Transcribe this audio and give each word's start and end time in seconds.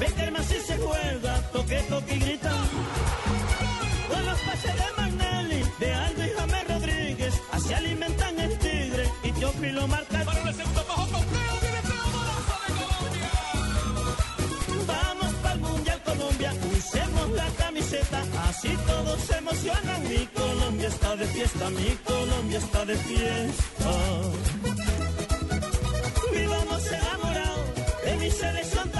Beckerman 0.00 0.44
si 0.44 0.58
se 0.60 0.78
juega, 0.78 1.42
toque, 1.52 1.78
toque 1.90 2.14
y 2.14 2.18
grita. 2.20 2.52
Con 4.08 4.26
los 4.26 4.38
pases 4.40 4.74
de 4.74 4.88
Magnelli, 4.96 5.62
de 5.78 5.92
Aldo 5.92 6.24
y 6.24 6.30
James 6.38 6.68
Rodríguez, 6.68 7.34
así 7.52 7.74
alimentan 7.74 8.40
el 8.40 8.58
tigre 8.58 9.04
y 9.24 9.32
Teófilo 9.32 9.86
marca. 9.88 10.24
Vamos 14.86 15.34
para 15.42 15.54
el 15.54 15.60
Mundial 15.60 16.02
Colombia, 16.02 16.54
usemos 16.78 17.30
la 17.32 17.46
camiseta, 17.58 18.24
así 18.48 18.76
todos 18.86 19.20
se 19.20 19.36
emocionan. 19.36 20.08
Mi 20.08 20.26
Colombia 20.28 20.88
está 20.88 21.16
de 21.16 21.26
fiesta, 21.26 21.70
mi 21.70 21.90
Colombia 22.04 22.58
está 22.58 22.84
de 22.86 22.96
fiesta. 22.96 23.90
Vivamos 26.32 26.86
enamorados 26.86 27.74
de 28.04 28.16
mi 28.16 28.30
selección 28.30 28.90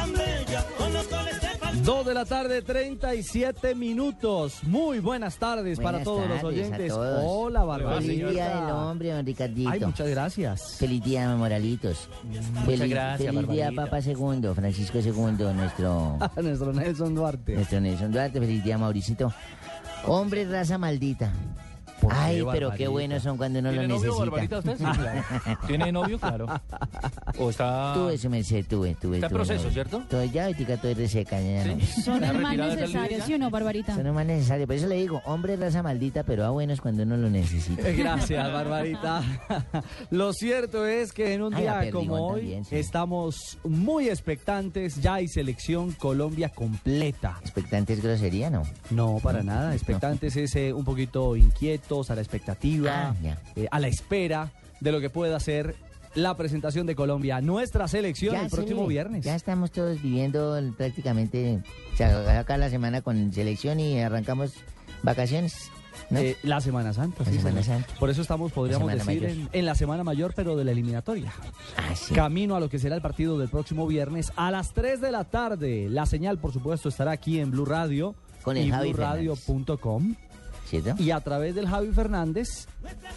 2 1.85 2.07
de 2.07 2.15
la 2.15 2.25
tarde, 2.25 2.63
37 2.63 3.75
minutos. 3.75 4.63
Muy 4.65 4.99
buenas 4.99 5.37
tardes 5.39 5.81
para 5.81 6.03
todos 6.03 6.29
los 6.29 6.45
oyentes. 6.45 6.93
Hola, 6.93 7.65
Barbarita. 7.65 8.01
Feliz 8.03 8.31
día 8.31 8.49
del 8.49 8.71
hombre, 8.71 9.13
don 9.13 9.25
Ricardito. 9.27 9.87
Muchas 9.87 10.09
gracias. 10.09 10.77
Feliz 10.77 11.03
día, 11.03 11.35
Moralitos. 11.37 12.09
Muchas 12.25 12.65
feliz, 12.67 12.91
gracias, 12.91 13.35
Feliz 13.35 13.51
día, 13.51 13.73
Papa 13.75 14.03
Segundo, 14.03 14.55
Francisco 14.55 15.01
segundo, 15.01 15.53
nuestro... 15.55 16.19
Ah, 16.21 16.31
nuestro 16.43 16.73
Nelson 16.73 17.15
Duarte. 17.15 17.55
Nuestro 17.55 17.81
Nelson 17.81 18.13
Duarte. 18.13 18.41
Feliz 18.41 18.63
día, 18.63 18.77
Mauricito. 18.79 19.33
Hombre, 20.05 20.45
raza 20.45 20.79
maldita. 20.79 21.33
Ay, 22.11 22.43
pero 22.51 22.71
qué 22.73 22.89
buenos 22.89 23.23
son 23.23 23.37
cuando 23.37 23.59
uno 23.59 23.71
lo 23.71 23.79
¿Tiene 23.79 23.89
novio, 23.95 24.11
necesita. 24.11 24.31
Barbarita, 24.31 24.59
usted? 24.59 24.77
Sí, 24.79 24.85
claro. 24.85 25.23
¿Tiene 25.67 25.93
novio? 25.93 26.19
Claro. 26.19 26.47
¿O 27.39 27.51
está...? 27.51 27.93
Tuve 27.95 28.19
su 28.19 28.31
merced, 28.31 28.65
tuve, 28.67 28.95
tuve. 28.95 29.17
Está 29.17 29.27
en 29.27 29.33
proceso, 29.33 29.59
novio. 29.65 29.73
¿cierto? 29.73 30.03
Todo 30.09 30.25
ya, 30.25 30.47
ahorita 30.47 30.75
estoy 30.75 30.95
reseca, 30.95 31.41
ya 31.41 31.65
no. 31.65 31.81
Son 32.05 32.15
¿Está 32.23 32.31
el 32.31 32.39
más 32.39 32.51
retirada 32.51 32.75
de 32.75 32.81
necesario, 32.83 33.11
Liga? 33.17 33.27
¿sí 33.27 33.35
o 33.35 33.39
no, 33.39 33.51
Barbarita? 33.51 33.93
Eso 33.93 34.03
no 34.03 34.09
es 34.11 34.15
más 34.15 34.27
necesario. 34.27 34.67
Por 34.67 34.77
eso 34.77 34.87
le 34.87 34.95
digo, 34.97 35.23
hombre, 35.27 35.57
raza 35.57 35.83
maldita, 35.83 36.23
pero 36.25 36.45
a 36.45 36.51
buenos 36.51 36.81
cuando 36.81 37.03
uno 37.03 37.17
lo 37.17 37.31
necesita. 37.31 37.89
Eh, 37.89 37.95
Gracias, 37.97 38.53
Barbarita. 38.53 39.23
Lo 40.11 40.33
cierto 40.33 40.87
es 40.87 41.13
que 41.13 41.35
en 41.35 41.43
un 41.43 41.55
Ay, 41.55 41.63
día 41.63 41.91
como 41.91 42.15
hoy 42.29 42.41
también, 42.41 42.65
sí. 42.65 42.77
estamos 42.77 43.59
muy 43.65 44.09
expectantes. 44.09 44.97
Ya 45.01 45.15
hay 45.15 45.29
selección 45.29 45.93
Colombia 45.93 46.49
completa. 46.49 47.39
Expectante 47.43 47.93
es 47.93 48.03
grosería, 48.03 48.51
¿no? 48.51 48.63
No, 48.91 49.19
para 49.23 49.43
nada. 49.43 49.75
Expectantes 49.75 50.37
es 50.37 50.55
eh, 50.57 50.73
un 50.73 50.85
poquito 50.85 51.37
inquietos, 51.91 52.11
a 52.11 52.15
la 52.15 52.21
expectativa, 52.21 53.15
Ah, 53.23 53.37
eh, 53.57 53.67
a 53.71 53.79
la 53.81 53.89
espera 53.89 54.51
de 54.81 54.93
lo 54.93 55.01
que 55.01 55.11
pueda 55.11 55.39
ser 55.41 55.75
la 56.15 56.37
presentación 56.37 56.87
de 56.87 56.95
Colombia, 56.97 57.41
nuestra 57.41 57.87
selección 57.87 58.35
el 58.35 58.51
se 58.51 58.57
próximo 58.57 58.87
viernes. 58.87 59.25
Ya 59.25 59.35
estamos 59.37 59.71
todos 59.71 60.01
viviendo 60.03 60.57
el- 60.57 60.73
prácticamente, 60.73 61.63
o 61.93 61.97
sea, 61.97 62.41
acá 62.41 62.57
la 62.59 62.69
semana 62.71 63.01
con 63.03 63.33
selección 63.33 63.79
y 63.81 64.01
arrancamos 64.01 64.53
vacaciones. 65.03 65.71
¿no? 66.09 66.19
Eh, 66.19 66.37
la 66.43 66.61
Semana 66.61 66.93
Santa. 66.93 67.23
La 67.25 67.31
sí, 67.31 67.37
Semana. 67.39 67.63
Santa. 67.63 67.95
Por 68.01 68.11
eso 68.11 68.23
estamos, 68.23 68.51
podríamos 68.53 68.91
decir, 68.93 69.25
en, 69.25 69.49
en 69.53 69.65
la 69.67 69.75
Semana 69.77 70.03
Mayor, 70.03 70.33
pero 70.35 70.57
de 70.57 70.65
la 70.65 70.73
eliminatoria. 70.73 71.33
Ah, 71.77 71.95
sí. 71.95 72.15
Camino 72.15 72.57
a 72.57 72.61
lo 72.61 72.69
que 72.69 72.79
será 72.81 72.97
el 72.97 73.03
partido 73.03 73.39
del 73.39 73.49
próximo 73.49 73.87
viernes 73.87 74.33
a 74.37 74.51
las 74.51 74.73
3 74.73 75.01
de 75.01 75.13
la 75.13 75.25
tarde. 75.25 75.89
La 75.91 76.07
señal, 76.07 76.39
por 76.39 76.53
supuesto, 76.53 76.89
estará 76.89 77.13
aquí 77.13 77.39
en 77.39 77.51
Blue 77.53 77.65
Radio 77.67 78.15
Con 78.43 78.57
el 78.57 78.67
y 78.67 78.71
blueradio.com. 78.73 80.15
¿Cierto? 80.71 80.95
Y 81.03 81.11
a 81.11 81.21
través 81.21 81.55
del 81.57 81.67
Javi 81.69 81.89
Fernández, 81.93 82.69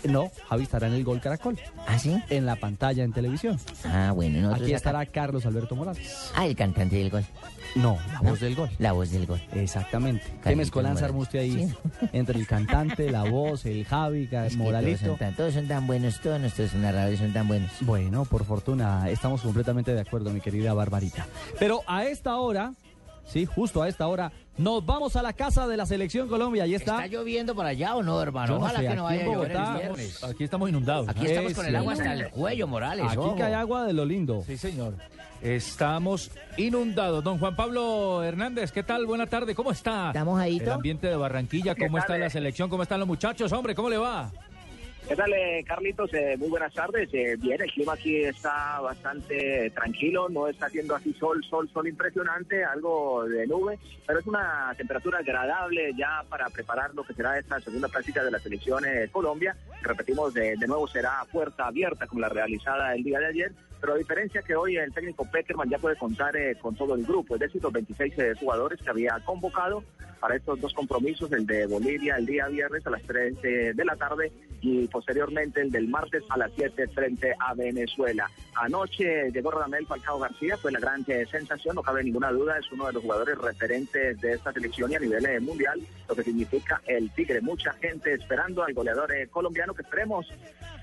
no, 0.03 0.31
Javi 0.49 0.63
estará 0.63 0.87
en 0.87 0.93
el 0.93 1.03
Gol 1.03 1.21
Caracol, 1.21 1.59
¿Ah, 1.87 1.99
sí? 1.99 2.19
en 2.29 2.45
la 2.47 2.55
pantalla 2.55 3.03
en 3.03 3.13
televisión. 3.13 3.59
Ah, 3.85 4.11
bueno, 4.13 4.39
nosotros 4.41 4.61
Aquí 4.63 4.71
acá- 4.71 4.77
estará 4.77 5.05
Carlos 5.05 5.45
Alberto 5.45 5.75
Morales. 5.75 6.31
Ah, 6.35 6.45
el 6.47 6.55
cantante 6.55 6.95
del 6.95 7.09
gol. 7.11 7.23
No, 7.75 7.97
la 8.11 8.21
¿no? 8.21 8.29
voz 8.31 8.39
del 8.39 8.55
gol. 8.55 8.69
La 8.79 8.91
voz 8.91 9.11
del 9.11 9.25
gol. 9.25 9.41
Exactamente. 9.53 10.23
¿Qué 10.43 10.55
mezcolanza 10.55 11.05
armó 11.05 11.19
usted 11.19 11.39
ahí? 11.39 11.67
Sí. 11.67 12.07
Entre 12.13 12.39
el 12.39 12.45
cantante, 12.47 13.09
la 13.11 13.23
voz, 13.23 13.65
el 13.65 13.85
Javi, 13.85 14.23
Es 14.31 14.31
todos, 14.31 14.55
Moralito. 14.55 15.05
son 15.05 15.17
tan, 15.17 15.35
todos 15.35 15.53
son 15.53 15.67
tan 15.67 15.85
buenos, 15.87 16.19
todos 16.21 16.39
nuestros 16.39 16.73
narradores 16.73 17.19
son 17.19 17.33
tan 17.33 17.47
buenos. 17.47 17.71
Bueno, 17.81 18.25
por 18.25 18.45
fortuna, 18.45 19.09
estamos 19.09 19.41
completamente 19.41 19.93
de 19.93 20.01
acuerdo, 20.01 20.31
mi 20.31 20.41
querida 20.41 20.73
Barbarita. 20.73 21.25
Pero 21.59 21.81
a 21.87 22.05
esta 22.05 22.35
hora, 22.37 22.73
sí, 23.25 23.45
justo 23.45 23.81
a 23.81 23.89
esta 23.89 24.07
hora, 24.07 24.31
nos 24.57 24.85
vamos 24.85 25.15
a 25.15 25.21
la 25.21 25.33
casa 25.33 25.67
de 25.67 25.77
la 25.77 25.85
Selección 25.85 26.27
Colombia. 26.27 26.63
Ahí 26.63 26.75
está. 26.75 27.07
lloviendo 27.07 27.55
por 27.55 27.65
allá 27.65 27.95
o 27.95 28.03
no, 28.03 28.21
hermano? 28.21 28.53
Yo 28.53 28.59
no 28.59 28.69
sé, 28.69 28.87
aquí 28.87 29.19
en 29.19 29.25
Bogotá, 29.25 29.79
Aquí 30.29 30.43
estamos 30.43 30.69
inundados. 30.69 31.09
Aquí 31.09 31.25
estamos 31.25 31.53
con 31.53 31.65
el 31.65 31.75
agua 31.75 31.93
hasta 31.93 32.13
el 32.13 32.29
cuello, 32.29 32.67
Morales. 32.67 33.05
Aquí 33.07 33.17
ojo. 33.17 33.35
cae 33.35 33.53
agua 33.53 33.85
de 33.85 33.93
lo 33.93 34.05
lindo. 34.05 34.43
Sí, 34.45 34.57
señor. 34.57 34.95
Estamos 35.41 36.31
inundados. 36.57 37.23
Don 37.23 37.37
Juan 37.37 37.55
Pablo 37.55 38.23
Hernández, 38.23 38.71
¿qué 38.71 38.81
tal? 38.81 39.05
Buena 39.05 39.27
tarde. 39.27 39.53
¿Cómo 39.53 39.71
está? 39.71 40.07
¿Estamos 40.07 40.39
ahí, 40.39 40.57
El 40.57 40.71
ambiente 40.71 41.07
de 41.07 41.15
Barranquilla, 41.17 41.75
¿cómo 41.75 41.97
está 41.97 42.17
la 42.17 42.29
selección? 42.29 42.69
¿Cómo 42.69 42.83
están 42.83 42.99
los 42.99 43.07
muchachos? 43.07 43.51
Hombre, 43.51 43.75
¿cómo 43.75 43.89
le 43.89 43.97
va? 43.97 44.31
¿Qué 45.07 45.17
tal, 45.17 45.33
eh, 45.33 45.63
Carlitos? 45.67 46.13
Eh, 46.13 46.37
muy 46.37 46.49
buenas 46.49 46.73
tardes. 46.73 47.09
Eh, 47.13 47.35
bien, 47.37 47.61
el 47.61 47.69
clima 47.69 47.93
aquí 47.93 48.23
está 48.23 48.79
bastante 48.79 49.69
tranquilo, 49.71 50.29
no 50.29 50.47
está 50.47 50.67
haciendo 50.67 50.95
así 50.95 51.13
sol, 51.13 51.43
sol, 51.49 51.69
sol 51.73 51.87
impresionante, 51.87 52.63
algo 52.63 53.25
de 53.25 53.45
nube, 53.45 53.77
pero 54.07 54.19
es 54.19 54.27
una 54.27 54.73
temperatura 54.77 55.19
agradable 55.19 55.91
ya 55.97 56.23
para 56.29 56.49
preparar 56.49 56.95
lo 56.95 57.03
que 57.03 57.13
será 57.13 57.37
esta 57.37 57.59
segunda 57.59 57.89
práctica 57.89 58.23
de 58.23 58.31
la 58.31 58.39
selección 58.39 58.85
eh, 58.85 59.09
Colombia. 59.11 59.57
Repetimos, 59.81 60.33
de, 60.33 60.55
de 60.55 60.67
nuevo 60.67 60.87
será 60.87 61.25
puerta 61.31 61.67
abierta 61.67 62.07
como 62.07 62.21
la 62.21 62.29
realizada 62.29 62.95
el 62.95 63.03
día 63.03 63.19
de 63.19 63.27
ayer, 63.27 63.51
pero 63.83 63.95
a 63.95 63.97
diferencia 63.97 64.41
que 64.41 64.55
hoy 64.55 64.77
el 64.77 64.93
técnico 64.93 65.29
Peckerman 65.29 65.69
ya 65.69 65.77
puede 65.77 65.97
contar 65.97 66.33
eh, 66.37 66.55
con 66.55 66.73
todo 66.73 66.95
el 66.95 67.05
grupo, 67.05 67.33
es 67.33 67.41
decir, 67.41 67.61
los 67.61 67.73
26 67.73 68.13
eh, 68.17 68.33
jugadores 68.39 68.81
que 68.81 68.89
había 68.89 69.19
convocado 69.25 69.83
para 70.21 70.37
estos 70.37 70.61
dos 70.61 70.73
compromisos, 70.73 71.29
el 71.33 71.45
de 71.45 71.65
Bolivia 71.65 72.15
el 72.15 72.25
día 72.25 72.47
viernes 72.47 72.87
a 72.87 72.91
las 72.91 73.01
3 73.01 73.35
eh, 73.43 73.73
de 73.75 73.83
la 73.83 73.97
tarde 73.97 74.31
y 74.61 74.87
posteriormente 74.87 75.59
el 75.59 75.69
del 75.69 75.89
martes 75.89 76.23
a 76.29 76.37
las 76.37 76.53
7 76.55 76.87
frente 76.87 77.35
a 77.37 77.53
Venezuela. 77.55 78.31
Anoche 78.55 79.29
llegó 79.31 79.51
Radamel 79.51 79.85
Falcao 79.85 80.17
García, 80.17 80.55
fue 80.55 80.71
la 80.71 80.79
gran 80.79 81.03
sensación, 81.03 81.75
no 81.75 81.83
cabe 81.83 82.05
ninguna 82.05 82.31
duda, 82.31 82.57
es 82.57 82.71
uno 82.71 82.87
de 82.87 82.93
los 82.93 83.03
jugadores 83.03 83.37
referentes 83.37 84.21
de 84.21 84.31
esta 84.31 84.53
selección 84.53 84.89
y 84.93 84.95
a 84.95 84.99
nivel 84.99 85.41
mundial, 85.41 85.81
lo 86.07 86.15
que 86.15 86.23
significa 86.23 86.81
el 86.87 87.11
Tigre. 87.11 87.41
Mucha 87.41 87.73
gente 87.73 88.13
esperando 88.13 88.63
al 88.63 88.73
goleador 88.73 89.11
colombiano 89.29 89.73
que 89.73 89.81
esperemos 89.81 90.25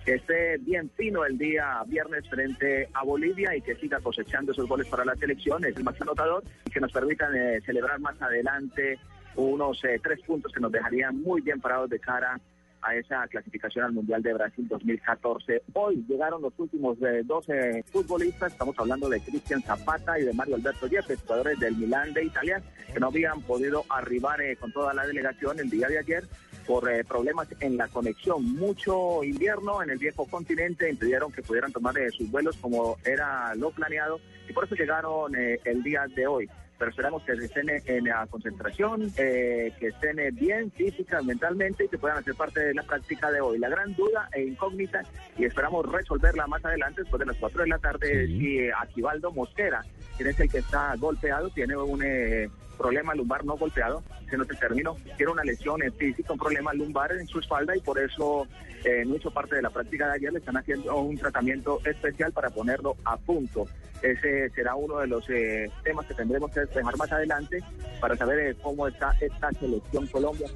que 0.04 0.14
esté 0.14 0.58
bien 0.58 0.90
fino 0.96 1.24
el 1.24 1.36
día 1.38 1.82
viernes 1.86 2.28
frente 2.28 2.88
a 2.94 3.04
Bolivia 3.04 3.54
y 3.56 3.62
que 3.62 3.76
siga 3.76 4.00
cosechando 4.00 4.52
esos 4.52 4.68
goles 4.68 4.86
para 4.88 5.04
la 5.04 5.14
selección, 5.16 5.64
es 5.64 5.76
el 5.76 5.84
máximo 5.84 6.10
anotador 6.10 6.44
y 6.64 6.70
que 6.70 6.80
nos 6.80 6.92
permitan 6.92 7.34
eh, 7.34 7.60
celebrar 7.64 8.00
más 8.00 8.20
adelante 8.20 8.98
unos 9.36 9.82
eh, 9.84 10.00
tres 10.02 10.20
puntos 10.22 10.52
que 10.52 10.60
nos 10.60 10.72
dejarían 10.72 11.20
muy 11.20 11.40
bien 11.40 11.60
parados 11.60 11.90
de 11.90 11.98
cara 11.98 12.40
a 12.82 12.94
esa 12.94 13.26
clasificación 13.28 13.84
al 13.84 13.92
Mundial 13.92 14.22
de 14.22 14.32
Brasil 14.32 14.66
2014. 14.68 15.62
Hoy 15.74 16.04
llegaron 16.08 16.42
los 16.42 16.52
últimos 16.58 16.96
eh, 17.02 17.22
12 17.24 17.84
futbolistas, 17.90 18.52
estamos 18.52 18.78
hablando 18.78 19.08
de 19.08 19.20
Cristian 19.20 19.62
Zapata 19.62 20.18
y 20.18 20.24
de 20.24 20.32
Mario 20.32 20.56
Alberto 20.56 20.86
Yepes, 20.86 21.20
jugadores 21.22 21.58
del 21.60 21.76
Milán 21.76 22.12
de 22.14 22.24
Italia, 22.24 22.62
que 22.92 23.00
no 23.00 23.08
habían 23.08 23.42
podido 23.42 23.84
arribar 23.88 24.40
eh, 24.40 24.56
con 24.56 24.72
toda 24.72 24.94
la 24.94 25.06
delegación 25.06 25.58
el 25.58 25.68
día 25.68 25.88
de 25.88 25.98
ayer 25.98 26.24
por 26.70 26.88
eh, 26.88 27.02
problemas 27.02 27.48
en 27.58 27.76
la 27.76 27.88
conexión. 27.88 28.44
Mucho 28.54 29.24
invierno 29.24 29.82
en 29.82 29.90
el 29.90 29.98
viejo 29.98 30.24
continente 30.26 30.88
impidieron 30.88 31.32
que 31.32 31.42
pudieran 31.42 31.72
tomar 31.72 31.98
eh, 31.98 32.12
sus 32.12 32.30
vuelos 32.30 32.56
como 32.58 32.96
era 33.04 33.52
lo 33.56 33.72
planeado 33.72 34.20
y 34.48 34.52
por 34.52 34.66
eso 34.66 34.76
llegaron 34.76 35.34
eh, 35.34 35.58
el 35.64 35.82
día 35.82 36.06
de 36.14 36.28
hoy. 36.28 36.48
Pero 36.78 36.90
esperamos 36.92 37.24
que 37.24 37.32
estén 37.32 37.68
en 37.68 38.04
la 38.04 38.24
concentración, 38.28 39.12
eh, 39.16 39.72
que 39.80 39.88
estén 39.88 40.16
bien 40.36 40.70
física, 40.70 41.20
mentalmente 41.22 41.86
y 41.86 41.88
que 41.88 41.98
puedan 41.98 42.18
hacer 42.18 42.36
parte 42.36 42.60
de 42.60 42.72
la 42.72 42.84
práctica 42.84 43.32
de 43.32 43.40
hoy. 43.40 43.58
La 43.58 43.68
gran 43.68 43.92
duda 43.96 44.28
e 44.32 44.44
incógnita 44.44 45.02
y 45.36 45.46
esperamos 45.46 45.90
resolverla 45.90 46.46
más 46.46 46.64
adelante 46.64 47.00
después 47.02 47.18
de 47.18 47.26
las 47.26 47.36
4 47.36 47.62
de 47.64 47.68
la 47.68 47.78
tarde 47.78 48.26
Sí. 48.28 48.38
si 48.38 48.70
Aquivaldo 48.70 49.32
Mosquera, 49.32 49.82
quien 50.16 50.28
es 50.28 50.38
el 50.38 50.48
que 50.48 50.58
está 50.58 50.94
golpeado, 50.96 51.50
tiene 51.50 51.76
un 51.76 52.00
eh, 52.04 52.48
problema 52.80 53.14
lumbar 53.14 53.44
no 53.44 53.58
golpeado, 53.58 54.02
se 54.28 54.38
no 54.38 54.44
se 54.44 54.54
terminó, 54.54 54.96
tiene 55.18 55.32
una 55.32 55.44
lesión 55.44 55.80
física, 55.98 56.32
un 56.32 56.38
problema 56.38 56.72
lumbar 56.72 57.12
en 57.12 57.26
su 57.26 57.38
espalda 57.38 57.76
y 57.76 57.80
por 57.80 57.98
eso 57.98 58.46
eh, 58.84 59.04
no 59.06 59.16
hizo 59.16 59.30
parte 59.30 59.56
de 59.56 59.62
la 59.62 59.68
práctica 59.68 60.06
de 60.06 60.14
ayer, 60.14 60.32
le 60.32 60.38
están 60.38 60.56
haciendo 60.56 60.96
un 60.96 61.18
tratamiento 61.18 61.80
especial 61.84 62.32
para 62.32 62.48
ponerlo 62.48 62.96
a 63.04 63.18
punto. 63.18 63.66
Ese 64.00 64.48
será 64.50 64.76
uno 64.76 64.98
de 65.00 65.08
los 65.08 65.28
eh, 65.28 65.70
temas 65.84 66.06
que 66.06 66.14
tendremos 66.14 66.50
que 66.52 66.60
despejar 66.60 66.96
más 66.96 67.12
adelante 67.12 67.62
para 68.00 68.16
saber 68.16 68.38
eh, 68.38 68.56
cómo 68.62 68.88
está 68.88 69.14
esta 69.20 69.52
selección 69.52 70.06
Colombia. 70.06 70.48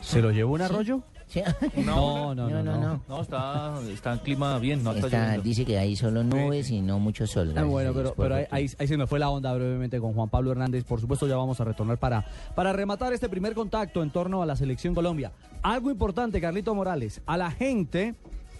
¿Se 0.00 0.20
lo 0.20 0.32
llevó 0.32 0.54
un 0.54 0.62
arroyo? 0.62 1.00
Sí. 1.30 1.40
No, 1.86 2.34
no, 2.34 2.48
no, 2.48 2.50
No, 2.50 2.62
no, 2.62 2.72
no. 2.76 2.80
no. 2.80 3.02
No, 3.08 3.22
está, 3.22 3.80
está 3.90 4.12
en 4.14 4.18
clima 4.18 4.58
bien, 4.58 4.82
no 4.82 4.92
está, 4.92 5.06
Está- 5.06 5.18
lloviendo. 5.26 5.42
dice 5.42 5.64
que 5.64 5.78
hay 5.78 5.96
solo 5.96 6.22
nubes 6.24 6.70
y 6.70 6.80
no 6.82 6.98
mucho 6.98 7.26
sol. 7.26 7.54
Ah, 7.56 7.62
bueno, 7.62 7.92
pero, 7.94 8.14
pero 8.14 8.34
ahí, 8.34 8.42
fortuna. 8.42 8.56
ahí- 8.58 8.70
ahí 8.78 8.88
se 8.88 8.96
me 8.96 9.06
fue 9.06 9.18
la 9.18 9.30
onda 9.30 9.52
brevemente 9.54 9.98
con 10.00 10.12
Juan 10.12 10.28
Pablo 10.28 10.50
Hernández. 10.50 10.84
Por 10.84 11.00
supuesto, 11.00 11.26
ya 11.28 11.36
vamos 11.36 11.60
a 11.60 11.64
retornar 11.64 11.98
para, 11.98 12.26
para 12.54 12.72
rematar 12.72 13.12
este 13.12 13.28
primer 13.28 13.54
contacto 13.54 14.02
en 14.02 14.10
torno 14.10 14.42
a 14.42 14.46
la 14.46 14.56
selección 14.56 14.94
Colombia. 14.94 15.32
Algo 15.62 15.90
importante, 15.90 16.40
Carlito 16.40 16.74
Morales, 16.74 17.22
a 17.26 17.36
la 17.36 17.50
gente 17.50 18.14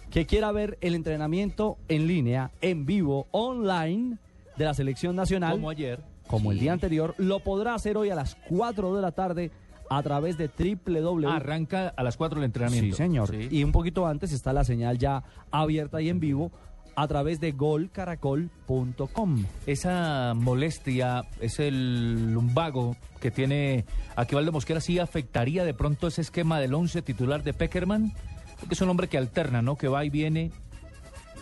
que 0.09 0.25
quiera 0.25 0.51
ver 0.51 0.77
el 0.81 0.95
entrenamiento 0.95 1.77
en 1.89 2.07
línea, 2.07 2.51
en 2.61 2.85
vivo, 2.85 3.27
online 3.31 4.17
de 4.57 4.65
la 4.65 4.73
selección 4.73 5.15
nacional, 5.15 5.53
Como 5.53 5.69
ayer. 5.69 5.99
como 6.27 6.51
el 6.51 6.59
día 6.59 6.73
anterior, 6.73 7.15
lo 7.17 7.39
podrá 7.39 7.73
hacer 7.75 7.97
hoy 7.97 8.09
a 8.09 8.15
las 8.15 8.35
4 8.49 8.95
de 8.95 9.01
la 9.01 9.11
tarde 9.11 9.51
a 9.91 10.01
través 10.03 10.37
de 10.37 10.47
www. 10.47 11.27
Arranca 11.27 11.89
a 11.89 12.03
las 12.03 12.15
4 12.15 12.39
el 12.39 12.45
entrenamiento. 12.45 12.95
Sí, 12.95 13.03
señor. 13.03 13.29
Sí. 13.29 13.49
Y 13.51 13.63
un 13.65 13.73
poquito 13.73 14.07
antes 14.07 14.31
está 14.31 14.53
la 14.53 14.63
señal 14.63 14.97
ya 14.97 15.21
abierta 15.51 16.01
y 16.01 16.07
en 16.07 16.21
vivo 16.21 16.49
a 16.95 17.07
través 17.07 17.41
de 17.41 17.51
golcaracol.com. 17.51 19.45
Esa 19.65 20.33
molestia, 20.33 21.23
ese 21.41 21.71
lumbago 21.71 22.95
que 23.19 23.31
tiene 23.31 23.83
Aquivaldo 24.15 24.53
Mosquera, 24.53 24.79
¿sí 24.79 24.97
afectaría 24.97 25.65
de 25.65 25.73
pronto 25.73 26.07
ese 26.07 26.21
esquema 26.21 26.61
del 26.61 26.73
11 26.73 27.01
titular 27.01 27.43
de 27.43 27.53
Peckerman? 27.53 28.13
Porque 28.59 28.75
es 28.75 28.81
un 28.81 28.89
hombre 28.89 29.09
que 29.09 29.17
alterna, 29.17 29.61
¿no? 29.61 29.75
Que 29.75 29.89
va 29.89 30.05
y 30.05 30.09
viene 30.09 30.51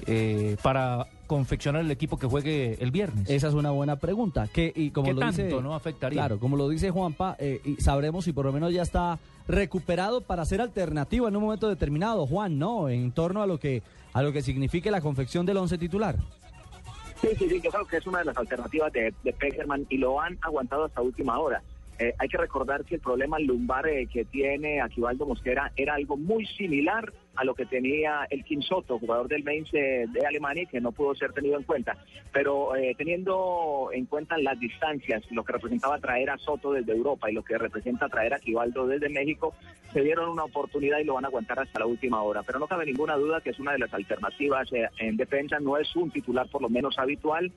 eh, 0.07 0.57
para 0.63 1.05
confeccionar 1.29 1.83
el 1.83 1.91
equipo 1.91 2.17
que 2.17 2.25
juegue 2.25 2.75
el 2.81 2.89
viernes. 2.89 3.29
Esa 3.29 3.49
es 3.49 3.53
una 3.53 3.69
buena 3.69 3.97
pregunta. 3.97 4.47
Que, 4.47 4.73
y 4.75 4.89
como 4.89 5.09
¿Qué 5.09 5.13
lo 5.13 5.19
tanto, 5.19 5.43
dice, 5.43 5.61
no, 5.61 5.75
afectaría? 5.75 6.21
Claro, 6.21 6.39
como 6.39 6.57
lo 6.57 6.67
dice 6.67 6.89
Juanpa, 6.89 7.35
eh, 7.37 7.61
y 7.63 7.75
sabremos 7.75 8.25
si 8.25 8.33
por 8.33 8.45
lo 8.45 8.51
menos 8.51 8.73
ya 8.73 8.81
está 8.81 9.19
recuperado 9.47 10.21
para 10.21 10.43
ser 10.43 10.59
alternativo 10.59 11.27
en 11.27 11.35
un 11.35 11.43
momento 11.43 11.69
determinado, 11.69 12.25
Juan, 12.25 12.57
¿no? 12.57 12.89
En 12.89 13.11
torno 13.11 13.43
a 13.43 13.47
lo 13.47 13.59
que 13.59 13.83
a 14.11 14.23
lo 14.23 14.33
que 14.33 14.41
signifique 14.41 14.89
la 14.89 15.01
confección 15.01 15.45
del 15.45 15.57
once 15.57 15.77
titular. 15.77 16.15
Sí, 17.21 17.27
sí, 17.37 17.47
sí, 17.47 17.61
yo 17.63 17.69
creo 17.69 17.85
que 17.85 17.97
es 17.97 18.07
una 18.07 18.19
de 18.19 18.25
las 18.25 18.37
alternativas 18.37 18.91
de, 18.91 19.13
de 19.23 19.33
Peckerman 19.33 19.85
y 19.87 19.97
lo 19.97 20.19
han 20.19 20.39
aguantado 20.41 20.85
hasta 20.85 20.99
última 21.01 21.37
hora. 21.37 21.61
Eh, 21.99 22.15
hay 22.17 22.29
que 22.29 22.37
recordar 22.37 22.85
que 22.85 22.95
el 22.95 23.01
problema 23.01 23.37
lumbar 23.39 23.87
eh, 23.87 24.07
que 24.07 24.23
tiene 24.23 24.81
Aquivaldo 24.81 25.25
Mosquera 25.25 25.71
era 25.75 25.95
algo 25.95 26.15
muy 26.15 26.45
similar 26.45 27.11
a 27.39 27.45
lo 27.45 27.55
que 27.55 27.65
tenía 27.65 28.27
el 28.29 28.43
Soto, 28.61 28.99
jugador 28.99 29.29
del 29.29 29.45
Mainz 29.45 29.69
eh, 29.73 30.05
de 30.11 30.27
Alemania, 30.27 30.65
que 30.69 30.81
no 30.81 30.91
pudo 30.91 31.15
ser 31.15 31.31
tenido 31.31 31.57
en 31.57 31.63
cuenta. 31.63 31.95
Pero 32.33 32.75
eh, 32.75 32.93
teniendo 32.97 33.89
en 33.93 34.05
cuenta 34.07 34.37
las 34.37 34.59
distancias, 34.59 35.23
lo 35.31 35.45
que 35.45 35.53
representaba 35.53 35.99
traer 35.99 36.31
a 36.31 36.37
Soto 36.37 36.73
desde 36.73 36.91
Europa 36.91 37.31
y 37.31 37.33
lo 37.33 37.41
que 37.41 37.57
representa 37.57 38.09
traer 38.09 38.33
a 38.33 38.37
Aquivaldo 38.37 38.87
desde 38.87 39.07
México, 39.07 39.53
se 39.93 40.01
dieron 40.01 40.29
una 40.29 40.43
oportunidad 40.43 40.99
y 40.99 41.05
lo 41.05 41.13
van 41.13 41.23
a 41.23 41.29
aguantar 41.29 41.59
hasta 41.59 41.79
la 41.79 41.85
última 41.85 42.21
hora. 42.21 42.43
Pero 42.43 42.59
no 42.59 42.67
cabe 42.67 42.85
ninguna 42.85 43.15
duda 43.15 43.39
que 43.39 43.51
es 43.51 43.59
una 43.59 43.71
de 43.71 43.79
las 43.79 43.93
alternativas 43.93 44.71
eh, 44.73 44.89
en 44.99 45.15
defensa, 45.15 45.59
no 45.61 45.77
es 45.77 45.95
un 45.95 46.11
titular 46.11 46.47
por 46.49 46.61
lo 46.61 46.69
menos 46.69 46.99
habitual 46.99 47.53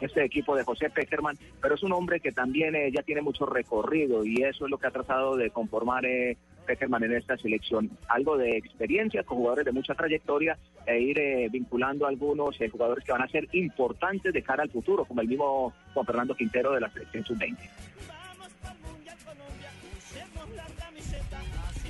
este 0.00 0.24
equipo 0.24 0.56
de 0.56 0.64
José 0.64 0.90
Peckerman, 0.90 1.36
pero 1.60 1.74
es 1.74 1.82
un 1.82 1.92
hombre 1.92 2.20
que 2.20 2.32
también 2.32 2.74
eh, 2.74 2.90
ya 2.94 3.02
tiene 3.02 3.22
mucho 3.22 3.46
recorrido 3.46 4.24
y 4.24 4.42
eso 4.42 4.64
es 4.64 4.70
lo 4.70 4.78
que 4.78 4.86
ha 4.86 4.90
tratado 4.90 5.36
de 5.36 5.50
conformar 5.50 6.04
eh, 6.06 6.36
Peckerman 6.66 7.02
en 7.02 7.14
esta 7.14 7.36
selección. 7.36 7.90
Algo 8.08 8.36
de 8.36 8.56
experiencia 8.56 9.22
con 9.24 9.38
jugadores 9.38 9.64
de 9.64 9.72
mucha 9.72 9.94
trayectoria 9.94 10.56
e 10.86 11.00
ir 11.00 11.18
eh, 11.18 11.48
vinculando 11.50 12.06
a 12.06 12.08
algunos 12.08 12.60
eh, 12.60 12.68
jugadores 12.68 13.04
que 13.04 13.12
van 13.12 13.22
a 13.22 13.28
ser 13.28 13.48
importantes 13.52 14.32
de 14.32 14.42
cara 14.42 14.62
al 14.62 14.70
futuro, 14.70 15.04
como 15.04 15.20
el 15.20 15.28
mismo 15.28 15.72
Juan 15.92 16.06
Fernando 16.06 16.34
Quintero 16.34 16.72
de 16.72 16.80
la 16.80 16.90
selección 16.90 17.24
sub-20. 17.24 17.56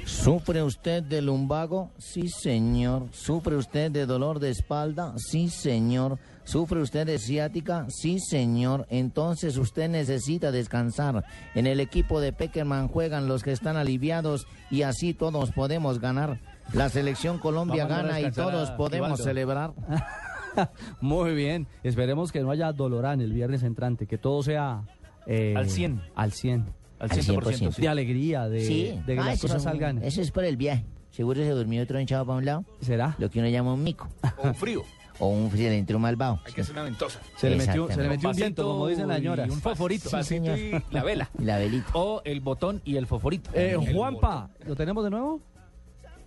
¿Sufre 0.04 0.62
usted 0.62 1.02
de 1.02 1.22
lumbago? 1.22 1.90
Sí, 1.98 2.28
señor. 2.28 3.08
¿Sufre 3.12 3.56
usted 3.56 3.90
de 3.90 4.06
dolor 4.06 4.38
de 4.38 4.50
espalda? 4.50 5.14
Sí, 5.16 5.48
señor. 5.48 6.18
¿Sufre 6.50 6.80
usted 6.80 7.06
de 7.06 7.20
ciática? 7.20 7.86
Sí, 7.88 8.18
señor. 8.18 8.84
Entonces 8.90 9.56
usted 9.56 9.88
necesita 9.88 10.50
descansar. 10.50 11.24
En 11.54 11.68
el 11.68 11.78
equipo 11.78 12.20
de 12.20 12.32
Peckerman 12.32 12.88
juegan 12.88 13.28
los 13.28 13.44
que 13.44 13.52
están 13.52 13.76
aliviados 13.76 14.48
y 14.68 14.82
así 14.82 15.14
todos 15.14 15.52
podemos 15.52 16.00
ganar. 16.00 16.40
La 16.72 16.88
selección 16.88 17.38
Colombia 17.38 17.86
Vamos 17.86 18.04
gana 18.04 18.20
y 18.20 18.32
todos 18.32 18.72
podemos 18.72 19.20
celebrar. 19.22 19.74
Muy 21.00 21.36
bien. 21.36 21.68
Esperemos 21.84 22.32
que 22.32 22.40
no 22.40 22.50
haya 22.50 22.72
dolorán 22.72 23.20
el 23.20 23.32
viernes 23.32 23.62
entrante, 23.62 24.08
que 24.08 24.18
todo 24.18 24.42
sea 24.42 24.82
eh, 25.28 25.54
Al 25.56 25.70
100. 25.70 26.02
Al 26.16 26.32
100. 26.32 26.66
Al 26.98 27.10
Al 27.12 27.16
100%. 27.16 27.42
100%. 27.42 27.72
sí. 27.74 27.80
De 27.82 27.88
alegría, 27.88 28.48
de, 28.48 28.60
Sí. 28.64 29.00
de 29.06 29.14
que 29.14 29.20
Ah, 29.20 29.26
las 29.26 29.34
eso 29.38 29.46
cosas 29.46 29.62
salgan. 29.62 30.02
Eso 30.02 30.20
es 30.20 30.32
por 30.32 30.44
el 30.44 30.56
viaje. 30.56 30.84
Seguro 31.12 31.40
se 31.40 31.50
durmió 31.50 31.80
otro 31.80 32.00
hinchado 32.00 32.26
para 32.26 32.38
un 32.38 32.44
lado. 32.44 32.64
¿Será? 32.80 33.14
Lo 33.18 33.30
que 33.30 33.38
uno 33.38 33.48
llama 33.48 33.72
un 33.72 33.84
mico. 33.84 34.08
O 34.42 34.52
frío. 34.52 34.82
O 35.20 35.28
un 35.28 35.50
un 35.52 36.00
malvado. 36.02 36.40
Hay 36.46 36.52
que 36.52 36.62
hacer 36.62 36.74
una 36.74 36.84
ventosa. 36.84 37.20
Se 37.36 37.50
le 37.50 37.56
metió, 37.56 37.88
se 37.90 38.02
le 38.02 38.08
metió 38.08 38.30
un 38.30 38.36
viento, 38.36 38.64
como 38.64 38.86
dicen 38.88 39.06
las 39.06 39.18
y 39.18 39.20
señoras. 39.20 39.50
Un 39.50 39.60
favorito. 39.60 40.08
Sí, 40.08 40.16
Pasito 40.16 40.56
y 40.56 40.82
la 40.90 41.04
vela. 41.04 41.30
Y 41.38 41.44
la 41.44 41.58
velita. 41.58 41.90
O 41.92 42.22
el 42.24 42.40
botón 42.40 42.80
y 42.84 42.96
el 42.96 43.06
favorito. 43.06 43.50
Eh, 43.54 43.76
El 43.78 43.92
Juanpa, 43.94 44.48
¿lo 44.66 44.74
tenemos 44.74 45.04
de 45.04 45.10
nuevo? 45.10 45.40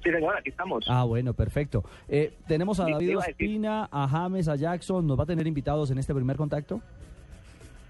Sí, 0.03 0.11
señor, 0.11 0.37
aquí 0.37 0.49
estamos. 0.49 0.85
Ah, 0.87 1.05
bueno, 1.05 1.33
perfecto. 1.33 1.83
Eh, 2.07 2.33
tenemos 2.47 2.79
a 2.79 2.85
Sí, 2.85 2.91
David 2.91 3.17
Ospina, 3.17 3.87
a 3.91 4.07
James, 4.07 4.47
a 4.47 4.55
Jackson. 4.57 5.07
¿Nos 5.07 5.17
va 5.17 5.23
a 5.23 5.27
tener 5.27 5.47
invitados 5.47 5.89
en 5.91 5.97
este 5.97 6.13
primer 6.13 6.35
contacto? 6.35 6.81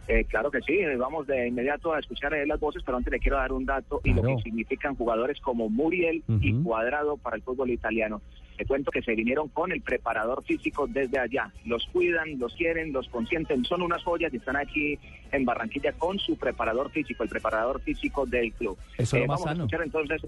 Eh, 0.08 0.26
claro 0.26 0.52
que 0.52 0.62
sí, 0.62 0.74
eh, 0.74 0.96
vamos 0.98 1.28
de 1.28 1.48
inmediato 1.48 1.94
a 1.94 2.00
escuchar 2.00 2.34
las 2.46 2.60
voces, 2.60 2.84
pero 2.86 2.98
antes 2.98 3.12
le 3.12 3.20
quiero 3.20 3.38
dar 3.38 3.54
un 3.54 3.66
dato 3.66 4.02
y 4.04 4.14
lo 4.14 4.22
que 4.22 4.38
significan 4.44 4.96
jugadores 4.96 5.40
como 5.42 5.70
Muriel 5.70 6.24
y. 6.42 6.54
Cuadrado 6.62 7.18
para 7.18 7.36
el 7.38 7.42
fútbol 7.42 7.72
italiano. 7.72 8.22
Te 8.58 8.66
cuento 8.66 8.92
que 8.92 9.02
se 9.02 9.16
vinieron 9.16 9.48
con 9.50 9.72
el 9.72 9.82
preparador 9.82 10.44
físico 10.44 10.86
desde 10.88 11.18
allá. 11.20 11.52
Los 11.66 11.86
cuidan, 11.88 12.38
los 12.40 12.54
quieren, 12.56 12.94
los 12.94 13.08
consienten, 13.10 13.66
son 13.66 13.82
unas 13.82 14.04
joyas 14.04 14.34
y 14.34 14.38
están 14.38 14.56
aquí 14.58 15.00
en 15.32 15.44
Barranquilla 15.46 15.92
con 15.94 16.20
su 16.20 16.36
preparador 16.38 16.92
físico, 16.92 17.24
el 17.24 17.30
preparador 17.30 17.82
físico 17.82 18.26
del 18.26 18.52
club. 18.54 18.78
Eso 18.98 19.18
es 19.18 19.22
lo 19.22 19.26
Eh, 19.26 19.28
más 19.28 19.40
vamos 19.40 19.46
a 19.46 19.50
sano. 19.50 19.64
escuchar 19.66 19.82
entonces, 19.86 20.22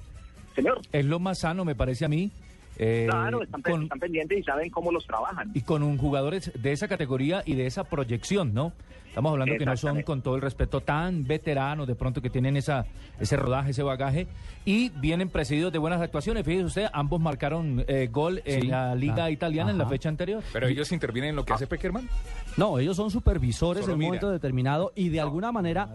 señor, 0.56 0.82
Es 0.92 1.06
lo 1.06 1.20
más 1.20 1.40
sano, 1.40 1.66
me 1.66 1.76
parece 1.76 2.06
a 2.06 2.08
mí. 2.10 2.32
Eh, 2.78 3.06
claro, 3.10 3.44
están, 3.44 3.62
pe- 3.62 3.72
con- 3.72 3.84
están 3.84 4.00
pendientes 4.00 4.40
y 4.40 4.44
saben 4.44 4.70
cómo 4.70 4.92
los 4.92 5.06
trabajan. 5.06 5.52
y 5.54 5.62
con 5.62 5.84
un 5.84 5.98
jugadores 5.98 6.52
de 6.60 6.72
esa 6.72 6.88
categoría 6.88 7.44
y 7.46 7.56
de 7.56 7.66
esa 7.66 7.84
proyección, 7.84 8.54
¿no? 8.54 8.74
Estamos 9.08 9.32
hablando 9.32 9.56
que 9.58 9.66
no 9.66 9.78
son, 9.78 10.02
con 10.02 10.22
todo 10.22 10.36
el 10.36 10.42
respeto, 10.42 10.82
tan 10.82 11.26
veteranos, 11.26 11.88
de 11.88 11.96
pronto 11.96 12.22
que 12.22 12.30
tienen 12.30 12.58
esa, 12.58 12.86
ese 13.18 13.38
rodaje, 13.38 13.72
ese 13.72 13.82
bagaje, 13.82 14.28
y 14.66 14.90
vienen 14.90 15.30
presididos 15.30 15.72
de 15.72 15.80
buenas 15.80 16.02
actuaciones. 16.02 16.44
Fíjese 16.44 16.66
usted, 16.66 16.88
ambos 16.92 17.22
marcaron 17.22 17.86
eh, 17.88 18.10
gol 18.12 18.42
en 18.44 18.70
la 18.70 18.94
Liga 18.94 19.24
ah, 19.24 19.32
Italiana 19.32 19.72
en 19.72 19.78
la 19.78 19.86
fecha 19.88 20.10
anterior. 20.10 20.44
Pero 20.52 20.68
ellos 20.68 20.92
intervienen 20.92 21.30
en 21.30 21.38
lo 21.38 21.46
que 21.46 21.54
hace 21.54 21.66
Peckerman. 21.66 22.10
No, 22.58 22.78
ellos 22.78 22.98
son 22.98 23.10
supervisores 23.10 23.84
Solo 23.86 23.94
en 23.94 24.00
un 24.02 24.06
momento 24.06 24.30
determinado 24.30 24.92
y 24.98 25.08
de 25.08 25.22
alguna 25.22 25.54
manera 25.54 25.88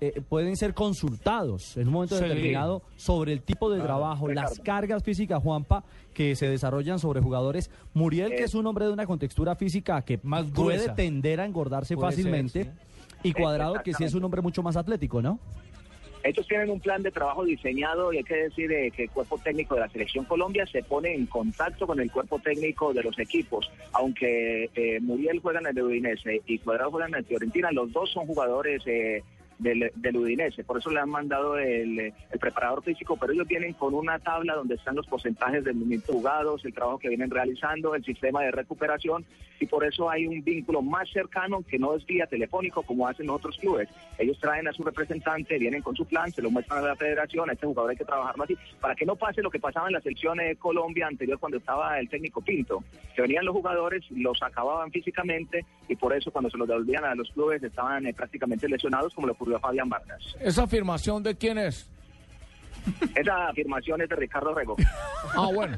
eh, 0.00 0.20
pueden 0.28 0.56
ser 0.56 0.74
consultados 0.74 1.76
en 1.76 1.86
un 1.88 1.94
momento 1.94 2.16
Sí. 2.18 2.24
determinado 2.24 2.82
sobre 2.96 3.32
el 3.32 3.42
tipo 3.42 3.70
de 3.70 3.80
trabajo, 3.80 4.28
las 4.28 4.58
cargas 4.60 5.02
físicas, 5.02 5.42
Juanpa, 5.42 5.84
que 6.12 6.34
se 6.36 6.48
desarrollan 6.48 6.98
sobre 6.98 7.20
jugadores. 7.20 7.70
Muriel, 7.94 8.30
que 8.30 8.42
Eh. 8.42 8.44
es 8.44 8.54
un 8.54 8.66
hombre 8.66 8.86
de 8.86 8.92
una 8.92 9.06
contextura 9.06 9.56
física 9.56 10.02
que 10.02 10.18
Más 10.22 10.44
puede 10.50 10.76
gruesa. 10.78 10.94
tender 10.94 11.40
a 11.40 11.44
engordarse 11.46 11.94
Puede 11.96 12.12
ser, 12.12 12.16
fácilmente. 12.24 12.64
sí. 12.64 12.70
Y 13.22 13.32
Cuadrado, 13.32 13.82
que 13.82 13.94
sí 13.94 14.04
es 14.04 14.14
un 14.14 14.22
hombre 14.24 14.42
mucho 14.42 14.62
más 14.62 14.76
atlético, 14.76 15.20
¿no? 15.22 15.38
Ellos 16.22 16.46
tienen 16.48 16.70
un 16.70 16.80
plan 16.80 17.02
de 17.02 17.10
trabajo 17.12 17.44
diseñado 17.44 18.12
y 18.12 18.18
hay 18.18 18.24
que 18.24 18.34
decir 18.36 18.70
eh, 18.72 18.90
que 18.90 19.04
el 19.04 19.10
cuerpo 19.10 19.38
técnico 19.38 19.76
de 19.76 19.82
la 19.82 19.88
Selección 19.88 20.24
Colombia 20.24 20.66
se 20.66 20.82
pone 20.82 21.14
en 21.14 21.26
contacto 21.26 21.86
con 21.86 22.00
el 22.00 22.10
cuerpo 22.10 22.40
técnico 22.40 22.92
de 22.92 23.02
los 23.04 23.16
equipos. 23.18 23.70
Aunque 23.92 24.68
eh, 24.74 24.98
Muriel 25.00 25.38
juega 25.40 25.60
en 25.60 25.68
el 25.68 25.82
Udinese 25.82 26.42
y 26.46 26.58
Cuadrado 26.58 26.90
juega 26.90 27.06
en 27.06 27.14
el 27.14 27.24
Fiorentina, 27.24 27.70
los 27.70 27.92
dos 27.92 28.10
son 28.12 28.26
jugadores 28.26 28.82
eh, 28.86 29.22
del, 29.58 29.90
del 29.94 30.16
Udinese. 30.16 30.64
Por 30.64 30.78
eso 30.78 30.90
le 30.90 31.00
han 31.00 31.10
mandado 31.10 31.58
el, 31.58 31.98
el 31.98 32.38
preparador 32.38 32.82
físico, 32.82 33.16
pero 33.16 33.32
ellos 33.32 33.46
vienen 33.46 33.72
con 33.74 33.94
una 33.94 34.18
tabla 34.18 34.54
donde 34.54 34.74
están 34.74 34.96
los 34.96 35.06
porcentajes 35.06 35.64
de 35.64 35.72
minutos 35.72 36.14
jugados, 36.14 36.64
el 36.64 36.74
trabajo 36.74 36.98
que 36.98 37.08
vienen 37.08 37.30
realizando, 37.30 37.94
el 37.94 38.04
sistema 38.04 38.42
de 38.42 38.50
recuperación, 38.50 39.24
y 39.58 39.66
por 39.66 39.84
eso 39.84 40.10
hay 40.10 40.26
un 40.26 40.42
vínculo 40.42 40.82
más 40.82 41.08
cercano 41.10 41.62
que 41.66 41.78
no 41.78 41.94
es 41.94 42.04
vía 42.04 42.26
telefónico 42.26 42.82
como 42.82 43.08
hacen 43.08 43.30
otros 43.30 43.56
clubes. 43.56 43.88
Ellos 44.18 44.38
traen 44.38 44.68
a 44.68 44.72
su 44.72 44.82
representante, 44.82 45.58
vienen 45.58 45.82
con 45.82 45.96
su 45.96 46.04
plan, 46.04 46.30
se 46.30 46.42
lo 46.42 46.50
muestran 46.50 46.84
a 46.84 46.88
la 46.88 46.96
federación, 46.96 47.48
a 47.48 47.54
este 47.54 47.66
jugador 47.66 47.90
hay 47.90 47.96
que 47.96 48.04
trabajarlo 48.04 48.44
así, 48.44 48.56
para 48.80 48.94
que 48.94 49.06
no 49.06 49.16
pase 49.16 49.42
lo 49.42 49.50
que 49.50 49.58
pasaba 49.58 49.86
en 49.86 49.94
la 49.94 50.00
selección 50.00 50.38
de 50.38 50.56
Colombia 50.56 51.06
anterior 51.06 51.38
cuando 51.38 51.58
estaba 51.58 51.98
el 51.98 52.08
técnico 52.08 52.42
Pinto, 52.42 52.84
que 53.14 53.22
venían 53.22 53.44
los 53.44 53.54
jugadores, 53.54 54.04
los 54.10 54.42
acababan 54.42 54.90
físicamente 54.90 55.64
y 55.88 55.96
por 55.96 56.14
eso 56.14 56.30
cuando 56.30 56.50
se 56.50 56.58
los 56.58 56.68
devolvían 56.68 57.04
a 57.04 57.14
los 57.14 57.30
clubes 57.30 57.62
estaban 57.62 58.06
eh, 58.06 58.14
prácticamente 58.14 58.68
lesionados 58.68 59.14
como 59.14 59.26
ocurrió 59.36 59.45
a 59.54 59.60
Fabián 59.60 59.88
Vargas. 59.88 60.22
¿Esa 60.40 60.64
afirmación 60.64 61.22
de 61.22 61.36
quién 61.36 61.58
es? 61.58 61.88
Esa 63.16 63.48
afirmación 63.48 64.00
es 64.02 64.08
de 64.08 64.16
Ricardo 64.16 64.54
Rego. 64.54 64.76
Ah, 65.34 65.48
bueno. 65.52 65.76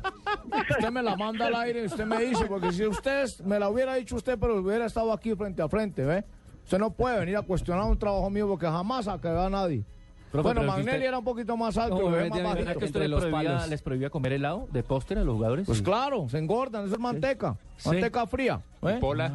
Usted 0.71 0.91
me 0.91 1.03
la 1.03 1.17
manda 1.17 1.47
al 1.47 1.55
aire 1.55 1.83
y 1.83 1.87
usted 1.87 2.05
me 2.05 2.21
dice, 2.23 2.45
porque 2.47 2.71
si 2.73 2.85
usted 2.87 3.27
me 3.45 3.59
la 3.59 3.69
hubiera 3.71 3.95
dicho 3.95 4.17
usted, 4.17 4.39
pero 4.39 4.57
hubiera 4.61 4.85
estado 4.87 5.13
aquí 5.13 5.35
frente 5.35 5.63
a 5.63 5.69
frente, 5.69 6.05
¿ve? 6.05 6.25
Usted 6.65 6.79
no 6.79 6.91
puede 6.91 7.19
venir 7.21 7.37
a 7.39 7.43
cuestionar 7.43 7.85
un 7.85 7.99
trabajo 7.99 8.29
mío 8.29 8.47
porque 8.47 8.67
jamás 8.67 9.09
a 9.09 9.19
que 9.19 9.29
a 9.29 9.49
nadie. 9.49 9.85
Profe, 10.31 10.43
bueno, 10.49 10.63
Magnelli 10.65 10.91
usted- 10.91 11.07
era 11.09 11.19
un 11.19 11.25
poquito 11.25 11.57
más 11.57 11.79
alto, 11.79 11.95
No, 11.95 12.01
tiene- 12.03 12.17
más 12.19 12.23
tiene- 12.33 12.43
bajito. 12.43 12.59
¿Verdad 12.59 12.73
que 12.73 12.85
usted 12.85 12.87
entre 12.89 13.01
les 13.01 13.11
los 13.11 13.21
prohibía, 13.25 13.67
les 13.67 13.83
prohibía 13.83 14.11
comer 14.11 14.33
helado 14.35 14.69
de 14.71 14.83
póster 14.83 15.17
a 15.17 15.25
los 15.25 15.35
jugadores? 15.37 15.65
Pues 15.67 15.81
claro, 15.81 16.29
se 16.29 16.37
engordan, 16.37 16.85
eso 16.85 16.95
es 16.97 17.01
manteca. 17.01 17.57
Sí. 17.79 17.89
Manteca 17.89 18.27
fría. 18.27 18.61
Pola. 19.01 19.33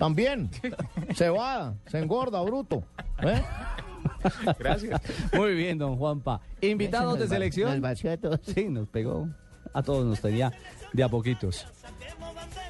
También. 0.00 0.50
Cebada, 1.14 1.74
se 1.86 1.98
engorda, 1.98 2.40
bruto. 2.42 2.82
¿ve? 3.22 3.40
Gracias. 4.58 5.00
Muy 5.34 5.54
bien, 5.54 5.78
don 5.78 5.96
Juanpa. 5.96 6.40
Invitados 6.60 7.18
de 7.18 7.26
va- 7.26 7.28
selección. 7.30 7.70
nos 7.70 7.80
vació 7.80 8.12
a 8.12 8.16
todos. 8.16 8.40
Sí, 8.42 8.68
nos 8.68 8.88
pegó. 8.88 9.28
A 9.72 9.82
todos 9.82 10.04
nos 10.06 10.20
tenía 10.20 10.50
de 10.92 11.02
a 11.04 11.08
poquitos. 11.08 11.66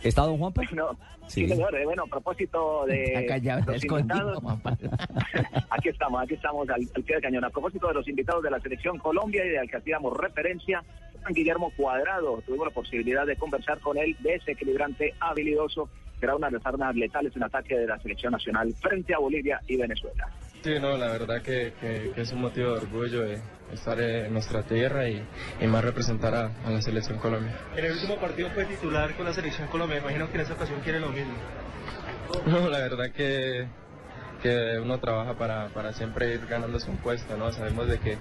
¿Está 0.02 0.22
don 0.22 0.38
Juanpa? 0.38 0.62
No, 0.72 0.90
Sí. 1.28 1.42
sí, 1.46 1.48
señor. 1.48 1.74
Eh, 1.76 1.84
Bueno, 1.84 2.02
a 2.02 2.06
propósito 2.06 2.84
de 2.86 3.24
callado, 3.28 3.60
está 3.60 3.72
los 3.72 3.84
invitados, 3.84 4.42
aquí 5.70 5.88
estamos, 5.88 6.22
aquí 6.22 6.34
estamos 6.34 6.68
al, 6.68 6.80
al 6.94 7.02
pie 7.04 7.14
del 7.14 7.22
cañón. 7.22 7.44
A 7.44 7.50
propósito 7.50 7.86
de 7.88 7.94
los 7.94 8.08
invitados 8.08 8.42
de 8.42 8.50
la 8.50 8.58
selección 8.60 8.98
Colombia 8.98 9.42
y 9.46 9.56
al 9.56 9.70
que 9.70 9.76
hacíamos 9.76 10.16
referencia, 10.16 10.82
Guillermo 11.28 11.72
Cuadrado. 11.76 12.42
Tuvimos 12.46 12.68
la 12.68 12.74
posibilidad 12.74 13.26
de 13.26 13.36
conversar 13.36 13.78
con 13.80 13.98
él, 13.98 14.16
desequilibrante, 14.20 15.14
habilidoso. 15.20 15.88
Será 16.18 16.36
una 16.36 16.48
de 16.48 16.54
las 16.58 16.66
armas 16.66 16.94
letales 16.96 17.34
en 17.36 17.42
ataque 17.44 17.76
de 17.78 17.86
la 17.86 17.98
selección 17.98 18.32
nacional 18.32 18.74
frente 18.80 19.14
a 19.14 19.18
Bolivia 19.18 19.60
y 19.66 19.76
Venezuela. 19.76 20.28
Sí, 20.62 20.74
no, 20.78 20.98
la 20.98 21.08
verdad 21.12 21.40
que, 21.42 21.72
que- 21.80 22.12
que 22.14 22.20
es 22.20 22.32
un 22.32 22.42
motivo 22.42 22.72
de 22.72 22.78
orgullo 22.80 23.22
de 23.22 23.40
estar 23.72 23.98
en 23.98 24.30
nuestra 24.32 24.62
tierra 24.62 25.08
y, 25.08 25.22
y 25.60 25.66
más 25.66 25.82
representar 25.82 26.34
a, 26.34 26.52
a 26.66 26.70
la 26.70 26.82
selección 26.82 27.18
Colombia. 27.18 27.58
En 27.74 27.84
el 27.86 27.92
último 27.92 28.16
partido 28.16 28.50
fue 28.50 28.66
titular 28.66 29.14
con 29.16 29.24
la 29.24 29.32
selección 29.32 29.68
Colombia. 29.68 29.98
Imagino 29.98 30.28
que 30.28 30.34
en 30.34 30.40
esa 30.42 30.52
ocasión 30.54 30.80
quiere 30.80 31.00
lo 31.00 31.08
mismo. 31.08 31.32
No, 32.46 32.68
la 32.68 32.78
verdad 32.78 33.10
que, 33.12 33.66
que 34.40 34.78
uno 34.82 34.98
trabaja 34.98 35.34
para, 35.34 35.68
para 35.68 35.92
siempre 35.92 36.34
ir 36.34 36.46
ganándose 36.46 36.90
un 36.90 36.96
puesto, 36.98 37.36
¿no? 37.36 37.52
Sabemos 37.52 37.88
de 37.88 37.98
que, 37.98 38.18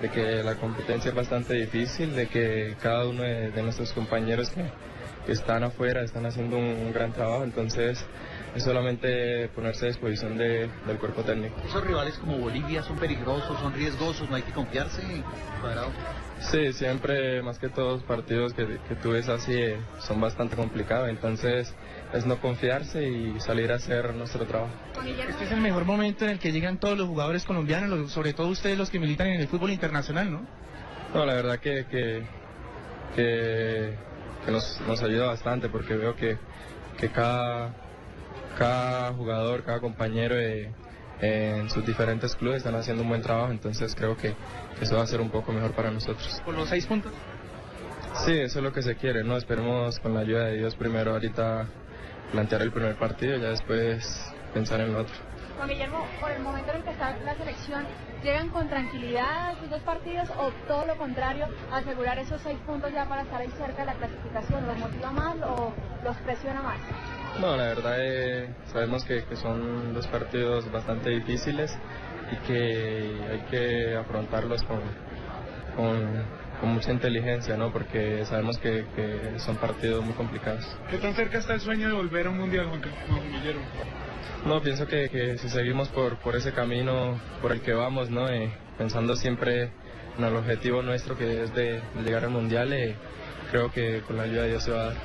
de 0.00 0.10
que 0.10 0.42
la 0.42 0.54
competencia 0.56 1.08
es 1.10 1.14
bastante 1.14 1.54
difícil, 1.54 2.14
de 2.14 2.28
que 2.28 2.76
cada 2.82 3.06
uno 3.06 3.22
de, 3.22 3.50
de 3.50 3.62
nuestros 3.62 3.92
compañeros 3.92 4.50
que, 4.50 4.64
que 5.24 5.32
están 5.32 5.64
afuera 5.64 6.02
están 6.02 6.26
haciendo 6.26 6.56
un, 6.56 6.64
un 6.64 6.92
gran 6.92 7.12
trabajo, 7.12 7.44
entonces 7.44 8.04
es 8.54 8.62
solamente 8.62 9.48
ponerse 9.54 9.86
a 9.86 9.88
disposición 9.88 10.38
de- 10.38 10.68
del 10.86 10.98
cuerpo 10.98 11.22
técnico. 11.22 11.56
Esos 11.66 11.84
rivales 11.84 12.16
como 12.18 12.38
Bolivia 12.38 12.82
son 12.82 12.96
peligrosos, 12.96 13.58
son 13.60 13.72
riesgosos, 13.74 14.28
no 14.30 14.36
hay 14.36 14.42
que 14.42 14.52
confiarse. 14.52 15.02
Cuadrado. 15.60 15.88
Sí, 16.40 16.72
siempre, 16.74 17.42
más 17.42 17.58
que 17.58 17.68
todos 17.70 18.02
partidos 18.02 18.52
que, 18.52 18.78
que 18.88 18.94
tú 18.96 19.12
ves 19.12 19.28
así 19.28 19.58
son 20.00 20.20
bastante 20.20 20.54
complicados, 20.54 21.08
entonces 21.08 21.74
es 22.12 22.24
no 22.26 22.40
confiarse 22.40 23.06
y 23.08 23.40
salir 23.40 23.70
a 23.72 23.76
hacer 23.76 24.14
nuestro 24.14 24.46
trabajo. 24.46 24.72
Este 25.28 25.44
es 25.44 25.52
el 25.52 25.60
mejor 25.60 25.84
momento 25.84 26.24
en 26.24 26.30
el 26.32 26.38
que 26.38 26.52
llegan 26.52 26.78
todos 26.78 26.96
los 26.96 27.08
jugadores 27.08 27.44
colombianos, 27.44 27.88
los- 27.90 28.12
sobre 28.12 28.32
todo 28.32 28.48
ustedes 28.48 28.78
los 28.78 28.90
que 28.90 28.98
militan 28.98 29.26
en 29.28 29.40
el 29.40 29.48
fútbol 29.48 29.70
internacional, 29.72 30.30
¿no? 30.30 30.46
No, 31.14 31.24
la 31.26 31.34
verdad 31.34 31.58
que, 31.58 31.86
que, 31.90 32.22
que, 33.14 33.94
que 34.44 34.50
nos, 34.52 34.80
nos 34.86 35.02
ayuda 35.02 35.26
bastante 35.26 35.68
porque 35.68 35.94
veo 35.96 36.14
que, 36.16 36.36
que 36.98 37.08
cada, 37.10 37.74
cada 38.58 39.12
jugador, 39.12 39.64
cada 39.64 39.80
compañero 39.80 40.36
eh, 40.38 40.70
en 41.20 41.70
sus 41.70 41.84
diferentes 41.86 42.34
clubes 42.36 42.58
están 42.58 42.74
haciendo 42.74 43.02
un 43.02 43.08
buen 43.08 43.22
trabajo, 43.22 43.50
entonces 43.50 43.94
creo 43.94 44.16
que 44.16 44.34
eso 44.80 44.96
va 44.96 45.02
a 45.02 45.06
ser 45.06 45.20
un 45.20 45.30
poco 45.30 45.52
mejor 45.52 45.72
para 45.72 45.90
nosotros. 45.90 46.40
Con 46.44 46.56
los 46.56 46.68
seis 46.68 46.86
puntos. 46.86 47.12
Sí, 48.24 48.32
eso 48.32 48.58
es 48.58 48.64
lo 48.64 48.72
que 48.72 48.82
se 48.82 48.96
quiere, 48.96 49.24
¿no? 49.24 49.36
Esperemos 49.36 49.98
con 50.00 50.14
la 50.14 50.20
ayuda 50.20 50.46
de 50.46 50.56
Dios 50.58 50.74
primero 50.76 51.12
ahorita 51.12 51.66
plantear 52.36 52.60
el 52.60 52.70
primer 52.70 52.96
partido 52.96 53.34
y 53.36 53.40
ya 53.40 53.48
después 53.48 54.30
pensar 54.52 54.78
en 54.80 54.90
el 54.90 54.96
otro. 54.96 55.14
Juan 55.56 55.70
Guillermo, 55.70 56.06
por 56.20 56.30
el 56.30 56.42
momento 56.42 56.70
en 56.70 56.76
el 56.76 56.82
que 56.82 56.90
está 56.90 57.16
la 57.24 57.34
selección, 57.34 57.86
¿llegan 58.22 58.50
con 58.50 58.68
tranquilidad 58.68 59.52
a 59.52 59.58
sus 59.58 59.70
dos 59.70 59.80
partidos 59.80 60.28
o 60.38 60.50
todo 60.68 60.84
lo 60.84 60.98
contrario, 60.98 61.46
asegurar 61.72 62.18
esos 62.18 62.42
seis 62.42 62.58
puntos 62.66 62.92
ya 62.92 63.08
para 63.08 63.22
estar 63.22 63.40
ahí 63.40 63.48
cerca 63.56 63.80
de 63.80 63.86
la 63.86 63.94
clasificación? 63.94 64.66
¿Los 64.66 64.76
motiva 64.76 65.12
más 65.12 65.36
o 65.48 65.72
los 66.04 66.16
presiona 66.18 66.60
más? 66.60 66.76
No, 67.40 67.56
la 67.56 67.68
verdad 67.68 67.94
eh, 68.00 68.54
sabemos 68.70 69.02
que, 69.06 69.24
que 69.24 69.36
son 69.36 69.94
dos 69.94 70.06
partidos 70.08 70.70
bastante 70.70 71.08
difíciles 71.08 71.74
y 72.32 72.36
que 72.46 73.16
hay 73.30 73.40
que 73.50 73.96
afrontarlos 73.96 74.62
con, 74.64 74.80
con, 75.74 76.22
con 76.60 76.70
mucha 76.70 76.92
inteligencia, 76.92 77.56
¿no? 77.56 77.72
Porque 77.72 78.24
sabemos 78.24 78.58
que, 78.58 78.86
que 78.94 79.38
son 79.38 79.56
partidos 79.56 80.04
muy 80.04 80.14
complicados. 80.14 80.64
¿Qué 80.90 80.98
tan 80.98 81.14
cerca 81.14 81.38
está 81.38 81.54
el 81.54 81.60
sueño 81.60 81.88
de 81.88 81.94
volver 81.94 82.26
a 82.26 82.30
un 82.30 82.38
mundial, 82.38 82.66
Juan, 82.66 82.82
Guillermo? 83.30 83.62
No, 84.46 84.60
pienso 84.62 84.86
que, 84.86 85.08
que 85.08 85.38
si 85.38 85.48
seguimos 85.48 85.88
por, 85.88 86.16
por 86.18 86.36
ese 86.36 86.52
camino 86.52 87.20
por 87.42 87.52
el 87.52 87.60
que 87.60 87.72
vamos, 87.72 88.10
¿no? 88.10 88.28
Eh, 88.28 88.50
pensando 88.78 89.16
siempre 89.16 89.70
en 90.18 90.24
el 90.24 90.36
objetivo 90.36 90.82
nuestro 90.82 91.16
que 91.16 91.42
es 91.42 91.54
de, 91.54 91.80
de 91.80 92.02
llegar 92.02 92.24
al 92.24 92.30
Mundial, 92.30 92.72
eh, 92.72 92.94
creo 93.50 93.70
que 93.70 94.00
con 94.06 94.16
la 94.16 94.22
ayuda 94.22 94.42
de 94.42 94.48
Dios 94.50 94.64
se 94.64 94.70
va 94.70 94.82
a 94.82 94.84
dar. 94.86 94.96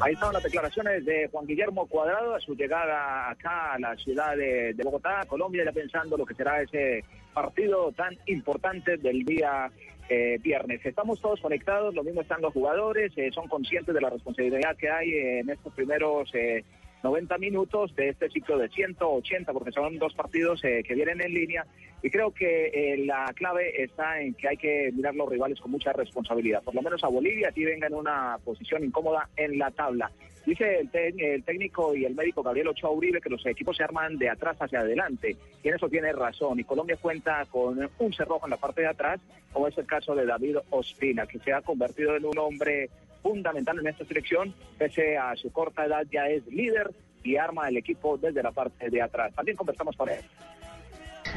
Ahí 0.00 0.12
estaban 0.12 0.34
las 0.34 0.42
declaraciones 0.42 1.06
de 1.06 1.28
Juan 1.32 1.46
Guillermo 1.46 1.86
Cuadrado 1.86 2.34
a 2.34 2.40
su 2.40 2.54
llegada 2.54 3.30
acá 3.30 3.72
a 3.72 3.78
la 3.78 3.96
ciudad 3.96 4.36
de, 4.36 4.74
de 4.74 4.84
Bogotá, 4.84 5.22
Colombia, 5.26 5.64
ya 5.64 5.72
pensando 5.72 6.18
lo 6.18 6.26
que 6.26 6.34
será 6.34 6.60
ese 6.60 7.02
partido 7.36 7.92
tan 7.92 8.16
importante 8.24 8.96
del 8.96 9.22
día 9.26 9.70
eh, 10.08 10.38
viernes. 10.42 10.80
Estamos 10.86 11.20
todos 11.20 11.38
conectados, 11.38 11.94
lo 11.94 12.02
mismo 12.02 12.22
están 12.22 12.40
los 12.40 12.54
jugadores, 12.54 13.12
eh, 13.16 13.30
son 13.30 13.46
conscientes 13.46 13.94
de 13.94 14.00
la 14.00 14.08
responsabilidad 14.08 14.74
que 14.78 14.88
hay 14.88 15.12
en 15.12 15.50
estos 15.50 15.74
primeros 15.74 16.34
eh, 16.34 16.64
90 17.02 17.36
minutos 17.38 17.94
de 17.94 18.08
este 18.08 18.30
ciclo 18.30 18.56
de 18.58 18.68
180, 18.70 19.52
porque 19.52 19.70
son 19.70 19.98
dos 19.98 20.14
partidos 20.14 20.64
eh, 20.64 20.82
que 20.82 20.94
vienen 20.94 21.20
en 21.20 21.34
línea. 21.34 21.66
Y 22.06 22.10
creo 22.10 22.30
que 22.30 22.66
eh, 22.66 22.98
la 22.98 23.32
clave 23.34 23.82
está 23.82 24.20
en 24.20 24.32
que 24.34 24.46
hay 24.46 24.56
que 24.56 24.92
mirar 24.94 25.16
los 25.16 25.28
rivales 25.28 25.58
con 25.58 25.72
mucha 25.72 25.92
responsabilidad. 25.92 26.62
Por 26.62 26.72
lo 26.72 26.80
menos 26.80 27.02
a 27.02 27.08
Bolivia, 27.08 27.48
aquí 27.48 27.64
venga 27.64 27.88
en 27.88 27.94
una 27.94 28.38
posición 28.44 28.84
incómoda 28.84 29.28
en 29.36 29.58
la 29.58 29.72
tabla. 29.72 30.12
Dice 30.46 30.88
el, 30.92 31.20
el 31.20 31.42
técnico 31.42 31.96
y 31.96 32.04
el 32.04 32.14
médico 32.14 32.44
Gabriel 32.44 32.68
Ochoa 32.68 32.92
Uribe 32.92 33.20
que 33.20 33.28
los 33.28 33.44
equipos 33.44 33.76
se 33.76 33.82
arman 33.82 34.18
de 34.18 34.30
atrás 34.30 34.56
hacia 34.60 34.82
adelante. 34.82 35.36
Y 35.64 35.68
en 35.68 35.74
eso 35.74 35.88
tiene 35.88 36.12
razón. 36.12 36.60
Y 36.60 36.62
Colombia 36.62 36.96
cuenta 36.96 37.44
con 37.46 37.90
un 37.98 38.12
cerrojo 38.12 38.46
en 38.46 38.50
la 38.50 38.56
parte 38.56 38.82
de 38.82 38.86
atrás, 38.86 39.20
como 39.52 39.66
es 39.66 39.76
el 39.76 39.86
caso 39.86 40.14
de 40.14 40.26
David 40.26 40.58
Ospina, 40.70 41.26
que 41.26 41.40
se 41.40 41.52
ha 41.52 41.60
convertido 41.62 42.14
en 42.14 42.24
un 42.24 42.38
hombre 42.38 42.88
fundamental 43.20 43.80
en 43.80 43.88
esta 43.88 44.04
selección, 44.04 44.54
pese 44.78 45.16
a 45.18 45.34
su 45.34 45.50
corta 45.50 45.84
edad 45.84 46.06
ya 46.08 46.28
es 46.28 46.46
líder 46.46 46.88
y 47.24 47.34
arma 47.34 47.68
el 47.68 47.78
equipo 47.78 48.16
desde 48.16 48.44
la 48.44 48.52
parte 48.52 48.90
de 48.90 49.02
atrás. 49.02 49.34
También 49.34 49.56
conversamos 49.56 49.96
con 49.96 50.08
él. 50.08 50.20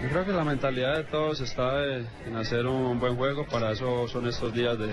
Yo 0.01 0.08
creo 0.08 0.25
que 0.25 0.32
la 0.32 0.46
mentalidad 0.46 0.96
de 0.96 1.03
todos 1.03 1.41
está 1.41 1.84
en 1.86 2.36
hacer 2.38 2.65
un 2.65 3.00
buen 3.00 3.18
juego, 3.18 3.46
para 3.46 3.72
eso 3.72 4.08
son 4.08 4.27
estos 4.27 4.53
días 4.53 4.79
de, 4.79 4.88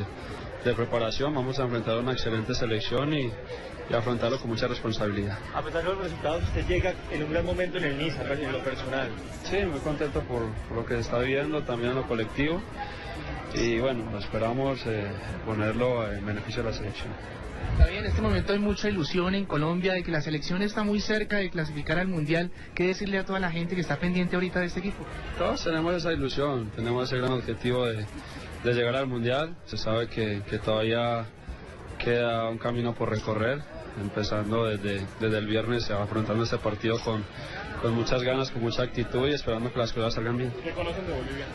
de 0.64 0.74
preparación, 0.74 1.32
vamos 1.32 1.60
a 1.60 1.62
enfrentar 1.62 1.96
una 1.98 2.12
excelente 2.12 2.54
selección 2.54 3.12
y, 3.14 3.30
y 3.88 3.94
afrontarlo 3.94 4.38
con 4.40 4.50
mucha 4.50 4.66
responsabilidad. 4.66 5.38
A 5.54 5.62
pesar 5.62 5.84
de 5.84 5.90
los 5.90 5.98
resultados, 5.98 6.42
usted 6.42 6.66
llega 6.66 6.92
en 7.12 7.22
un 7.22 7.30
gran 7.30 7.46
momento 7.46 7.78
en 7.78 7.84
el 7.84 7.98
Niza, 7.98 8.22
en 8.32 8.50
lo 8.50 8.58
personal. 8.64 9.08
Sí, 9.44 9.58
muy 9.64 9.78
contento 9.78 10.20
por, 10.22 10.42
por 10.68 10.78
lo 10.78 10.84
que 10.84 10.94
se 10.94 11.00
está 11.02 11.18
viviendo, 11.18 11.62
también 11.62 11.90
en 11.90 11.96
lo 11.98 12.08
colectivo 12.08 12.60
y 13.54 13.78
bueno, 13.78 14.18
esperamos 14.18 14.84
eh, 14.86 15.06
ponerlo 15.46 16.12
en 16.12 16.26
beneficio 16.26 16.64
de 16.64 16.70
la 16.70 16.76
selección. 16.76 17.12
David, 17.78 17.98
en 17.98 18.06
este 18.06 18.22
momento 18.22 18.52
hay 18.52 18.58
mucha 18.58 18.88
ilusión 18.88 19.34
en 19.34 19.44
Colombia 19.44 19.92
de 19.92 20.02
que 20.02 20.10
la 20.10 20.20
selección 20.20 20.62
está 20.62 20.82
muy 20.82 21.00
cerca 21.00 21.36
de 21.36 21.50
clasificar 21.50 21.98
al 21.98 22.08
Mundial. 22.08 22.50
¿Qué 22.74 22.86
decirle 22.86 23.18
a 23.18 23.24
toda 23.24 23.38
la 23.38 23.50
gente 23.50 23.74
que 23.74 23.80
está 23.80 23.96
pendiente 23.96 24.36
ahorita 24.36 24.60
de 24.60 24.66
este 24.66 24.80
equipo? 24.80 25.04
Todos 25.38 25.62
tenemos 25.62 25.94
esa 25.94 26.12
ilusión, 26.12 26.70
tenemos 26.74 27.06
ese 27.08 27.18
gran 27.18 27.32
objetivo 27.32 27.86
de, 27.86 28.06
de 28.64 28.74
llegar 28.74 28.96
al 28.96 29.06
Mundial. 29.06 29.56
Se 29.66 29.76
sabe 29.76 30.08
que, 30.08 30.42
que 30.48 30.58
todavía 30.58 31.26
queda 31.98 32.48
un 32.48 32.58
camino 32.58 32.94
por 32.94 33.10
recorrer, 33.10 33.62
empezando 34.00 34.66
desde, 34.66 35.06
desde 35.20 35.38
el 35.38 35.46
viernes 35.46 35.90
afrontando 35.90 36.44
este 36.44 36.58
partido 36.58 36.98
con, 37.00 37.24
con 37.82 37.94
muchas 37.94 38.22
ganas, 38.22 38.50
con 38.50 38.62
mucha 38.62 38.82
actitud 38.82 39.28
y 39.28 39.34
esperando 39.34 39.72
que 39.72 39.78
las 39.78 39.92
cosas 39.92 40.14
salgan 40.14 40.36
bien. 40.36 40.52
¿Qué 40.62 40.70
conocen 40.70 41.06
de 41.06 41.12
Bolivia? 41.12 41.46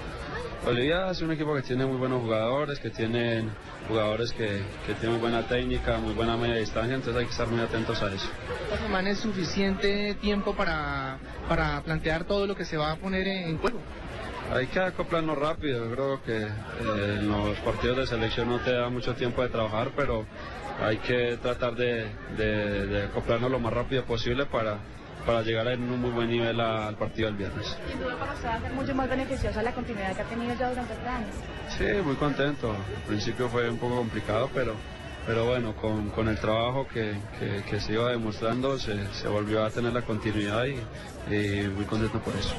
Bolivia 0.66 1.10
es 1.10 1.22
un 1.22 1.32
equipo 1.32 1.56
que 1.56 1.64
tiene 1.64 1.86
muy 1.86 1.98
buenos 1.98 2.22
jugadores, 2.22 2.80
que 2.80 2.92
tienen 2.92 3.50
jugadores 3.88 4.32
que, 4.32 4.62
que 4.86 4.94
tienen 4.94 5.14
muy 5.14 5.20
buena 5.22 5.42
técnica, 5.48 5.98
muy 5.98 6.14
buena 6.14 6.38
media 6.38 6.56
distancia, 6.58 6.94
entonces 6.96 7.20
hay 7.20 7.26
que 7.26 7.32
estar 7.32 7.48
muy 7.48 7.62
atentos 7.62 8.02
a 8.04 8.14
eso. 8.14 8.30
¿Esta 8.72 9.10
es 9.10 9.18
suficiente 9.20 10.14
tiempo 10.22 10.54
para, 10.56 11.18
para 11.50 11.82
plantear 11.82 12.26
todo 12.26 12.46
lo 12.46 12.56
que 12.56 12.66
se 12.66 12.78
va 12.78 12.92
a 12.92 12.96
poner 12.98 13.28
en, 13.28 13.50
en 13.50 13.58
juego? 13.58 13.80
Hay 14.54 14.68
que 14.68 14.80
acoplarnos 14.80 15.38
rápido, 15.38 15.86
yo 15.90 15.92
creo 15.96 16.24
que 16.24 16.38
eh, 16.44 17.18
en 17.20 17.28
los 17.30 17.58
partidos 17.60 17.98
de 17.98 18.06
selección 18.08 18.48
no 18.50 18.60
te 18.60 18.72
da 18.74 18.90
mucho 18.90 19.16
tiempo 19.16 19.42
de 19.42 19.50
trabajar, 19.50 19.92
pero 19.96 20.26
hay 20.84 20.98
que 20.98 21.38
tratar 21.42 21.74
de, 21.76 22.06
de- 22.38 22.86
de 22.88 23.04
acoplarnos 23.06 23.50
lo 23.50 23.60
más 23.60 23.74
rápido 23.74 24.04
posible 24.04 24.46
para, 24.46 24.78
para 25.26 25.42
llegar 25.42 25.68
en 25.68 25.84
un 25.84 26.00
muy 26.02 26.10
buen 26.12 26.30
nivel 26.30 26.60
al 26.60 26.96
partido 26.96 27.28
del 27.28 27.38
viernes. 27.38 27.78
Sin 27.90 28.00
duda 28.00 28.16
para 28.18 28.34
usted 28.34 28.48
va 28.48 28.54
a 28.56 28.62
ser 28.62 28.72
mucho 28.74 28.96
más 28.96 29.10
beneficiosa 29.10 29.62
la 29.64 29.72
continuidad 29.74 30.16
que 30.16 30.22
ha 30.22 30.26
tenido 30.26 30.54
ya 30.56 30.70
durante 30.70 30.94
este 30.94 31.08
año. 31.08 31.28
Sí, 31.78 31.86
muy 32.04 32.16
contento. 32.16 32.72
Al 32.72 33.02
principio 33.08 33.50
fue 33.50 33.70
un 33.70 33.78
poco 33.78 33.98
complicado, 33.98 34.50
pero, 34.54 34.76
pero 35.26 35.46
bueno, 35.46 35.76
con, 35.76 36.10
con 36.10 36.28
el 36.28 36.40
trabajo 36.40 36.88
que, 36.88 37.16
que- 37.40 37.64
que 37.70 37.80
se 37.80 37.94
iba 37.94 38.10
demostrando 38.12 38.78
se, 38.80 39.08
se 39.14 39.28
volvió 39.28 39.64
a 39.64 39.70
tener 39.70 39.94
la 39.94 40.02
continuidad 40.02 40.66
y, 40.66 40.76
y 41.30 41.68
muy 41.68 41.86
contento 41.86 42.20
por 42.20 42.34
eso. 42.36 42.56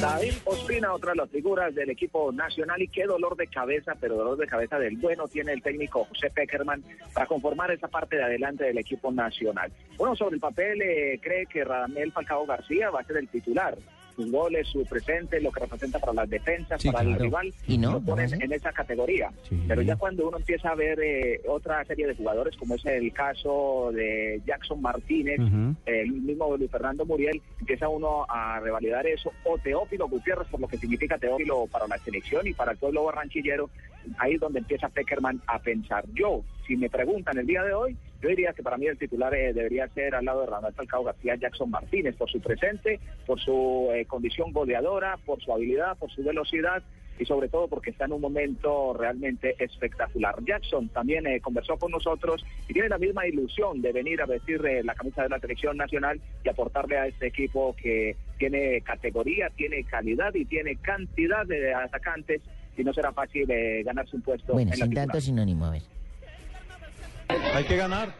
David 0.00 0.34
Ospina, 0.44 0.92
otra 0.92 1.12
de 1.12 1.16
las 1.16 1.30
figuras 1.30 1.74
del 1.74 1.90
equipo 1.90 2.32
nacional 2.32 2.80
y 2.80 2.88
qué 2.88 3.04
dolor 3.04 3.36
de 3.36 3.46
cabeza, 3.46 3.94
pero 4.00 4.16
dolor 4.16 4.36
de 4.38 4.46
cabeza 4.46 4.78
del 4.78 4.96
bueno 4.96 5.28
tiene 5.28 5.52
el 5.52 5.62
técnico 5.62 6.04
José 6.04 6.30
Peckerman 6.30 6.82
para 7.12 7.26
conformar 7.26 7.70
esa 7.70 7.88
parte 7.88 8.16
de 8.16 8.24
adelante 8.24 8.64
del 8.64 8.78
equipo 8.78 9.12
nacional. 9.12 9.70
Bueno, 9.96 10.16
sobre 10.16 10.36
el 10.36 10.40
papel 10.40 10.82
eh, 10.82 11.20
cree 11.22 11.46
que 11.46 11.64
Radamel 11.64 12.12
Falcao 12.12 12.46
García 12.46 12.90
va 12.90 13.00
a 13.00 13.04
ser 13.04 13.18
el 13.18 13.28
titular. 13.28 13.76
Sus 14.16 14.30
goles, 14.32 14.66
su 14.68 14.82
presente, 14.86 15.40
lo 15.42 15.52
que 15.52 15.60
representa 15.60 15.98
para 15.98 16.14
las 16.14 16.30
defensas, 16.30 16.80
Sí, 16.80 16.90
para 16.90 17.02
el 17.02 17.08
claro. 17.10 17.24
rival, 17.24 17.54
¿Y 17.68 17.76
no? 17.76 17.92
lo 17.92 18.00
ponen 18.00 18.30
¿No? 18.30 18.36
en 18.40 18.52
esa 18.52 18.72
categoría. 18.72 19.30
Pero 19.68 19.82
ya 19.82 19.96
cuando 19.96 20.26
uno 20.26 20.38
empieza 20.38 20.70
a 20.70 20.74
ver 20.74 20.98
eh, 21.02 21.42
otra 21.46 21.84
serie 21.84 22.06
de 22.06 22.14
jugadores, 22.14 22.56
como 22.56 22.76
es 22.76 22.84
el 22.86 23.12
caso 23.12 23.90
de 23.92 24.40
Jackson 24.46 24.80
Martínez, 24.80 25.38
el 25.84 26.10
mismo 26.12 26.56
Luis 26.56 26.70
Fernando 26.70 27.04
Muriel, 27.04 27.42
empieza 27.60 27.88
uno 27.88 28.24
a 28.28 28.58
revalidar 28.60 29.06
eso, 29.06 29.30
o 29.44 29.58
Teófilo 29.58 30.08
Gutiérrez, 30.08 30.48
por 30.48 30.60
lo 30.60 30.68
que 30.68 30.78
significa 30.78 31.18
Teófilo 31.18 31.66
para 31.66 31.86
la 31.86 31.98
selección 31.98 32.46
y 32.46 32.54
para 32.54 32.72
el 32.72 32.78
pueblo 32.78 33.04
barranquillero, 33.04 33.68
ahí 34.18 34.34
es 34.34 34.40
donde 34.40 34.60
empieza 34.60 34.88
Peckerman 34.88 35.42
a 35.46 35.58
pensar. 35.58 36.04
Yo, 36.14 36.42
si 36.66 36.76
me 36.76 36.88
preguntan 36.88 37.36
el 37.36 37.46
día 37.46 37.62
de 37.62 37.74
hoy, 37.74 37.96
yo 38.20 38.28
diría 38.28 38.52
que 38.52 38.62
para 38.62 38.76
mí 38.76 38.86
el 38.86 38.98
titular 38.98 39.34
eh, 39.34 39.52
debería 39.52 39.88
ser 39.88 40.14
al 40.14 40.24
lado 40.24 40.42
de 40.42 40.46
Rafael 40.46 40.74
Falcao 40.74 41.04
García 41.04 41.36
Jackson 41.36 41.70
Martínez, 41.70 42.16
por 42.16 42.30
su 42.30 42.40
presente, 42.40 43.00
por 43.26 43.40
su 43.40 43.90
eh, 43.92 44.04
condición 44.06 44.52
goleadora, 44.52 45.18
por 45.24 45.42
su 45.42 45.52
habilidad, 45.52 45.96
por 45.98 46.10
su 46.10 46.22
velocidad 46.22 46.82
y 47.18 47.24
sobre 47.24 47.48
todo 47.48 47.68
porque 47.68 47.90
está 47.90 48.04
en 48.04 48.12
un 48.12 48.20
momento 48.20 48.94
realmente 48.94 49.56
espectacular. 49.62 50.36
Jackson 50.44 50.88
también 50.88 51.26
eh, 51.26 51.40
conversó 51.40 51.76
con 51.76 51.90
nosotros 51.90 52.44
y 52.68 52.72
tiene 52.72 52.88
la 52.88 52.98
misma 52.98 53.26
ilusión 53.26 53.80
de 53.80 53.92
venir 53.92 54.20
a 54.20 54.26
vestir 54.26 54.64
eh, 54.66 54.82
la 54.84 54.94
camisa 54.94 55.22
de 55.22 55.30
la 55.30 55.40
selección 55.40 55.76
nacional 55.76 56.20
y 56.44 56.48
aportarle 56.48 56.98
a 56.98 57.06
este 57.06 57.28
equipo 57.28 57.74
que 57.76 58.16
tiene 58.38 58.80
categoría, 58.82 59.50
tiene 59.50 59.84
calidad 59.84 60.34
y 60.34 60.44
tiene 60.44 60.76
cantidad 60.76 61.46
de 61.46 61.74
atacantes 61.74 62.42
y 62.76 62.84
no 62.84 62.92
será 62.92 63.12
fácil 63.12 63.50
eh, 63.50 63.82
ganarse 63.84 64.16
un 64.16 64.22
puesto 64.22 64.52
Bueno, 64.52 64.72
en 64.72 64.76
sin 64.76 64.94
tanto 64.94 65.20
sinónimo, 65.20 65.66
a 65.66 65.70
ver. 65.70 65.82
Hay 67.28 67.64
que 67.64 67.76
ganar, 67.76 68.10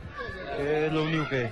es 0.58 0.92
lo 0.92 1.04
único 1.04 1.28
que 1.28 1.50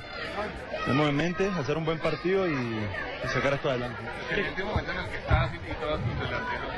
tenemos 0.84 1.08
en 1.08 1.16
mente, 1.16 1.48
hacer 1.58 1.76
un 1.76 1.84
buen 1.84 1.98
partido 1.98 2.48
y, 2.48 2.52
y 2.52 3.28
sacar 3.32 3.54
esto 3.54 3.70
adelante. 3.70 3.98
En 4.30 4.44
este 4.44 4.64
momento 4.64 4.90
en 4.90 4.98
el 4.98 5.06
que 5.08 5.16
estás 5.16 5.50
y 5.54 5.58
todos 5.80 6.00
tus 6.00 6.14
delanteros, 6.20 6.74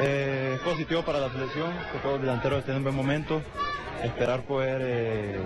Eh, 0.00 0.54
es 0.56 0.60
positivo 0.60 1.02
para 1.04 1.20
la 1.20 1.30
selección, 1.30 1.72
que 1.92 1.98
todos 1.98 2.14
los 2.14 2.22
delanteros 2.22 2.58
estén 2.60 2.76
en 2.76 2.82
buen 2.82 2.96
momento, 2.96 3.40
esperar 4.02 4.42
poder 4.42 4.80
eh, 4.82 5.38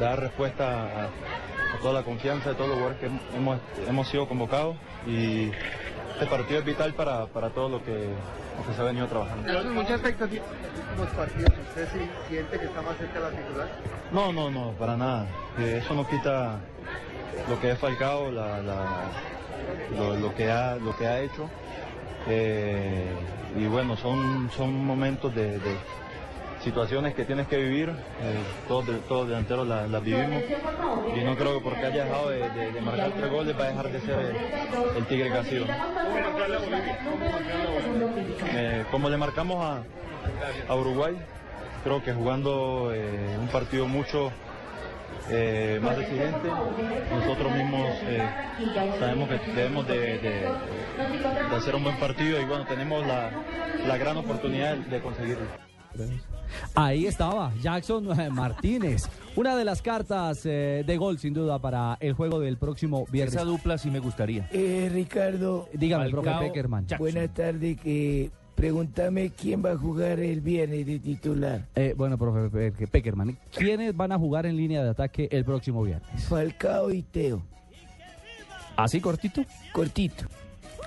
dar 0.00 0.18
respuesta 0.18 0.64
a, 0.66 1.04
a 1.04 1.78
toda 1.80 1.94
la 1.94 2.02
confiança 2.02 2.48
de 2.50 2.54
todos 2.56 2.70
los 2.70 2.78
jugadores 2.78 2.98
que 2.98 3.36
hemos, 3.36 3.60
hemos 3.88 4.08
sido 4.08 4.26
convocados 4.26 4.76
y 5.06 5.52
este 6.20 6.26
partido 6.36 6.58
es 6.60 6.66
vital 6.66 6.92
para, 6.92 7.26
para 7.26 7.48
todo 7.50 7.68
lo 7.70 7.82
que, 7.84 7.92
lo 7.92 8.66
que 8.66 8.74
se 8.74 8.80
ha 8.80 8.84
venido 8.84 9.06
trabajando. 9.06 9.48
Entonces, 9.48 9.72
mucha 9.72 9.94
expectativa. 9.94 10.44
Los 10.98 11.08
partidos, 11.10 11.52
¿usted 11.68 11.88
sí 11.92 12.10
siente 12.28 12.58
que 12.58 12.66
está 12.66 12.82
más 12.82 12.98
cerca 12.98 13.14
de 13.14 13.20
la 13.20 13.30
titular? 13.30 13.68
No, 14.12 14.32
no, 14.32 14.50
no, 14.50 14.72
para 14.72 14.96
nada. 14.98 15.26
Eh, 15.58 15.80
eso 15.82 15.94
no 15.94 16.06
quita 16.06 16.60
lo 17.48 17.58
que 17.58 17.70
es 17.70 17.78
Falcao, 17.78 18.30
la, 18.30 18.58
la- 18.60 19.10
lo, 19.96 20.14
lo 20.16 20.34
que 20.34 20.50
ha, 20.50 20.76
lo 20.76 20.94
que 20.96 21.06
ha 21.06 21.20
hecho. 21.20 21.48
Eh, 22.28 23.14
y 23.56 23.66
bueno, 23.66 23.96
son, 23.96 24.50
son 24.54 24.84
momentos 24.84 25.34
de, 25.34 25.58
de 25.58 25.76
situaciones 26.62 27.14
que 27.14 27.24
tienes 27.24 27.46
que 27.48 27.56
vivir. 27.56 27.88
eh, 27.88 27.94
todos, 28.68 28.84
todos 29.08 29.28
delanteros 29.28 29.66
las 29.66 30.02
vivimos. 30.02 30.42
Y 31.16 31.24
no 31.24 31.36
creo 31.36 31.58
que 31.58 31.64
porque 31.64 31.86
haya 31.86 32.04
dejado 32.04 32.30
de, 32.30 32.80
marcar 32.82 33.10
tres 33.16 33.30
goles 33.30 33.58
va 33.58 33.64
a 33.64 33.68
dejar 33.68 33.88
de 33.90 34.00
ser 34.00 34.18
el, 34.20 34.36
el 34.98 35.06
tigre 35.06 35.30
que 35.30 35.38
ha 35.38 35.44
sido. 35.44 35.66
Eh, 38.52 38.84
como 38.90 39.08
le 39.08 39.16
marcamos 39.16 39.64
a, 39.64 39.82
a 40.68 40.74
Uruguay, 40.76 41.16
creo 41.84 42.02
que 42.02 42.12
jugando 42.12 42.90
eh, 42.94 43.36
un 43.40 43.48
partido 43.48 43.86
mucho 43.86 44.30
eh, 45.30 45.78
más 45.82 45.96
exigente, 45.98 46.48
nosotros 47.12 47.52
mismos 47.52 47.86
sabemos 48.98 49.28
que 49.28 49.38
debemos 49.52 49.86
de, 49.86 50.18
de- 50.18 50.50
de 51.50 51.56
hacer 51.56 51.74
un 51.74 51.84
buen 51.84 51.96
partido 51.96 52.40
y 52.40 52.44
bueno, 52.44 52.64
tenemos 52.66 53.06
la, 53.06 53.30
la 53.86 53.96
gran 53.96 54.16
oportunidad 54.18 54.76
de 54.76 55.00
conseguirlo. 55.00 55.46
Ahí 56.74 57.06
estaba 57.06 57.52
Jackson 57.60 58.18
eh, 58.20 58.30
Martínez, 58.30 59.08
una 59.36 59.56
de 59.56 59.64
las 59.64 59.82
cartas 59.82 60.40
eh, 60.44 60.84
de 60.86 60.96
gol 60.96 61.18
sin 61.18 61.34
duda 61.34 61.58
para 61.58 61.96
el 62.00 62.12
juego 62.14 62.40
del 62.40 62.56
próximo 62.56 63.06
viernes. 63.10 63.34
Esa 63.34 63.44
dupla 63.44 63.78
sí 63.78 63.90
me 63.90 63.98
gustaría. 64.00 64.48
Eh, 64.52 64.88
Ricardo. 64.92 65.68
Dígame, 65.72 66.10
profe 66.10 66.30
Peckerman. 66.40 66.86
Buenas 66.98 67.32
tardes. 67.34 67.78
Que 67.80 68.30
pregúntame 68.54 69.30
quién 69.30 69.64
va 69.64 69.72
a 69.72 69.76
jugar 69.78 70.20
el 70.20 70.40
viernes 70.42 70.84
de 70.86 70.98
titular. 70.98 71.66
Eh, 71.74 71.94
bueno, 71.96 72.18
profe 72.18 72.72
Pe- 72.72 72.86
Peckerman, 72.86 73.38
¿quiénes 73.56 73.96
van 73.96 74.12
a 74.12 74.18
jugar 74.18 74.44
en 74.46 74.56
línea 74.56 74.82
de 74.84 74.90
ataque 74.90 75.28
el 75.30 75.44
próximo 75.44 75.82
viernes? 75.82 76.24
Falcao 76.26 76.90
y 76.90 77.02
Teo. 77.02 77.42
¿Así 78.76 79.00
cortito? 79.00 79.42
Cortito. 79.72 80.24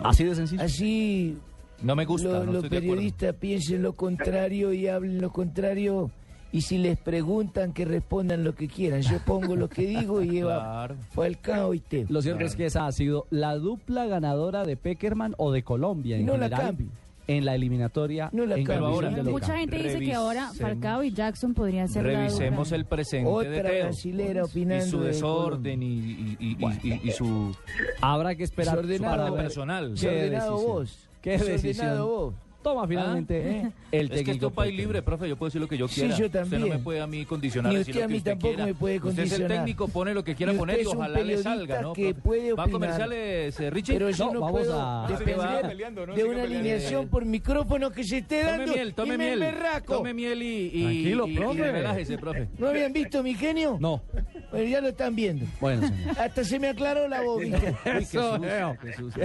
¿Así 0.04 0.23
de 0.23 0.36
sencillo? 0.36 0.62
Así 0.63 1.38
No 1.84 1.96
me 1.96 2.06
gusta, 2.06 2.30
lo- 2.30 2.39
no 2.46 2.54
los 2.54 2.63
estoy 2.63 2.69
de 2.69 2.88
periodistas 2.88 3.36
piensen 3.36 3.82
lo 3.84 3.93
contrario 3.93 4.74
y 4.74 4.88
hablen 4.88 5.22
lo 5.22 5.32
contrario. 5.32 6.12
Y 6.52 6.62
si 6.62 6.78
les 6.78 7.00
preguntan, 7.00 7.74
que 7.74 7.84
respondan 7.84 8.43
lo 8.43 8.54
que 8.54 8.67
quieran. 8.67 9.02
Yo 9.02 9.17
pongo 9.26 9.56
lo 9.56 9.67
que 9.69 9.88
digo 9.88 10.22
y 10.22 10.30
lleva 10.32 10.60
Claro. 10.60 10.96
Falcao 11.12 11.74
y 11.74 11.80
Teo. 11.80 12.06
Lo 12.10 12.22
cierto 12.22 12.46
es 12.46 12.56
que 12.56 12.65
esa 12.67 12.86
ha 12.86 12.91
sido 12.91 13.26
la 13.32 13.56
dupla 13.56 14.06
ganadora 14.06 14.63
de 14.63 14.78
Peckerman 14.78 15.34
o 15.38 15.52
de 15.52 15.63
Colombia 15.63 16.15
en 16.17 16.28
No 16.28 16.34
la 16.38 16.43
general 16.46 16.65
cambie. 16.67 16.88
en 17.26 17.46
la 17.46 17.56
eliminatoria 17.56 18.30
No 18.34 18.46
la 18.46 18.56
en 18.56 18.69
ahora, 18.72 19.10
de 19.10 19.17
local. 19.17 19.32
Mucha 19.32 19.58
gente 19.58 19.78
dice 19.82 20.00
que 20.00 20.13
ahora 20.13 20.52
Falcao 20.54 21.04
y 21.04 21.12
Jackson 21.12 21.56
podrían 21.56 21.88
ser 21.89 22.06
la 22.06 22.19
Revisemos 22.19 22.67
dupla. 22.69 22.78
el 22.78 22.86
presente 22.86 23.30
de 23.30 23.36
Otra 23.60 23.69
Teo. 23.72 23.84
brasilera 23.86 24.39
Y 24.41 24.43
opinando 24.43 24.86
su 24.86 25.00
de 25.02 25.08
desorden 25.08 25.82
y, 25.82 25.88
y- 25.88 26.38
y- 26.39 26.58
y- 26.60 26.88
y- 26.93 27.02
y 27.10 27.12
su, 27.13 27.56
Habrá 28.00 28.36
que 28.36 28.43
esperar 28.43 28.76
su 28.80 28.86
Desordenado. 28.88 29.24
parte 29.32 29.41
personal. 29.41 29.96
¿Qué 30.00 30.39
vos. 30.52 31.10
¿Qué 31.23 31.38
decisión? 31.38 32.05
vos. 32.05 32.33
Toma 32.63 32.88
finalmente 32.88 33.34
Ah. 33.63 33.67
eh, 33.67 33.71
el 33.91 34.06
Es 34.06 34.10
que 34.10 34.15
esto 34.15 34.26
técnico 34.26 34.45
es 34.45 34.49
un 34.52 34.56
país 34.56 34.76
libre, 34.76 35.02
profe. 35.02 35.28
Yo 35.30 35.36
puedo 35.36 35.49
decir 35.49 35.62
lo 35.62 35.67
que 35.67 35.78
yo 35.78 35.88
Sí, 35.88 36.02
quiera. 36.02 36.15
yo 36.17 36.26
Usted 36.28 36.39
no 36.45 36.49
también. 36.49 36.69
me 36.78 36.80
puede 36.80 37.02
a 37.02 37.08
mí 37.08 37.26
condicionar. 37.26 37.71
Ni 37.71 37.78
decir 37.80 37.91
usted 37.95 37.99
lo 38.02 38.06
a 38.06 38.08
que 38.08 38.12
mí 38.13 38.17
usted 38.17 38.32
tampoco 38.32 38.54
quiera. 38.54 38.65
me 38.65 38.73
puede 38.73 38.95
Usted 38.97 39.10
es 39.10 39.13
el 39.17 39.23
condicionar. 39.30 39.58
técnico, 39.58 39.88
pone 39.89 40.13
lo 40.13 40.23
que 40.23 40.36
quiera 40.36 40.54
Y 40.54 40.58
poner 40.58 40.78
y 40.78 40.80
usted 40.80 40.89
es 40.89 40.93
un 40.95 40.99
ojalá 40.99 41.13
le 41.15 41.21
periodista 41.23 41.49
salga, 41.54 41.82
¿no? 41.82 41.93
que 41.93 42.13
puede 42.15 42.54
¿Va 42.54 42.63
a 42.63 42.67
comerciales, 42.69 43.60
eh, 43.60 43.69
Richie? 43.69 43.93
Pero 43.93 44.10
yo 44.10 44.26
No, 44.28 44.34
no, 44.34 44.39
vamos 44.41 44.60
puedo 44.62 44.82
a- 44.82 45.08
depender 45.10 45.36
Ah, 45.41 45.60
peleando, 45.67 46.08
¿no? 46.08 46.15
de 46.15 46.23
una 46.23 46.43
alineación 46.43 47.08
por 47.10 47.26
micrófono 47.26 47.91
que 47.91 48.04
se 48.04 48.19
esté 48.19 48.39
Tome 48.43 48.52
dando 48.58 48.73
miel, 48.73 48.93
tome 48.93 49.08
y 49.15 49.17
me 49.17 49.26
miel. 49.26 49.43
emberraco. 49.43 49.93
Tome 49.97 50.13
miel 50.13 50.41
y, 50.41 50.71
y, 50.73 50.84
Tranquilo, 50.84 51.28
y- 51.28 51.32
y 51.32 51.38
profe. 51.38 51.71
relájese, 51.71 52.17
profe. 52.17 52.47
¿No 52.58 52.67
habían 52.69 52.93
visto 52.93 53.21
mi 53.23 53.34
genio? 53.36 53.78
No. 53.80 54.02
Bueno, 54.52 54.67
ya 54.69 54.82
lo 54.82 54.88
están 54.89 55.15
viendo. 55.15 55.45
Bueno, 55.60 55.88
señor. 55.88 56.19
Hasta 56.19 56.43
se 56.43 56.60
me 56.60 56.69
aclaró 56.69 57.08
la 57.08 57.21
bobina. 57.21 57.58
Eso, 57.86 58.36
sucio, 58.36 58.38
Leo. 58.39 58.78
qué 58.82 58.93
sucio. 58.93 59.23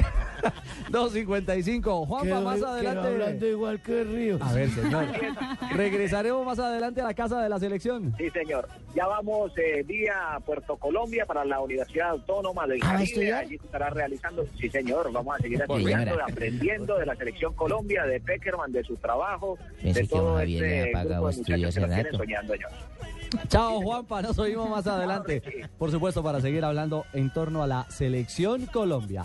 2.55. 0.90 2.06
Juanpa, 2.06 2.40
más 2.40 2.62
adelante. 2.62 3.08
Igual 3.30 3.80
que 3.80 4.04
Río. 4.04 4.38
A 4.40 4.52
ver, 4.52 4.70
señor. 4.70 5.06
Regresaremos 5.74 6.44
más 6.44 6.58
adelante 6.58 7.00
a 7.00 7.04
la 7.04 7.14
casa 7.14 7.42
de 7.42 7.48
la 7.48 7.58
selección. 7.58 8.14
Sí, 8.18 8.30
señor. 8.30 8.68
Ya 8.94 9.06
vamos 9.06 9.52
eh, 9.58 9.82
vía 9.86 10.38
Puerto 10.44 10.76
Colombia 10.76 11.24
para 11.26 11.44
la 11.44 11.60
Universidad 11.60 12.10
Autónoma 12.10 12.66
del 12.66 12.80
¿Ah, 12.82 12.92
Caribe. 12.92 13.04
estudiar? 13.04 13.40
Allí 13.44 13.58
se 13.58 13.64
estará 13.66 13.90
realizando. 13.90 14.46
Sí, 14.58 14.68
señor. 14.68 15.12
Vamos 15.12 15.36
a 15.38 15.42
seguir 15.42 15.60
estudiando, 15.60 16.18
aprendiendo 16.22 16.98
de 16.98 17.06
la 17.06 17.14
selección 17.16 17.52
Colombia, 17.54 18.04
de 18.04 18.20
Peckerman, 18.20 18.72
de 18.72 18.82
su 18.84 18.96
trabajo, 18.96 19.58
Pensé 19.82 20.02
de 20.02 20.08
todo 20.08 20.40
este 20.40 20.90
grupo 20.92 21.26
de 21.26 21.30
estudios 21.30 21.38
muchachos 21.38 21.74
que 21.74 21.80
nos 21.80 21.90
tienen 21.94 22.16
soñando, 22.16 22.52
señor. 22.54 22.70
Chao, 23.48 23.80
Juanpa. 23.82 24.22
Nos 24.22 24.38
oímos 24.38 24.70
más 24.70 24.86
adelante. 24.86 25.42
Por 25.78 25.90
supuesto, 25.90 26.22
para 26.22 26.40
seguir 26.40 26.64
hablando 26.64 27.04
en 27.12 27.30
torno 27.32 27.62
a 27.62 27.66
la 27.66 27.86
selección 27.90 28.66
Colombia. 28.66 29.24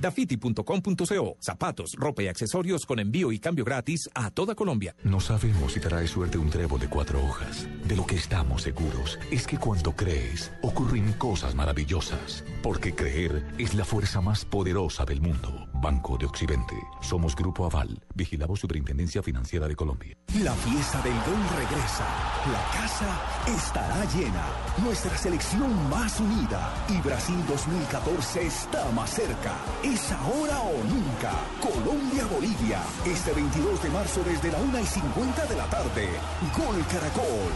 Dafiti.com.co. 0.00 1.36
Zapatos, 1.40 1.94
ropa 1.96 2.22
y 2.22 2.28
accesorios 2.28 2.86
con 2.86 2.98
envío 2.98 3.32
y 3.32 3.38
cambio 3.38 3.64
gratis 3.64 4.08
a 4.14 4.30
toda 4.30 4.54
Colombia. 4.54 4.94
No 5.04 5.20
sabemos 5.20 5.72
si 5.72 5.80
trae 5.80 6.06
suerte 6.06 6.38
un 6.38 6.50
trevo 6.50 6.78
de 6.78 6.88
cuatro 6.88 7.22
hojas. 7.24 7.66
De 7.84 7.96
lo 7.96 8.06
que 8.06 8.16
estamos 8.16 8.62
seguros 8.62 9.18
es 9.30 9.46
que 9.46 9.58
cuando 9.58 9.92
crees, 9.92 10.52
ocurren 10.62 11.12
cosas 11.14 11.54
maravillosas. 11.54 12.44
Porque 12.62 12.94
creer 12.94 13.46
es 13.58 13.74
la 13.74 13.84
fuerza 13.84 14.20
más 14.20 14.44
poderosa 14.44 15.04
del 15.04 15.20
mundo. 15.20 15.68
Banco 15.80 16.18
de 16.18 16.26
Occidente. 16.26 16.74
Somos 17.00 17.36
Grupo 17.36 17.64
Aval. 17.64 18.02
Vigilamos 18.14 18.60
Superintendencia 18.60 19.22
Financiera 19.22 19.68
de 19.68 19.76
Colombia. 19.76 20.16
La 20.42 20.52
fiesta 20.54 21.00
del 21.02 21.14
gol 21.14 21.42
regresa. 21.56 22.04
La 22.52 22.80
casa 22.80 23.20
estará 23.46 24.04
llena. 24.12 24.44
Nuestra 24.82 25.16
selección 25.16 25.88
más 25.88 26.18
unida. 26.18 26.74
Y 26.88 27.00
Brasil 27.00 27.36
2014 27.48 28.46
está 28.46 28.90
más 28.90 29.10
cerca. 29.10 29.54
Es 29.92 30.12
ahora 30.12 30.60
o 30.60 30.84
nunca. 30.84 31.32
Colombia-Bolivia. 31.62 32.82
Este 33.06 33.32
22 33.32 33.82
de 33.82 33.88
marzo 33.88 34.22
desde 34.22 34.52
la 34.52 34.58
1 34.58 34.80
y 34.80 34.84
50 34.84 35.46
de 35.46 35.56
la 35.56 35.64
tarde. 35.70 36.08
Gol 36.54 36.84
Caracol. 36.92 37.48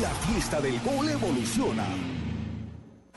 La 0.00 0.10
fiesta 0.10 0.60
del 0.60 0.80
gol 0.82 1.08
evoluciona. 1.08 2.19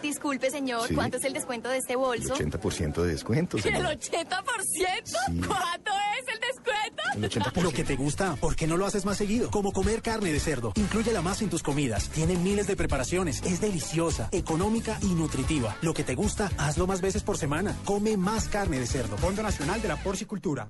Disculpe, 0.04 0.52
señor, 0.52 0.90
Sí. 0.90 0.96
¿cuánto 0.96 1.16
es 1.16 1.24
el 1.24 1.32
descuento 1.32 1.70
de 1.70 1.78
este 1.78 1.96
bolso? 1.96 2.36
80% 2.36 3.02
de 3.04 3.12
descuento, 3.14 3.58
¿El 3.58 3.64
80%? 3.64 5.48
¿Cuánto 5.48 5.92
es 6.20 6.28
el 6.34 6.40
descuento? 6.42 7.04
El 7.16 7.24
80%. 7.24 7.62
Lo 7.64 7.72
que 7.72 7.86
te 7.86 7.96
gusta, 7.96 8.36
¿por 8.36 8.54
qué 8.58 8.68
no 8.68 8.76
lo 8.76 8.86
haces 8.86 9.06
más 9.06 9.16
seguido? 9.18 9.50
Como 9.50 9.72
comer 9.72 10.02
carne 10.02 10.34
de 10.34 10.42
cerdo. 10.42 10.74
Inclúyela 10.76 11.22
más 11.22 11.42
en 11.42 11.50
tus 11.50 11.64
comidas. 11.64 12.10
Tiene 12.10 12.36
miles 12.36 12.68
de 12.68 12.76
preparaciones. 12.76 13.42
Es 13.44 13.62
deliciosa, 13.62 14.28
económica 14.34 14.98
y 15.02 15.14
nutritiva. 15.16 15.78
Lo 15.82 15.94
que 15.94 16.04
te 16.04 16.16
gusta, 16.16 16.52
hazlo 16.58 16.86
más 16.86 17.00
veces 17.00 17.24
por 17.24 17.38
semana. 17.38 17.74
Come 17.86 18.18
más 18.18 18.50
carne 18.50 18.80
de 18.82 18.88
cerdo. 18.88 19.16
Fondo 19.18 19.42
Nacional 19.42 19.82
de 19.82 19.88
la 19.88 19.96
Porcicultura. 20.04 20.68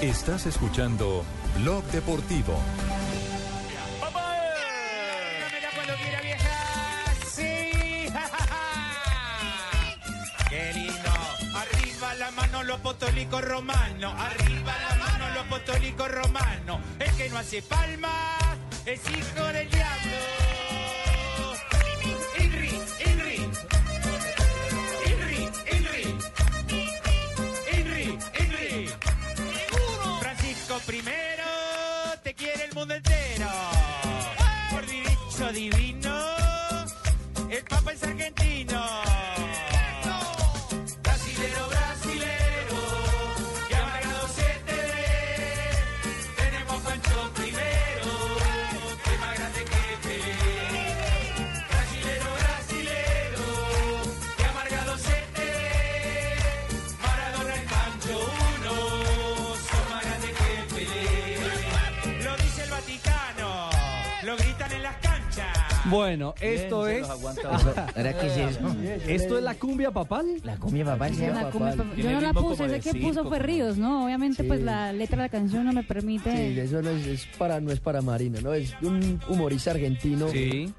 Estás 0.00 0.46
escuchando 0.46 1.22
Blog 1.58 1.84
Deportivo. 1.92 2.54
La 12.70 12.76
mano 12.76 12.78
los 12.78 12.78
apostólicos 12.78 13.42
romanos. 13.42 14.14
Arriba 14.16 14.74
la 14.88 14.94
mano 14.96 15.28
los 15.34 15.44
apostólicos 15.44 16.10
romanos. 16.10 16.80
El 16.98 17.10
que 17.16 17.28
no 17.28 17.38
hace 17.38 17.62
palmas 17.62 18.58
es 18.86 19.00
hijo 19.10 19.44
del 19.44 19.70
diablo. 19.70 20.16
Inri, 22.38 22.70
Inri. 23.06 23.36
Inri, 25.06 25.48
Inri. 25.72 26.18
Inri, 27.76 28.18
Inri. 28.38 28.90
Francisco 30.20 30.80
primero 30.86 31.44
te 32.22 32.34
quiere 32.34 32.64
el 32.64 32.74
mundo 32.74 32.94
entero. 32.94 33.48
Por 34.70 34.86
divino, 34.86 35.89
Bueno, 65.90 66.34
esto 66.40 66.86
se 66.86 66.94
es. 66.94 67.00
los 67.00 67.10
aguanta. 67.10 67.48
¿Ahora 67.96 68.18
qué 68.18 68.26
es 68.26 68.36
eso? 68.56 68.76
¿Esto 69.08 69.38
es 69.38 69.44
la 69.44 69.54
cumbia 69.54 69.90
papal? 69.90 70.26
La 70.44 70.56
cumbia 70.56 70.84
papal 70.84 71.14
se 71.14 71.26
llama. 71.26 71.42
La 71.42 71.50
cumbia 71.50 71.74
pa- 71.76 71.96
Yo 71.96 72.10
no 72.12 72.20
la 72.20 72.32
puse, 72.32 72.68
sé 72.68 72.80
que 72.80 73.00
puso 73.00 73.24
fue 73.24 73.38
Ríos, 73.38 73.76
¿no? 73.76 74.04
Obviamente, 74.04 74.44
pues 74.44 74.62
la 74.62 74.92
letra 74.92 75.16
de 75.18 75.22
la 75.24 75.28
canción 75.28 75.64
no 75.64 75.72
me 75.72 75.82
permite. 75.82 76.30
Sí, 76.54 76.60
eso 76.60 76.80
no 76.82 76.90
es, 76.90 77.06
es 77.06 77.26
para, 77.38 77.60
no 77.60 77.72
es 77.72 77.80
para 77.80 78.00
Marina, 78.02 78.40
¿no? 78.40 78.54
Es 78.54 78.74
un 78.82 79.20
humorista 79.28 79.72
argentino, 79.72 80.26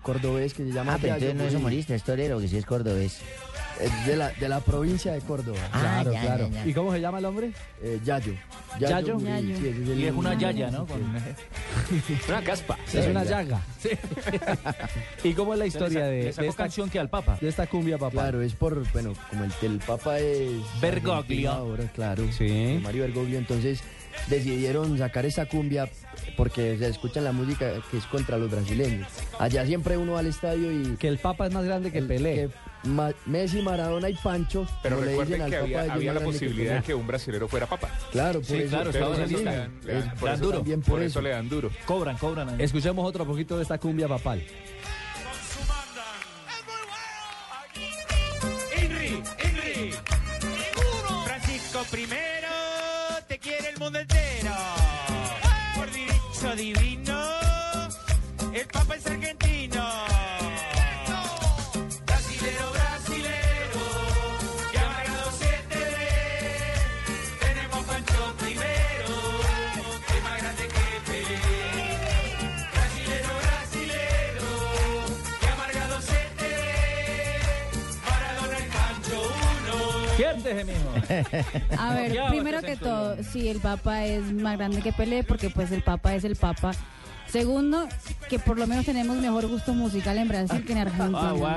cordobés, 0.01 0.53
que 0.53 0.63
se 0.63 0.71
llama... 0.71 0.93
Ah, 0.95 0.97
pero 1.01 1.13
entonces 1.15 1.35
no 1.37 1.43
es 1.45 1.53
humorista, 1.55 1.93
es 1.95 2.03
torero, 2.03 2.39
que 2.39 2.47
sí 2.47 2.57
es 2.57 2.65
cordobés. 2.65 3.19
Es 3.81 4.05
de 4.05 4.15
la, 4.15 4.29
de 4.29 4.47
la 4.49 4.59
provincia 4.59 5.11
de 5.13 5.19
Córdoba. 5.21 5.57
Ah, 5.71 5.79
claro, 5.79 6.13
ya, 6.13 6.21
claro. 6.21 6.49
ya, 6.49 6.63
ya. 6.63 6.67
¿Y 6.67 6.73
cómo 6.73 6.91
se 6.91 7.01
llama 7.01 7.17
el 7.19 7.25
hombre? 7.25 7.51
Eh, 7.81 7.99
Yayo. 8.03 8.33
¿Yayo? 8.79 9.19
Yayo. 9.19 9.57
sí, 9.59 9.67
ese 9.67 9.95
Y 9.95 10.05
es 10.05 10.13
una 10.13 10.33
el- 10.33 10.39
yaya, 10.39 10.69
¿no? 10.71 10.85
Con- 10.85 11.01
una 12.29 12.41
caspa. 12.43 12.77
Es 12.93 13.07
una 13.07 13.23
llaga. 13.23 13.61
¿Y 15.23 15.33
cómo 15.33 15.53
es 15.53 15.59
la 15.59 15.65
historia 15.65 16.05
de, 16.05 16.31
sacó 16.31 16.43
de 16.43 16.47
esta 16.49 16.63
canción 16.63 16.89
que 16.89 16.99
al 16.99 17.09
Papa? 17.09 17.37
De 17.41 17.47
esta 17.49 17.67
cumbia 17.67 17.97
papá. 17.97 18.11
Claro, 18.11 18.41
es 18.41 18.53
por, 18.53 18.89
bueno, 18.91 19.13
como 19.29 19.43
el, 19.45 19.51
el 19.61 19.79
Papa 19.79 20.19
es... 20.19 20.49
Bergoglio. 20.79 21.51
Ahora, 21.51 21.85
claro. 21.93 22.23
Sí. 22.31 22.79
Mario 22.83 23.03
Bergoglio, 23.03 23.37
entonces 23.37 23.81
decidieron 24.27 24.97
sacar 24.97 25.25
esa 25.25 25.45
cumbia 25.47 25.89
porque 26.37 26.77
se 26.77 26.87
escucha 26.87 27.21
la 27.21 27.31
música 27.31 27.71
que 27.89 27.97
es 27.97 28.05
contra 28.05 28.37
los 28.37 28.51
brasileños. 28.51 29.07
Allá 29.39 29.65
siempre 29.65 29.97
uno 29.97 30.13
va 30.13 30.19
al 30.19 30.27
estadio 30.27 30.71
y... 30.71 30.95
Que 30.97 31.07
el 31.07 31.17
Papa 31.17 31.47
es 31.47 31.53
más 31.53 31.65
grande 31.65 31.91
que 31.91 32.01
Pelé. 32.01 32.49
Ma- 32.83 33.11
Messi, 33.27 33.61
Maradona 33.61 34.09
y 34.09 34.13
Pancho. 34.15 34.65
Pero 34.81 34.97
recuerden 35.01 35.27
dicen 35.27 35.41
al 35.43 35.49
que 35.49 35.57
había, 35.57 36.13
la 36.13 36.19
posibilidad 36.19 36.75
de 36.77 36.81
que 36.83 36.93
un 36.95 37.05
brasilero 37.05 37.47
fuera 37.47 37.67
papa. 37.67 37.89
Claro, 38.11 38.39
por 38.39 38.45
Sí, 38.49 38.57
eso. 38.57 38.69
claro, 38.69 38.91
le 38.91 38.99
dan- 38.99 39.79
le 39.83 39.93
dan- 39.93 40.07
es- 40.07 40.19
por 40.19 40.29
eso 40.31 40.51
también 40.51 40.81
por 40.81 40.89
Por 40.91 40.99
eso. 41.01 41.07
eso 41.19 41.21
le 41.21 41.29
dan 41.29 41.47
duro. 41.49 41.69
Cobran, 41.85 42.17
cobran. 42.17 42.49
ahí. 42.49 42.55
Escuchemos 42.59 43.05
otro 43.07 43.25
poquito 43.25 43.55
de 43.57 43.63
esta 43.63 43.77
cumbia 43.77 44.07
papal. 44.07 44.43
Francisco 51.25 51.83
primero 51.91 52.47
te 53.27 53.39
quiere 53.39 53.69
el 53.69 53.77
mundo 53.79 53.99
entero. 53.99 54.51
Por 55.75 55.89
derecho 55.91 56.55
divino, 56.55 56.90
mijo. 80.53 81.77
A 81.77 81.93
ver, 81.93 82.17
primero 82.29 82.61
que 82.61 82.75
todo, 82.75 83.17
sí, 83.23 83.49
el 83.49 83.59
Papa 83.59 84.05
es 84.05 84.31
más 84.31 84.57
grande 84.57 84.81
que 84.81 84.91
Pelé, 84.93 85.23
porque 85.23 85.49
pues 85.49 85.71
el 85.71 85.83
Papa 85.83 86.15
es 86.15 86.23
el 86.23 86.35
Papa. 86.35 86.71
Segundo, 87.31 87.87
que 88.29 88.39
por 88.39 88.59
lo 88.59 88.67
menos 88.67 88.85
tenemos 88.85 89.15
mejor 89.17 89.47
gusto 89.47 89.73
musical 89.73 90.17
en 90.17 90.27
Brasil 90.27 90.65
que 90.65 90.73
en 90.73 90.79
Argentina. 90.79 91.29
Ah, 91.29 91.31
bueno. 91.33 91.55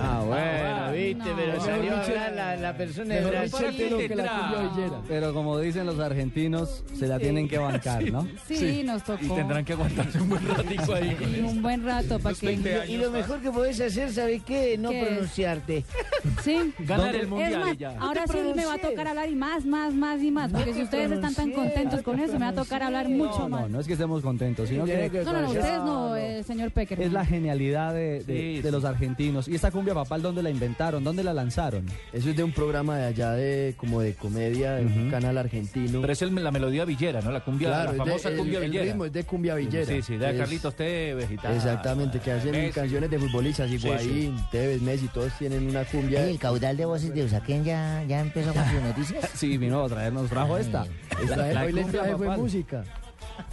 Ah, 0.00 0.22
bueno, 0.24 0.92
viste, 0.92 1.30
No. 1.30 1.36
pero 1.36 1.60
salió 1.60 1.96
a 1.96 2.02
hablar 2.04 2.32
la, 2.34 2.56
la 2.56 2.76
persona 2.76 3.14
de 3.16 3.24
Brasil. 3.24 3.96
que 4.08 4.14
la. 4.14 5.02
Pero 5.08 5.34
como 5.34 5.58
dicen 5.58 5.86
los 5.86 5.98
argentinos, 5.98 6.84
se 6.96 7.08
la 7.08 7.18
tienen 7.18 7.48
que 7.48 7.58
bancar, 7.58 8.04
¿no? 8.12 8.28
Sí, 8.46 8.82
nos 8.84 9.02
tocó. 9.02 9.24
Y 9.24 9.28
tendrán 9.28 9.64
que 9.64 9.72
aguantarse 9.72 10.20
un 10.20 10.28
buen 10.28 10.46
ratico 10.48 10.94
ahí. 10.94 11.16
Y 11.38 11.40
un 11.40 11.62
buen 11.62 11.84
rato 11.84 12.18
para 12.20 12.34
que... 12.34 12.84
Y 12.88 12.96
lo 12.96 13.10
mejor 13.10 13.40
que 13.40 13.50
podés 13.50 13.80
hacer, 13.80 14.12
¿sabes 14.12 14.42
qué? 14.44 14.78
No 14.78 14.90
pronunciarte. 14.90 15.84
Sí. 16.42 16.72
Ganar 16.78 17.14
el 17.16 17.26
mundial 17.26 17.60
más, 17.60 17.76
ya. 17.78 17.96
ahora 17.98 18.24
sí 18.26 18.38
me 18.54 18.64
va 18.64 18.74
a 18.74 18.78
tocar 18.78 19.08
hablar 19.08 19.28
y 19.28 19.34
más, 19.34 19.64
más, 19.66 19.92
más 19.94 20.22
y 20.22 20.30
más. 20.30 20.50
Porque 20.52 20.74
si 20.74 20.82
ustedes 20.82 21.10
están 21.10 21.34
tan 21.34 21.50
contentos 21.52 22.02
con 22.02 22.18
eso, 22.20 22.34
me 22.34 22.40
va 22.40 22.48
a 22.48 22.54
tocar 22.54 22.82
hablar 22.82 23.08
mucho 23.08 23.40
No, 23.40 23.48
más. 23.48 23.60
no, 23.62 23.68
no 23.68 23.80
es 23.80 23.86
que 23.86 23.92
estemos 23.94 24.22
contentos, 24.22 24.68
sino 24.68 24.84
Tiene 24.84 25.07
No, 25.12 25.32
no, 25.32 25.40
no, 25.40 25.46
con- 25.48 25.56
ustedes 25.56 25.78
no, 25.78 26.16
eh, 26.16 26.42
señor 26.44 26.70
Peckerman. 26.70 27.06
Es 27.06 27.12
la 27.12 27.24
genialidad 27.24 27.94
de, 27.94 28.22
de- 28.24 28.24
Sí, 28.24 28.56
de 28.56 28.62
sí. 28.62 28.70
los 28.70 28.84
argentinos. 28.84 29.48
¿Y 29.48 29.54
esta 29.54 29.70
cumbia 29.70 29.94
papal 29.94 30.22
dónde 30.22 30.42
la 30.42 30.50
inventaron? 30.50 31.02
¿Dónde 31.04 31.24
la 31.24 31.32
lanzaron? 31.34 31.86
Eso 32.12 32.30
es 32.30 32.36
de 32.36 32.44
un 32.44 32.52
programa 32.52 32.96
de 32.98 33.06
allá 33.06 33.32
de 33.32 33.74
como 33.76 34.00
de 34.00 34.14
comedia, 34.14 34.74
de 34.74 34.86
un 34.86 35.10
canal 35.10 35.36
argentino. 35.38 36.00
Pero 36.00 36.12
es 36.12 36.22
el- 36.22 36.34
la 36.34 36.50
melodía 36.50 36.84
villera, 36.84 37.20
¿no? 37.20 37.30
La 37.30 37.40
cumbia, 37.44 37.68
Claro, 37.68 37.84
la 37.84 37.90
es 37.90 37.98
de- 37.98 38.04
famosa 38.04 38.28
el- 38.30 38.36
cumbia 38.36 38.58
el 38.58 38.64
villera. 38.70 38.84
ritmo 38.84 39.04
es 39.04 39.12
de 39.12 39.24
cumbia 39.24 39.54
villera. 39.54 39.86
Sí, 39.86 40.02
sí, 40.02 40.16
de 40.16 40.30
Es- 40.30 40.36
Carlitos 40.38 40.74
Tevez 40.74 41.30
y 41.30 41.36
tal. 41.36 41.54
Exactamente, 41.56 42.20
que 42.20 42.32
hacen 42.32 42.50
Messi. 42.52 42.72
canciones 42.72 43.10
de 43.10 43.18
futbolistas, 43.18 43.68
Sí, 43.68 43.76
Higuaín, 43.76 44.36
Tevez, 44.50 44.80
Messi, 44.82 45.08
todos 45.08 45.32
tienen 45.38 45.68
una 45.68 45.84
cumbia. 45.84 46.24
El 46.28 46.38
caudal 46.38 46.76
de 46.76 46.84
voces 46.84 47.12
de 47.14 47.24
Usaquén 47.24 47.64
ya, 47.64 48.02
ya 48.08 48.20
empezó 48.20 48.52
con 48.52 48.64
sus 48.70 48.82
noticias. 48.82 49.30
Sí, 49.34 49.56
vino 49.58 49.82
a 49.84 49.88
traernos, 49.88 50.28
trajo 50.30 50.56
esta. 50.58 50.86
Esta- 51.22 51.36
La- 51.36 51.52
la 51.52 51.62
hoy 51.64 51.72
les 51.72 51.82
cumbia 51.84 52.00
traje 52.02 52.16
fue 52.16 52.36
música. 52.36 52.84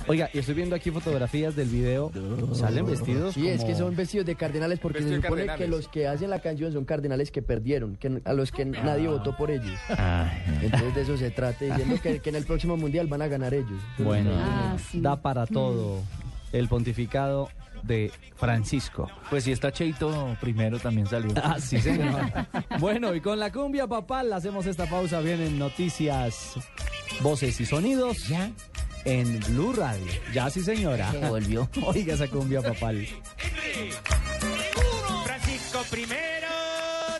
Oiga, 0.07 0.29
y 0.33 0.39
estoy 0.39 0.55
viendo 0.55 0.75
aquí 0.75 0.91
fotografías 0.91 1.55
del 1.55 1.67
video. 1.69 2.11
Salen 2.53 2.85
vestidos 2.85 3.33
Sí, 3.33 3.47
es 3.47 3.63
que 3.63 3.75
son 3.75 3.95
vestidos 3.95 4.25
de 4.25 4.35
cardenales 4.35 4.79
porque 4.79 4.99
se 5.01 5.15
supone 5.15 5.21
cardenales. 5.45 5.57
que 5.57 5.67
los 5.67 5.87
que 5.87 6.07
hacen 6.07 6.29
la 6.29 6.39
canción 6.39 6.71
son 6.73 6.85
cardenales 6.85 7.31
que 7.31 7.41
perdieron, 7.41 7.95
que 7.95 8.21
a 8.23 8.33
los 8.33 8.51
que 8.51 8.65
nadie 8.65 9.07
votó 9.07 9.35
por 9.35 9.51
ellos. 9.51 9.77
Ah. 9.89 10.31
Entonces 10.61 10.95
de 10.95 11.01
eso 11.01 11.17
se 11.17 11.31
trata, 11.31 11.65
diciendo 11.65 11.95
que, 12.01 12.19
que 12.19 12.29
en 12.29 12.35
el 12.35 12.45
próximo 12.45 12.77
mundial 12.77 13.07
van 13.07 13.21
a 13.21 13.27
ganar 13.27 13.53
ellos. 13.53 13.81
Bueno, 13.97 14.31
Ah, 14.35 14.75
da 14.93 15.21
para 15.21 15.45
todo 15.47 16.01
el 16.51 16.67
pontificado 16.67 17.49
de 17.83 18.11
Francisco. 18.35 19.09
Pues 19.29 19.43
si 19.43 19.51
está 19.51 19.71
Cheito 19.71 20.35
primero 20.41 20.79
también 20.79 21.07
salió. 21.07 21.31
Ah, 21.41 21.57
sí, 21.59 21.79
señor. 21.79 22.21
bueno, 22.79 23.13
y 23.15 23.21
con 23.21 23.39
la 23.39 23.51
cumbia 23.51 23.87
papal 23.87 24.31
hacemos 24.33 24.65
esta 24.65 24.85
pausa. 24.87 25.19
Vienen 25.21 25.57
noticias, 25.59 26.53
voces 27.21 27.59
y 27.61 27.65
sonidos. 27.65 28.27
¿Ya? 28.27 28.51
En 29.05 29.39
Blue 29.41 29.73
Radio. 29.73 30.11
Ya, 30.33 30.49
sí, 30.49 30.61
señora. 30.61 31.11
Se 31.11 31.19
volvió. 31.19 31.69
Oiga 31.85 32.15
esa 32.15 32.27
cumbia 32.27 32.61
papal. 32.61 33.07
Francisco 35.23 35.83
primero, 35.91 36.47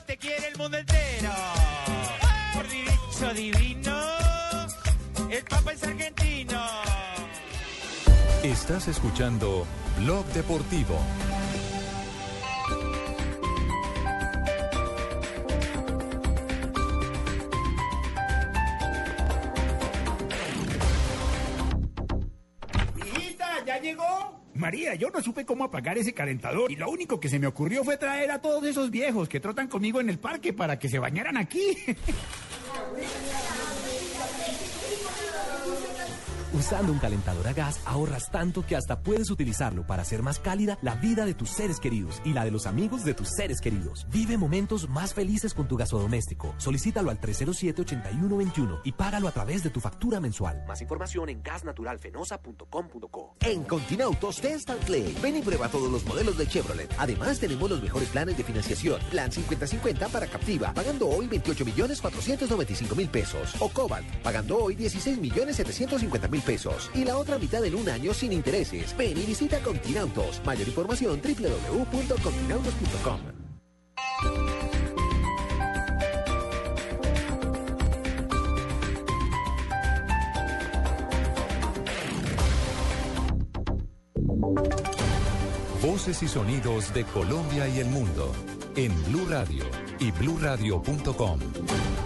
te 0.07 0.17
quiere 0.17 0.47
el 0.47 0.57
mundo 0.57 0.77
entero. 0.77 1.31
Por 2.53 2.67
derecho 2.67 3.33
divino, 3.35 4.01
el 5.29 5.43
Papa 5.43 5.73
es 5.73 5.83
argentino. 5.83 6.61
Estás 8.43 8.87
escuchando 8.87 9.65
Blog 9.99 10.25
Deportivo. 10.27 10.99
¿Ya 23.65 23.79
llegó? 23.79 24.41
María, 24.53 24.95
yo 24.95 25.09
no 25.09 25.21
supe 25.21 25.45
cómo 25.45 25.65
apagar 25.65 25.97
ese 25.97 26.13
calentador 26.13 26.71
y 26.71 26.75
lo 26.75 26.89
único 26.89 27.19
que 27.19 27.27
se 27.27 27.39
me 27.39 27.47
ocurrió 27.47 27.83
fue 27.83 27.97
traer 27.97 28.31
a 28.31 28.41
todos 28.41 28.63
esos 28.63 28.89
viejos 28.89 29.27
que 29.27 29.41
trotan 29.41 29.67
conmigo 29.67 29.99
en 29.99 30.09
el 30.09 30.17
parque 30.17 30.53
para 30.53 30.79
que 30.79 30.87
se 30.87 30.99
bañaran 30.99 31.35
aquí. 31.35 31.75
Usando 36.55 36.93
un 36.93 36.99
calentador 36.99 37.45
a 37.49 37.53
gas 37.53 37.81
ahorras 37.85 38.31
tanto 38.31 38.65
que 38.65 38.77
hasta 38.77 39.01
puedes 39.01 39.29
utilizarlo 39.29 39.85
para 39.85 40.03
hacer 40.03 40.23
más 40.23 40.39
cálida 40.39 40.77
la 40.81 40.95
vida 40.95 41.25
de 41.25 41.33
tus 41.33 41.49
seres 41.49 41.81
queridos 41.81 42.21
y 42.23 42.31
la 42.31 42.45
de 42.45 42.51
los 42.51 42.65
amigos 42.65 43.03
de 43.03 43.13
tus 43.13 43.27
seres 43.27 43.59
queridos. 43.59 44.07
Vive 44.09 44.37
momentos 44.37 44.87
más 44.87 45.13
felices 45.13 45.53
con 45.53 45.67
tu 45.67 45.75
gasodoméstico. 45.75 46.55
Solicítalo 46.57 47.09
al 47.11 47.19
307-8121 47.19 48.79
y 48.85 48.93
págalo 48.93 49.27
a 49.27 49.31
través 49.31 49.63
de 49.63 49.69
tu 49.69 49.81
factura 49.81 50.21
mensual. 50.21 50.63
Más 50.65 50.79
información 50.81 51.27
en 51.27 51.43
gasnaturalfenosa.com.co. 51.43 53.35
En 53.41 53.63
Continautos 53.63 54.39
Test 54.39 54.69
and 54.69 54.85
Play. 54.85 55.13
Ven 55.21 55.35
y 55.35 55.41
prueba 55.41 55.67
todos 55.67 55.91
los 55.91 56.05
modelos 56.05 56.37
de 56.37 56.47
Chevrolet. 56.47 56.89
Además, 56.97 57.37
tenemos 57.37 57.69
los 57.69 57.83
mejores 57.83 58.07
planes 58.07 58.37
de 58.37 58.45
financiación. 58.45 59.01
Plan 59.11 59.29
50-50 59.29 60.07
para 60.09 60.27
Captiva, 60.27 60.73
pagando 60.73 61.09
hoy 61.09 61.27
28 61.27 61.65
millones 61.65 61.99
495 61.99 62.95
mil 62.95 63.09
pesos. 63.09 63.55
O 63.59 63.67
Cobalt, 63.67 64.07
pagando 64.23 64.57
hoy 64.57 64.75
16 64.75 65.17
millones 65.17 65.57
750 65.57 66.29
mil 66.29 66.44
Y 66.93 67.03
la 67.03 67.17
otra 67.17 67.39
mitad 67.39 67.65
en 67.65 67.75
un 67.75 67.89
año 67.89 68.13
sin 68.13 68.31
intereses. 68.31 68.95
Ven 68.95 69.17
y 69.17 69.25
visita 69.25 69.59
Continautos. 69.59 70.41
Mayor 70.45 70.67
información 70.67 71.19
www.continautos.com. 71.21 73.19
Voces 85.81 86.23
y 86.23 86.27
sonidos 86.27 86.93
de 86.93 87.03
Colombia 87.05 87.67
y 87.67 87.79
el 87.79 87.87
mundo 87.87 88.31
en 88.75 88.91
Blue 89.05 89.25
Radio 89.29 89.65
y 89.99 90.11
bluradio.com. 90.11 91.39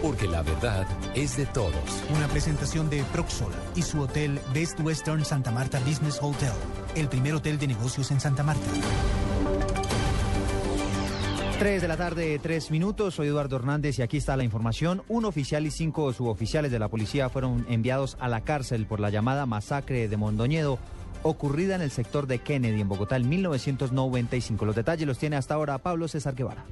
Porque 0.01 0.27
la 0.27 0.41
verdad 0.41 0.87
es 1.15 1.35
de 1.37 1.45
todos. 1.45 1.73
Una 2.15 2.27
presentación 2.27 2.89
de 2.89 3.03
Proxol 3.11 3.51
y 3.75 3.81
su 3.81 4.01
hotel 4.01 4.39
Best 4.53 4.79
Western 4.79 5.25
Santa 5.25 5.51
Marta 5.51 5.79
Business 5.79 6.19
Hotel, 6.21 6.53
el 6.95 7.09
primer 7.09 7.33
hotel 7.35 7.57
de 7.59 7.67
negocios 7.67 8.11
en 8.11 8.19
Santa 8.19 8.43
Marta. 8.43 8.69
3 11.59 11.81
de 11.81 11.87
la 11.89 11.97
tarde, 11.97 12.39
3 12.41 12.71
minutos. 12.71 13.15
Soy 13.15 13.27
Eduardo 13.27 13.57
Hernández 13.57 13.99
y 13.99 14.01
aquí 14.01 14.15
está 14.15 14.37
la 14.37 14.45
información. 14.45 15.03
Un 15.09 15.25
oficial 15.25 15.65
y 15.65 15.71
cinco 15.71 16.13
suboficiales 16.13 16.71
de 16.71 16.79
la 16.79 16.87
policía 16.87 17.27
fueron 17.27 17.65
enviados 17.67 18.15
a 18.21 18.29
la 18.29 18.41
cárcel 18.41 18.85
por 18.85 19.01
la 19.01 19.09
llamada 19.09 19.45
masacre 19.45 20.07
de 20.07 20.15
Mondoñedo 20.15 20.79
ocurrida 21.23 21.75
en 21.75 21.81
el 21.81 21.91
sector 21.91 22.27
de 22.27 22.39
Kennedy 22.39 22.79
en 22.79 22.87
Bogotá 22.87 23.17
en 23.17 23.27
1995. 23.27 24.65
Los 24.65 24.75
detalles 24.75 25.07
los 25.07 25.17
tiene 25.17 25.35
hasta 25.35 25.55
ahora 25.55 25.77
Pablo 25.79 26.07
César 26.07 26.35
Guevara. 26.35 26.63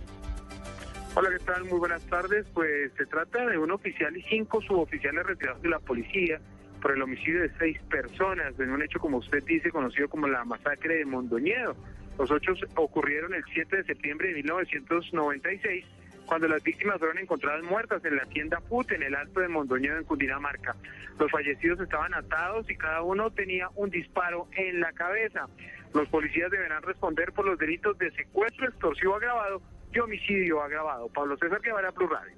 Hola, 1.19 1.31
¿qué 1.31 1.43
tal? 1.45 1.63
Muy 1.63 1.79
buenas 1.79 2.05
tardes. 2.05 2.45
Pues 2.53 2.91
se 2.95 3.07
trata 3.07 3.43
de 3.47 3.57
un 3.57 3.71
oficial 3.71 4.15
y 4.15 4.21
cinco 4.21 4.61
suboficiales 4.61 5.25
retirados 5.25 5.59
de 5.63 5.69
la 5.69 5.79
policía 5.79 6.39
por 6.79 6.91
el 6.91 7.01
homicidio 7.01 7.41
de 7.41 7.49
seis 7.57 7.81
personas 7.89 8.53
en 8.59 8.69
un 8.69 8.83
hecho, 8.83 8.99
como 8.99 9.17
usted 9.17 9.43
dice, 9.43 9.71
conocido 9.71 10.09
como 10.09 10.27
la 10.27 10.45
masacre 10.45 10.97
de 10.97 11.05
Mondoñedo. 11.05 11.75
Los 12.19 12.29
hechos 12.29 12.63
ocurrieron 12.75 13.33
el 13.33 13.43
7 13.51 13.77
de 13.77 13.83
septiembre 13.85 14.27
de 14.27 14.35
1996, 14.35 15.85
cuando 16.27 16.47
las 16.47 16.61
víctimas 16.61 16.99
fueron 16.99 17.17
encontradas 17.17 17.63
muertas 17.63 18.05
en 18.05 18.15
la 18.15 18.25
tienda 18.27 18.61
FUT 18.69 18.91
en 18.91 19.01
el 19.01 19.15
Alto 19.15 19.39
de 19.39 19.47
Mondoñedo, 19.47 19.97
en 19.97 20.03
Cundinamarca. 20.03 20.75
Los 21.17 21.31
fallecidos 21.31 21.79
estaban 21.79 22.13
atados 22.13 22.69
y 22.69 22.75
cada 22.75 23.01
uno 23.01 23.31
tenía 23.31 23.69
un 23.73 23.89
disparo 23.89 24.49
en 24.55 24.81
la 24.81 24.93
cabeza. 24.93 25.47
Los 25.95 26.07
policías 26.09 26.51
deberán 26.51 26.83
responder 26.83 27.31
por 27.31 27.47
los 27.47 27.57
delitos 27.57 27.97
de 27.97 28.11
secuestro 28.11 28.67
extorsivo 28.67 29.15
agravado 29.15 29.63
y 29.93 29.99
homicidio 29.99 30.61
agravado. 30.61 31.07
Pablo 31.09 31.37
César 31.37 31.61
Guevara, 31.61 31.91
Plus 31.91 32.09
Radio. 32.09 32.35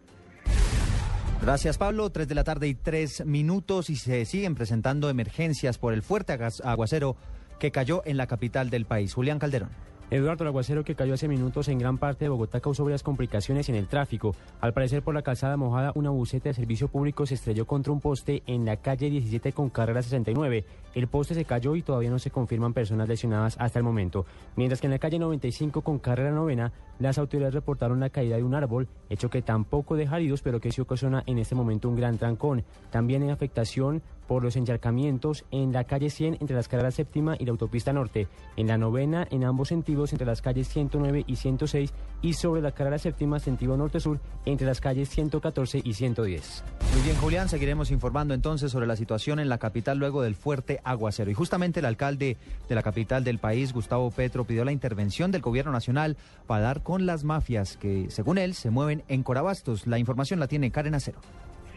Gracias 1.42 1.78
Pablo, 1.78 2.10
3 2.10 2.28
de 2.28 2.36
la 2.36 2.44
tarde 2.44 2.68
y 2.68 2.76
3 2.76 3.26
minutos 3.26 3.90
y 3.90 3.96
se 3.96 4.26
siguen 4.26 4.56
presentando 4.56 5.10
emergencias 5.10 5.78
por 5.78 5.94
el 5.94 6.04
fuerte 6.04 6.38
aguacero 6.64 7.16
que 7.60 7.72
cayó 7.72 8.02
en 8.06 8.18
la 8.18 8.28
capital 8.28 8.70
del 8.70 8.86
país. 8.86 9.14
Julián 9.14 9.40
Calderón. 9.40 9.70
Eduardo, 10.12 10.44
el 10.44 10.48
aguacero 10.48 10.84
que 10.84 10.96
cayó 10.96 11.14
hace 11.14 11.28
minutos 11.28 11.68
en 11.68 11.78
gran 11.78 12.00
parte 12.00 12.26
de 12.26 12.30
Bogotá 12.30 12.60
causó 12.60 12.84
varias 12.84 13.04
complicaciones 13.04 13.70
en 13.70 13.76
el 13.76 13.88
tráfico. 13.88 14.36
Al 14.60 14.74
parecer, 14.74 15.04
por 15.04 15.14
la 15.14 15.22
calzada 15.22 15.56
mojada, 15.56 15.92
una 15.94 16.10
buseta 16.10 16.50
de 16.50 16.56
servicio 16.56 16.88
público 16.88 17.28
se 17.28 17.36
estrelló 17.36 17.68
contra 17.68 17.94
un 17.94 18.02
poste 18.02 18.42
en 18.48 18.66
la 18.66 18.78
calle 18.78 19.12
17 19.12 19.54
con 19.54 19.70
carrera 19.70 20.02
69. 20.02 20.66
El 20.96 21.08
poste 21.08 21.36
se 21.36 21.46
cayó 21.46 21.76
y 21.76 21.84
todavía 21.84 22.10
no 22.10 22.18
se 22.18 22.32
confirman 22.32 22.74
personas 22.74 23.08
lesionadas 23.08 23.56
hasta 23.60 23.78
el 23.78 23.86
momento. 23.86 24.26
Mientras 24.56 24.82
que 24.82 24.88
en 24.88 24.92
la 24.92 25.00
calle 25.00 25.20
95 25.20 25.82
con 25.82 26.00
carrera 26.00 26.32
novena, 26.32 26.74
las 26.98 27.20
autoridades 27.20 27.54
reportaron 27.54 28.00
la 28.00 28.10
caída 28.10 28.36
de 28.36 28.44
un 28.44 28.56
árbol, 28.56 28.88
hecho 29.12 29.30
que 29.30 29.44
tampoco 29.44 29.96
deja 29.96 30.18
heridos, 30.18 30.42
pero 30.42 30.60
que 30.60 30.72
sí 30.72 30.82
ocasiona 30.82 31.24
en 31.28 31.38
este 31.38 31.54
momento 31.54 31.88
un 31.88 31.96
gran 31.96 32.18
trancón. 32.18 32.64
También 32.90 33.22
hay 33.22 33.30
afectación 33.30 34.02
por 34.28 34.44
los 34.44 34.56
encharcamientos 34.56 35.46
en 35.50 35.72
la 35.72 35.86
calle 35.86 36.10
100 36.10 36.38
entre 36.40 36.56
las 36.56 36.68
carreras 36.68 36.94
séptima 36.96 37.36
y 37.40 37.46
la 37.46 37.52
autopista 37.52 37.94
norte, 37.94 38.28
en 38.58 38.68
la 38.68 38.78
novena 38.78 39.28
en 39.32 39.44
ambos 39.44 39.70
sentidos 39.70 39.99
entre 40.12 40.26
las 40.26 40.42
calles 40.42 40.68
109 40.70 41.26
y 41.28 41.36
106 41.36 41.94
y 42.22 42.34
sobre 42.34 42.62
la 42.62 42.72
carrera 42.72 42.98
séptima 42.98 43.40
sentido 43.40 43.78
norte-sur 43.78 44.20
entre 44.46 44.66
las 44.66 44.82
calles 44.82 45.10
114 45.10 45.82
y 45.84 45.94
110. 45.94 46.64
Muy 46.94 47.02
bien, 47.02 47.16
Julián, 47.18 47.50
seguiremos 47.50 47.92
informando 47.92 48.34
entonces 48.34 48.72
sobre 48.72 48.88
la 48.88 48.96
situación 48.96 49.40
en 49.40 49.50
la 49.50 49.58
capital 49.58 49.98
luego 49.98 50.22
del 50.22 50.36
fuerte 50.36 50.80
aguacero. 50.84 51.30
Y 51.30 51.34
justamente 51.34 51.80
el 51.82 51.86
alcalde 51.86 52.38
de 52.68 52.76
la 52.76 52.84
capital 52.84 53.24
del 53.24 53.38
país, 53.38 53.74
Gustavo 53.74 54.10
Petro, 54.12 54.46
pidió 54.46 54.66
la 54.66 54.72
intervención 54.72 55.32
del 55.32 55.42
gobierno 55.42 55.72
nacional 55.72 56.18
para 56.48 56.62
dar 56.62 56.84
con 56.84 57.06
las 57.06 57.24
mafias 57.24 57.78
que, 57.78 58.08
según 58.10 58.38
él, 58.38 58.54
se 58.54 58.70
mueven 58.70 59.04
en 59.08 59.24
Corabastos. 59.24 59.88
La 59.88 60.00
información 60.00 60.40
la 60.40 60.48
tiene 60.48 60.72
Karen 60.72 60.96
Acero. 60.96 61.20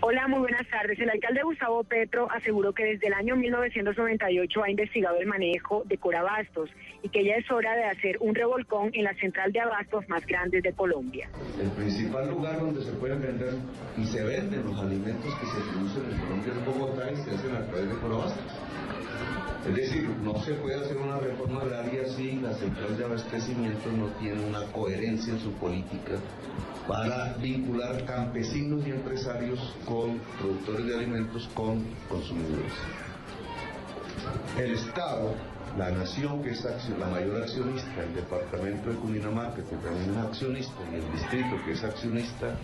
Hola, 0.05 0.27
muy 0.27 0.41
buenas 0.41 0.67
tardes. 0.69 0.99
El 0.99 1.11
alcalde 1.11 1.45
Gustavo 1.45 1.85
Petro 1.85 2.29
aseguró 2.29 2.73
que 2.73 2.83
desde 2.83 3.07
el 3.07 3.13
año 3.13 3.37
1998 3.37 4.65
ha 4.65 4.69
investigado 4.69 5.17
el 5.21 5.29
manejo 5.29 5.85
de 5.87 5.97
Corabastos 5.97 6.71
y 7.05 7.09
que 7.09 7.25
ya 7.25 7.35
es 7.37 7.49
hora 7.53 7.77
de 7.77 7.85
hacer 7.85 8.17
un 8.19 8.35
revolcón 8.35 8.91
en 8.95 9.05
la 9.05 9.15
central 9.15 9.53
de 9.53 9.61
abastos 9.61 10.09
más 10.09 10.27
grande 10.27 10.61
de 10.61 10.73
Colombia. 10.73 11.29
El 11.63 11.71
principal 11.71 12.29
lugar 12.29 12.59
donde 12.59 12.83
se 12.83 12.91
pueden 12.95 13.23
vender 13.23 13.55
y 13.97 14.05
se 14.05 14.25
venden 14.25 14.65
los 14.65 14.81
alimentos 14.81 15.33
que 15.37 15.47
se 15.47 15.61
producen 15.71 16.03
en 16.11 16.19
Colombia 16.19 16.53
es 16.53 16.67
Bogotá 16.67 17.13
y 17.13 17.17
se 17.19 17.31
hacen 17.37 17.55
a 17.55 17.65
través 17.67 17.89
de 17.89 17.97
Corabastos. 18.01 19.02
Es 19.69 19.77
decir, 19.77 20.09
no 20.25 20.43
se 20.43 20.55
puede 20.55 20.77
hacer 20.77 20.97
una 20.97 21.19
reforma 21.19 21.61
agraria 21.61 22.09
si 22.17 22.33
la 22.41 22.53
central 22.55 22.97
de 22.97 23.05
abastecimiento 23.05 23.93
no 23.93 24.07
tiene 24.21 24.45
una 24.45 24.63
coherencia 24.73 25.33
en 25.33 25.41
su 25.41 25.53
política 25.53 26.15
para 26.89 27.35
vincular 27.35 28.05
campesinos 28.05 28.85
y 28.87 28.91
empresarios 28.91 29.75
con 29.87 30.19
productores 30.39 30.87
de 30.87 30.95
alimentos 30.97 31.49
con 31.55 31.85
consumidores. 32.09 32.73
El 34.59 34.73
Estado, 34.73 35.35
la 35.79 35.91
nación 35.91 36.43
que 36.43 36.51
es 36.51 36.65
la 36.99 37.07
mayor 37.07 37.43
accionista, 37.43 38.03
el 38.03 38.15
departamento 38.15 38.91
de 38.91 38.97
Cundinamarca 38.97 39.63
que 39.63 39.77
también 39.77 40.11
es 40.11 40.17
accionista 40.17 40.75
y 40.93 40.97
el 40.97 41.13
distrito 41.13 41.57
que 41.65 41.73
es 41.73 41.85
accionista 41.85 42.57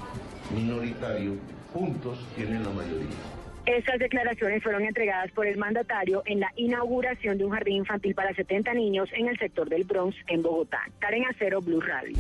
minoritario, 0.52 1.36
juntos 1.72 2.18
tienen 2.34 2.64
la 2.64 2.70
mayoría. 2.70 3.37
Estas 3.68 3.98
declaraciones 3.98 4.62
fueron 4.62 4.82
entregadas 4.82 5.30
por 5.32 5.46
el 5.46 5.58
mandatario 5.58 6.22
en 6.24 6.40
la 6.40 6.50
inauguración 6.56 7.36
de 7.36 7.44
un 7.44 7.50
jardín 7.50 7.76
infantil 7.76 8.14
para 8.14 8.34
70 8.34 8.72
niños 8.72 9.10
en 9.12 9.28
el 9.28 9.38
sector 9.38 9.68
del 9.68 9.84
Bronx, 9.84 10.16
en 10.26 10.40
Bogotá. 10.40 10.78
Karen 10.98 11.26
Acero, 11.26 11.60
Blue 11.60 11.82
Radio. 11.82 12.16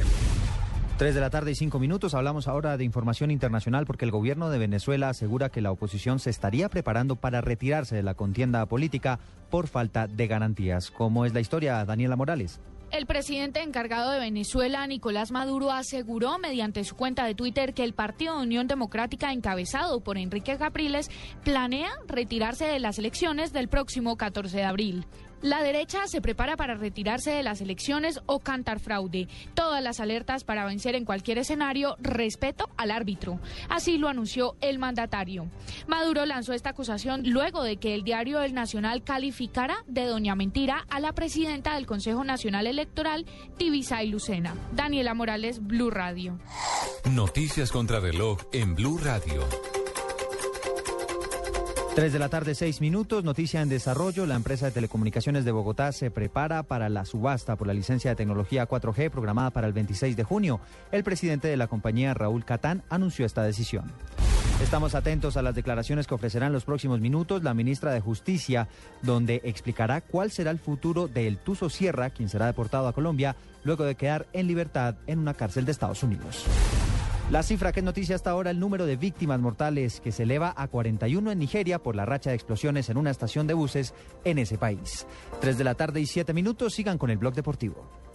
3 0.98 1.14
de 1.14 1.20
la 1.22 1.30
tarde 1.30 1.52
y 1.52 1.54
5 1.54 1.78
minutos. 1.78 2.12
Hablamos 2.12 2.48
ahora 2.48 2.76
de 2.76 2.84
información 2.84 3.30
internacional 3.30 3.86
porque 3.86 4.04
el 4.04 4.10
gobierno 4.10 4.50
de 4.50 4.58
Venezuela 4.58 5.08
asegura 5.08 5.48
que 5.48 5.62
la 5.62 5.70
oposición 5.70 6.18
se 6.18 6.28
estaría 6.28 6.68
preparando 6.68 7.16
para 7.16 7.40
retirarse 7.40 7.96
de 7.96 8.02
la 8.02 8.12
contienda 8.12 8.66
política 8.66 9.18
por 9.48 9.68
falta 9.68 10.06
de 10.06 10.26
garantías. 10.26 10.90
¿Cómo 10.90 11.24
es 11.24 11.32
la 11.32 11.40
historia, 11.40 11.82
Daniela 11.86 12.16
Morales? 12.16 12.60
El 12.90 13.04
presidente 13.04 13.60
encargado 13.60 14.10
de 14.10 14.18
Venezuela, 14.18 14.86
Nicolás 14.86 15.30
Maduro, 15.30 15.70
aseguró 15.70 16.38
mediante 16.38 16.84
su 16.84 16.96
cuenta 16.96 17.26
de 17.26 17.34
Twitter 17.34 17.74
que 17.74 17.84
el 17.84 17.92
Partido 17.92 18.40
Unión 18.40 18.66
Democrática, 18.66 19.30
encabezado 19.30 20.00
por 20.00 20.16
Enrique 20.16 20.56
Capriles, 20.56 21.10
planea 21.44 21.90
retirarse 22.06 22.64
de 22.64 22.78
las 22.78 22.98
elecciones 22.98 23.52
del 23.52 23.68
próximo 23.68 24.16
14 24.16 24.56
de 24.56 24.64
abril. 24.64 25.06
La 25.42 25.62
derecha 25.62 26.06
se 26.06 26.20
prepara 26.20 26.56
para 26.56 26.74
retirarse 26.74 27.30
de 27.30 27.42
las 27.42 27.60
elecciones 27.60 28.20
o 28.26 28.40
cantar 28.40 28.80
fraude. 28.80 29.28
Todas 29.54 29.82
las 29.82 30.00
alertas 30.00 30.44
para 30.44 30.64
vencer 30.66 30.94
en 30.94 31.04
cualquier 31.04 31.38
escenario, 31.38 31.96
respeto 32.00 32.68
al 32.76 32.90
árbitro. 32.90 33.38
Así 33.68 33.98
lo 33.98 34.08
anunció 34.08 34.56
el 34.60 34.78
mandatario. 34.78 35.48
Maduro 35.86 36.26
lanzó 36.26 36.52
esta 36.52 36.70
acusación 36.70 37.22
luego 37.24 37.62
de 37.62 37.76
que 37.76 37.94
el 37.94 38.02
diario 38.02 38.40
El 38.40 38.54
Nacional 38.54 39.04
calificara 39.04 39.84
de 39.86 40.06
doña 40.06 40.34
mentira 40.34 40.86
a 40.90 41.00
la 41.00 41.12
presidenta 41.12 41.74
del 41.74 41.86
Consejo 41.86 42.24
Nacional 42.24 42.66
Electoral, 42.66 43.26
Tibisay 43.56 44.08
Lucena. 44.08 44.54
Daniela 44.72 45.14
Morales, 45.14 45.64
Blue 45.64 45.90
Radio. 45.90 46.38
Noticias 47.10 47.70
contra 47.70 48.00
reloj 48.00 48.38
en 48.52 48.74
Blue 48.74 48.98
Radio. 48.98 49.46
3 51.98 52.12
de 52.12 52.18
la 52.20 52.28
tarde, 52.28 52.54
6 52.54 52.80
minutos. 52.80 53.24
Noticia 53.24 53.60
en 53.60 53.68
desarrollo. 53.68 54.24
La 54.24 54.36
empresa 54.36 54.66
de 54.66 54.70
telecomunicaciones 54.70 55.44
de 55.44 55.50
Bogotá 55.50 55.90
se 55.90 56.12
prepara 56.12 56.62
para 56.62 56.88
la 56.88 57.04
subasta 57.04 57.56
por 57.56 57.66
la 57.66 57.74
licencia 57.74 58.12
de 58.12 58.14
tecnología 58.14 58.68
4G 58.68 59.10
programada 59.10 59.50
para 59.50 59.66
el 59.66 59.72
26 59.72 60.16
de 60.16 60.22
junio. 60.22 60.60
El 60.92 61.02
presidente 61.02 61.48
de 61.48 61.56
la 61.56 61.66
compañía, 61.66 62.14
Raúl 62.14 62.44
Catán, 62.44 62.84
anunció 62.88 63.26
esta 63.26 63.42
decisión. 63.42 63.90
Estamos 64.62 64.94
atentos 64.94 65.36
a 65.36 65.42
las 65.42 65.56
declaraciones 65.56 66.06
que 66.06 66.14
ofrecerá 66.14 66.46
en 66.46 66.52
los 66.52 66.64
próximos 66.64 67.00
minutos 67.00 67.42
la 67.42 67.52
ministra 67.52 67.92
de 67.92 68.00
Justicia, 68.00 68.68
donde 69.02 69.40
explicará 69.42 70.00
cuál 70.00 70.30
será 70.30 70.52
el 70.52 70.60
futuro 70.60 71.08
de 71.08 71.26
El 71.26 71.38
Tuso 71.38 71.68
Sierra, 71.68 72.10
quien 72.10 72.28
será 72.28 72.46
deportado 72.46 72.86
a 72.86 72.92
Colombia 72.92 73.34
luego 73.64 73.82
de 73.82 73.96
quedar 73.96 74.28
en 74.32 74.46
libertad 74.46 74.94
en 75.08 75.18
una 75.18 75.34
cárcel 75.34 75.64
de 75.64 75.72
Estados 75.72 76.04
Unidos. 76.04 76.46
La 77.30 77.42
cifra 77.42 77.72
que 77.72 77.80
es 77.80 77.84
noticia 77.84 78.16
hasta 78.16 78.30
ahora, 78.30 78.50
el 78.50 78.58
número 78.58 78.86
de 78.86 78.96
víctimas 78.96 79.38
mortales 79.38 80.00
que 80.00 80.12
se 80.12 80.22
eleva 80.22 80.54
a 80.56 80.66
41 80.66 81.30
en 81.30 81.38
Nigeria 81.38 81.78
por 81.78 81.94
la 81.94 82.06
racha 82.06 82.30
de 82.30 82.36
explosiones 82.36 82.88
en 82.88 82.96
una 82.96 83.10
estación 83.10 83.46
de 83.46 83.52
buses 83.52 83.92
en 84.24 84.38
ese 84.38 84.56
país. 84.56 85.06
3 85.42 85.58
de 85.58 85.64
la 85.64 85.74
tarde 85.74 86.00
y 86.00 86.06
7 86.06 86.32
minutos, 86.32 86.72
sigan 86.72 86.96
con 86.96 87.10
el 87.10 87.18
blog 87.18 87.34
deportivo. 87.34 87.86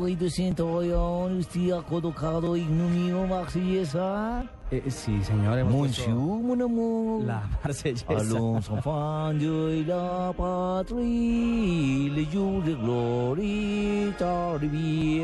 Caballito 0.00 0.30
centurión, 0.30 1.36
usted 1.40 1.72
ha 1.72 1.82
colocado 1.82 2.56
himno 2.56 2.88
mío, 2.88 3.26
Marsellesa. 3.26 4.46
Eh, 4.70 4.82
sí, 4.88 5.22
señor. 5.22 5.62
Monsieur, 5.64 6.14
mon 6.14 6.58
amour. 6.58 7.24
La 7.26 7.42
marsellesa. 7.62 8.06
Allons 8.08 8.70
enfants 8.70 9.34
de 9.34 9.84
la 9.86 10.32
patrie, 10.34 12.08
le 12.16 12.24
jour 12.32 12.62
de 12.62 12.74
gloria 12.76 14.14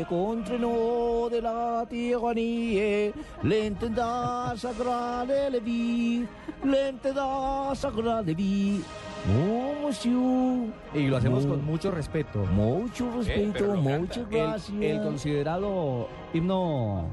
contre 0.07 0.59
nous 0.59 1.27
de 1.31 1.39
la 1.41 1.83
tyrannie. 1.89 3.11
L'intendant 3.43 4.55
sagrada 4.55 5.49
de 5.49 5.59
vie, 5.59 6.27
sagrada 7.73 8.21
de 8.21 8.33
vie. 8.35 8.83
Oh, 9.27 9.66
monsieur. 9.87 10.73
Y 10.93 11.07
lo 11.07 11.17
hacemos 11.17 11.45
Oh. 11.45 11.49
con 11.49 11.65
mucho 11.65 11.91
respeto. 11.91 12.39
Mucho 12.53 13.11
respeto, 13.17 13.75
muchas 13.75 14.17
El- 14.17 14.25
gracias. 14.29 14.77
El, 14.81 15.01
considerado 15.01 16.07
himno. 16.33 17.05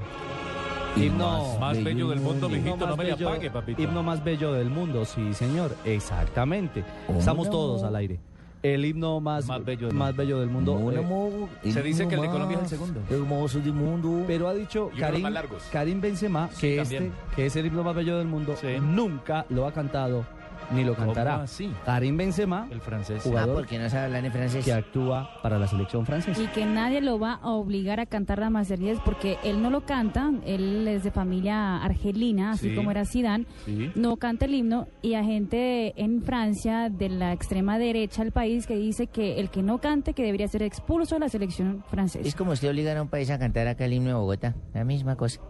Himno 0.97 1.59
más 1.59 1.83
bello 1.83 2.09
del 2.11 2.21
mundo, 2.21 2.47
himno 2.47 2.57
mijito, 2.63 2.77
no 2.77 2.87
más 2.87 2.97
me 2.99 3.05
le 3.05 3.11
bello- 3.15 3.29
apague, 3.29 3.51
papito. 3.51 3.83
Himno 3.83 4.03
más 4.05 4.23
bello 4.23 4.53
del 4.53 4.71
mundo, 4.71 5.05
sí, 5.05 5.35
señor. 5.35 5.75
Exactamente. 5.85 6.85
Estamos 7.19 7.47
Mon 7.47 7.51
todos 7.53 7.83
al 7.83 7.97
aire. 7.97 8.21
El 8.63 8.85
himno 8.87 9.21
más, 9.21 9.47
Más 9.47 9.63
bello 9.63 9.89
del 9.89 9.97
más 9.97 10.17
bello 10.17 10.41
del 10.41 10.49
mundo. 10.49 10.75
Mon 10.77 11.49
eh, 11.63 11.71
Se 11.73 11.83
dice 11.83 12.09
que 12.09 12.15
el 12.15 12.23
de 12.23 12.29
Colombia 12.29 12.57
es 12.59 12.63
el 12.63 12.69
segundo. 12.71 13.01
Hermoso 13.11 13.59
del 13.59 13.75
mundo. 13.75 14.25
pero 14.27 14.49
ha 14.49 14.55
dicho 14.55 14.91
Karim. 14.99 15.27
Karim 15.71 16.01
Benzema 16.01 16.49
que 16.59 16.77
también. 16.77 17.03
este, 17.07 17.35
que 17.37 17.47
es 17.47 17.57
el 17.57 17.67
himno 17.67 17.83
más 17.83 17.95
bello 17.95 18.17
del 18.17 18.27
mundo, 18.29 18.55
Sí. 18.59 18.69
nunca 18.81 19.45
lo 19.51 19.67
ha 19.67 19.73
cantado 19.73 20.25
ni 20.73 20.85
lo 20.85 20.95
¿Cómo 20.95 21.07
cantará. 21.09 21.43
así? 21.43 21.71
Karim 21.85 22.17
Benzema, 22.17 22.69
El 22.71 22.81
francés. 22.81 23.23
Ah, 23.25 23.29
jugador 23.29 23.55
porque 23.57 23.79
no 23.79 23.89
sabe 23.91 24.05
hablar 24.07 24.25
en 24.25 24.33
francés. 24.33 24.65
que 24.65 24.73
actúa 24.73 25.31
para 25.43 25.59
la 25.59 25.67
selección 25.67 26.07
francesa. 26.07 26.41
Y 26.41 26.47
que 26.49 26.65
nadie 26.67 27.01
lo 27.01 27.19
va 27.19 27.35
a 27.35 27.51
obligar 27.51 28.01
a 28.01 28.07
cantar 28.07 28.39
la 28.39 28.51
Marsellesa 28.51 29.03
porque 29.05 29.39
él 29.45 29.63
no 29.63 29.71
lo 29.71 29.83
canta, 29.83 30.31
él 30.47 30.87
es 30.89 31.05
de 31.05 31.11
familia 31.11 31.79
argelina, 31.83 32.53
así 32.53 32.71
Sí. 32.71 32.75
como 32.77 32.91
era 32.91 33.05
Zidane, 33.05 33.47
Sí. 33.65 33.91
no 33.95 34.17
canta 34.17 34.45
el 34.47 34.55
himno 34.55 34.87
y 35.03 35.15
hay 35.15 35.25
gente 35.27 35.95
en 36.03 36.23
Francia 36.23 36.89
de 36.91 37.09
la 37.09 37.33
extrema 37.33 37.79
derecha 37.79 38.23
del 38.23 38.33
país 38.33 38.67
que 38.67 38.77
dice 38.77 39.07
que 39.07 39.41
el 39.41 39.51
que 39.51 39.63
no 39.63 39.79
cante 39.79 40.13
que 40.15 40.23
debería 40.25 40.49
ser 40.49 40.63
expulso 40.63 41.17
de 41.17 41.21
la 41.21 41.29
selección 41.29 41.85
francesa. 41.91 42.27
Es 42.27 42.35
como 42.35 42.53
usted 42.53 42.69
obligar 42.71 42.97
a 42.97 43.03
un 43.03 43.09
país 43.09 43.31
a 43.31 43.39
cantar 43.39 43.67
acá 43.69 43.85
el 43.85 43.93
himno 43.95 44.09
de 44.09 44.15
Bogotá. 44.15 44.55
La 44.73 44.85
misma 44.85 45.17
cosa. 45.17 45.41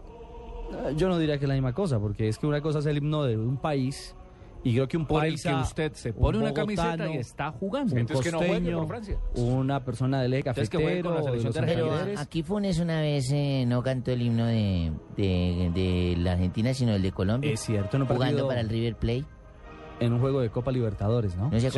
Eh, 0.87 0.93
Yo 0.97 1.07
no 1.09 1.17
diría 1.19 1.37
que 1.37 1.45
es 1.45 1.49
la 1.49 1.53
misma 1.55 1.73
cosa, 1.73 1.99
porque 1.99 2.27
es 2.27 2.37
que 2.37 2.47
una 2.47 2.61
cosa 2.61 2.79
es 2.79 2.85
el 2.87 2.97
himno 2.97 3.23
de 3.23 3.37
un 3.37 3.57
país 3.57 4.15
y 4.65 4.73
creo 4.73 4.87
que 4.87 4.97
un 4.97 5.05
Por 5.05 5.23
el 5.23 5.33
paisa, 5.33 5.49
que 5.51 5.61
usted 5.61 5.93
se 5.93 6.09
un 6.09 6.15
pone 6.15 6.37
una 6.39 6.53
camiseta 6.53 7.07
y 7.07 7.17
está 7.17 7.51
jugando. 7.51 7.93
un 7.93 7.99
Entonces 7.99 8.25
que 8.25 8.31
no 8.31 8.39
costeño, 8.39 8.77
por 8.79 8.87
Francia. 8.87 9.17
una 9.35 9.85
persona 9.85 10.21
del 10.21 10.33
eje 10.33 10.49
Entonces 10.49 10.69
que 10.69 10.77
juegue 10.77 11.01
cafetero, 11.03 11.23
con 11.23 11.95
la 11.95 12.05
de 12.05 12.17
a- 12.17 12.21
aquí 12.21 12.43
Funes 12.43 12.79
una 12.79 12.99
vez 12.99 13.31
eh, 13.31 13.63
no 13.67 13.81
cantó 13.83 14.11
el 14.11 14.21
himno 14.23 14.45
de, 14.45 14.91
de, 15.15 15.71
de 15.73 16.15
la 16.17 16.33
Argentina, 16.33 16.73
sino 16.73 16.93
el 16.93 17.01
de 17.01 17.11
Colombia. 17.13 17.51
Es 17.51 17.61
cierto, 17.61 17.95
un 17.95 18.05
Jugando 18.07 18.47
para 18.47 18.59
el 18.61 18.67
River 18.69 18.95
Plate. 18.95 19.23
en 20.01 20.11
un 20.13 20.19
juego 20.19 20.41
de 20.41 20.49
Copa 20.49 20.71
Libertadores, 20.71 21.37
¿no? 21.37 21.49
Sí, 21.57 21.69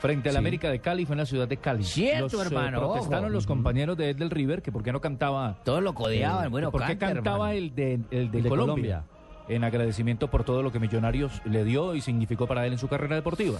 Frente 0.00 0.28
al 0.28 0.34
Sí. 0.34 0.38
América 0.38 0.70
de 0.70 0.78
Cali, 0.78 1.06
fue 1.06 1.14
en 1.14 1.18
la 1.18 1.26
ciudad 1.26 1.48
de 1.48 1.56
Cali. 1.56 1.82
Cierto, 1.82 2.22
Los, 2.22 2.34
eh, 2.34 2.46
hermano, 2.46 2.78
protestaron 2.78 3.24
ojo. 3.24 3.32
los 3.32 3.46
compañeros 3.48 3.96
de 3.96 4.10
Ed 4.10 4.16
del 4.16 4.30
River 4.30 4.62
que 4.62 4.70
por 4.70 4.84
qué 4.84 4.92
no 4.92 5.00
cantaba. 5.00 5.58
Todos 5.64 5.82
lo 5.82 5.92
codeaban, 5.92 6.44
eh, 6.46 6.48
bueno, 6.50 6.70
¿Por 6.70 6.82
qué 6.82 6.96
canta, 6.96 7.14
cantaba 7.14 7.52
hermano. 7.52 7.66
el 7.66 7.74
de, 7.74 7.92
el 8.12 8.30
de 8.30 8.38
El 8.38 8.42
de 8.44 8.48
Colombia? 8.48 9.04
En 9.48 9.64
agradecimiento 9.64 10.28
por 10.28 10.44
todo 10.44 10.62
lo 10.62 10.70
que 10.70 10.78
Millonarios 10.78 11.40
le 11.46 11.64
dio 11.64 11.94
y 11.94 12.00
significó 12.02 12.46
para 12.46 12.66
él 12.66 12.72
en 12.72 12.78
su 12.78 12.86
carrera 12.88 13.16
deportiva. 13.16 13.58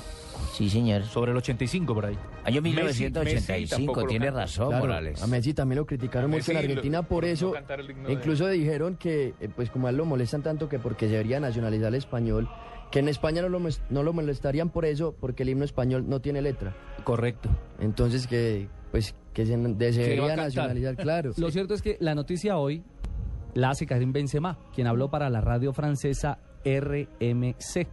Sí, 0.53 0.69
señor. 0.69 1.05
Sobre 1.05 1.31
el 1.31 1.39
85 1.39 1.95
por 1.95 2.05
ahí. 2.07 2.19
Año 2.45 2.61
Messi- 2.61 2.75
1985, 2.75 3.53
Messi 3.61 3.67
tampoco 3.71 4.01
lo 4.03 4.07
tiene 4.07 4.31
razón, 4.31 4.69
Claro, 4.69 4.85
Morales. 4.85 5.23
A 5.23 5.27
Messi 5.27 5.55
también 5.55 5.79
lo 5.79 5.87
criticaron 5.87 6.31
mucho 6.31 6.51
en 6.51 6.57
Messi 6.59 6.67
lo- 6.69 6.73
Argentina 6.73 7.03
por 7.03 7.25
no 7.25 7.31
eso. 7.31 7.53
de- 8.07 8.13
Incluso 8.13 8.47
dijeron 8.49 8.97
que, 8.97 9.33
eh, 9.41 9.49
pues 9.55 9.71
como 9.71 9.87
a 9.87 9.91
él 9.91 9.97
lo 9.97 10.05
molestan 10.05 10.43
tanto 10.43 10.69
que 10.69 10.79
porque 10.79 11.07
se 11.07 11.13
debería 11.13 11.41
nacionalizar 11.41 11.89
el 11.89 11.95
español, 11.95 12.49
que 12.91 12.99
en 12.99 13.09
España 13.09 13.41
no 13.43 13.49
lo, 13.49 13.61
no 13.91 14.03
lo 14.03 14.13
molestarían 14.13 14.69
por 14.71 14.85
eso, 14.85 15.15
porque 15.19 15.43
el 15.43 15.51
himno 15.51 15.65
español 15.65 16.05
no 16.09 16.21
tiene 16.21 16.43
letra. 16.43 16.75
Correcto. 17.05 17.49
Entonces 17.81 18.27
que, 18.27 18.69
pues, 18.91 19.15
que 19.33 19.47
se 19.47 19.57
debería 19.57 20.37
nacionalizar, 20.37 20.97
claro. 20.97 21.33
Lo 21.37 21.51
cierto 21.51 21.73
es 21.75 21.81
que 21.83 21.97
la 22.01 22.15
noticia 22.15 22.59
hoy 22.59 22.83
la 23.59 23.71
hace 23.71 23.87
Karim 23.87 24.13
Benzema, 24.13 24.57
quien 24.73 24.87
habló 24.87 25.11
para 25.11 25.29
la 25.31 25.41
radio 25.41 25.73
francesa 25.73 26.39
RMC. 26.65 27.89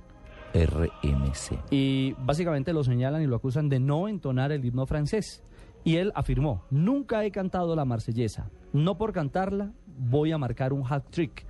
RMC. 0.54 1.60
Y 1.72 2.14
básicamente 2.20 2.72
lo 2.72 2.84
señalan 2.84 3.24
y 3.24 3.28
lo 3.28 3.36
acusan 3.36 3.68
de 3.68 3.80
no 3.80 4.08
entonar 4.08 4.52
el 4.52 4.64
himno 4.64 4.86
francés. 4.86 5.44
Y 5.84 5.98
él 5.98 6.12
afirmó, 6.16 6.64
nunca 6.70 7.26
he 7.26 7.32
cantado 7.32 7.76
la 7.76 7.84
marsellesa. 7.84 8.50
No 8.74 8.98
por 8.98 9.12
cantarla 9.12 9.72
voy 9.98 10.32
a 10.32 10.38
marcar 10.38 10.72
un 10.72 10.84
hat 10.88 11.04
trick. 11.10 11.46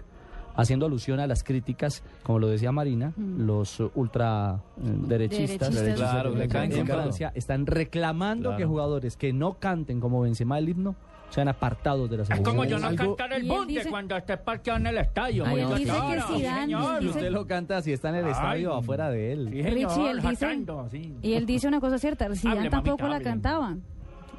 Haciendo 0.57 0.85
alusión 0.85 1.19
a 1.19 1.27
las 1.27 1.43
críticas, 1.43 2.01
como 2.23 2.39
lo 2.39 2.47
decía 2.47 2.71
Marina, 2.71 3.13
los 3.17 3.77
uh, 3.81 3.91
ultra 3.95 4.61
eh, 4.77 4.81
derechistas, 5.05 5.75
Derechistas. 5.75 6.11
Claro, 6.11 6.41
en. 6.41 6.87
Francia 6.87 7.33
están 7.35 7.65
reclamando 7.65 8.51
Claro. 8.51 8.57
que 8.57 8.65
jugadores 8.65 9.17
que 9.17 9.33
no 9.33 9.59
canten 9.59 9.99
como 9.99 10.21
Benzema 10.21 10.57
el 10.57 10.69
himno 10.69 10.95
sean 11.35 11.49
apartados 11.49 12.09
de 12.09 12.15
la 12.17 12.23
Es 12.23 12.39
como 12.39 12.63
yo 12.63 12.79
no 12.79 12.87
Algo- 12.87 13.15
cantar 13.17 13.33
el 13.33 13.45
bunte 13.45 13.73
dice- 13.73 13.89
cuando 13.89 14.15
esté 14.15 14.37
parqueado 14.37 14.79
en 14.79 14.87
el 14.87 14.97
estadio. 14.99 15.43
Ay, 15.45 15.51
muy 15.65 15.79
dice 15.79 15.91
que 15.91 15.97
claro, 15.97 16.23
sí, 16.29 16.33
Zidane- 16.35 16.61
señor. 16.61 17.03
Usted 17.05 17.29
lo 17.29 17.45
canta 17.45 17.81
si 17.81 17.91
está 17.91 18.09
en 18.09 18.15
el 18.15 18.25
Ay. 18.25 18.31
estadio 18.31 18.73
o 18.73 18.77
afuera 18.77 19.09
de 19.09 19.33
él. 19.33 19.49
Sí, 19.51 19.61
señor, 19.63 19.73
Richie, 19.73 20.09
él 20.11 20.15
dice- 20.21 20.27
jactando, 20.37 20.87
sí. 20.89 21.13
Y 21.21 21.33
él 21.33 21.45
dice 21.45 21.67
una 21.67 21.81
cosa 21.81 21.97
cierta, 21.97 22.33
Zidane 22.33 22.59
Hable, 22.59 22.69
tampoco 22.69 22.97
mamita, 23.03 23.09
la 23.09 23.15
hable. 23.17 23.25
cantaba. 23.25 23.75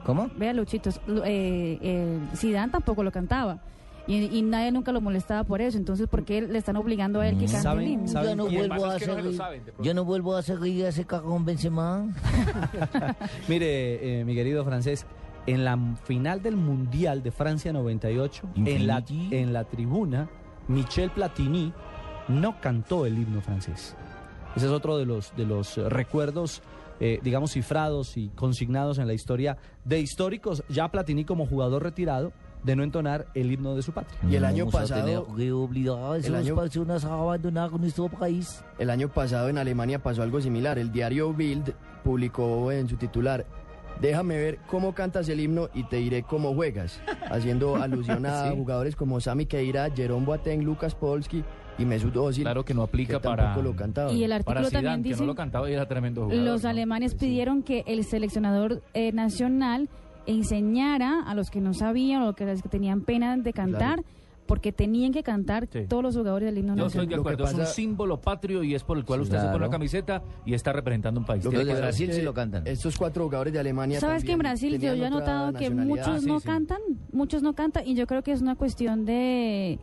¿Cómo? 0.04 0.30
Vea, 0.36 0.54
Luchitos, 0.54 1.00
eh, 1.24 1.78
eh, 1.82 2.18
Zidane 2.34 2.72
tampoco 2.72 3.02
lo 3.02 3.12
cantaba. 3.12 3.58
Y, 4.08 4.38
y 4.38 4.40
nadie 4.42 4.70
nunca 4.70 4.92
lo 4.92 5.00
molestaba 5.00 5.42
por 5.44 5.60
eso. 5.60 5.76
Entonces, 5.76 6.06
¿por 6.08 6.24
qué 6.24 6.40
le 6.40 6.56
están 6.58 6.76
obligando 6.76 7.20
a 7.20 7.26
él 7.28 7.36
que 7.36 7.46
cante 7.46 7.60
¿Saben- 7.60 7.84
el 7.86 7.92
himno? 7.92 8.06
saben 8.08 8.30
Yo 8.30 8.36
no 8.36 8.46
vuelvo 8.46 8.74
a 8.86 8.92
no 8.94 8.98
saben, 9.32 9.62
pronto. 9.62 9.82
Yo 9.82 9.94
no 9.94 10.04
vuelvo 10.04 10.36
a 10.36 10.42
seguir 10.42 10.86
ese 10.86 11.04
cagón 11.04 11.44
Benzema. 11.44 12.06
Mire, 13.48 14.20
eh, 14.20 14.24
mi 14.24 14.34
querido 14.34 14.64
francés, 14.64 15.06
en 15.46 15.64
la 15.64 15.78
final 16.04 16.42
del 16.42 16.56
Mundial 16.56 17.22
de 17.22 17.30
Francia 17.30 17.72
98, 17.72 18.48
en 18.56 18.86
la, 18.86 19.04
en 19.30 19.52
la 19.52 19.64
tribuna, 19.64 20.28
Michel 20.68 21.10
Platini 21.10 21.72
no 22.28 22.60
cantó 22.60 23.06
el 23.06 23.16
himno 23.18 23.40
francés. 23.40 23.94
Ese 24.56 24.66
es 24.66 24.72
otro 24.72 24.96
de 24.98 25.06
los, 25.06 25.34
de 25.36 25.44
los 25.46 25.78
eh, 25.78 25.88
recuerdos, 25.88 26.62
eh, 26.98 27.20
digamos, 27.22 27.52
cifrados 27.52 28.16
y 28.16 28.28
consignados 28.30 28.98
en 28.98 29.06
la 29.06 29.12
historia 29.14 29.56
de 29.84 30.00
históricos, 30.00 30.64
ya 30.68 30.88
Platini 30.90 31.24
como 31.24 31.46
jugador 31.46 31.82
retirado, 31.82 32.32
de 32.64 32.74
no 32.74 32.82
entonar 32.82 33.26
el 33.34 33.52
himno 33.52 33.76
de 33.76 33.82
su 33.82 33.92
patria. 33.92 34.18
Y 34.28 34.34
el 34.34 34.44
año 34.44 34.64
vamos 34.66 34.74
pasado- 34.90 35.26
que 35.36 35.52
obligar 35.52 36.16
el 36.16 36.34
año- 36.34 36.54
abandonar 37.04 37.70
nuestro 37.78 38.08
país. 38.08 38.64
El 38.78 38.90
año 38.90 39.08
pasado 39.08 39.48
en 39.48 39.58
Alemania 39.58 40.02
pasó 40.02 40.22
algo 40.22 40.40
similar. 40.40 40.78
El 40.78 40.90
diario 40.90 41.32
Bild 41.32 41.74
publicó 42.02 42.72
en 42.72 42.88
su 42.88 42.96
titular, 42.96 43.46
déjame 44.00 44.36
ver 44.36 44.58
cómo 44.66 44.94
cantas 44.94 45.28
el 45.28 45.40
himno 45.40 45.68
y 45.74 45.84
te 45.84 45.96
diré 45.96 46.22
cómo 46.22 46.54
juegas, 46.54 47.00
haciendo 47.30 47.76
alusión 47.82 48.26
a 48.26 48.50
Sí. 48.50 48.56
jugadores 48.56 48.96
como 48.96 49.20
Sami 49.20 49.46
Keira, 49.46 49.90
Jerome 49.90 50.26
Boateng, 50.26 50.62
Lucas 50.64 50.94
Polski 50.94 51.42
y 51.78 51.84
Mesut 51.84 52.16
Özil. 52.16 52.44
Claro 52.44 52.64
que 52.64 52.74
no 52.74 52.82
aplica 52.82 53.14
que 53.14 53.28
para, 53.28 53.54
lo. 53.56 53.74
Y 54.12 54.24
el 54.24 54.30
para 54.44 54.60
artículo 54.60 54.68
Zidane, 54.68 54.70
también 54.70 55.02
que 55.02 55.08
dice... 55.10 55.20
no 55.20 55.26
lo 55.26 55.34
cantaba 55.34 55.70
y 55.70 55.74
era 55.74 55.86
tremendo 55.86 56.24
jugador. 56.24 56.44
Los 56.44 56.62
¿no? 56.64 56.70
alemanes 56.70 57.14
pidieron 57.14 57.62
que 57.62 57.84
el 57.86 58.04
seleccionador 58.04 58.82
eh, 58.94 59.12
nacional 59.12 59.88
enseñara 60.26 61.22
a 61.26 61.34
los 61.34 61.50
que 61.50 61.60
no 61.60 61.72
sabían 61.74 62.22
o 62.22 62.34
que, 62.34 62.44
los 62.44 62.62
que 62.62 62.68
tenían 62.68 63.02
pena 63.02 63.36
de 63.36 63.52
cantar, 63.52 64.02
porque 64.46 64.72
tenían 64.72 65.12
que 65.12 65.22
cantar 65.22 65.68
Sí. 65.72 65.86
todos 65.88 66.02
los 66.02 66.16
jugadores 66.16 66.46
del 66.46 66.58
himno 66.58 66.76
Yo 66.76 66.86
estoy 66.86 67.06
nacional. 67.06 67.08
de 67.08 67.14
acuerdo, 67.20 67.44
es 67.46 67.52
un 67.54 67.60
pasa- 67.60 67.72
símbolo 67.72 68.20
patrio 68.20 68.62
y 68.62 68.74
es 68.74 68.82
por 68.84 68.96
el 68.98 69.04
cual 69.04 69.20
usted 69.22 69.36
se 69.36 69.40
Claro. 69.42 69.52
pone 69.54 69.66
la 69.66 69.70
camiseta 69.70 70.22
y 70.44 70.54
está 70.54 70.72
representando 70.72 71.20
un 71.20 71.26
país. 71.26 71.44
Lo 71.44 71.50
que 71.50 71.58
pasa 71.58 71.72
es 71.72 71.78
Brasil 71.78 72.12
sí 72.12 72.22
lo 72.22 72.32
cantan. 72.34 72.66
Estos 72.66 72.96
cuatro 72.96 73.24
jugadores 73.24 73.52
de 73.52 73.58
Alemania 73.60 74.00
¿Sabes 74.00 74.24
que 74.24 74.32
en 74.32 74.38
Brasil 74.38 74.78
yo 74.78 74.94
ya 74.94 75.08
he 75.08 75.10
notado 75.10 75.52
que 75.52 75.70
muchos 75.70 76.06
Ah, 76.08 76.18
sí, 76.20 76.26
no 76.26 76.40
sí. 76.40 76.46
cantan? 76.46 76.78
Muchos 77.12 77.42
no 77.42 77.54
cantan 77.54 77.86
y 77.86 77.94
yo 77.94 78.06
creo 78.06 78.22
que 78.22 78.32
es 78.32 78.40
una 78.40 78.54
cuestión 78.56 79.04
de... 79.04 79.78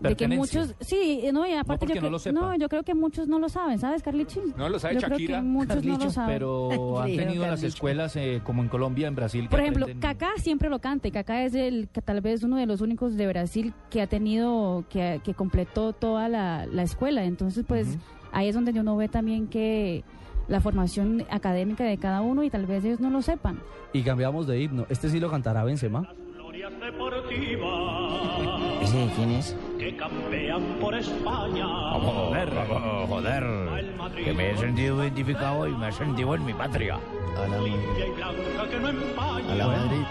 De 0.00 0.14
que 0.14 0.28
muchos, 0.28 0.74
sí, 0.80 1.22
no, 1.32 1.44
y 1.44 1.52
aparte 1.54 1.80
porque 1.80 1.94
yo, 1.94 2.00
no 2.00 2.00
creo- 2.02 2.10
lo 2.12 2.18
sepan. 2.20 2.42
no, 2.42 2.56
yo 2.56 2.68
creo 2.68 2.82
que 2.84 2.94
muchos 2.94 3.26
no 3.26 3.38
lo 3.40 3.48
saben, 3.48 3.78
¿sabes, 3.80 4.02
Carlichi? 4.02 4.40
No 4.56 4.68
lo 4.68 4.78
sabe 4.78 4.94
Yo 4.94 5.00
creo 5.00 5.18
que 5.18 5.40
muchos 5.42 5.68
no 5.84 5.92
lo 5.92 5.98
Carlicho, 5.98 6.10
saben. 6.10 6.34
Pero 6.34 7.00
han 7.00 7.06
tenido 7.16 7.42
las 7.42 7.50
Carlicho. 7.60 7.66
escuelas 7.66 8.14
eh, 8.16 8.40
como 8.44 8.62
en 8.62 8.68
Colombia, 8.68 9.08
en 9.08 9.16
Brasil. 9.16 9.42
que 9.44 9.48
Por 9.48 9.60
ejemplo, 9.60 9.86
aprenden- 9.86 10.00
Kaká 10.00 10.30
siempre 10.36 10.68
lo 10.70 10.78
canta. 10.78 11.08
y 11.08 11.10
Kaká 11.10 11.42
es 11.44 11.54
el 11.54 11.88
que 11.88 12.00
tal 12.00 12.20
vez 12.20 12.44
uno 12.44 12.56
de 12.56 12.66
los 12.66 12.80
únicos 12.80 13.16
de 13.16 13.26
Brasil 13.26 13.74
que 13.90 14.00
ha 14.00 14.06
tenido, 14.06 14.84
que, 14.88 15.20
que 15.24 15.34
completó 15.34 15.92
toda 15.92 16.28
la, 16.28 16.66
la 16.66 16.82
escuela. 16.84 17.24
Entonces, 17.24 17.64
pues 17.66 17.98
ahí 18.30 18.46
es 18.48 18.54
donde 18.54 18.78
uno 18.78 18.96
ve 18.96 19.08
también 19.08 19.48
que 19.48 20.04
la 20.46 20.60
formación 20.60 21.24
académica 21.28 21.82
de 21.84 21.98
cada 21.98 22.20
uno 22.20 22.44
y 22.44 22.50
tal 22.50 22.66
vez 22.66 22.84
ellos 22.84 23.00
no 23.00 23.10
lo 23.10 23.20
sepan. 23.20 23.58
Y 23.92 24.02
cambiamos 24.02 24.46
de 24.46 24.62
himno. 24.62 24.86
Este 24.90 25.08
sí 25.10 25.18
lo 25.18 25.28
cantará 25.30 25.64
Benzema. 25.64 26.08
¿Ese 28.82 28.96
de 28.96 29.06
quién 29.16 29.30
es? 29.32 29.56
Que 29.88 29.96
campean 29.96 30.62
por 30.80 30.94
España. 30.94 31.66
Joder, 32.00 32.50
joder. 33.08 33.44
Que 34.22 34.32
me 34.34 34.50
he 34.50 34.56
sentido 34.56 35.02
identificado 35.02 35.66
y 35.66 35.72
me 35.72 35.88
he 35.88 35.92
sentido 35.92 36.34
en 36.34 36.44
mi 36.44 36.52
patria. 36.52 36.98
A 37.36 37.46
la, 37.48 37.56
a 39.52 39.54
la 39.54 39.66
Madrid. 39.66 40.02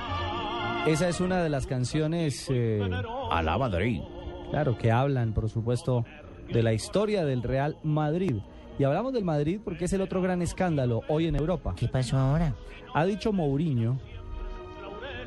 Esa 0.87 1.09
es 1.09 1.19
una 1.19 1.43
de 1.43 1.49
las 1.49 1.67
canciones, 1.67 2.47
eh, 2.49 2.81
A 3.29 3.43
la 3.43 3.57
Madrid. 3.57 4.01
claro, 4.49 4.77
que 4.77 4.91
hablan, 4.91 5.33
por 5.33 5.49
supuesto, 5.49 6.05
de 6.51 6.63
la 6.63 6.73
historia 6.73 7.23
del 7.25 7.43
Real 7.43 7.77
Madrid. 7.83 8.37
Y 8.79 8.83
hablamos 8.83 9.13
del 9.13 9.25
Madrid 9.25 9.59
porque 9.63 9.85
es 9.85 9.93
el 9.93 10.01
otro 10.01 10.21
gran 10.21 10.41
escándalo 10.41 11.01
hoy 11.07 11.27
en 11.27 11.35
Europa. 11.35 11.73
¿Qué 11.75 11.87
pasó 11.87 12.17
ahora? 12.17 12.55
Ha 12.93 13.05
dicho 13.05 13.31
Mourinho 13.33 13.99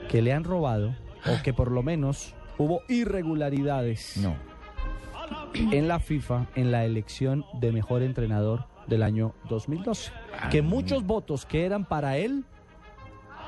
que 0.08 0.22
le 0.22 0.32
han 0.32 0.42
robado, 0.42 0.94
o 1.26 1.42
que 1.44 1.52
por 1.52 1.70
lo 1.70 1.82
menos 1.84 2.34
hubo 2.60 2.82
irregularidades 2.88 4.18
No. 4.18 4.34
en 5.72 5.88
la 5.88 5.98
FIFA 5.98 6.46
en 6.54 6.70
la 6.70 6.84
elección 6.84 7.44
de 7.54 7.72
mejor 7.72 8.02
entrenador 8.02 8.66
del 8.86 9.02
año 9.02 9.34
2012. 9.48 10.12
Que 10.50 10.62
muchos 10.62 11.04
votos 11.04 11.46
que 11.46 11.64
eran 11.64 11.84
para 11.84 12.16
él 12.18 12.44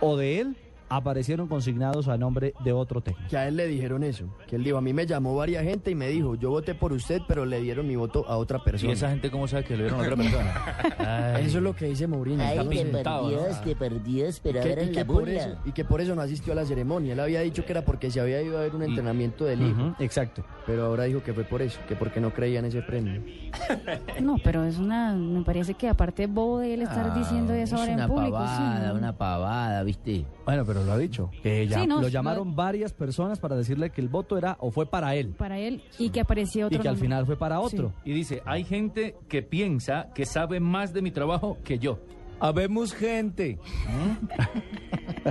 o 0.01 0.17
de 0.17 0.41
él 0.41 0.57
aparecieron 0.97 1.49
consignados 1.49 2.09
a 2.09 2.17
nombre 2.19 2.55
de 2.65 2.73
otro 2.73 3.01
técnico. 3.01 3.29
Que 3.31 3.37
a 3.37 3.49
él 3.49 3.57
le 3.57 3.67
dijeron 3.67 4.03
eso. 4.05 4.27
Que 4.47 4.57
él 4.57 4.65
dijo, 4.65 4.77
a 4.79 4.81
mí 4.81 4.93
me 4.93 5.07
llamó 5.07 5.35
varias 5.37 5.65
gente 5.65 5.91
y 5.91 5.95
me 5.95 6.09
dijo, 6.09 6.35
yo 6.35 6.51
voté 6.51 6.75
por 6.75 6.93
usted, 6.93 7.21
pero 7.27 7.45
le 7.45 7.61
dieron 7.61 7.87
mi 7.87 7.97
voto 7.97 8.25
a 8.29 8.37
otra 8.37 8.59
¿Y 8.59 8.63
persona. 8.63 8.93
esa 8.93 9.11
gente 9.11 9.31
cómo 9.31 9.47
sabe 9.49 9.65
que 9.65 9.77
lo 9.77 9.85
dieron 9.85 10.01
a 10.01 10.03
otra 10.05 10.17
persona? 10.17 10.55
Ay. 11.37 11.47
Eso 11.47 11.59
es 11.59 11.65
lo 11.65 11.75
que 11.75 11.87
dice 11.87 12.07
Mourinho. 12.07 12.43
Ay, 12.43 12.59
¿no? 12.59 12.69
perdidas, 12.69 13.63
te 13.63 13.77
perdidas, 13.77 14.41
pero 14.41 14.61
que- 14.63 14.69
ahora 14.71 14.83
y, 14.83 14.87
en 14.87 14.93
que 14.93 15.01
la 15.01 15.05
por 15.07 15.15
burla. 15.21 15.33
eso, 15.41 15.57
y 15.65 15.73
que 15.73 15.85
por 15.85 16.01
eso 16.01 16.15
no 16.15 16.23
asistió 16.23 16.53
a 16.53 16.57
la 16.57 16.65
ceremonia. 16.67 17.13
Él 17.15 17.21
había 17.21 17.41
dicho 17.41 17.65
que 17.65 17.73
era 17.73 17.85
porque 17.85 18.11
se 18.11 18.21
había 18.21 18.41
ido 18.43 18.59
a 18.59 18.63
ver 18.63 18.75
un 18.75 18.83
entrenamiento 18.83 19.45
del 19.45 19.63
hijo, 19.63 19.95
exacto. 19.99 20.45
pero 20.67 20.87
ahora 20.87 21.05
dijo 21.05 21.23
que 21.23 21.33
fue 21.33 21.45
por 21.45 21.63
eso, 21.63 21.79
que 21.89 21.97
porque 21.97 22.21
no 22.21 22.33
creía 22.33 22.59
en 22.59 22.67
ese 22.67 22.83
premio. 22.83 23.23
No, 24.21 24.37
pero 24.43 24.65
es 24.65 24.79
una, 24.79 25.15
me 25.15 25.43
parece 25.43 25.75
que 25.75 25.89
aparte 25.89 26.27
bobo 26.27 26.59
de 26.61 26.75
él 26.75 26.83
estar 26.83 27.11
Ah, 27.13 27.19
diciendo 27.19 27.53
eso 27.53 27.75
es 27.75 27.81
ahora 27.81 27.95
una 27.95 28.03
en 28.05 28.09
público. 28.11 28.39
sí, 28.39 28.43
pavada, 28.57 28.93
una 28.95 29.17
pavada, 29.17 29.83
¿viste? 29.83 30.25
Bueno, 30.45 30.65
pero 30.65 30.82
lo 30.85 30.93
ha 30.93 30.99
dicho. 30.99 31.31
Que 31.43 31.67
ya 31.67 31.81
Sí, 31.81 31.87
no, 31.87 32.01
lo 32.01 32.09
llamaron 32.09 32.55
varias 32.55 32.93
personas 32.93 33.39
para 33.41 33.57
decirle 33.57 33.91
que 33.91 34.01
el 34.01 34.09
voto 34.09 34.37
era 34.39 34.57
o 34.61 34.71
fue 34.71 34.87
para 34.87 35.15
él 35.15 35.35
Para 35.39 35.59
él 35.59 35.83
y 35.99 36.11
que 36.11 36.21
apareció 36.21 36.67
otro 36.67 36.79
y 36.79 36.83
que 36.83 36.89
al 36.89 36.97
final 36.97 37.27
fue 37.27 37.37
para 37.37 37.61
otro. 37.61 37.93
Y 38.05 38.13
dice, 38.13 38.43
hay 38.45 38.65
gente 38.65 39.17
que 39.29 39.43
piensa 39.43 40.09
que 40.15 40.27
sabe 40.27 40.61
más 40.61 40.93
de 40.93 41.03
mi 41.03 41.11
trabajo 41.11 41.59
que 41.65 41.79
yo. 41.79 41.99
Habemos 42.41 42.93
gente. 42.93 43.59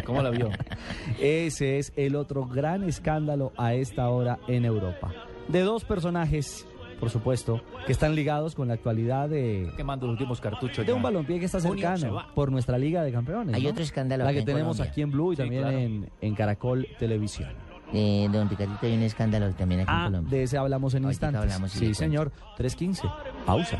¿Cómo 0.05 0.21
la 0.21 0.29
vio? 0.29 0.49
Ese 1.19 1.77
es 1.77 1.91
el 1.97 2.15
otro 2.15 2.45
gran 2.45 2.83
escándalo 2.83 3.51
a 3.57 3.73
esta 3.73 4.09
hora 4.09 4.39
en 4.47 4.63
Europa. 4.63 5.11
De 5.49 5.59
dos 5.61 5.83
personajes, 5.83 6.65
por 7.01 7.09
supuesto, 7.09 7.59
que 7.85 7.91
están 7.91 8.15
ligados 8.15 8.55
con 8.55 8.69
la 8.69 8.75
actualidad 8.75 9.27
de, 9.27 9.69
Quemando 9.75 10.05
los 10.07 10.13
últimos 10.13 10.39
cartuchos. 10.39 10.77
de 10.85 10.91
ya. 10.91 10.93
un 10.95 11.01
balompié 11.01 11.39
que 11.39 11.45
está 11.45 11.59
cercano 11.59 12.23
por 12.33 12.49
nuestra 12.51 12.77
Liga 12.77 13.03
de 13.03 13.11
Campeones. 13.11 13.53
Hay 13.55 13.63
¿no? 13.63 13.69
otro 13.71 13.83
escándalo 13.83 14.23
La 14.23 14.31
que 14.31 14.39
en 14.39 14.45
tenemos 14.45 14.77
Colombia. 14.77 14.91
aquí 14.91 15.01
en 15.01 15.11
Blue 15.11 15.33
y 15.33 15.35
Sí, 15.35 15.41
también 15.41 15.61
claro. 15.63 15.77
en, 15.77 16.09
en 16.21 16.35
Caracol 16.35 16.87
Televisión. 16.97 17.49
Eh, 17.93 18.29
don 18.31 18.47
Ricardito, 18.49 18.85
hay 18.85 18.93
un 18.95 19.01
escándalo 19.03 19.51
también 19.53 19.81
aquí 19.81 19.91
en 19.91 19.97
Ah, 19.97 20.05
Colombia. 20.05 20.29
de 20.37 20.43
ese 20.43 20.57
hablamos 20.57 20.93
en 20.93 21.03
Ahorita 21.03 21.25
instantes. 21.27 21.41
hablamos 21.41 21.71
sí, 21.73 21.93
señor. 21.93 22.31
3.15. 22.57 23.11
Pausa. 23.45 23.77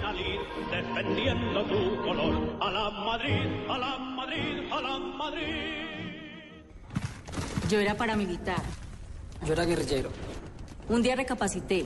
defendiendo 0.69 1.63
tu 1.63 2.01
color. 2.03 2.57
A 2.59 2.71
la 2.71 2.89
Madrid, 2.89 3.47
a 3.69 3.77
la 3.77 3.97
Madrid, 3.99 4.71
a 4.71 4.81
la 4.81 4.99
Madrid. 4.99 5.45
Yo 7.69 7.79
era 7.79 7.95
paramilitar. 7.95 8.61
Yo 9.45 9.53
era 9.53 9.63
guerrillero. 9.65 10.09
Un 10.89 11.01
día 11.01 11.15
recapacité. 11.15 11.85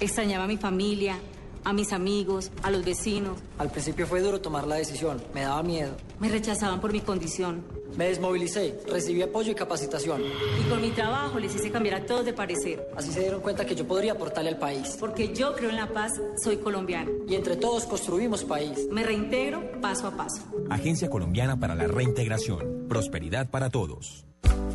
Extrañaba 0.00 0.44
a 0.44 0.46
mi 0.46 0.56
familia, 0.56 1.18
a 1.64 1.72
mis 1.72 1.92
amigos, 1.92 2.52
a 2.62 2.70
los 2.70 2.84
vecinos. 2.84 3.38
Al 3.58 3.70
principio 3.70 4.06
fue 4.06 4.20
duro 4.20 4.40
tomar 4.40 4.66
la 4.66 4.76
decisión, 4.76 5.22
me 5.34 5.40
daba 5.42 5.62
miedo. 5.62 5.96
Me 6.20 6.28
rechazaban 6.28 6.80
por 6.80 6.92
mi 6.92 7.00
condición. 7.00 7.64
Me 7.96 8.08
desmovilicé, 8.08 8.78
recibí 8.88 9.22
apoyo 9.22 9.52
y 9.52 9.54
capacitación. 9.54 10.22
Y 10.22 10.68
con 10.68 10.80
mi 10.80 10.90
trabajo 10.90 11.38
les 11.38 11.54
hice 11.54 11.70
cambiar 11.70 11.94
a 12.02 12.06
todos 12.06 12.24
de 12.24 12.34
parecer. 12.34 12.86
Así 12.94 13.10
se 13.10 13.20
dieron 13.20 13.40
cuenta 13.40 13.64
que 13.64 13.74
yo 13.74 13.86
podría 13.86 14.12
aportarle 14.12 14.50
al 14.50 14.58
país. 14.58 14.96
Porque 15.00 15.34
yo 15.34 15.54
creo 15.54 15.70
en 15.70 15.76
la 15.76 15.88
paz, 15.92 16.12
soy 16.42 16.58
colombiano. 16.58 17.10
Y 17.26 17.34
entre 17.34 17.56
todos 17.56 17.84
construimos 17.86 18.44
país. 18.44 18.86
Me 18.90 19.02
reintegro 19.02 19.80
paso 19.80 20.08
a 20.08 20.16
paso. 20.16 20.42
Agencia 20.68 21.08
Colombiana 21.08 21.58
para 21.58 21.74
la 21.74 21.86
Reintegración. 21.86 22.86
Prosperidad 22.88 23.50
para 23.50 23.70
todos. 23.70 24.25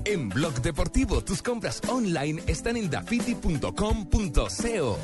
En 0.06 0.30
Blog 0.30 0.62
Deportivo, 0.62 1.24
tus 1.24 1.42
compras 1.42 1.82
online 1.88 2.42
están 2.48 2.78
en 2.78 2.90
dafiti.com.co. 2.90 4.98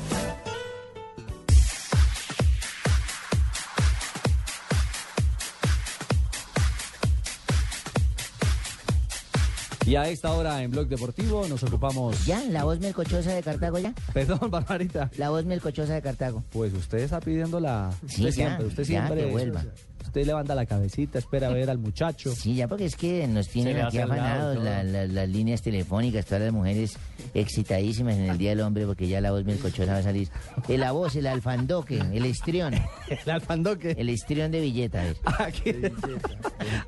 Y 9.88 9.96
a 9.96 10.06
esta 10.06 10.32
hora 10.32 10.62
en 10.62 10.70
Blog 10.70 10.88
Deportivo 10.88 11.48
nos 11.48 11.62
ocupamos. 11.62 12.26
¿Ya? 12.26 12.44
¿La 12.50 12.64
voz 12.64 12.78
melcochosa 12.78 13.32
de 13.32 13.42
Cartago 13.42 13.78
ya? 13.78 13.94
Perdón, 14.12 14.38
Barbarita. 14.50 15.10
La 15.16 15.30
voz 15.30 15.46
melcochosa 15.46 15.94
de 15.94 16.02
Cartago. 16.02 16.44
Pues 16.50 16.74
usted 16.74 16.98
está 16.98 17.20
pidiendo 17.20 17.58
la. 17.58 17.90
Sí, 18.06 18.06
usted 18.06 18.24
ya, 18.24 18.32
siempre, 18.32 18.66
usted 18.66 18.82
ya, 18.82 19.06
siempre. 19.06 19.24
que 19.24 19.30
vuelva. 19.30 19.64
Usted 20.08 20.26
levanta 20.26 20.54
la 20.54 20.66
cabecita, 20.66 21.18
espera 21.18 21.48
a 21.48 21.50
ver 21.52 21.70
al 21.70 21.78
muchacho. 21.78 22.32
Sí, 22.34 22.54
ya 22.56 22.66
porque 22.68 22.86
es 22.86 22.96
que 22.96 23.26
nos 23.28 23.48
tienen 23.48 23.78
aquí 23.80 23.98
el 23.98 24.08
lado 24.08 24.20
afanados 24.22 24.54
todo. 24.56 24.64
la- 24.64 24.82
la- 24.82 25.06
las 25.06 25.28
líneas 25.28 25.62
telefónicas, 25.62 26.24
todas 26.26 26.42
las 26.42 26.52
mujeres 26.52 26.96
excitadísimas 27.34 28.14
en 28.16 28.30
el 28.30 28.38
Día 28.38 28.50
del 28.50 28.60
Hombre 28.60 28.86
porque 28.86 29.06
ya 29.06 29.20
la 29.20 29.30
voz 29.30 29.44
melcochosa 29.44 29.92
va 29.92 29.98
a 29.98 30.02
salir. 30.02 30.28
Eh, 30.68 30.78
la 30.78 30.92
voz, 30.92 31.14
el 31.16 31.26
alfandoque, 31.26 31.98
el 32.12 32.26
histrión. 32.26 32.74
el 33.24 33.30
alfandoque. 33.30 33.94
El 33.98 34.10
histrión 34.10 34.50
de 34.50 34.60
billeta. 34.60 35.00
a 35.00 35.04
ver. 35.04 35.16
Aquí, 35.38 35.72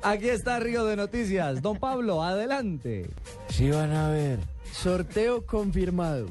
aquí 0.01 0.29
está 0.29 0.59
Río 0.59 0.85
de 0.85 0.95
Noticias. 0.95 1.61
Don 1.61 1.77
Pablo, 1.77 2.23
adelante. 2.23 3.09
Sí 3.49 3.69
van 3.71 3.91
a 3.91 4.09
ver. 4.09 4.39
Sorteo 4.73 5.45
confirmado. 5.45 6.27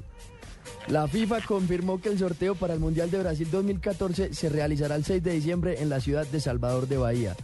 La 0.91 1.07
FIFA 1.07 1.43
confirmó 1.43 2.01
que 2.01 2.09
el 2.09 2.19
sorteo 2.19 2.57
para 2.57 2.75
el 2.75 2.81
Mundial 2.81 3.13
de 3.13 3.21
Brasil 3.21 3.49
2014 3.49 4.35
se 4.35 4.49
realizará 4.49 4.97
el 4.97 5.05
6 5.05 5.23
de 5.23 5.31
diciembre 5.31 5.81
en 5.81 5.89
la 5.89 6.01
ciudad 6.01 6.27
de 6.27 6.41
Salvador 6.41 6.89
de 6.89 6.97
Bahía. 6.97 7.37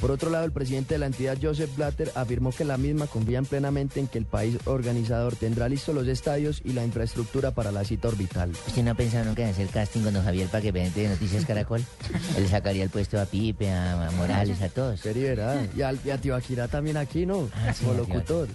Por 0.00 0.12
otro 0.12 0.30
lado, 0.30 0.44
el 0.44 0.52
presidente 0.52 0.94
de 0.94 0.98
la 0.98 1.06
entidad, 1.06 1.36
Joseph 1.42 1.74
Blatter, 1.76 2.12
afirmó 2.14 2.52
que 2.52 2.64
la 2.64 2.76
misma 2.76 3.08
confían 3.08 3.44
plenamente 3.44 3.98
en 3.98 4.06
que 4.06 4.18
el 4.18 4.24
país 4.24 4.56
organizador 4.66 5.34
tendrá 5.34 5.68
listos 5.68 5.96
los 5.96 6.06
estadios 6.06 6.62
y 6.64 6.74
la 6.74 6.84
infraestructura 6.84 7.50
para 7.50 7.72
la 7.72 7.82
cita 7.82 8.06
orbital. 8.06 8.50
¿Usted 8.68 8.84
no 8.84 8.92
ha 8.92 8.94
pensado 8.94 9.24
nunca 9.24 9.42
en 9.42 9.48
hacer 9.48 9.66
casting 9.66 10.02
con 10.02 10.14
don 10.14 10.22
Javier 10.22 10.46
para 10.46 10.62
que 10.62 10.72
presente 10.72 11.00
de 11.00 11.08
Noticias 11.08 11.44
Caracol? 11.44 11.84
Él 12.36 12.46
sacaría 12.46 12.84
el 12.84 12.90
puesto 12.90 13.20
a 13.20 13.26
Pipe, 13.26 13.68
a, 13.68 14.06
a 14.06 14.10
Morales, 14.12 14.62
a 14.62 14.68
todos. 14.68 15.00
Sería, 15.00 15.30
¿verdad? 15.30 15.66
Y, 15.76 15.82
al, 15.82 15.98
y 16.04 16.10
a 16.10 16.18
Tibaquirá 16.18 16.68
también 16.68 16.96
aquí, 16.96 17.26
¿no? 17.26 17.48
Ah, 17.52 17.72
sí, 17.72 17.84
Como 17.84 17.94
a 17.94 17.98
locutor. 17.98 18.48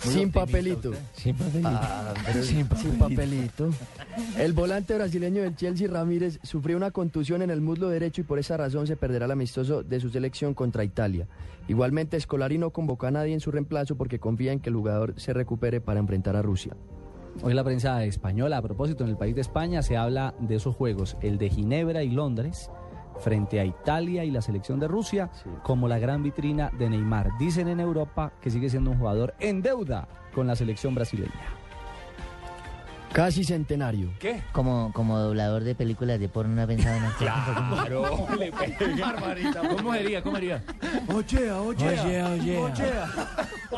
Sin 0.00 0.30
papelito. 0.30 0.90
usted. 0.90 1.02
Sin 1.14 1.36
papelito. 1.36 1.68
Ah, 1.70 2.14
pero 2.24 2.42
Sin 2.42 2.56
sin, 2.56 2.66
papelito. 2.66 2.98
papelito. 2.98 3.70
El 4.38 4.52
volante 4.52 4.94
brasileño 4.94 5.42
del 5.42 5.56
Chelsea, 5.56 5.88
Ramírez, 5.88 6.38
sufrió 6.42 6.76
una 6.76 6.90
contusión 6.90 7.42
en 7.42 7.50
el 7.50 7.60
muslo 7.60 7.88
derecho 7.88 8.20
y 8.20 8.24
por 8.24 8.38
esa 8.38 8.56
razón 8.56 8.86
se 8.86 8.96
perderá 8.96 9.26
el 9.26 9.32
amistoso 9.32 9.82
de 9.82 10.00
su 10.00 10.08
selección 10.10 10.54
contra 10.54 10.84
Italia. 10.84 11.26
Igualmente, 11.68 12.18
Scolari 12.20 12.58
no 12.58 12.70
convocó 12.70 13.06
a 13.06 13.10
nadie 13.10 13.34
en 13.34 13.40
su 13.40 13.50
reemplazo 13.50 13.96
porque 13.96 14.18
confía 14.18 14.52
en 14.52 14.60
que 14.60 14.70
el 14.70 14.76
jugador 14.76 15.14
se 15.16 15.32
recupere 15.32 15.80
para 15.80 16.00
enfrentar 16.00 16.36
a 16.36 16.42
Rusia. 16.42 16.76
Hoy 17.42 17.54
la 17.54 17.62
prensa 17.62 18.02
española, 18.04 18.56
a 18.56 18.62
propósito, 18.62 19.04
en 19.04 19.10
el 19.10 19.16
país 19.16 19.34
de 19.34 19.42
España 19.42 19.82
se 19.82 19.96
habla 19.96 20.34
de 20.40 20.56
esos 20.56 20.74
juegos, 20.74 21.16
el 21.20 21.38
de 21.38 21.50
Ginebra 21.50 22.02
y 22.02 22.10
Londres, 22.10 22.70
frente 23.18 23.60
a 23.60 23.64
Italia 23.64 24.24
y 24.24 24.30
la 24.30 24.42
selección 24.42 24.80
de 24.80 24.88
Rusia, 24.88 25.30
como 25.62 25.88
la 25.88 25.98
gran 25.98 26.22
vitrina 26.22 26.70
de 26.78 26.88
Neymar. 26.90 27.30
Dicen 27.38 27.68
en 27.68 27.80
Europa 27.80 28.32
que 28.40 28.50
sigue 28.50 28.70
siendo 28.70 28.90
un 28.90 28.98
jugador 28.98 29.34
en 29.40 29.62
deuda 29.62 30.08
con 30.34 30.46
la 30.46 30.56
selección 30.56 30.94
brasileña. 30.94 31.58
Casi 33.12 33.42
centenario. 33.42 34.10
¿Qué? 34.18 34.42
Como, 34.52 34.92
como 34.92 35.18
doblador 35.18 35.64
de 35.64 35.74
películas 35.74 36.20
de 36.20 36.28
porno, 36.28 36.54
¿no 36.54 36.62
ha 36.62 36.66
pensado 36.66 36.96
en 36.96 37.04
hacer 37.04 37.28
Claro, 37.28 38.28
le. 38.38 38.50
¿Cómo 39.76 39.94
sería? 39.94 40.22
¿Cómo 40.22 40.36
sería? 40.36 40.62
Oye, 41.08 41.50
Oye, 41.50 42.22
oye. 42.22 42.92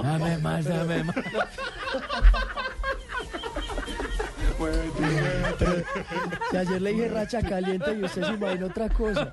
Dame 0.02 0.38
más, 0.38 0.64
dame 0.64 1.04
más. 1.04 1.16
Si 6.50 6.56
ayer 6.56 6.82
le 6.82 6.92
dije 6.92 7.08
racha 7.08 7.42
caliente 7.42 7.92
y 7.98 8.04
usted 8.04 8.24
se 8.24 8.32
imaginó 8.32 8.66
otra 8.66 8.88
cosa. 8.88 9.32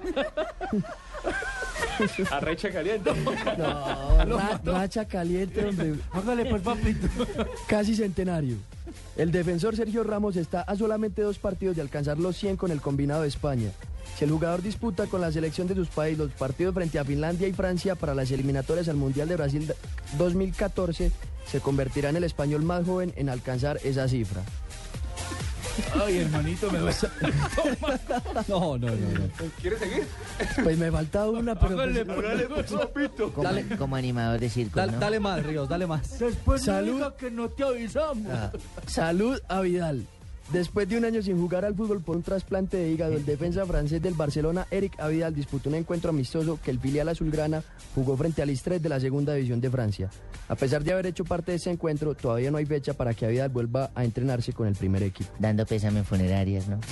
Arrecha 2.31 2.71
caliente. 2.71 3.11
No, 3.57 4.25
Lo 4.25 4.37
ra- 4.37 4.43
mató. 4.51 4.71
racha 4.73 5.05
caliente, 5.05 5.65
hombre. 5.65 5.95
Hágale, 6.11 6.45
pues, 6.45 6.61
papito. 6.61 7.07
Casi 7.67 7.95
centenario. 7.95 8.55
El 9.15 9.31
defensor 9.31 9.75
Sergio 9.75 10.03
Ramos 10.03 10.35
está 10.35 10.61
a 10.61 10.75
solamente 10.75 11.21
dos 11.21 11.39
partidos 11.39 11.75
de 11.75 11.81
alcanzar 11.81 12.17
los 12.19 12.37
100 12.37 12.55
con 12.57 12.71
el 12.71 12.81
combinado 12.81 13.23
de 13.23 13.27
España. 13.27 13.71
Si 14.17 14.23
el 14.25 14.31
jugador 14.31 14.61
disputa 14.61 15.05
con 15.07 15.21
la 15.21 15.31
selección 15.31 15.67
de 15.67 15.75
sus 15.75 15.89
países 15.89 16.17
los 16.19 16.31
partidos 16.31 16.73
frente 16.73 16.97
a 16.99 17.05
Finlandia 17.05 17.47
y 17.47 17.53
Francia 17.53 17.95
para 17.95 18.15
las 18.15 18.31
eliminatorias 18.31 18.87
al 18.89 18.95
Mundial 18.95 19.27
de 19.27 19.35
Brasil 19.35 19.71
2014, 20.17 21.11
se 21.45 21.59
convertirá 21.59 22.09
en 22.09 22.15
el 22.15 22.23
español 22.23 22.63
más 22.63 22.85
joven 22.85 23.13
en 23.15 23.29
alcanzar 23.29 23.79
esa 23.83 24.07
cifra. 24.07 24.41
Ay, 26.05 26.17
hermanito, 26.19 26.71
me 26.71 26.79
vas 26.81 27.03
a... 27.03 27.11
No, 28.47 28.77
no, 28.77 28.87
no. 28.87 28.87
no. 28.87 29.29
¿Quieres 29.61 29.79
seguir? 29.79 30.07
Pues 30.63 30.77
me 30.77 30.91
falta 30.91 31.29
una, 31.29 31.55
pero... 31.59 31.73
Hágale, 31.75 32.05
pues- 32.05 32.17
hágale, 32.17 32.45
pues, 32.47 32.71
papito. 32.71 33.33
Como, 33.33 33.49
como 33.77 33.95
animador 33.95 34.39
de 34.39 34.49
circo, 34.49 34.79
Dale, 34.79 34.91
pues, 34.91 34.99
¿no? 34.99 35.05
dale 35.05 35.19
más, 35.19 35.43
Ríos, 35.43 35.69
dale 35.69 35.87
más. 35.87 36.19
Después 36.19 36.63
Salud. 36.63 37.13
que 37.17 37.31
no 37.31 37.49
te 37.49 37.63
avisamos. 37.63 38.31
Ah, 38.31 38.51
Salud 38.85 39.39
a 39.47 39.61
Vidal. 39.61 40.05
Después 40.51 40.87
de 40.87 40.97
un 40.97 41.03
año 41.03 41.21
sin 41.21 41.39
jugar 41.39 41.65
al 41.65 41.75
fútbol 41.75 42.01
por 42.01 42.15
un 42.15 42.23
trasplante 42.23 42.77
de 42.77 42.89
hígado, 42.89 43.13
el 43.13 43.25
defensa 43.25 43.65
francés 43.65 44.01
del 44.01 44.13
Barcelona, 44.13 44.65
Eric 44.71 44.97
Avidal, 44.99 45.35
disputó 45.35 45.67
un 45.69 45.75
encuentro 45.75 46.11
amistoso 46.11 46.57
que 46.63 46.71
el 46.71 46.79
filial 46.79 47.09
azulgrana 47.09 47.63
jugó 47.93 48.15
frente 48.15 48.41
al 48.41 48.49
Istres 48.49 48.81
de 48.81 48.87
la 48.87 48.99
segunda 48.99 49.33
división 49.33 49.59
de 49.59 49.69
Francia. 49.69 50.09
A 50.47 50.55
pesar 50.55 50.85
de 50.85 50.93
haber 50.93 51.07
hecho 51.07 51.25
parte 51.25 51.51
de 51.51 51.57
ese 51.57 51.69
encuentro, 51.69 52.15
todavía 52.15 52.49
no 52.49 52.57
hay 52.57 52.65
fecha 52.65 52.93
para 52.93 53.13
que 53.13 53.25
Avidal 53.25 53.49
vuelva 53.49 53.91
a 53.93 54.05
entrenarse 54.05 54.53
con 54.53 54.67
el 54.67 54.75
primer 54.75 55.03
equipo. 55.03 55.29
Dando 55.37 55.65
pésame 55.65 55.99
en 55.99 56.05
funerarias, 56.05 56.69
¿no? 56.69 56.79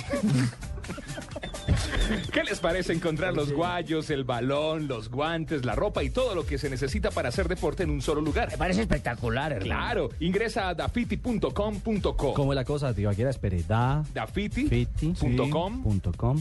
¿Qué 2.32 2.44
les 2.44 2.58
parece 2.60 2.92
encontrar 2.92 3.34
los 3.34 3.52
guayos, 3.52 4.10
el 4.10 4.24
balón, 4.24 4.88
los 4.88 5.10
guantes, 5.10 5.64
la 5.64 5.74
ropa 5.74 6.02
y 6.02 6.10
todo 6.10 6.34
lo 6.34 6.44
que 6.46 6.58
se 6.58 6.68
necesita 6.70 7.10
para 7.10 7.28
hacer 7.30 7.48
deporte 7.48 7.82
en 7.82 7.90
un 7.90 8.02
solo 8.02 8.20
lugar? 8.20 8.50
Me 8.50 8.58
parece 8.58 8.82
espectacular, 8.82 9.52
hermano. 9.52 9.80
Claro, 9.80 10.08
ingresa 10.20 10.68
a 10.68 10.74
dafiti.com.co. 10.74 12.34
¿Cómo 12.34 12.52
es 12.52 12.56
la 12.56 12.64
cosa, 12.64 12.92
tío? 12.94 13.10
Aquí 13.10 13.22
era, 13.22 13.30
espere, 13.30 13.62
da... 13.62 14.04
Dafiti.com.co. 14.14 16.34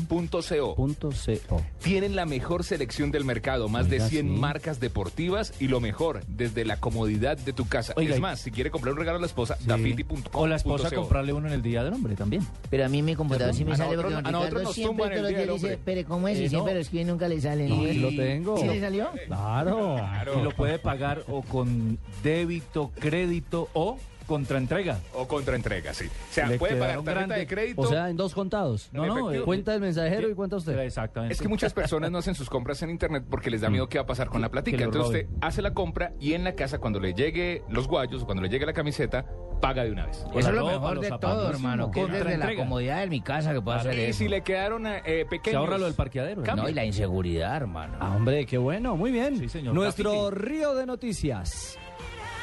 Tienen 1.82 2.16
la 2.16 2.26
mejor 2.26 2.64
selección 2.64 3.12
del 3.12 3.26
mercado, 3.26 3.70
más 3.70 3.90
de 3.90 3.98
Oiga, 3.98 4.08
100 4.10 4.26
sí. 4.28 4.32
marcas 4.40 4.80
deportivas 4.80 5.54
y 5.60 5.68
lo 5.68 5.80
mejor, 5.80 6.24
desde 6.28 6.66
la 6.66 6.80
comodidad 6.80 7.38
de 7.38 7.54
tu 7.54 7.68
casa. 7.68 7.94
Oiga, 7.96 8.16
es 8.16 8.22
más, 8.22 8.40
si 8.40 8.52
quiere 8.52 8.72
comprar 8.72 8.94
un 8.94 9.00
regalo 9.00 9.18
a 9.18 9.22
la 9.22 9.28
esposa, 9.28 9.58
dafiti.com.co. 9.66 10.40
O 10.40 10.48
la 10.48 10.56
esposa 10.56 10.92
comprarle 10.92 11.34
uno 11.34 11.48
en 11.48 11.54
el 11.54 11.62
Día 11.62 11.84
del 11.84 11.94
Hombre 11.94 12.16
también. 12.16 12.46
Pero 12.70 12.86
a 12.86 12.90
mí 12.90 13.02
mi 13.02 13.16
computador 13.16 13.54
sí 13.54 13.66
me 13.66 13.74
A 13.74 13.78
sale 13.78 13.96
nosotros- 13.96 14.14
porque 14.14 14.16
don 14.16 14.28
a 14.28 14.32
nosotros 14.32 14.50
Ricardo 14.52 14.64
nos 14.70 14.76
siempre 14.76 15.04
tumban 15.06 15.18
el 15.18 15.28
Día 15.30 15.38
del 15.40 15.50
dice, 15.56 15.80
pero 15.84 16.08
¿cómo 16.08 16.28
es? 16.28 16.40
Y 16.40 16.46
Eh, 16.46 16.50
siempre 16.50 16.74
no. 16.74 16.76
lo 16.76 16.82
escribe 16.82 17.02
y 17.04 17.06
nunca 17.06 17.28
le 17.28 17.42
sale. 17.42 17.68
No, 17.68 17.82
aquí 17.84 17.94
lo 18.00 18.10
tengo. 18.10 18.58
¿Sí 18.58 18.66
le 18.68 18.80
salió? 18.80 19.10
Claro. 19.28 19.98
Y 20.40 20.42
lo 20.44 20.52
puede 20.52 20.80
pagar 20.80 21.24
o 21.28 21.42
con 21.42 21.98
débito, 22.24 22.92
crédito 23.00 23.70
o 23.74 23.98
contraentrega. 24.26 25.00
O 25.14 25.28
contraentrega, 25.28 25.94
sí. 25.94 26.06
O 26.06 26.34
sea, 26.34 26.48
Le 26.48 26.58
puede 26.58 26.76
pagar 26.76 26.96
tarjeta 26.98 27.12
grandes. 27.14 27.38
de 27.40 27.48
crédito. 27.48 27.82
O 27.82 27.88
sea, 27.88 28.10
en 28.10 28.18
dos 28.18 28.34
contados. 28.34 28.90
No, 28.92 29.06
no, 29.06 29.14
efectivo. 29.14 29.32
eh, 29.34 29.42
Cuenta 29.46 29.72
del 29.72 29.82
mensajero 29.82 30.30
y 30.30 30.34
cuenta 30.36 30.56
usted. 30.58 30.78
Exactamente. 30.80 31.34
Es 31.34 31.42
que 31.42 31.48
muchas 31.48 31.74
personas 31.74 32.12
no 32.12 32.18
hacen 32.18 32.36
sus 32.36 32.50
compras 32.50 32.82
en 32.82 32.90
internet 32.90 33.24
porque 33.30 33.50
les 33.50 33.62
da 33.62 33.70
miedo 33.70 33.88
qué 33.90 33.98
va 33.98 34.04
a 34.04 34.08
pasar 34.08 34.28
con 34.30 34.42
la 34.42 34.50
platica. 34.50 34.84
Entonces 34.84 35.06
usted 35.26 35.28
hace 35.42 35.62
la 35.62 35.74
compra 35.74 36.14
y 36.20 36.34
en 36.34 36.44
la 36.44 36.56
casa 36.56 36.80
cuando 36.80 37.00
le 37.00 37.14
llegue 37.14 37.64
los 37.70 37.88
guayos 37.88 38.24
o 38.24 38.26
cuando 38.26 38.44
le 38.44 38.50
llegue 38.50 38.66
la 38.66 38.74
camiseta, 38.74 39.26
paga 39.62 39.84
de 39.84 39.92
una 39.92 40.06
vez. 40.08 40.18
Eso 40.18 40.40
es 40.40 40.46
lo 40.48 40.62
ropa, 40.62 40.72
mejor 40.74 41.00
de 41.00 41.08
zapatos. 41.10 41.38
todo, 41.38 41.50
hermano. 41.50 41.92
Que 41.92 42.02
es 42.04 42.12
desde 42.12 42.38
la 42.38 42.56
comodidad 42.56 43.00
de 43.00 43.08
mi 43.08 43.22
casa 43.22 43.54
que 43.54 43.62
puedo 43.62 43.78
hacer 43.78 43.96
Y 43.98 44.02
eso. 44.02 44.20
si 44.20 44.28
le 44.28 44.42
quedaron 44.42 44.86
eh, 44.88 45.26
pequeños... 45.30 45.52
Se 45.52 45.56
ahorra 45.58 45.78
lo 45.78 45.86
del 45.86 45.94
parqueadero. 45.94 46.44
¿eh? 46.44 46.48
No, 46.56 46.68
y 46.70 46.74
la 46.74 46.86
inseguridad, 46.86 47.56
hermano. 47.56 47.98
Ah, 48.00 48.16
hombre, 48.16 48.46
qué 48.46 48.58
bueno, 48.58 48.96
muy 48.98 49.12
bien. 49.12 49.38
Sí, 49.38 49.48
señor. 49.50 49.74
Nuestro 49.74 50.30
río 50.32 50.76
de 50.76 50.86
noticias. 50.86 51.78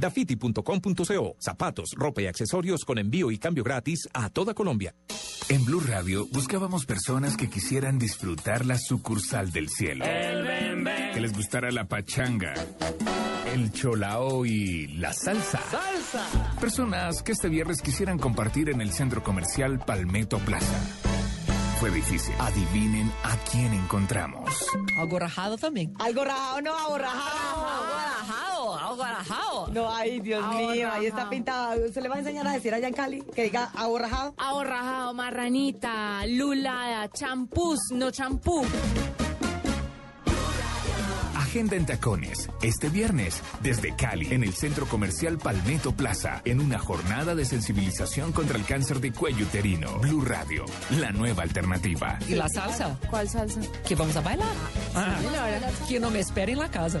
Dafiti.com.co. 0.00 1.36
Zapatos, 1.38 1.90
ropa 1.96 2.22
y 2.22 2.26
accesorios 2.26 2.84
con 2.84 2.98
envío 2.98 3.30
y 3.30 3.38
cambio 3.38 3.64
gratis 3.64 4.08
a 4.12 4.30
toda 4.30 4.54
Colombia. 4.54 4.94
En 5.48 5.64
Blue 5.64 5.80
Radio 5.80 6.26
buscábamos 6.30 6.84
personas 6.84 7.36
que 7.36 7.48
quisieran 7.48 7.98
disfrutar 7.98 8.66
la 8.66 8.78
sucursal 8.78 9.50
del 9.50 9.68
cielo. 9.70 10.04
Que 10.04 11.20
les 11.20 11.32
gustara 11.32 11.70
la 11.70 11.88
pachanga, 11.88 12.52
el 13.54 13.72
cholao 13.72 14.44
y 14.44 14.88
la 14.88 15.12
salsa. 15.14 15.60
¡Salsa! 15.70 16.58
Personas 16.60 17.22
que 17.22 17.32
este 17.32 17.48
viernes 17.48 17.80
quisieran 17.80 18.18
compartir 18.18 18.68
en 18.68 18.82
el 18.82 18.92
centro 18.92 19.22
comercial 19.22 19.78
Palmetto 19.78 20.38
Plaza. 20.38 21.17
Fue 21.78 21.90
difícil. 21.92 22.34
Adivinen 22.40 23.12
a 23.22 23.36
quién 23.50 23.72
encontramos. 23.72 24.66
Algo 24.96 25.18
rajado 25.20 25.56
también. 25.56 25.94
Algo 26.00 26.24
rajado, 26.24 26.60
no, 26.60 26.76
algo 26.76 26.98
rajado. 26.98 27.66
Algo 27.68 27.92
rajado, 27.94 28.78
algo 28.78 29.04
rajado. 29.04 29.68
No, 29.68 29.94
ay, 29.94 30.18
Dios 30.18 30.44
mío, 30.48 30.90
ahí 30.90 31.06
está 31.06 31.30
pintado. 31.30 31.86
¿Usted 31.86 32.02
le 32.02 32.08
va 32.08 32.16
a 32.16 32.18
enseñar 32.18 32.48
a 32.48 32.52
decir 32.52 32.74
allá 32.74 32.88
en 32.88 32.94
Cali 32.94 33.22
que 33.32 33.44
diga 33.44 33.70
algo 33.76 33.96
rajado? 33.96 34.34
Ahorrajado, 34.38 35.14
marranita, 35.14 36.26
lulada, 36.26 37.08
champús, 37.10 37.78
no 37.92 38.10
champú. 38.10 38.66
Agenda 41.48 41.76
en 41.76 41.86
tacones. 41.86 42.50
Este 42.60 42.90
viernes, 42.90 43.40
desde 43.62 43.96
Cali, 43.96 44.34
en 44.34 44.44
el 44.44 44.52
centro 44.52 44.84
comercial 44.84 45.38
Palmetto 45.38 45.92
Plaza, 45.92 46.42
en 46.44 46.60
una 46.60 46.78
jornada 46.78 47.34
de 47.34 47.46
sensibilización 47.46 48.32
contra 48.32 48.58
el 48.58 48.66
cáncer 48.66 49.00
de 49.00 49.12
cuello 49.12 49.46
uterino. 49.46 49.98
Blue 50.00 50.22
Radio, 50.22 50.66
la 50.90 51.10
nueva 51.10 51.44
alternativa. 51.44 52.18
¿Y 52.28 52.34
la 52.34 52.50
salsa? 52.50 52.98
¿Cuál 53.08 53.30
salsa? 53.30 53.62
Que 53.86 53.94
vamos 53.94 54.14
a 54.16 54.20
bailar. 54.20 54.52
Ah. 54.94 55.16
Que 55.88 55.98
no 55.98 56.10
me 56.10 56.20
espere 56.20 56.52
en 56.52 56.58
la 56.58 56.70
casa. 56.70 57.00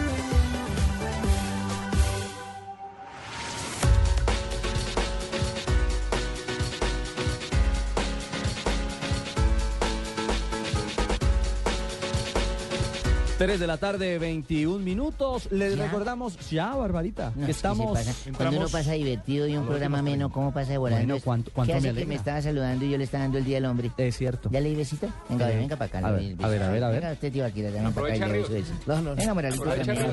Tres 13.41 13.59
de 13.59 13.65
la 13.65 13.77
tarde, 13.77 14.19
21 14.19 14.77
minutos. 14.85 15.51
Les 15.51 15.75
¿Ya? 15.75 15.85
recordamos 15.85 16.37
ya, 16.51 16.75
Barbarita, 16.75 17.31
No, 17.33 17.39
que 17.39 17.45
que 17.45 17.51
estamos. 17.53 17.91
pasa. 17.97 18.13
Cuando 18.37 18.57
uno 18.59 18.67
pasa 18.69 18.91
divertido 18.91 19.47
y 19.47 19.57
un 19.57 19.65
programa 19.65 20.03
menos, 20.03 20.31
¿cómo 20.31 20.53
pasa 20.53 20.73
de 20.73 20.77
volando? 20.77 21.07
Bueno, 21.15 21.21
¿cuánto- 21.25 21.51
cuánto 21.51 21.73
¿Qué 21.73 21.77
hace 21.79 21.91
me 21.91 21.99
que 22.01 22.05
me 22.05 22.13
estaba 22.13 22.39
saludando 22.43 22.85
y 22.85 22.91
yo 22.91 22.99
le 22.99 23.03
estaba 23.05 23.23
dando 23.23 23.39
el 23.39 23.43
día 23.45 23.55
del 23.55 23.65
hombre? 23.65 23.89
Es 23.97 24.15
cierto. 24.15 24.49
¿Ya 24.51 24.59
le 24.59 24.69
di 24.69 24.75
besito? 24.75 25.07
Venga, 25.27 25.51
Eh, 25.51 25.57
venga 25.57 25.75
para 25.75 25.87
acá. 25.97 26.07
a 26.07 26.11
ver, 26.11 26.35
a 26.39 26.47
ver, 26.49 26.61
a 26.61 26.69
ver, 26.69 26.83
a 26.83 26.89
ver. 26.89 27.01
Venga, 27.01 27.13
usted, 27.13 27.31
tío, 27.33 27.43
aquí, 27.43 27.63
le 27.63 27.71
damos 27.71 27.93
para 27.93 28.13
acá 28.13 28.27
y 28.27 28.31
le 28.31 28.47
beso. 28.47 28.73
No, 28.85 28.95
no, 28.97 29.01
no. 29.01 29.15
Venga, 29.15 29.33
Moralito. 29.33 29.65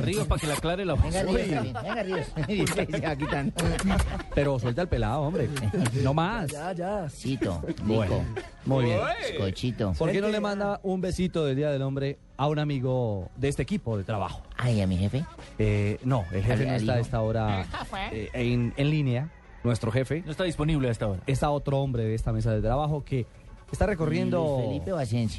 Ríos, 0.02 0.26
para 0.26 0.40
que 0.40 0.46
le 0.46 0.52
aclare 0.54 0.84
la 0.86 0.94
Venga. 0.94 1.22
Ríos, 1.22 1.50
también. 1.50 1.74
Venga, 1.82 2.02
Ríos. 2.02 2.26
Se 2.88 3.00
va 3.06 3.14
quitando. 3.16 3.52
Pero 4.34 4.58
suelta 4.58 4.80
el 4.80 4.88
pelado, 4.88 5.20
hombre. 5.20 5.50
No 6.02 6.14
más. 6.14 6.50
Ya, 6.50 6.72
ya. 6.72 7.06
Cito, 7.10 7.60
Bueno, 7.82 8.24
muy 8.68 8.84
bien. 8.84 8.98
Cochito. 9.38 9.92
¿Por 9.98 10.12
qué 10.12 10.20
no 10.20 10.28
le 10.28 10.40
manda 10.40 10.80
un 10.82 11.00
besito 11.00 11.44
del 11.44 11.56
Día 11.56 11.70
del 11.70 11.82
Hombre 11.82 12.18
a 12.36 12.46
un 12.48 12.58
amigo 12.58 13.30
de 13.36 13.48
este 13.48 13.62
equipo 13.62 13.96
de 13.96 14.04
trabajo? 14.04 14.42
Ay, 14.56 14.80
a 14.80 14.86
mi 14.86 14.96
jefe. 14.96 15.24
Eh, 15.58 15.98
no, 16.04 16.24
el 16.32 16.44
jefe 16.44 16.66
no 16.66 16.74
está 16.74 16.94
a 16.94 17.00
esta 17.00 17.20
hora 17.20 17.66
eh, 18.12 18.28
en, 18.32 18.74
en 18.76 18.90
línea. 18.90 19.30
Nuestro 19.64 19.90
jefe. 19.90 20.22
No 20.24 20.30
está 20.30 20.44
disponible 20.44 20.88
hasta 20.88 21.06
ahora. 21.06 21.20
Está 21.26 21.50
otro 21.50 21.78
hombre 21.80 22.04
de 22.04 22.14
esta 22.14 22.32
mesa 22.32 22.52
de 22.52 22.60
trabajo 22.60 23.04
que 23.04 23.26
está 23.72 23.86
recorriendo 23.86 24.60
Felipe 24.60 24.92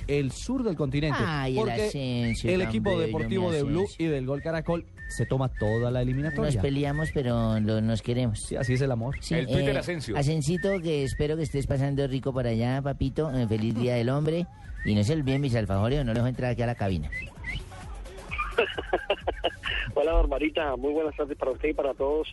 el 0.07 0.32
sur 0.32 0.63
del 0.63 0.75
continente. 0.75 1.19
Ay, 1.25 1.53
el 1.53 1.59
porque 1.59 1.88
Asensio, 1.88 2.51
el 2.51 2.61
equipo 2.61 2.91
bello, 2.91 3.01
deportivo 3.01 3.51
de 3.51 3.63
Blue 3.63 3.88
y 3.97 4.05
del 4.05 4.25
Gol 4.25 4.41
Caracol 4.41 4.86
se 5.10 5.26
toma 5.26 5.49
toda 5.49 5.91
la 5.91 5.99
Nos 5.99 6.07
eliminatoria. 6.07 6.62
peleamos, 6.62 7.10
pero 7.14 7.60
lo- 7.60 7.82
nos 7.82 8.01
queremos. 8.01 8.39
Sí, 8.39 8.55
así 8.55 8.74
es 8.76 8.82
el 8.82 8.91
amor. 8.91 9.18
Sí, 9.20 9.36
eh, 9.36 9.82
Asensito, 10.16 10.80
que 10.82 11.03
espero 11.03 11.36
que 11.36 11.43
estés 11.43 11.68
pasando 11.68 12.07
rico 12.07 12.32
por 12.32 12.47
allá, 12.47 12.82
papito. 12.82 13.30
Eh, 13.32 13.45
feliz 13.47 13.76
Día 13.76 13.95
del 13.95 14.10
Hombre. 14.10 14.45
Y 14.86 14.95
no 14.95 15.03
se 15.03 15.12
olviden 15.14 15.41
mis 15.41 15.53
alfajores, 15.55 15.99
o 15.99 16.03
no 16.05 16.14
les 16.14 16.22
voy 16.22 16.28
a 16.28 16.30
entrar 16.30 16.51
aquí 16.51 16.62
a 16.62 16.68
la 16.68 16.76
cabina. 16.76 17.10
Hola, 19.95 20.14
Barbarita. 20.14 20.76
Muy 20.78 20.93
buenas 20.93 21.16
tardes 21.16 21.38
para 21.38 21.51
usted 21.51 21.70
y 21.70 21.74
para 21.74 21.93
todos 21.93 22.28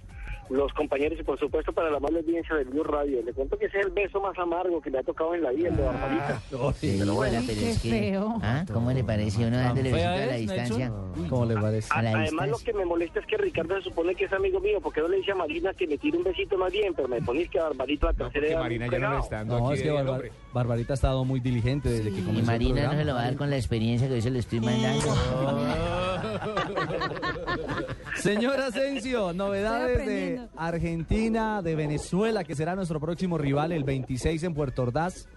los 0.51 0.73
compañeros 0.75 1.19
y, 1.19 1.23
por 1.23 1.39
supuesto, 1.39 1.73
para 1.73 1.91
la 1.91 1.97
amable 1.97 2.21
audiencia 2.21 2.55
de 2.57 2.65
Blue 2.65 2.85
Radio. 2.85 3.23
Le 3.25 3.33
cuento 3.33 3.59
que 3.59 3.67
ese 3.67 3.81
es 3.81 3.87
el 3.87 3.93
beso 3.93 4.21
más 4.21 4.39
amargo 4.39 4.81
que 4.81 4.91
me 4.91 4.99
ha 4.99 5.03
tocado 5.03 5.35
en 5.35 5.43
la 5.43 5.51
vida, 5.51 5.69
el 5.69 5.77
de 5.77 5.83
Barbarita. 5.83 6.41
Sí, 6.75 7.01
hola, 7.03 7.43
pero 7.47 7.61
es 7.61 7.81
que... 7.83 8.21
¿Ah? 8.43 8.65
¿Cómo 8.73 8.93
le 8.93 9.03
parece? 9.05 9.45
Uno 9.47 9.57
dándole 9.57 9.91
besito 9.93 10.09
a 10.09 10.17
la 10.27 10.35
distancia. 10.37 10.93
¿Cómo 11.29 11.47
le 11.47 11.55
parece? 11.55 11.89
A 11.93 11.99
Además, 11.99 12.21
distancia. 12.31 12.47
lo 12.47 12.59
que 12.59 12.73
me 12.75 12.85
molesta 12.85 13.21
es 13.21 13.27
que 13.27 13.37
Ricardo 13.37 13.77
se 13.77 13.83
supone 13.83 14.15
que 14.15 14.25
es 14.25 14.33
amigo 14.33 14.61
mío, 14.61 14.79
porque 14.83 15.01
no 15.01 15.09
le 15.09 15.17
dice 15.19 15.33
a 15.33 15.35
Marina 15.35 15.73
que 15.75 15.87
me 15.87 15.99
tire 15.99 16.19
un 16.19 16.25
besito 16.25 16.57
más 16.59 16.71
bien, 16.73 16.93
pero 16.95 17.09
me 17.09 17.21
pones 17.23 17.49
que 17.51 17.59
a 17.59 17.65
Barbarita 17.65 18.07
la 18.07 18.13
tercera 18.15 18.47
edad 18.47 18.65
muy 18.65 18.79
pegado. 18.79 19.45
No, 19.47 19.73
es 19.73 19.83
que 19.83 19.91
Barbar- 19.91 20.31
Barbarita 20.53 20.93
ha 20.93 20.95
estado 20.95 21.25
muy 21.25 21.41
diligente 21.41 21.89
desde 21.89 22.11
que 22.11 22.19
Y 22.21 22.23
comenzó 22.23 22.41
el 22.41 22.47
Marina 22.47 22.83
no 22.87 22.93
se 22.93 23.05
lo 23.05 23.15
va 23.15 23.21
a 23.21 23.25
dar 23.25 23.37
con 23.37 23.51
la 23.51 23.57
experiencia 23.57 24.07
que 24.09 24.15
hoy 24.15 24.23
se 24.23 24.31
lo 24.31 24.39
estoy 24.39 24.61
mandando. 24.61 25.07
Señor 28.17 28.61
Asensio, 28.61 29.33
novedades 29.33 30.07
de 30.07 30.36
Argentina, 30.57 31.63
de 31.63 31.75
Venezuela, 31.75 32.45
que 32.45 32.55
será 32.55 32.75
nuestro 32.75 33.01
próximo 33.01 33.39
rival 33.39 33.73
el 33.73 33.85
26 33.85 34.43
en 34.45 34.55
Puerto 34.55 34.83
Ordaz. 34.83 35.29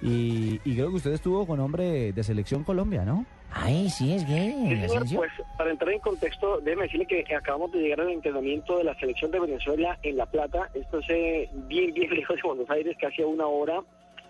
Y, 0.00 0.60
y 0.64 0.74
creo 0.74 0.90
que 0.90 0.96
usted 0.96 1.12
estuvo 1.12 1.46
con 1.46 1.58
hombre 1.58 2.12
de 2.12 2.22
selección 2.22 2.62
Colombia, 2.62 3.04
¿no? 3.04 3.26
Ay, 3.50 3.88
sí, 3.88 4.14
es 4.14 4.28
gay. 4.28 4.52
Sí, 4.68 4.88
señor, 4.88 5.06
pues 5.16 5.32
para 5.56 5.70
entrar 5.70 5.92
en 5.92 6.00
contexto, 6.00 6.60
déjeme 6.60 6.82
decirle 6.82 7.06
que 7.06 7.34
acabamos 7.34 7.72
de 7.72 7.80
llegar 7.80 8.02
al 8.02 8.10
entrenamiento 8.10 8.78
de 8.78 8.84
la 8.84 8.94
selección 8.98 9.30
de 9.30 9.40
Venezuela 9.40 9.98
en 10.02 10.16
La 10.16 10.26
Plata. 10.26 10.70
Esto 10.74 10.98
es 10.98 11.10
eh, 11.10 11.50
bien, 11.66 11.92
bien 11.94 12.10
lejos 12.14 12.36
de 12.36 12.42
Buenos 12.42 12.70
Aires, 12.70 12.96
casi 13.00 13.22
a 13.22 13.26
una 13.26 13.46
hora 13.46 13.82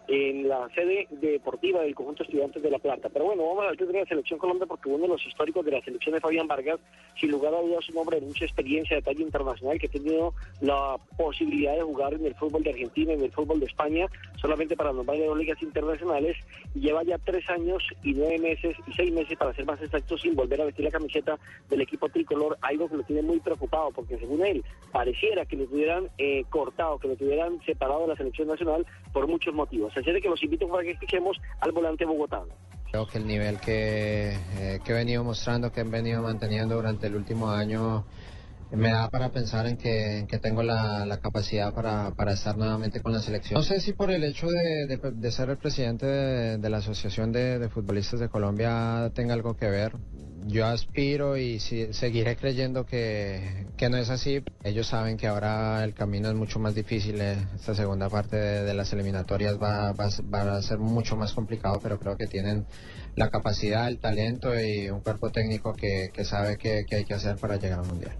en 0.09 0.49
la 0.49 0.69
sede 0.75 1.07
deportiva 1.11 1.83
del 1.83 1.95
conjunto 1.95 2.23
estudiantes 2.23 2.63
de 2.63 2.71
La 2.71 2.79
Plata. 2.79 3.11
Pero 3.13 3.27
bueno, 3.27 3.47
vamos 3.47 3.65
a 3.65 3.69
ver 3.69 3.77
qué 3.77 3.85
tiene 3.85 4.01
la 4.01 4.07
selección 4.07 4.39
Colombia 4.39 4.67
porque 4.67 4.89
uno 4.89 5.03
de 5.03 5.09
los 5.09 5.27
históricos 5.27 5.65
de 5.67 5.73
la 5.73 5.83
selección 5.83 6.15
es 6.15 6.23
Fabián 6.23 6.47
Vargas, 6.49 6.81
sin 7.21 7.31
lugar 7.31 7.55
a 7.55 7.61
dudas 7.61 7.89
un 7.91 7.99
hombre 7.99 8.19
de 8.19 8.27
mucha 8.27 8.47
experiencia 8.47 8.97
de 8.97 9.03
talla 9.03 9.21
internacional 9.21 9.79
que 9.79 9.87
ha 9.87 9.91
tenido 9.91 10.33
la 10.63 10.97
posibilidad 11.17 11.75
de 11.75 11.83
jugar 11.83 12.15
en 12.15 12.25
el 12.25 12.35
fútbol 12.35 12.63
de 12.63 12.71
Argentina, 12.71 13.13
en 13.13 13.23
el 13.23 13.31
fútbol 13.31 13.61
de 13.61 13.67
España, 13.67 14.07
solamente 14.41 14.77
para 14.77 14.93
nombrar 14.93 15.19
de 15.19 15.27
dos 15.27 15.37
ligas 15.37 15.61
internacionales 15.63 16.37
y 16.75 16.81
lleva 16.81 17.03
ya 17.03 17.19
tres 17.19 17.49
años 17.51 17.83
y 18.03 18.15
nueve 18.15 18.39
meses 18.39 18.77
y 18.87 18.93
seis 18.95 19.13
meses 19.13 19.37
para 19.37 19.55
ser 19.55 19.67
más 19.67 19.81
exactos 19.83 20.23
sin 20.23 20.35
volver 20.35 20.63
a 20.63 20.65
vestir 20.65 20.87
la 20.87 20.91
camiseta 20.91 21.39
del 21.69 21.83
equipo 21.83 22.09
tricolor, 22.09 22.57
algo 22.63 22.89
que 22.89 22.97
lo 22.97 23.03
tiene 23.03 23.23
muy 23.23 23.41
preocupado 23.41 23.91
porque 23.91 24.17
según 24.19 24.45
él 24.45 24.65
pareciera 24.91 25.45
que 25.45 25.57
lo 25.57 25.67
tuvieran 25.67 26.09
eh, 26.17 26.45
cortado, 26.49 26.99
que 26.99 27.09
lo 27.09 27.17
tuvieran 27.17 27.61
separado 27.67 28.03
de 28.03 28.09
la 28.09 28.17
selección 28.17 28.49
nacional 28.49 28.87
por 29.13 29.27
muchos 29.27 29.55
motivos. 29.55 29.93
Así 29.99 30.21
que 30.21 30.29
los 30.29 30.43
invito 30.43 30.69
para 30.69 30.83
que 30.83 30.93
escuchemos 30.93 31.37
al 31.61 31.73
volante 31.73 32.05
bogotano. 32.05 32.53
Creo 32.91 33.07
que 33.07 33.19
el 33.19 33.27
nivel 33.27 33.61
que, 33.61 34.31
eh, 34.59 34.81
que 34.85 34.93
he 34.93 34.95
venido 34.95 35.23
mostrando, 35.23 35.71
que 35.71 35.81
he 35.81 35.85
venido 35.85 36.23
manteniendo 36.23 36.77
durante 36.77 37.07
el 37.07 37.17
último 37.17 37.51
año, 37.51 38.05
me 38.77 38.91
da 38.91 39.09
para 39.09 39.31
pensar 39.31 39.67
en 39.67 39.77
que, 39.77 40.19
en 40.19 40.27
que 40.27 40.39
tengo 40.39 40.63
la, 40.63 41.19
capacidad 41.23 41.73
para, 41.73 42.13
estar 42.33 42.57
nuevamente 42.57 43.01
con 43.01 43.13
la 43.13 43.21
selección. 43.21 43.59
No 43.59 43.65
sé 43.65 43.81
si 43.81 43.93
por 43.93 44.11
el 44.11 44.23
hecho 44.25 44.49
de, 44.49 45.31
ser 45.33 45.51
el 45.51 45.57
presidente 45.57 46.07
de, 46.07 46.71
la 46.71 46.79
Asociación 46.79 47.33
de, 47.33 47.69
Futbolistas 47.69 48.21
de 48.21 48.29
Colombia 48.29 49.11
tenga 49.15 49.35
algo 49.35 49.55
que 49.55 49.69
ver. 49.69 49.93
Yo 50.47 50.67
aspiro 50.67 51.37
y 51.37 51.61
sí- 51.61 51.93
seguiré 51.93 52.37
creyendo 52.37 52.87
que, 52.87 53.67
no 53.91 53.97
es 53.97 54.11
así. 54.11 54.43
Ellos 54.63 54.87
saben 54.87 55.17
que 55.17 55.27
ahora 55.27 55.83
el 55.85 55.95
camino 55.95 56.29
es 56.29 56.35
mucho 56.35 56.59
más 56.59 56.75
difícil. 56.75 57.21
eh, 57.21 57.37
Esta 57.55 57.75
segunda 57.75 58.09
parte 58.09 58.37
de, 58.37 58.75
las 58.75 58.93
eliminatorias 58.93 59.61
va, 59.61 59.93
va, 59.93 60.09
va 60.33 60.57
a 60.57 60.63
ser 60.63 60.79
mucho 60.79 61.17
más 61.17 61.33
complicado, 61.33 61.81
pero 61.83 61.99
creo 61.99 62.17
que 62.17 62.27
tienen 62.27 62.67
la 63.19 63.31
capacidad, 63.31 63.89
el 63.89 63.99
talento 63.99 64.59
y 64.59 64.89
un 64.91 65.01
cuerpo 65.01 65.31
técnico 65.31 65.75
que, 65.75 66.11
que 66.13 66.25
sabe 66.25 66.57
qué 66.57 66.87
hay 66.91 67.05
que 67.05 67.15
hacer 67.15 67.37
para 67.37 67.57
llegar 67.57 67.81
al 67.81 67.87
Mundial. 67.87 68.13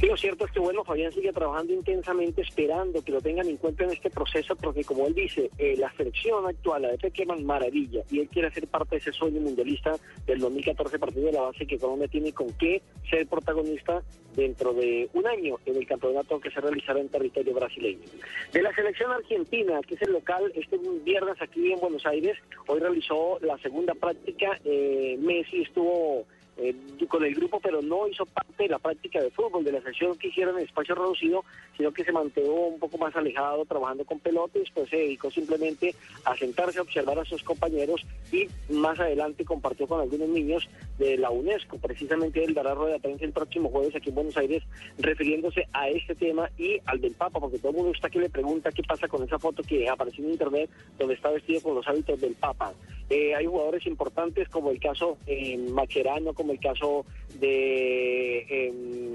Y 0.00 0.06
lo 0.06 0.16
cierto 0.16 0.44
es 0.44 0.52
que, 0.52 0.60
bueno, 0.60 0.84
Fabián 0.84 1.10
sigue 1.10 1.32
trabajando 1.32 1.72
intensamente 1.72 2.42
esperando 2.42 3.02
que 3.02 3.10
lo 3.10 3.20
tengan 3.20 3.48
en 3.48 3.56
cuenta 3.56 3.82
en 3.82 3.90
este 3.90 4.10
proceso 4.10 4.54
porque, 4.54 4.84
como 4.84 5.08
él 5.08 5.14
dice, 5.14 5.50
eh, 5.58 5.74
la 5.76 5.92
selección 5.96 6.46
actual, 6.46 6.82
la 6.82 6.90
de 6.92 6.98
Pequeman, 6.98 7.44
maravilla. 7.44 8.04
Y 8.08 8.20
él 8.20 8.28
quiere 8.28 8.52
ser 8.52 8.68
parte 8.68 8.94
de 8.94 9.00
ese 9.00 9.12
sueño 9.12 9.40
mundialista 9.40 9.96
del 10.24 10.38
2014 10.38 11.00
partido 11.00 11.26
de 11.26 11.32
la 11.32 11.40
base 11.40 11.66
que 11.66 11.78
Colombia 11.78 12.06
tiene 12.06 12.32
con 12.32 12.52
qué 12.52 12.80
ser 13.10 13.26
protagonista 13.26 14.02
dentro 14.36 14.72
de 14.72 15.08
un 15.14 15.26
año 15.26 15.56
en 15.66 15.74
el 15.74 15.86
campeonato 15.86 16.38
que 16.38 16.52
se 16.52 16.60
realizará 16.60 17.00
en 17.00 17.08
territorio 17.08 17.54
brasileño. 17.54 18.04
De 18.52 18.62
la 18.62 18.72
selección 18.76 19.10
argentina, 19.10 19.80
que 19.84 19.96
es 19.96 20.02
el 20.02 20.12
local, 20.12 20.52
este 20.54 20.78
viernes 21.04 21.42
aquí 21.42 21.72
en 21.72 21.80
Buenos 21.80 22.06
Aires, 22.06 22.38
hoy 22.68 22.78
realizó 22.78 23.40
la 23.40 23.58
segunda 23.58 23.94
práctica. 23.94 24.60
Eh, 24.64 25.16
Messi 25.18 25.62
estuvo 25.62 26.24
eh, 26.58 26.74
con 27.08 27.24
el 27.24 27.34
grupo, 27.34 27.60
pero 27.60 27.80
no 27.80 28.08
hizo 28.08 28.26
parte 28.26 28.64
de 28.64 28.68
la 28.68 28.78
práctica 28.78 29.22
de 29.22 29.30
fútbol, 29.30 29.64
de 29.64 29.72
la 29.72 29.80
sesión 29.82 30.18
que 30.18 30.28
hicieron 30.28 30.58
en 30.58 30.64
espacio 30.64 30.94
reducido, 30.94 31.44
sino 31.76 31.92
que 31.92 32.04
se 32.04 32.12
mantuvo 32.12 32.66
un 32.66 32.78
poco 32.78 32.98
más 32.98 33.14
alejado 33.14 33.64
trabajando 33.64 34.04
con 34.04 34.18
pelota 34.18 34.58
y 34.58 34.62
después 34.62 34.90
se 34.90 34.96
dedicó 34.96 35.30
simplemente 35.30 35.94
a 36.24 36.36
sentarse 36.36 36.78
a 36.78 36.82
observar 36.82 37.18
a 37.18 37.24
sus 37.24 37.42
compañeros 37.42 38.04
y 38.32 38.48
más 38.72 38.98
adelante 38.98 39.44
compartió 39.44 39.86
con 39.86 40.00
algunos 40.00 40.28
niños 40.28 40.68
de 40.98 41.16
la 41.16 41.30
UNESCO. 41.30 41.78
Precisamente 41.78 42.42
él 42.42 42.54
dará 42.54 42.74
rueda 42.74 42.94
de 42.94 43.00
prensa 43.00 43.24
el 43.24 43.32
próximo 43.32 43.70
jueves 43.70 43.94
aquí 43.94 44.08
en 44.08 44.16
Buenos 44.16 44.36
Aires 44.36 44.62
refiriéndose 44.98 45.68
a 45.72 45.88
este 45.88 46.14
tema 46.14 46.50
y 46.58 46.78
al 46.86 47.00
del 47.00 47.14
Papa, 47.14 47.40
porque 47.40 47.58
todo 47.58 47.70
el 47.70 47.76
mundo 47.76 47.92
está 47.92 48.10
que 48.10 48.18
le 48.18 48.30
pregunta 48.30 48.72
qué 48.72 48.82
pasa 48.82 49.08
con 49.08 49.22
esa 49.22 49.38
foto 49.38 49.62
que 49.62 49.88
apareció 49.88 50.24
en 50.24 50.32
internet 50.32 50.70
donde 50.98 51.14
está 51.14 51.30
vestido 51.30 51.62
con 51.62 51.74
los 51.76 51.86
hábitos 51.86 52.20
del 52.20 52.34
Papa. 52.34 52.72
Eh, 53.10 53.34
hay 53.34 53.46
jugadores 53.46 53.86
importantes 53.86 54.48
como 54.50 54.70
el 54.70 54.78
caso 54.78 55.16
eh, 55.26 55.56
Macherano, 55.56 56.34
como 56.34 56.47
el 56.50 56.60
caso 56.60 57.04
de 57.38 58.38
eh, 58.38 59.12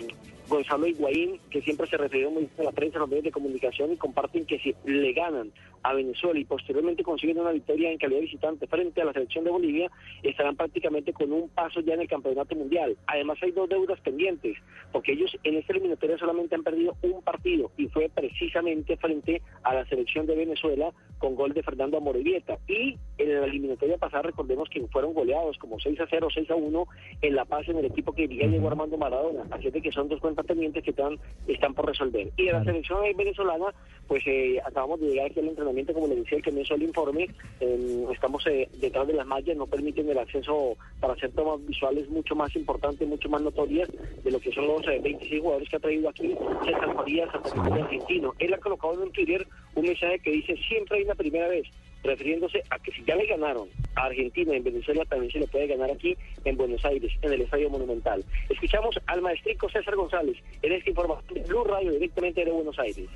Gonzalo 0.47 0.87
Higuaín, 0.87 1.39
que 1.49 1.61
siempre 1.61 1.87
se 1.87 1.97
refirió 1.97 2.29
muy 2.29 2.43
bien 2.43 2.53
a 2.59 2.63
la 2.63 2.71
prensa, 2.71 2.97
a 2.97 3.01
los 3.01 3.09
medios 3.09 3.25
de 3.25 3.31
comunicación 3.31 3.93
y 3.93 3.97
comparten 3.97 4.45
que 4.45 4.59
si 4.59 4.75
le 4.85 5.13
ganan 5.13 5.51
a 5.83 5.93
Venezuela 5.93 6.39
y 6.39 6.45
posteriormente 6.45 7.03
consiguen 7.03 7.39
una 7.39 7.51
victoria 7.51 7.91
en 7.91 7.97
calidad 7.97 8.19
de 8.19 8.25
visitante 8.25 8.67
frente 8.67 9.01
a 9.01 9.05
la 9.05 9.13
selección 9.13 9.43
de 9.43 9.51
Bolivia, 9.51 9.91
estarán 10.23 10.55
prácticamente 10.55 11.13
con 11.13 11.31
un 11.31 11.49
paso 11.49 11.81
ya 11.81 11.93
en 11.93 12.01
el 12.01 12.07
campeonato 12.07 12.55
mundial. 12.55 12.97
Además 13.07 13.37
hay 13.41 13.51
dos 13.51 13.69
deudas 13.69 13.99
pendientes, 13.99 14.57
porque 14.91 15.13
ellos 15.13 15.37
en 15.43 15.57
esta 15.57 15.73
eliminatoria 15.73 16.17
solamente 16.17 16.55
han 16.55 16.63
perdido 16.63 16.95
un 17.01 17.21
partido 17.21 17.71
y 17.77 17.87
fue 17.87 18.09
precisamente 18.09 18.95
frente 18.97 19.41
a 19.63 19.73
la 19.73 19.85
selección 19.87 20.25
de 20.25 20.35
Venezuela 20.35 20.91
con 21.17 21.35
gol 21.35 21.53
de 21.53 21.63
Fernando 21.63 21.97
Amorevieta. 21.97 22.57
Y 22.67 22.97
en 23.17 23.41
la 23.41 23.45
eliminatoria 23.45 23.97
pasada 23.97 24.23
recordemos 24.23 24.69
que 24.69 24.85
fueron 24.87 25.13
goleados 25.13 25.57
como 25.57 25.79
6 25.79 25.99
a 25.99 26.07
0, 26.09 26.27
6 26.33 26.51
a 26.51 26.55
1 26.55 26.87
en 27.21 27.35
La 27.35 27.45
Paz 27.45 27.67
en 27.67 27.77
el 27.77 27.85
equipo 27.85 28.13
que 28.13 28.23
dirigía 28.23 28.47
Diego 28.47 28.67
Armando 28.67 28.97
Maradona. 28.97 29.43
Así 29.51 29.67
es 29.67 29.73
de 29.73 29.81
que 29.81 29.91
son 29.91 30.07
dos 30.07 30.19
cuentas 30.33 30.45
pendientes 30.45 30.83
que 30.83 30.91
están, 30.91 31.19
están 31.47 31.73
por 31.73 31.87
resolver. 31.87 32.29
Y 32.37 32.45
de 32.45 32.51
la 32.51 32.63
selección 32.63 32.99
venezolana, 33.15 33.65
pues 34.07 34.23
eh, 34.25 34.59
acabamos 34.65 34.99
de 34.99 35.09
llegar 35.09 35.27
aquí 35.27 35.39
al 35.39 35.49
entrenamiento, 35.49 35.93
como 35.93 36.07
le 36.07 36.15
decía 36.15 36.37
el 36.37 36.43
que 36.43 36.51
me 36.51 36.61
hizo 36.61 36.75
el 36.75 36.83
informe, 36.83 37.27
eh, 37.59 38.05
estamos 38.11 38.45
eh, 38.47 38.67
detrás 38.79 39.07
de 39.07 39.13
las 39.13 39.25
mallas, 39.25 39.55
no 39.55 39.67
permiten 39.67 40.09
el 40.09 40.17
acceso 40.17 40.75
para 40.99 41.13
hacer 41.13 41.31
tomas 41.31 41.65
visuales 41.65 42.09
mucho 42.09 42.35
más 42.35 42.55
importantes, 42.55 43.07
mucho 43.07 43.29
más 43.29 43.41
notorias 43.41 43.89
de 44.23 44.31
lo 44.31 44.39
que 44.39 44.51
son 44.51 44.67
los 44.67 44.87
eh, 44.87 44.99
26 45.01 45.41
jugadores 45.41 45.69
que 45.69 45.75
ha 45.75 45.79
traído 45.79 46.09
aquí 46.09 46.35
César 46.65 46.93
Farías, 46.95 47.29
Santa 47.31 47.75
argentino. 47.75 48.33
Él 48.39 48.53
ha 48.53 48.57
colocado 48.57 49.03
en 49.03 49.11
Twitter 49.11 49.47
un 49.75 49.85
mensaje 49.85 50.19
que 50.19 50.31
dice, 50.31 50.55
siempre 50.67 50.97
hay 50.97 51.03
una 51.03 51.15
primera 51.15 51.47
vez 51.47 51.67
refiriéndose 52.03 52.63
a 52.69 52.79
que 52.79 52.91
si 52.91 53.03
ya 53.05 53.15
le 53.15 53.25
ganaron 53.25 53.67
a 53.95 54.05
Argentina 54.05 54.53
en 54.55 54.63
Venezuela, 54.63 55.05
también 55.05 55.31
se 55.31 55.39
le 55.39 55.47
puede 55.47 55.67
ganar 55.67 55.89
aquí 55.91 56.17
en 56.45 56.57
Buenos 56.57 56.83
Aires, 56.85 57.11
en 57.21 57.33
el 57.33 57.41
Estadio 57.41 57.69
Monumental. 57.69 58.23
Escuchamos 58.49 58.99
al 59.07 59.21
maestrico 59.21 59.69
César 59.69 59.95
González 59.95 60.35
en 60.61 60.71
esta 60.73 60.89
información 60.89 61.43
Blue 61.47 61.63
Radio 61.63 61.91
directamente 61.91 62.43
de 62.43 62.51
Buenos 62.51 62.77
Aires. 62.79 63.07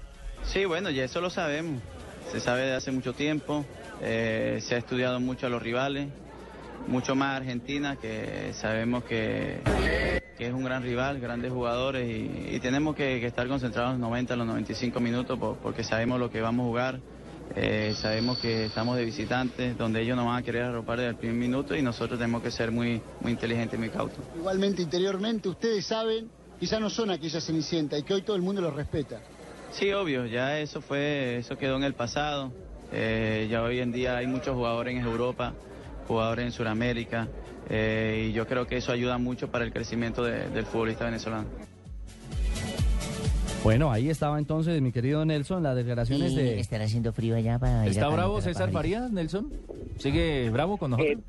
Sí, 0.44 0.66
bueno, 0.66 0.90
ya 0.90 1.04
eso 1.04 1.20
lo 1.22 1.30
sabemos. 1.30 1.82
Se 2.32 2.40
sabe 2.40 2.62
de 2.64 2.74
hace 2.76 2.92
mucho 2.92 3.14
tiempo. 3.14 3.66
eh, 4.02 4.60
se 4.62 4.76
ha 4.76 4.78
estudiado 4.78 5.20
mucho 5.20 5.48
a 5.48 5.50
los 5.50 5.62
rivales, 5.62 6.08
mucho 6.88 7.16
más 7.16 7.34
a 7.34 7.38
Argentina, 7.38 7.98
que 8.00 8.54
sabemos 8.54 9.04
que, 9.06 9.58
que 10.38 10.46
es 10.48 10.54
un 10.54 10.64
gran 10.64 10.84
rival, 10.84 11.20
grandes 11.20 11.52
jugadores 11.52 12.08
y, 12.08 12.60
tenemos 12.60 12.96
que, 12.96 13.26
estar 13.26 13.48
concentrados 13.48 13.92
los 13.94 14.00
90, 14.00 14.36
los 14.36 14.46
95 14.48 15.00
minutos 15.00 15.40
por- 15.40 15.58
porque 15.58 15.84
sabemos 15.84 16.20
lo 16.20 16.30
que 16.30 16.42
vamos 16.42 16.64
a 16.66 16.68
jugar. 16.68 17.00
Eh, 17.56 17.94
sabemos 17.96 18.38
que 18.40 18.66
estamos 18.66 18.98
de 18.98 19.06
visitantes, 19.06 19.78
donde 19.78 20.02
ellos 20.02 20.16
nos 20.16 20.26
van 20.26 20.38
a 20.38 20.44
querer 20.44 20.64
arropar 20.64 20.98
desde 21.00 21.12
el 21.12 21.16
primer 21.16 21.38
minuto 21.38 21.76
y 21.76 21.82
nosotros 21.82 22.20
tenemos 22.20 22.42
que 22.44 22.52
ser 22.52 22.72
muy, 22.72 23.02
muy 23.20 23.32
inteligentes 23.32 23.78
y 23.78 23.80
muy 23.80 23.90
cautos. 23.90 24.20
Igualmente, 24.36 24.82
interiormente, 24.82 25.50
ustedes 25.50 25.86
saben 25.86 26.30
ya 26.60 26.80
no 26.80 26.90
son 26.90 27.12
aquella 27.12 27.40
cenicienta 27.40 27.98
y 27.98 28.04
que 28.04 28.14
hoy 28.16 28.22
todo 28.24 28.36
el 28.36 28.42
mundo 28.42 28.62
los 28.62 28.76
respeta. 28.76 29.22
Sí, 29.72 29.92
obvio, 29.94 30.26
ya 30.26 30.60
eso 30.60 30.82
fue, 30.82 31.38
eso 31.38 31.56
quedó 31.58 31.78
en 31.78 31.84
el 31.84 31.94
pasado. 31.94 32.52
Eh, 32.92 33.48
ya 33.50 33.62
hoy 33.62 33.80
en 33.80 33.92
día 33.92 34.18
hay 34.18 34.28
muchos 34.28 34.56
jugadores 34.56 34.96
en 34.96 35.04
Europa, 35.04 35.54
jugadores 36.08 36.46
en 36.46 36.52
Sudamérica, 36.52 37.28
eh, 37.70 38.28
y 38.30 38.34
yo 38.34 38.48
creo 38.48 38.66
que 38.66 38.78
eso 38.78 38.92
ayuda 38.92 39.18
mucho 39.18 39.50
para 39.50 39.66
el 39.66 39.74
crecimiento 39.74 40.24
de- 40.24 40.50
del 40.50 40.66
futbolista 40.66 41.06
venezolano. 41.06 41.48
Bueno, 43.68 43.92
ahí 43.92 44.10
estaba 44.10 44.40
entonces 44.40 44.82
mi 44.82 44.94
querido 44.94 45.26
Nelson, 45.26 45.62
las 45.62 45.76
declaraciones 45.76 46.34
de... 46.34 46.58
estará 46.58 46.86
haciendo 46.86 47.12
frío 47.12 47.36
allá 47.36 47.60
para 47.60 47.82
ir 47.84 47.90
a 47.90 47.92
¿Está 47.92 48.08
bravo 48.08 48.40
César. 48.40 48.72
Farías, 48.72 49.12
Nelson? 49.12 49.52
¿Sigue 49.98 50.50
bravo 50.52 50.78
con 50.78 50.92
nosotros? 50.92 51.18
Eh, 51.18 51.22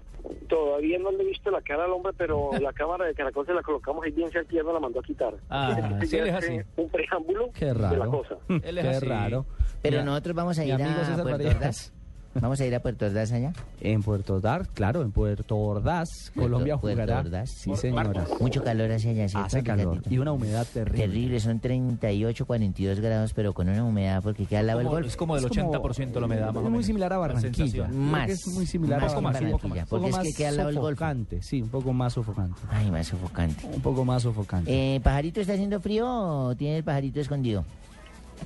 todavía 0.49 1.01
no 1.01 1.11
le 1.11 1.25
he 1.25 1.27
visto 1.27 1.51
la 1.51 1.61
cara 1.63 1.87
al 1.87 1.91
hombre, 1.91 2.13
pero 2.17 2.51
la 2.61 2.73
cámara 2.73 3.07
de 3.07 3.15
Caracol 3.15 3.45
se 3.45 3.53
la 3.55 3.63
colocamos 3.63 4.05
ahí 4.05 4.13
bien 4.13 4.31
cerca 4.31 4.53
y 4.53 4.57
ya 4.57 4.63
no 4.63 4.73
la 4.73 4.79
mandó 4.79 5.01
a 5.01 5.03
quitar. 5.03 5.35
Ah, 5.51 5.99
sí, 6.07 6.17
él 6.17 6.29
es 6.29 6.33
Ya 6.33 6.39
así. 6.39 6.61
Un 6.77 6.89
preámbulo 6.91 7.51
Qué 7.53 7.65
de 7.67 7.75
la 7.75 7.91
raro. 7.91 8.11
cosa. 8.13 8.37
Él 8.49 8.79
es 8.79 8.85
Qué 8.85 8.91
así. 8.91 9.07
raro. 9.07 9.45
Pero 9.83 9.93
Mira, 9.97 10.05
nosotros 10.05 10.37
vamos 10.37 10.59
a 10.61 10.65
ir 10.65 10.73
a 10.75 10.79
César 10.79 11.23
Puerto 11.23 11.31
Farías. 11.31 11.55
Ordaz. 11.57 11.93
Vamos 12.41 12.61
a 12.61 12.67
ir 12.67 12.75
a 12.75 12.81
Puerto 12.81 13.07
Ordaz 13.07 13.33
allá. 13.33 13.53
En 13.81 14.03
Puerto 14.03 14.35
Ordaz, 14.37 14.69
claro, 14.75 15.03
en 15.03 15.13
Puerto 15.13 15.57
Ordaz, 15.57 16.09
Colombia 16.35 16.77
Puerto 16.77 17.03
jugará. 17.03 17.21
Ordaz. 17.21 17.51
Sí, 17.51 17.75
señora. 17.77 18.27
Mucho 18.41 18.63
calor 18.63 18.91
hacia 18.93 19.11
allá, 19.11 19.29
¿cierto, 19.29 19.47
Hace 19.47 19.63
calor 19.63 20.03
y 20.09 20.19
una 20.19 20.33
humedad 20.33 20.67
terrible. 20.73 20.99
Terrible, 21.07 21.41
son 21.41 21.61
38, 21.61 22.47
42 22.47 23.01
grados, 23.01 23.33
pero 23.35 23.53
con 23.53 23.69
una 23.69 23.85
humedad 23.85 24.23
porque 24.23 24.47
queda 24.47 24.61
al 24.61 24.67
lado 24.69 24.79
del 24.81 24.89
golf. 24.89 25.07
es 25.07 25.17
como 25.17 25.35
del 25.37 25.45
80% 25.45 26.21
la 26.21 26.27
humedad, 26.27 26.47
más 26.47 26.57
o 26.57 26.59
Es 26.59 26.63
menos. 26.65 26.71
muy 26.73 26.85
similar 26.85 27.13
a 27.13 27.17
La 27.17 27.21
Barranquilla. 27.21 27.89
Más, 27.89 28.31
es 28.31 28.47
muy 28.49 28.67
similar 28.67 29.01
más 29.01 29.13
a 29.13 29.21
Barranquilla. 29.21 29.53
Barranquilla, 29.53 29.83
Un 29.83 29.89
poco 29.89 29.89
porque 29.89 30.09
es 30.11 30.17
más 30.17 30.27
que 30.27 30.35
queda 30.35 30.49
al 30.51 30.57
lado 30.57 30.69
del 30.69 30.77
sofocante, 30.77 31.43
sí, 31.43 31.63
un 31.63 31.69
poco 31.69 31.93
más 31.93 32.13
sofocante. 32.13 32.61
Ay, 32.71 32.91
más 32.91 33.07
sofocante. 33.07 33.67
Un 33.67 33.81
poco 33.83 34.05
más 34.05 34.23
sofocante. 34.23 34.97
Eh, 34.97 35.01
¿Pajarito 35.01 35.41
está 35.41 35.55
haciendo 35.55 35.81
frío 35.81 36.07
o 36.09 36.55
tiene 36.57 36.79
el 36.79 36.85
pajarito 36.85 37.21
escondido? 37.21 37.65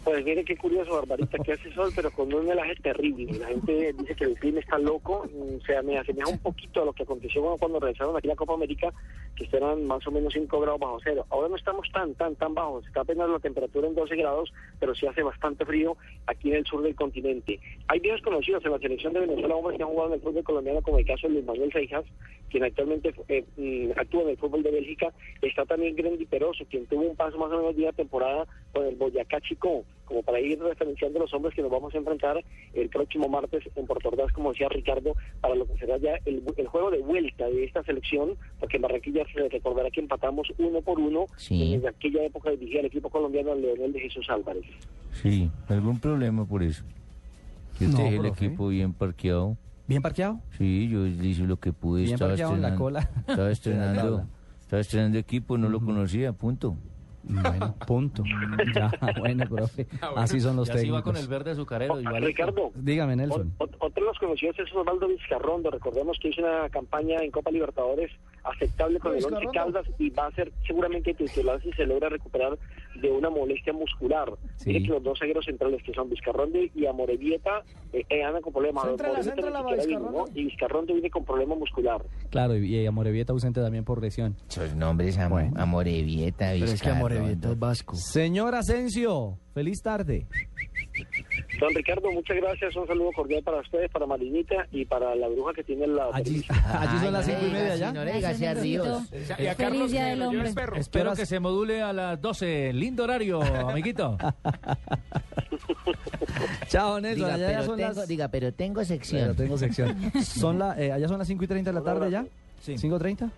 Pues 0.04 0.24
mire 0.24 0.44
qué 0.44 0.56
curioso, 0.56 0.92
Barbarita, 0.94 1.38
que 1.38 1.52
hace 1.52 1.72
sol, 1.74 1.92
pero 1.94 2.10
con 2.10 2.32
un 2.34 2.50
helaje 2.50 2.74
terrible. 2.76 3.38
La 3.38 3.46
gente 3.48 3.92
dice 3.92 4.14
que 4.16 4.24
el 4.24 4.38
clima 4.38 4.58
está 4.60 4.78
loco. 4.78 5.24
mm, 5.32 5.56
O 5.56 5.60
sea, 5.64 5.80
me 5.82 5.96
asemeja 5.98 6.28
un 6.28 6.38
poquito 6.38 6.82
a 6.82 6.84
lo 6.86 6.92
que 6.92 7.04
aconteció 7.04 7.42
cuando- 7.58 7.78
realizaron 7.78 8.16
aquí 8.16 8.26
la 8.26 8.34
Copa 8.36 8.54
América, 8.54 8.92
que 9.36 9.48
eran 9.56 9.84
más 9.86 10.04
o 10.06 10.10
menos 10.10 10.32
5 10.32 10.60
grados 10.60 10.80
bajo 10.80 10.98
cero. 11.04 11.24
Ahora 11.30 11.48
no 11.48 11.56
estamos 11.56 11.88
tan, 11.92 12.14
tan, 12.14 12.34
tan 12.36 12.52
bajos. 12.54 12.86
Está 12.86 13.00
apenas 13.02 13.28
la 13.30 13.38
temperatura 13.38 13.86
en 13.88 13.94
12 13.94 14.16
grados, 14.16 14.52
pero 14.80 14.94
sí 14.94 15.06
hace 15.06 15.22
bastante 15.22 15.64
frío 15.64 15.96
aquí 16.26 16.50
en 16.50 16.56
el 16.56 16.64
sur 16.66 16.82
del 16.82 16.94
continente. 16.96 17.60
Hay 17.88 18.00
viejos 18.00 18.22
conocidos 18.22 18.64
en 18.64 18.72
la 18.72 18.78
selección 18.78 19.12
de 19.12 19.20
Venezuela, 19.20 19.54
hombres 19.56 19.76
que 19.76 19.82
han 19.84 19.88
jugado 19.90 20.08
en 20.08 20.14
el 20.14 20.20
fútbol 20.20 20.42
colombiano, 20.44 20.82
como 20.82 20.98
el 20.98 21.06
caso 21.06 21.26
de 21.28 21.34
Luis 21.34 21.44
Manuel 21.46 21.72
Seijas, 21.72 22.04
quien 22.50 22.64
actualmente 22.64 23.14
eh, 23.28 23.44
mm, 23.56 23.92
actúa 23.98 24.22
en 24.22 24.28
el 24.30 24.36
fútbol 24.36 24.62
de 24.62 24.70
Bélgica. 24.70 25.12
Está 25.40 25.64
también 25.64 25.96
Grandy 25.96 26.26
Peroso, 26.26 26.64
quien 26.70 26.86
tuvo 26.86 27.02
un 27.02 27.16
paso 27.16 27.38
más 27.38 27.50
o 27.52 27.56
menos 27.58 27.76
de 27.76 27.82
una 27.84 27.92
temporada 27.92 28.46
con 28.72 28.86
el 28.86 28.96
Boyacá 28.96 29.40
Chicó, 29.40 29.81
como 30.04 30.22
para 30.22 30.40
ir 30.40 30.58
referenciando 30.60 31.18
los 31.20 31.32
hombres 31.32 31.54
que 31.54 31.62
nos 31.62 31.70
vamos 31.70 31.94
a 31.94 31.98
enfrentar 31.98 32.42
el 32.74 32.88
próximo 32.90 33.28
martes 33.28 33.64
en 33.74 33.86
Puerto 33.86 34.08
Ordaz, 34.08 34.30
como 34.32 34.52
decía 34.52 34.68
Ricardo, 34.68 35.14
para 35.40 35.54
lo 35.54 35.66
que 35.66 35.76
será 35.78 35.96
ya 35.98 36.16
el, 36.26 36.42
el 36.56 36.66
juego 36.66 36.90
de 36.90 36.98
vuelta 36.98 37.46
de 37.46 37.64
esta 37.64 37.82
selección, 37.84 38.36
porque 38.60 38.76
en 38.76 38.82
Barranquilla 38.82 39.24
se 39.32 39.48
recordará 39.48 39.90
que 39.90 40.00
empatamos 40.00 40.48
uno 40.58 40.82
por 40.82 40.98
uno 40.98 41.26
Sí. 41.36 41.72
desde 41.76 41.88
aquella 41.88 42.24
época 42.24 42.50
dirigía 42.50 42.80
el 42.80 42.86
equipo 42.86 43.08
colombiano 43.10 43.54
Leonel 43.54 43.92
de 43.92 44.00
Jesús 44.00 44.28
Álvarez. 44.28 44.64
Sí, 45.22 45.50
algún 45.68 45.98
problema 45.98 46.44
por 46.46 46.62
eso. 46.62 46.84
Yo 47.80 47.88
No, 47.88 47.98
dejé 47.98 48.16
el 48.16 48.26
equipo 48.26 48.68
bien 48.68 48.92
parqueado. 48.92 49.56
¿Bien 49.88 50.02
parqueado? 50.02 50.40
Sí, 50.58 50.88
yo 50.90 51.06
hice 51.06 51.42
lo 51.42 51.56
que 51.58 51.72
pude. 51.72 52.02
Bien 52.02 52.14
estaba 52.14 52.30
parqueado 52.30 52.54
en 52.54 52.62
la 52.62 52.68
estrenando, 52.68 52.84
cola. 52.84 53.24
Estaba 53.28 53.50
estrenando, 53.52 54.26
estaba 54.60 54.80
estrenando 54.80 55.18
equipo, 55.18 55.58
no 55.58 55.68
lo 55.68 55.80
conocía, 55.80 56.32
punto. 56.32 56.76
Bueno, 57.24 57.74
punto. 57.86 58.22
Ya, 58.74 58.90
bueno, 59.20 59.44
profe. 59.48 59.86
Así 60.16 60.40
son 60.40 60.56
los 60.56 60.68
y 60.68 60.72
así 60.72 60.80
técnicos. 60.80 61.00
va 61.00 61.04
con 61.04 61.16
el 61.16 61.28
verde 61.28 61.52
azucarero. 61.52 62.00
igual. 62.00 62.22
Ricardo, 62.24 62.70
Dígame, 62.74 63.16
Nelson. 63.16 63.54
Ot- 63.58 63.76
Otro 63.78 64.02
de 64.04 64.08
los 64.08 64.18
conocidos 64.18 64.58
es 64.58 64.74
Osvaldo 64.74 65.08
Vizcarrondo. 65.08 65.70
Recordemos 65.70 66.18
que 66.20 66.28
hizo 66.30 66.40
una 66.42 66.68
campaña 66.70 67.18
en 67.22 67.30
Copa 67.30 67.50
Libertadores 67.50 68.10
aceptable 68.44 68.98
con 68.98 69.16
el 69.16 69.24
Once 69.24 69.46
Caldas 69.52 69.86
y 69.98 70.10
va 70.10 70.26
a 70.26 70.30
ser 70.32 70.52
seguramente 70.66 71.14
titular 71.14 71.60
si 71.62 71.72
se 71.72 71.86
logra 71.86 72.08
recuperar 72.08 72.58
de 73.00 73.10
una 73.10 73.30
molestia 73.30 73.72
muscular. 73.72 74.32
Sí. 74.56 74.68
Mire 74.70 74.82
que 74.84 74.88
los 74.88 75.02
dos 75.02 75.18
zagueros 75.18 75.44
centrales 75.44 75.82
que 75.82 75.92
son 75.92 76.10
Vizcarrondo 76.10 76.58
y 76.74 76.86
Amorevieta 76.86 77.62
eh, 77.92 78.04
eh, 78.08 78.22
andan 78.22 78.42
con 78.42 78.52
problemas. 78.52 78.84
Amorevieta 78.84 79.34
Vizcarrondo. 79.34 80.10
¿no? 80.10 80.24
Y 80.34 80.44
Vizcarrondo 80.44 80.92
viene 80.92 81.10
con 81.10 81.24
problema 81.24 81.54
muscular. 81.54 82.02
Claro, 82.30 82.56
y, 82.56 82.74
y 82.74 82.86
Amorevieta 82.86 83.32
ausente 83.32 83.60
también 83.60 83.84
por 83.84 84.00
lesión. 84.00 84.36
Esos 84.48 84.74
nombres, 84.74 85.18
am 85.18 85.30
Bueno. 85.30 85.52
Amorevieta, 85.56 86.50
Pero 86.52 86.64
es 86.64 86.70
que 86.70 86.88
Vizcarrondo. 86.88 87.06
Amorebieta 87.06 87.50
es 87.50 87.58
vasco. 87.58 87.96
Señor 87.96 88.54
Asensio, 88.54 89.38
feliz 89.54 89.82
tarde. 89.82 90.26
Don 91.60 91.74
Ricardo, 91.74 92.10
muchas 92.12 92.36
gracias. 92.36 92.74
Un 92.76 92.86
saludo 92.86 93.10
cordial 93.12 93.42
para 93.42 93.60
ustedes, 93.60 93.90
para 93.90 94.06
Marinita 94.06 94.66
y 94.72 94.84
para 94.84 95.14
la 95.14 95.28
bruja 95.28 95.52
que 95.52 95.62
tiene 95.62 95.86
la. 95.86 96.08
Allí, 96.12 96.44
allí 96.64 96.98
son 96.98 97.12
las 97.12 97.26
cinco 97.26 97.40
y 97.46 97.50
media 97.50 97.76
ya. 97.76 97.92
No 97.92 98.04
le 98.04 98.26
a 98.26 98.54
Dios. 98.54 99.02
Y 99.38 99.46
a 99.46 99.54
Carlos 99.54 99.92
que 99.92 100.00
me 100.00 100.16
lo 100.16 100.30
lleve 100.30 100.48
el 100.48 100.54
perro. 100.54 100.76
Espero 100.76 101.14
que 101.14 101.26
se 101.26 101.40
module 101.40 101.82
a 101.82 101.92
las 101.92 102.20
12. 102.20 102.72
Lindo 102.72 103.04
horario, 103.04 103.42
amiguito. 103.68 104.16
Chao, 106.68 107.00
Nelson. 107.00 107.26
Diga, 107.26 107.34
allá 107.34 107.50
ya 107.50 107.56
pero 107.58 107.66
son 107.66 107.76
tengo, 107.76 107.92
las... 107.92 108.08
diga, 108.08 108.28
pero 108.28 108.52
tengo 108.52 108.84
sección. 108.84 109.20
Pero 109.22 109.34
tengo 109.34 109.58
sección. 109.58 110.12
Son 110.22 110.58
la, 110.58 110.80
eh, 110.80 110.90
allá 110.92 111.08
son 111.08 111.18
las 111.18 111.28
5 111.28 111.44
y 111.44 111.46
30 111.46 111.70
de 111.70 111.74
la 111.74 111.82
tarde 111.84 112.10
ya. 112.10 112.24
Sí. 112.60 112.74
¿5.30? 112.74 113.30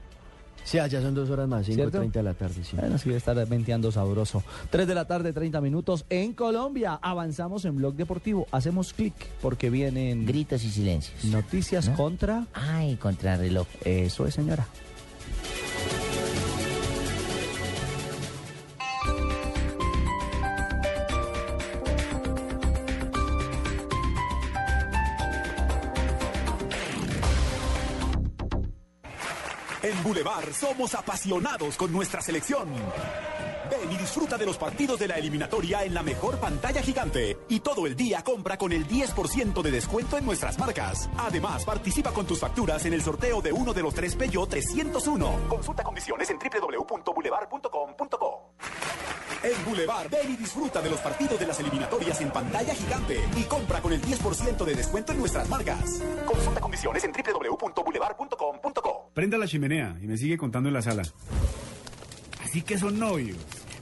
Sí, 0.64 0.78
allá 0.78 1.00
son 1.02 1.14
dos 1.14 1.28
horas 1.30 1.46
más, 1.46 1.66
¿Cierto? 1.66 2.02
5.30 2.02 2.10
de 2.12 2.22
la 2.22 2.34
tarde, 2.34 2.64
sí. 2.64 2.76
Bueno, 2.76 2.96
sí, 2.98 3.04
debe 3.10 3.18
estar 3.18 3.46
venteando 3.46 3.92
sabroso. 3.92 4.42
3 4.70 4.86
de 4.88 4.94
la 4.94 5.04
tarde, 5.06 5.32
30 5.32 5.60
minutos. 5.60 6.06
En 6.08 6.32
Colombia, 6.32 6.98
avanzamos 7.02 7.64
en 7.66 7.76
Blog 7.76 7.94
Deportivo. 7.94 8.46
Hacemos 8.50 8.92
clic 8.94 9.14
porque 9.42 9.68
vienen 9.70 10.24
Gritos 10.26 10.64
y 10.64 10.70
silencios. 10.70 11.24
noticias 11.26 11.88
¿No? 11.90 11.96
contra... 11.96 12.46
Ay, 12.54 12.96
contrarreloj. 12.96 13.66
Eso 13.84 14.26
es, 14.26 14.34
señora. 14.34 14.66
Boulevard 30.04 30.52
somos 30.52 30.94
apasionados 30.94 31.76
con 31.76 31.90
nuestra 31.90 32.20
selección. 32.20 32.68
Ven 33.70 33.90
y 33.90 33.96
disfruta 33.96 34.36
de 34.36 34.44
los 34.44 34.58
partidos 34.58 35.00
de 35.00 35.08
la 35.08 35.14
eliminatoria 35.14 35.82
en 35.82 35.94
la 35.94 36.02
mejor 36.02 36.38
pantalla 36.38 36.82
gigante. 36.82 37.38
Y 37.48 37.60
todo 37.60 37.86
el 37.86 37.96
día 37.96 38.22
compra 38.22 38.58
con 38.58 38.72
el 38.72 38.86
10% 38.86 39.62
de 39.62 39.70
descuento 39.70 40.18
en 40.18 40.26
nuestras 40.26 40.58
marcas. 40.58 41.08
Además, 41.16 41.64
participa 41.64 42.12
con 42.12 42.26
tus 42.26 42.38
facturas 42.38 42.84
en 42.84 42.92
el 42.92 43.00
sorteo 43.00 43.40
de 43.40 43.52
uno 43.52 43.72
de 43.72 43.80
los 43.80 43.94
tres 43.94 44.14
Peugeot 44.14 44.50
301. 44.50 45.48
Consulta 45.48 45.82
condiciones 45.82 46.28
en 46.28 46.38
www.boulevard.com.co. 46.38 48.52
En 49.42 49.64
Boulevard, 49.64 50.10
ven 50.10 50.32
y 50.32 50.36
disfruta 50.36 50.80
de 50.80 50.88
los 50.88 51.00
partidos 51.00 51.38
de 51.38 51.46
las 51.46 51.60
eliminatorias 51.60 52.20
en 52.20 52.30
pantalla 52.30 52.74
gigante. 52.74 53.20
Y 53.36 53.44
compra 53.44 53.80
con 53.80 53.92
el 53.92 54.02
10% 54.02 54.64
de 54.64 54.74
descuento 54.74 55.12
en 55.12 55.18
nuestras 55.18 55.48
marcas. 55.48 56.02
Consulta 56.26 56.60
condiciones 56.60 57.04
en 57.04 57.12
www.boulevard.com.co. 57.12 59.10
Prenda 59.14 59.38
la 59.38 59.46
chimenea 59.46 59.93
y 60.02 60.06
me 60.06 60.16
sigue 60.16 60.36
contando 60.36 60.68
en 60.68 60.74
la 60.74 60.82
sala. 60.82 61.02
Así 62.42 62.62
que 62.62 62.78
son 62.78 62.98
novios. 62.98 63.38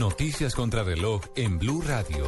Noticias 0.00 0.54
contra 0.54 0.82
reloj 0.82 1.20
en 1.36 1.58
Blue 1.58 1.82
Radio. 1.86 2.24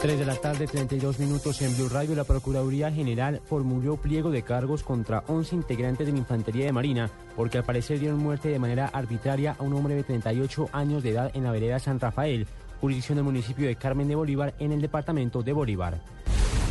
3 0.00 0.18
de 0.18 0.26
la 0.26 0.34
tarde, 0.34 0.66
32 0.66 1.20
minutos 1.20 1.62
en 1.62 1.76
Blue 1.76 1.88
Radio. 1.88 2.16
La 2.16 2.24
Procuraduría 2.24 2.90
General 2.90 3.40
formuló 3.44 3.96
pliego 3.96 4.32
de 4.32 4.42
cargos 4.42 4.82
contra 4.82 5.22
11 5.28 5.54
integrantes 5.54 6.08
de 6.08 6.12
la 6.12 6.18
Infantería 6.18 6.64
de 6.64 6.72
Marina 6.72 7.08
porque 7.36 7.58
al 7.58 7.64
parecer 7.64 8.00
dieron 8.00 8.18
muerte 8.18 8.48
de 8.48 8.58
manera 8.58 8.86
arbitraria 8.86 9.54
a 9.56 9.62
un 9.62 9.72
hombre 9.74 9.94
de 9.94 10.02
38 10.02 10.70
años 10.72 11.04
de 11.04 11.10
edad 11.10 11.30
en 11.32 11.44
la 11.44 11.52
vereda 11.52 11.78
San 11.78 12.00
Rafael, 12.00 12.48
jurisdicción 12.80 13.14
del 13.14 13.24
municipio 13.24 13.68
de 13.68 13.76
Carmen 13.76 14.08
de 14.08 14.16
Bolívar, 14.16 14.52
en 14.58 14.72
el 14.72 14.80
departamento 14.80 15.44
de 15.44 15.52
Bolívar. 15.52 16.00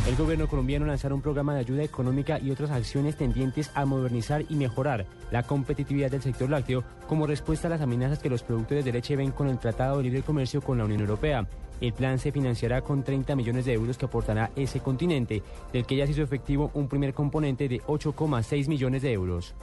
El 0.04 0.16
gobierno 0.16 0.48
colombiano 0.48 0.84
lanzará 0.84 1.14
un 1.14 1.22
programa 1.22 1.54
de 1.54 1.60
ayuda 1.60 1.84
económica 1.84 2.40
y 2.40 2.50
otras 2.50 2.72
acciones 2.72 3.16
tendientes 3.16 3.70
a 3.74 3.84
modernizar 3.84 4.44
y 4.48 4.56
mejorar 4.56 5.06
la 5.30 5.44
competitividad 5.44 6.10
del 6.10 6.22
sector 6.22 6.50
lácteo 6.50 6.82
como 7.06 7.24
respuesta 7.24 7.68
a 7.68 7.70
las 7.70 7.80
amenazas 7.80 8.18
que 8.18 8.28
los 8.28 8.42
productores 8.42 8.84
de 8.84 8.90
leche 8.90 9.14
ven 9.14 9.30
con 9.30 9.46
el 9.46 9.60
Tratado 9.60 9.98
de 9.98 10.02
Libre 10.02 10.22
Comercio 10.22 10.60
con 10.60 10.78
la 10.78 10.86
Unión 10.86 11.02
Europea. 11.02 11.46
El 11.80 11.92
plan 11.92 12.18
se 12.18 12.32
financiará 12.32 12.82
con 12.82 13.04
30 13.04 13.36
millones 13.36 13.64
de 13.64 13.74
euros 13.74 13.96
que 13.96 14.06
aportará 14.06 14.50
ese 14.56 14.80
continente, 14.80 15.40
del 15.72 15.86
que 15.86 15.94
ya 15.94 16.04
se 16.06 16.12
hizo 16.12 16.22
efectivo 16.22 16.72
un 16.74 16.88
primer 16.88 17.14
componente 17.14 17.68
de 17.68 17.80
8,6 17.82 18.66
millones 18.66 19.02
de 19.02 19.12
euros. 19.12 19.54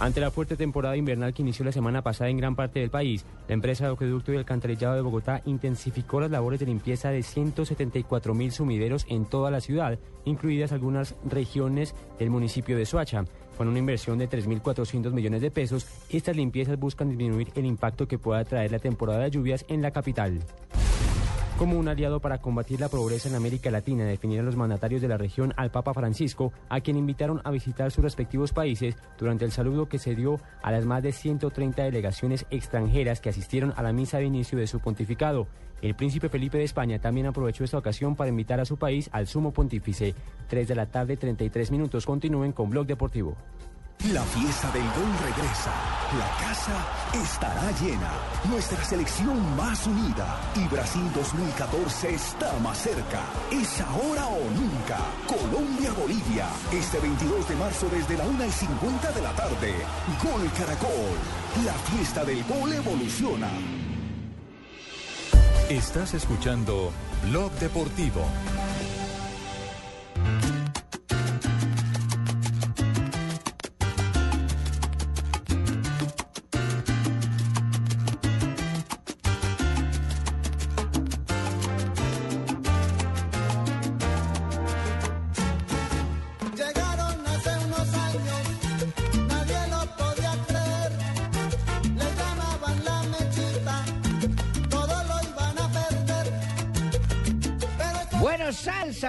Ante 0.00 0.22
la 0.22 0.30
fuerte 0.30 0.56
temporada 0.56 0.96
invernal 0.96 1.34
que 1.34 1.42
inició 1.42 1.62
la 1.62 1.72
semana 1.72 2.00
pasada 2.00 2.30
en 2.30 2.38
gran 2.38 2.56
parte 2.56 2.80
del 2.80 2.88
país, 2.88 3.26
la 3.48 3.52
empresa 3.52 3.84
de 3.84 3.92
acueducto 3.92 4.32
y 4.32 4.38
alcantarillado 4.38 4.94
de 4.94 5.02
Bogotá 5.02 5.42
intensificó 5.44 6.22
las 6.22 6.30
labores 6.30 6.58
de 6.58 6.64
limpieza 6.64 7.10
de 7.10 7.22
174 7.22 8.32
mil 8.32 8.50
sumideros 8.50 9.04
en 9.10 9.26
toda 9.26 9.50
la 9.50 9.60
ciudad, 9.60 9.98
incluidas 10.24 10.72
algunas 10.72 11.16
regiones 11.28 11.94
del 12.18 12.30
municipio 12.30 12.78
de 12.78 12.86
Soacha. 12.86 13.26
Con 13.58 13.68
una 13.68 13.78
inversión 13.78 14.16
de 14.16 14.26
3.400 14.26 15.12
millones 15.12 15.42
de 15.42 15.50
pesos, 15.50 15.86
estas 16.08 16.34
limpiezas 16.34 16.78
buscan 16.78 17.10
disminuir 17.10 17.52
el 17.54 17.66
impacto 17.66 18.08
que 18.08 18.16
pueda 18.16 18.42
traer 18.46 18.72
la 18.72 18.78
temporada 18.78 19.24
de 19.24 19.30
lluvias 19.30 19.66
en 19.68 19.82
la 19.82 19.90
capital. 19.90 20.40
Como 21.60 21.78
un 21.78 21.88
aliado 21.88 22.20
para 22.20 22.38
combatir 22.38 22.80
la 22.80 22.88
pobreza 22.88 23.28
en 23.28 23.34
América 23.34 23.70
Latina, 23.70 24.06
definieron 24.06 24.46
los 24.46 24.56
mandatarios 24.56 25.02
de 25.02 25.08
la 25.08 25.18
región 25.18 25.52
al 25.58 25.70
Papa 25.70 25.92
Francisco, 25.92 26.54
a 26.70 26.80
quien 26.80 26.96
invitaron 26.96 27.42
a 27.44 27.50
visitar 27.50 27.90
sus 27.90 28.02
respectivos 28.02 28.54
países 28.54 28.96
durante 29.18 29.44
el 29.44 29.52
saludo 29.52 29.86
que 29.86 29.98
se 29.98 30.14
dio 30.14 30.40
a 30.62 30.72
las 30.72 30.86
más 30.86 31.02
de 31.02 31.12
130 31.12 31.82
delegaciones 31.82 32.46
extranjeras 32.50 33.20
que 33.20 33.28
asistieron 33.28 33.74
a 33.76 33.82
la 33.82 33.92
misa 33.92 34.16
de 34.16 34.24
inicio 34.24 34.56
de 34.56 34.66
su 34.66 34.80
pontificado. 34.80 35.48
El 35.82 35.94
príncipe 35.94 36.30
Felipe 36.30 36.56
de 36.56 36.64
España 36.64 36.98
también 36.98 37.26
aprovechó 37.26 37.62
esta 37.62 37.76
ocasión 37.76 38.16
para 38.16 38.30
invitar 38.30 38.58
a 38.58 38.64
su 38.64 38.78
país 38.78 39.10
al 39.12 39.26
sumo 39.26 39.52
pontífice. 39.52 40.14
3 40.48 40.66
de 40.66 40.74
la 40.74 40.86
tarde, 40.86 41.18
33 41.18 41.72
minutos. 41.72 42.06
Continúen 42.06 42.52
con 42.52 42.70
Blog 42.70 42.86
Deportivo. 42.86 43.36
La 44.08 44.22
fiesta 44.22 44.70
del 44.72 44.82
gol 44.82 45.12
regresa. 45.22 45.74
La 46.18 46.30
casa 46.40 47.22
estará 47.22 47.70
llena. 47.72 48.10
Nuestra 48.48 48.82
selección 48.82 49.54
más 49.56 49.86
unida. 49.86 50.40
Y 50.56 50.66
Brasil 50.68 51.02
2014 51.14 52.14
está 52.14 52.50
más 52.60 52.78
cerca. 52.78 53.20
Es 53.52 53.78
ahora 53.82 54.26
o 54.26 54.40
nunca. 54.52 54.96
Colombia-Bolivia. 55.26 56.48
Este 56.72 56.98
22 56.98 57.46
de 57.46 57.56
marzo 57.56 57.88
desde 57.90 58.16
la 58.16 58.24
1 58.24 58.46
y 58.46 58.50
50 58.50 59.12
de 59.12 59.20
la 59.20 59.32
tarde. 59.32 59.74
Gol 60.24 60.50
Caracol. 60.56 61.18
La 61.66 61.74
fiesta 61.74 62.24
del 62.24 62.42
gol 62.44 62.72
evoluciona. 62.72 63.50
Estás 65.68 66.14
escuchando 66.14 66.90
Blog 67.28 67.52
Deportivo. 67.60 68.24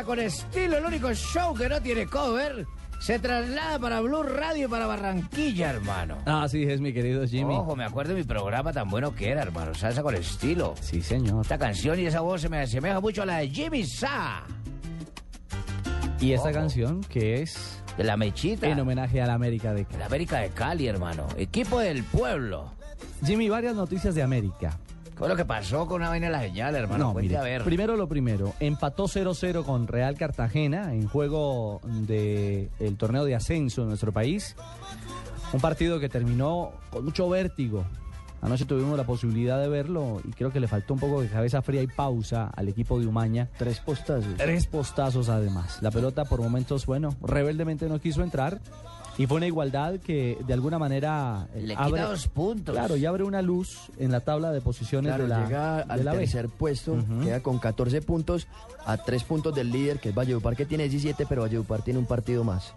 Con 0.03 0.19
estilo, 0.19 0.77
el 0.77 0.85
único 0.85 1.13
show 1.13 1.53
que 1.55 1.69
no 1.69 1.81
tiene 1.81 2.05
cover. 2.07 2.65
Se 2.99 3.17
traslada 3.17 3.79
para 3.79 3.99
Blue 4.01 4.21
Radio 4.21 4.67
y 4.67 4.69
para 4.69 4.85
Barranquilla, 4.85 5.71
hermano. 5.71 6.19
Así 6.25 6.63
es, 6.63 6.79
mi 6.79 6.93
querido 6.93 7.25
Jimmy. 7.25 7.55
Ojo, 7.55 7.75
me 7.75 7.83
acuerdo 7.83 8.13
de 8.13 8.19
mi 8.19 8.23
programa 8.27 8.71
tan 8.71 8.89
bueno 8.89 9.15
que 9.15 9.29
era, 9.29 9.41
hermano. 9.41 9.73
Salsa 9.73 10.03
con 10.03 10.13
estilo. 10.15 10.75
Sí, 10.79 11.01
señor. 11.01 11.41
Esta 11.41 11.57
canción 11.57 11.99
y 11.99 12.05
esa 12.05 12.21
voz 12.21 12.41
se 12.41 12.49
me 12.49 12.59
asemeja 12.59 12.99
mucho 12.99 13.23
a 13.23 13.25
la 13.25 13.37
de 13.37 13.49
Jimmy 13.49 13.83
Sa. 13.85 14.43
Y 16.19 16.33
esta 16.33 16.49
Ojo. 16.49 16.59
canción 16.59 17.01
que 17.01 17.41
es 17.41 17.81
De 17.97 18.03
la 18.03 18.15
mechita. 18.17 18.67
en 18.67 18.79
homenaje 18.79 19.19
a 19.21 19.25
la 19.25 19.33
América 19.33 19.73
de 19.73 19.85
Cali. 19.85 19.97
La 19.97 20.05
América 20.05 20.37
de 20.39 20.49
Cali, 20.49 20.85
hermano. 20.87 21.27
Equipo 21.37 21.79
del 21.79 22.03
pueblo. 22.03 22.71
Jimmy, 23.25 23.49
varias 23.49 23.75
noticias 23.75 24.13
de 24.13 24.21
América. 24.21 24.77
¿Qué 25.17 25.23
es 25.23 25.29
lo 25.29 25.35
que 25.35 25.45
pasó 25.45 25.85
con 25.85 26.01
una 26.01 26.09
vaina 26.09 26.27
de 26.27 26.31
la 26.31 26.41
señal, 26.41 26.75
hermano? 26.75 27.05
No, 27.05 27.13
Cuente 27.13 27.29
mire, 27.29 27.37
a 27.39 27.43
ver. 27.43 27.63
primero 27.63 27.95
lo 27.95 28.07
primero, 28.07 28.53
empató 28.59 29.05
0-0 29.05 29.63
con 29.63 29.87
Real 29.87 30.15
Cartagena 30.17 30.93
en 30.93 31.07
juego 31.07 31.79
del 31.83 32.69
torneo 32.97 33.23
de 33.25 33.35
ascenso 33.35 33.83
en 33.83 33.89
nuestro 33.89 34.11
país. 34.11 34.55
Un 35.53 35.59
partido 35.59 35.99
que 35.99 36.09
terminó 36.09 36.71
con 36.89 37.05
mucho 37.05 37.29
vértigo. 37.29 37.83
Anoche 38.41 38.65
tuvimos 38.65 38.97
la 38.97 39.03
posibilidad 39.03 39.59
de 39.61 39.67
verlo 39.67 40.19
y 40.27 40.31
creo 40.31 40.51
que 40.51 40.59
le 40.59 40.67
faltó 40.67 40.95
un 40.95 40.99
poco 40.99 41.21
de 41.21 41.27
cabeza 41.27 41.61
fría 41.61 41.83
y 41.83 41.87
pausa 41.87 42.49
al 42.55 42.69
equipo 42.69 42.99
de 42.99 43.05
Umaña. 43.05 43.49
Tres 43.59 43.79
postazos. 43.79 44.33
Tres 44.37 44.65
postazos 44.65 45.29
además. 45.29 45.77
La 45.81 45.91
pelota 45.91 46.25
por 46.25 46.41
momentos, 46.41 46.87
bueno, 46.87 47.15
rebeldemente 47.21 47.87
no 47.87 47.99
quiso 47.99 48.23
entrar. 48.23 48.59
Y 49.17 49.27
fue 49.27 49.37
una 49.37 49.47
igualdad 49.47 49.99
que 49.99 50.37
de 50.45 50.53
alguna 50.53 50.79
manera 50.79 51.47
eh, 51.53 51.61
Le 51.61 51.75
quita 51.75 52.07
dos 52.07 52.27
puntos. 52.27 52.73
Claro, 52.73 52.95
y 52.95 53.05
abre 53.05 53.23
una 53.23 53.41
luz 53.41 53.91
en 53.97 54.11
la 54.11 54.21
tabla 54.21 54.51
de 54.51 54.61
posiciones 54.61 55.09
Claro, 55.09 55.23
de 55.23 55.29
la, 55.29 55.43
llega 55.43 55.75
de 55.77 55.93
al 55.93 56.05
la 56.05 56.13
B. 56.13 56.19
tercer 56.19 56.49
puesto, 56.49 56.97
queda 57.23 57.41
con 57.41 57.59
14 57.59 58.01
puntos, 58.01 58.47
a 58.85 58.97
3 58.97 59.23
puntos 59.25 59.53
del 59.53 59.71
líder, 59.71 59.99
que 59.99 60.09
es 60.09 60.15
Valledupar, 60.15 60.55
que 60.55 60.65
tiene 60.65 60.83
17, 60.87 61.25
pero 61.27 61.41
Valledupar 61.41 61.81
tiene 61.81 61.99
un 61.99 62.05
partido 62.05 62.43
más. 62.43 62.73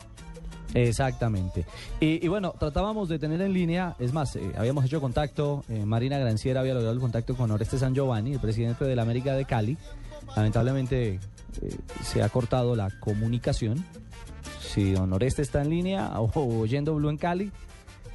Exactamente. 0.74 1.64
Y, 2.01 2.24
y 2.24 2.28
bueno, 2.28 2.53
tratábamos 2.59 3.09
de 3.09 3.18
tener 3.18 3.41
en 3.41 3.53
línea, 3.53 3.95
es 4.01 4.12
más, 4.12 4.35
eh, 4.37 4.53
habíamos 4.57 4.85
hecho 4.85 5.01
contacto, 5.01 5.64
eh, 5.68 5.85
Marina 5.85 6.18
Granciera 6.18 6.61
había 6.61 6.74
logrado 6.74 6.93
el 6.93 7.01
contacto 7.01 7.37
con 7.37 7.51
Oreste 7.53 7.78
San 7.78 7.95
Giovanni, 7.95 8.32
el 8.32 8.41
presidente 8.41 8.85
de 8.85 8.97
la 8.97 9.03
América 9.03 9.35
de 9.35 9.45
Cali. 9.45 9.78
Lamentablemente 10.35 11.20
eh, 11.62 11.76
se 12.03 12.22
ha 12.22 12.28
cortado 12.28 12.74
la 12.74 12.91
comunicación. 13.01 13.85
Si 14.74 14.92
don 14.92 15.12
Oreste 15.12 15.42
está 15.42 15.62
en 15.62 15.70
línea 15.70 16.10
o, 16.20 16.58
oyendo 16.60 16.94
Blue 16.94 17.10
en 17.10 17.16
Cali, 17.16 17.50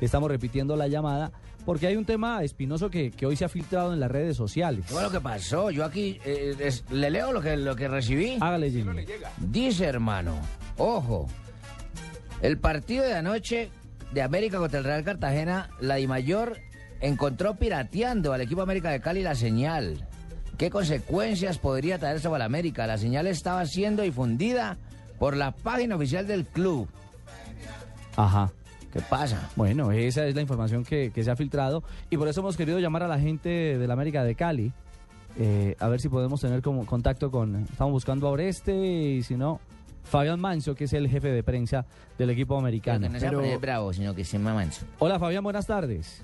estamos 0.01 0.29
repitiendo 0.29 0.75
la 0.75 0.87
llamada. 0.87 1.31
Porque 1.65 1.87
hay 1.87 1.95
un 1.97 2.05
tema 2.05 2.41
espinoso 2.43 2.89
que, 2.89 3.11
que 3.11 3.25
hoy 3.25 3.35
se 3.35 3.45
ha 3.45 3.49
filtrado 3.49 3.93
en 3.93 3.99
las 3.99 4.09
redes 4.09 4.35
sociales. 4.37 4.85
¿Qué 4.87 4.93
fue 4.93 5.03
lo 5.03 5.11
que 5.11 5.19
pasó? 5.19 5.69
Yo 5.71 5.83
aquí 5.85 6.19
eh, 6.25 6.55
es- 6.59 6.83
le 6.89 7.11
leo 7.11 7.31
lo 7.33 7.41
que, 7.41 7.57
lo 7.57 7.75
que 7.75 7.87
recibí. 7.87 8.37
Hágale, 8.39 8.71
Jimmy. 8.71 9.05
Dice, 9.37 9.85
hermano, 9.85 10.35
ojo, 10.77 11.27
el 12.41 12.57
partido 12.57 13.03
de 13.03 13.13
anoche 13.13 13.69
de 14.13 14.21
América 14.21 14.57
contra 14.57 14.79
el 14.79 14.85
Real 14.85 15.03
Cartagena, 15.03 15.69
la 15.79 15.95
Dimayor 15.95 16.57
encontró 17.01 17.55
pirateando 17.55 18.33
al 18.33 18.41
equipo 18.41 18.61
América 18.61 18.89
de 18.89 19.01
Cali 19.01 19.21
la 19.21 19.35
señal. 19.35 20.07
¿Qué 20.57 20.69
consecuencias 20.69 21.57
podría 21.59 21.99
traer 21.99 22.17
eso 22.17 22.29
para 22.29 22.39
la 22.39 22.45
América? 22.45 22.87
La 22.87 22.97
señal 22.97 23.27
estaba 23.27 23.65
siendo 23.65 24.01
difundida 24.01 24.77
por 25.19 25.35
la 25.35 25.51
página 25.51 25.95
oficial 25.95 26.25
del 26.25 26.45
club. 26.45 26.87
Ajá. 28.15 28.51
¿Qué 28.91 29.01
pasa? 29.01 29.49
Bueno, 29.55 29.91
esa 29.91 30.25
es 30.25 30.33
la 30.33 30.41
información 30.41 30.83
que, 30.83 31.11
que 31.11 31.23
se 31.23 31.29
ha 31.29 31.35
filtrado 31.35 31.83
y 32.09 32.17
por 32.17 32.27
eso 32.27 32.39
hemos 32.41 32.57
querido 32.57 32.79
llamar 32.79 33.03
a 33.03 33.07
la 33.07 33.19
gente 33.19 33.77
de 33.77 33.87
la 33.87 33.93
América 33.93 34.23
de 34.23 34.33
Cali. 34.33 34.71
eh, 35.37 35.75
a 35.79 35.87
ver 35.87 36.01
si 36.01 36.09
podemos 36.09 36.41
tener 36.41 36.61
como 36.61 36.85
contacto 36.85 37.29
con... 37.29 37.55
Estamos 37.71 37.93
buscando 37.93 38.27
a 38.27 38.31
Oreste 38.31 38.73
y 38.75 39.21
si 39.21 39.35
no, 39.35 39.59
Fabián 40.03 40.39
Manso, 40.39 40.73
que 40.73 40.85
es 40.85 40.93
el 40.93 41.07
jefe 41.07 41.29
de 41.31 41.43
prensa 41.43 41.85
del 42.17 42.31
equipo 42.31 42.57
americano. 42.57 43.01
Que 43.07 43.13
no 43.13 43.19
sea 43.19 43.31
poner 43.31 43.59
bravo, 43.59 43.93
sino 43.93 44.15
que 44.15 44.23
se 44.25 44.39
me 44.39 44.51
manso. 44.51 44.85
Hola 44.97 45.19
Fabián, 45.19 45.43
buenas 45.43 45.67
tardes. 45.67 46.23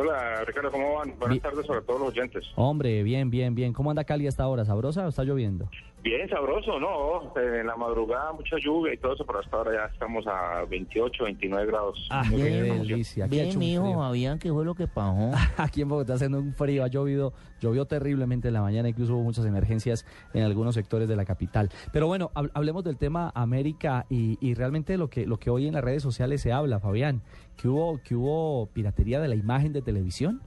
Hola, 0.00 0.44
Ricardo, 0.46 0.70
¿cómo 0.70 0.94
van? 0.94 1.12
Buenas 1.18 1.40
tardes 1.40 1.66
sobre 1.66 1.82
todos 1.82 1.98
los 1.98 2.08
oyentes. 2.10 2.44
Hombre, 2.54 3.02
bien, 3.02 3.30
bien, 3.30 3.56
bien. 3.56 3.72
¿Cómo 3.72 3.90
anda 3.90 4.04
Cali 4.04 4.28
hasta 4.28 4.44
ahora? 4.44 4.64
¿Sabrosa 4.64 5.04
o 5.04 5.08
está 5.08 5.24
lloviendo? 5.24 5.68
Bien, 6.04 6.28
sabroso, 6.28 6.78
¿no? 6.78 7.34
En 7.36 7.66
la 7.66 7.74
madrugada 7.76 8.32
mucha 8.32 8.56
lluvia 8.64 8.94
y 8.94 8.98
todo 8.98 9.14
eso, 9.14 9.26
pero 9.26 9.40
hasta 9.40 9.56
ahora 9.56 9.72
ya 9.72 9.92
estamos 9.92 10.24
a 10.28 10.64
28, 10.70 11.24
29 11.24 11.66
grados. 11.66 12.06
Ah, 12.10 12.22
Muy 12.30 12.40
qué 12.40 12.62
bien, 12.62 12.78
delicia. 12.86 13.26
Bien, 13.26 13.58
mijo. 13.58 13.92
Fabián, 13.94 14.38
¿qué 14.38 14.52
fue 14.52 14.64
lo 14.64 14.76
que 14.76 14.86
pasó? 14.86 15.32
Aquí 15.56 15.82
en 15.82 15.88
Bogotá 15.88 16.14
haciendo 16.14 16.38
un 16.38 16.54
frío, 16.54 16.84
ha 16.84 16.86
llovido, 16.86 17.32
llovió 17.60 17.84
terriblemente 17.86 18.46
en 18.46 18.54
la 18.54 18.62
mañana, 18.62 18.88
incluso 18.88 19.14
hubo 19.16 19.24
muchas 19.24 19.44
emergencias 19.46 20.06
en 20.32 20.44
algunos 20.44 20.76
sectores 20.76 21.08
de 21.08 21.16
la 21.16 21.24
capital. 21.24 21.70
Pero 21.92 22.06
bueno, 22.06 22.30
hab- 22.36 22.52
hablemos 22.54 22.84
del 22.84 22.96
tema 22.96 23.32
América 23.34 24.06
y, 24.08 24.38
y 24.40 24.54
realmente 24.54 24.96
lo 24.96 25.10
que, 25.10 25.26
lo 25.26 25.38
que 25.38 25.50
hoy 25.50 25.66
en 25.66 25.74
las 25.74 25.82
redes 25.82 26.04
sociales 26.04 26.40
se 26.40 26.52
habla, 26.52 26.78
Fabián, 26.78 27.22
que 27.60 27.68
hubo, 27.68 28.00
que 28.02 28.14
hubo 28.14 28.66
piratería 28.72 29.20
de 29.20 29.28
la 29.28 29.34
imagen 29.34 29.72
de 29.72 29.82
televisión. 29.82 30.40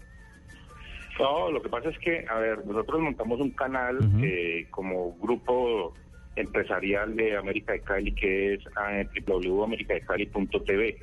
No, 1.20 1.52
lo 1.52 1.62
que 1.62 1.70
pasa 1.70 1.90
es 1.90 2.00
que, 2.00 2.26
a 2.28 2.40
ver, 2.40 2.66
nosotros 2.66 3.00
montamos 3.02 3.40
un 3.40 3.52
canal 3.52 4.00
eh, 4.24 4.66
como 4.72 5.16
grupo 5.22 5.94
empresarial 6.36 7.16
de 7.16 7.36
América 7.38 7.74
de 7.74 7.82
Cali 7.82 8.14
que 8.16 8.54
es 8.56 8.62
ah, 8.76 9.04
www.americadecali.tv. 9.28 10.98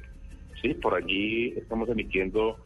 Sí, 0.62 0.74
por 0.74 0.94
allí 0.94 1.54
estamos 1.56 1.88
emitiendo 1.88 2.56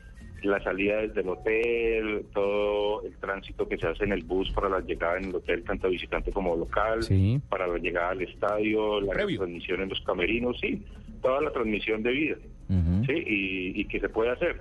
la 0.42 0.62
salida 0.62 1.02
desde 1.02 1.20
el 1.20 1.28
hotel, 1.28 2.26
todo 2.32 3.02
el 3.04 3.14
tránsito 3.18 3.68
que 3.68 3.76
se 3.78 3.86
hace 3.86 4.04
en 4.04 4.12
el 4.12 4.24
bus 4.24 4.50
para 4.52 4.68
la 4.68 4.80
llegada 4.80 5.18
en 5.18 5.26
el 5.26 5.34
hotel, 5.36 5.62
tanto 5.64 5.88
visitante 5.88 6.32
como 6.32 6.56
local, 6.56 7.02
Sí. 7.02 7.40
para 7.48 7.66
la 7.66 7.78
llegada 7.78 8.10
al 8.10 8.22
estadio, 8.22 9.00
la 9.00 9.12
transmisión 9.12 9.82
en 9.82 9.88
los 9.88 10.00
camerinos, 10.00 10.58
sí, 10.60 10.82
toda 11.20 11.40
la 11.42 11.52
transmisión 11.52 12.02
de 12.02 12.10
vida, 12.10 12.36
sí, 13.06 13.12
y, 13.12 13.80
y 13.80 13.84
que 13.86 14.00
se 14.00 14.08
puede 14.08 14.30
hacer. 14.30 14.60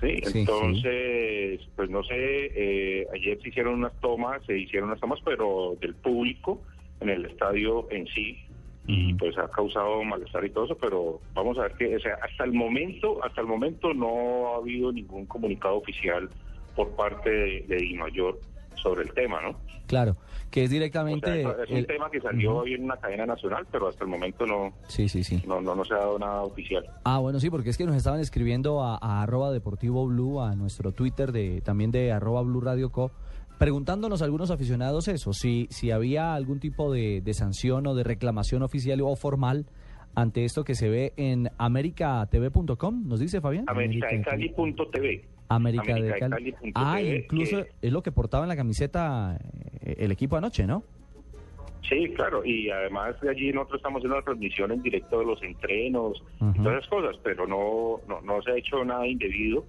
Sí, 0.00 0.20
Sí, 0.26 0.40
entonces, 0.40 1.60
pues 1.76 1.88
no 1.88 2.02
sé, 2.02 2.14
eh, 2.16 3.06
ayer 3.14 3.40
se 3.40 3.48
hicieron 3.48 3.74
unas 3.74 3.92
tomas, 4.00 4.44
se 4.44 4.58
hicieron 4.58 4.88
unas 4.88 5.00
tomas, 5.00 5.20
pero 5.24 5.76
del 5.80 5.94
público 5.94 6.60
en 7.00 7.10
el 7.10 7.24
estadio 7.26 7.86
en 7.90 8.06
sí, 8.08 8.38
y 8.86 9.14
pues 9.14 9.38
ha 9.38 9.48
causado 9.48 10.02
malestar 10.04 10.44
y 10.44 10.50
todo 10.50 10.66
eso, 10.66 10.76
pero 10.76 11.20
vamos 11.32 11.56
a 11.58 11.62
ver 11.62 11.72
que, 11.72 11.96
o 11.96 12.00
sea, 12.00 12.18
hasta 12.22 12.44
el 12.44 12.52
momento, 12.52 13.24
hasta 13.24 13.40
el 13.40 13.46
momento 13.46 13.94
no 13.94 14.48
ha 14.48 14.56
habido 14.56 14.92
ningún 14.92 15.26
comunicado 15.26 15.76
oficial 15.76 16.28
por 16.76 16.94
parte 16.94 17.30
de, 17.30 17.64
de 17.66 17.76
Dimayor 17.76 18.38
sobre 18.76 19.02
el 19.02 19.12
tema, 19.14 19.40
¿no? 19.42 19.58
Claro, 19.86 20.16
que 20.50 20.62
es 20.64 20.68
O 20.68 20.70
sea, 20.70 20.74
directamente... 20.78 21.40
es, 21.42 21.46
es 21.64 21.70
un 21.70 21.76
el- 21.76 21.86
tema 21.86 22.10
que 22.10 22.20
salió 22.20 22.50
Ujú. 22.52 22.60
hoy 22.60 22.74
en 22.74 22.84
una 22.84 22.96
cadena 22.96 23.26
nacional, 23.26 23.66
pero 23.70 23.88
hasta 23.88 24.04
el 24.04 24.10
momento 24.10 24.46
no, 24.46 24.72
Sí, 24.88 25.08
sí, 25.08 25.22
sí. 25.24 25.42
no, 25.46 25.60
no, 25.60 25.74
no 25.74 25.84
se 25.84 25.94
ha 25.94 25.98
dado 25.98 26.18
nada 26.18 26.42
oficial. 26.42 26.84
Ah, 27.04 27.18
bueno, 27.18 27.38
sí, 27.40 27.50
porque 27.50 27.70
es 27.70 27.76
que 27.78 27.84
nos 27.84 27.96
estaban 27.96 28.20
escribiendo 28.20 28.82
a, 28.82 28.98
a 29.00 29.22
arroba 29.22 29.50
deportivo 29.52 30.06
blue, 30.06 30.40
a 30.40 30.54
nuestro 30.54 30.92
Twitter 30.92 31.32
de 31.32 31.60
también 31.60 31.90
de 31.90 32.12
arroba 32.12 32.42
blue 32.42 32.60
radio 32.60 32.90
co, 32.90 33.10
preguntándonos 33.58 34.22
algunos 34.22 34.50
aficionados 34.50 35.06
eso, 35.08 35.32
si, 35.32 35.66
si 35.70 35.90
había 35.90 36.34
algún 36.34 36.60
tipo 36.60 36.92
de, 36.92 37.20
de 37.20 37.34
sanción 37.34 37.86
o 37.86 37.94
de 37.94 38.02
reclamación 38.04 38.62
oficial 38.62 39.00
o 39.02 39.14
formal 39.16 39.66
ante 40.16 40.44
esto 40.44 40.62
que 40.64 40.74
se 40.76 40.88
ve 40.88 41.12
en 41.16 41.50
americatv.com, 41.58 43.06
nos 43.06 43.20
dice 43.20 43.40
Fabián. 43.40 43.64
Americadecali.tv. 43.68 45.24
América 45.48 45.94
de 45.94 46.18
Cali. 46.18 46.54
Ah, 46.74 47.00
incluso 47.00 47.64
es 47.80 47.92
lo 47.92 48.02
que 48.02 48.12
portaba 48.12 48.44
en 48.44 48.48
la 48.48 48.56
camiseta 48.56 49.38
eh, 49.82 49.96
el 49.98 50.12
equipo 50.12 50.36
anoche, 50.36 50.66
¿no? 50.66 50.82
Sí, 51.88 52.08
claro, 52.16 52.44
y 52.44 52.70
además 52.70 53.20
de 53.20 53.30
allí 53.30 53.52
nosotros 53.52 53.78
estamos 53.78 53.98
haciendo 53.98 54.16
la 54.16 54.24
transmisión 54.24 54.72
en 54.72 54.82
directo 54.82 55.18
de 55.18 55.26
los 55.26 55.42
entrenos, 55.42 56.22
y 56.40 56.62
todas 56.62 56.78
esas 56.78 56.88
cosas, 56.88 57.16
pero 57.22 57.46
no, 57.46 58.00
no, 58.08 58.22
no 58.22 58.42
se 58.42 58.52
ha 58.52 58.56
hecho 58.56 58.84
nada 58.84 59.06
indebido. 59.06 59.64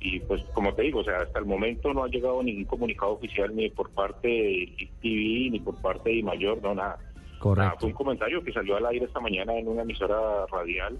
Y 0.00 0.20
pues 0.20 0.42
como 0.54 0.72
te 0.74 0.82
digo, 0.82 1.00
o 1.00 1.04
sea, 1.04 1.18
hasta 1.18 1.40
el 1.40 1.44
momento 1.44 1.92
no 1.92 2.04
ha 2.04 2.08
llegado 2.08 2.42
ningún 2.42 2.64
comunicado 2.64 3.12
oficial 3.12 3.54
ni 3.54 3.68
por 3.68 3.90
parte 3.90 4.28
de 4.28 4.88
TV 5.02 5.50
ni 5.50 5.60
por 5.60 5.80
parte 5.82 6.10
de 6.10 6.22
Mayor, 6.22 6.62
no 6.62 6.74
nada. 6.74 6.98
Correcto. 7.38 7.68
Nada, 7.68 7.78
fue 7.78 7.88
un 7.90 7.94
comentario 7.94 8.42
que 8.42 8.52
salió 8.52 8.76
al 8.76 8.86
aire 8.86 9.06
esta 9.06 9.20
mañana 9.20 9.54
en 9.56 9.68
una 9.68 9.82
emisora 9.82 10.46
radial 10.50 10.96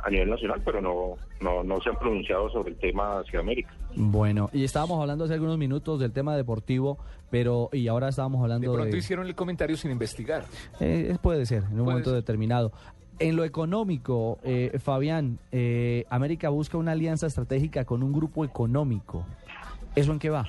a 0.00 0.10
nivel 0.10 0.30
nacional, 0.30 0.60
pero 0.64 0.80
no, 0.80 1.16
no, 1.40 1.64
no 1.64 1.80
se 1.80 1.88
han 1.88 1.96
pronunciado 1.98 2.50
sobre 2.50 2.70
el 2.70 2.76
tema 2.76 3.20
hacia 3.20 3.40
América. 3.40 3.70
Bueno, 3.96 4.50
y 4.52 4.64
estábamos 4.64 5.00
hablando 5.00 5.24
hace 5.24 5.34
algunos 5.34 5.58
minutos 5.58 5.98
del 5.98 6.12
tema 6.12 6.36
deportivo, 6.36 6.98
pero 7.30 7.70
y 7.72 7.88
ahora 7.88 8.08
estábamos 8.08 8.40
De 8.40 8.44
hablando 8.44 8.72
pronto 8.72 8.92
de... 8.92 8.98
hicieron 8.98 9.26
el 9.26 9.34
comentario 9.34 9.76
sin 9.76 9.90
investigar. 9.90 10.44
Eh, 10.80 11.16
puede 11.22 11.46
ser, 11.46 11.64
en 11.64 11.80
un 11.80 11.86
momento 11.86 12.10
ser. 12.10 12.20
determinado. 12.20 12.72
En 13.18 13.34
lo 13.34 13.44
económico, 13.44 14.38
eh, 14.44 14.78
Fabián, 14.78 15.38
eh, 15.50 16.04
América 16.08 16.50
busca 16.50 16.78
una 16.78 16.92
alianza 16.92 17.26
estratégica 17.26 17.84
con 17.84 18.02
un 18.04 18.12
grupo 18.12 18.44
económico. 18.44 19.24
¿Eso 19.96 20.12
en 20.12 20.20
qué 20.20 20.30
va? 20.30 20.44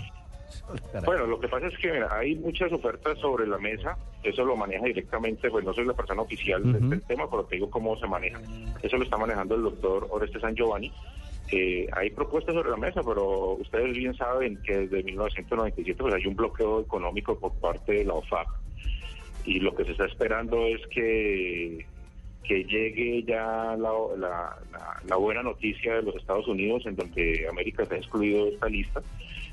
Bueno, 1.06 1.26
lo 1.28 1.40
que 1.40 1.48
pasa 1.48 1.68
es 1.68 1.78
que 1.78 1.92
mira, 1.92 2.10
hay 2.16 2.36
muchas 2.36 2.72
ofertas 2.72 3.18
sobre 3.20 3.48
la 3.48 3.58
mesa, 3.58 3.98
eso 4.24 4.44
lo 4.46 4.56
maneja 4.56 4.86
directamente, 4.86 5.50
pues 5.50 5.64
no 5.66 5.74
soy 5.74 5.86
la 5.86 5.94
persona 5.94 6.22
oficial 6.22 6.62
de- 6.64 6.80
del 6.90 7.02
tema, 7.04 7.30
pero 7.30 7.44
te 7.46 7.56
digo 7.56 7.70
cómo 7.70 7.98
se 8.00 8.08
maneja. 8.08 8.40
Eso 8.82 8.98
lo 8.98 9.04
está 9.04 9.18
manejando 9.18 9.56
el 9.56 9.64
doctor 9.64 10.08
Oreste 10.10 10.40
San 10.40 10.56
Giovanni. 10.56 10.92
Eh, 11.52 11.88
hay 11.94 12.12
propuestas 12.12 12.54
sobre 12.54 12.70
la 12.70 12.78
mesa, 12.78 13.02
pero 13.04 13.54
ustedes 13.54 13.96
bien 13.98 14.14
saben 14.16 14.58
que 14.64 14.80
desde 14.88 15.02
1997 15.04 15.96
pues 16.00 16.14
hay 16.14 16.26
un 16.28 16.36
bloqueo 16.36 16.82
económico 16.82 17.40
por 17.40 17.54
parte 17.56 17.94
de 17.94 18.06
la 18.06 18.14
OFAC 18.14 18.48
y 19.46 19.60
lo 19.60 19.74
que 19.76 19.86
se 19.86 19.92
está 19.92 20.06
esperando 20.06 20.66
es 20.68 20.86
que 20.88 21.86
que 22.44 22.64
llegue 22.64 23.24
ya 23.24 23.76
la, 23.78 23.92
la- 24.18 24.58
la- 24.72 24.98
la 25.08 25.16
buena 25.18 25.44
noticia 25.44 25.96
de 25.98 26.02
los 26.02 26.16
Estados 26.16 26.48
Unidos 26.48 26.84
en 26.88 26.96
donde 26.96 27.48
América 27.48 27.86
se 27.86 27.94
ha 27.94 27.98
excluido 27.98 28.46
de 28.46 28.52
esta 28.54 28.68
lista 28.68 29.02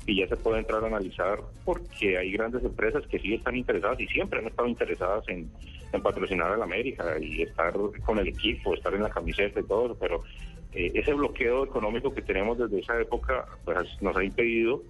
y 0.07 0.15
ya 0.15 0.27
se 0.27 0.37
puede 0.37 0.59
entrar 0.59 0.83
a 0.83 0.87
analizar 0.87 1.39
porque 1.65 2.17
hay 2.17 2.31
grandes 2.31 2.63
empresas 2.63 3.05
que 3.07 3.19
sí 3.19 3.33
están 3.33 3.57
interesadas 3.57 3.99
y 3.99 4.07
siempre 4.07 4.39
han 4.39 4.47
estado 4.47 4.67
interesadas 4.67 5.27
en, 5.27 5.51
en 5.91 6.01
patrocinar 6.01 6.53
a 6.53 6.57
la 6.57 6.63
América 6.63 7.17
y 7.21 7.41
estar 7.41 7.73
con 8.05 8.17
el 8.17 8.29
equipo, 8.29 8.73
estar 8.73 8.93
en 8.95 9.03
la 9.03 9.09
camiseta 9.09 9.59
y 9.59 9.63
todo 9.63 9.87
eso, 9.87 9.97
pero 9.99 10.23
eh, 10.71 10.91
ese 10.95 11.13
bloqueo 11.13 11.65
económico 11.65 12.13
que 12.13 12.21
tenemos 12.21 12.57
desde 12.57 12.79
esa 12.79 12.99
época 12.99 13.45
pues 13.65 14.01
nos 14.01 14.15
ha 14.15 14.23
impedido 14.23 14.81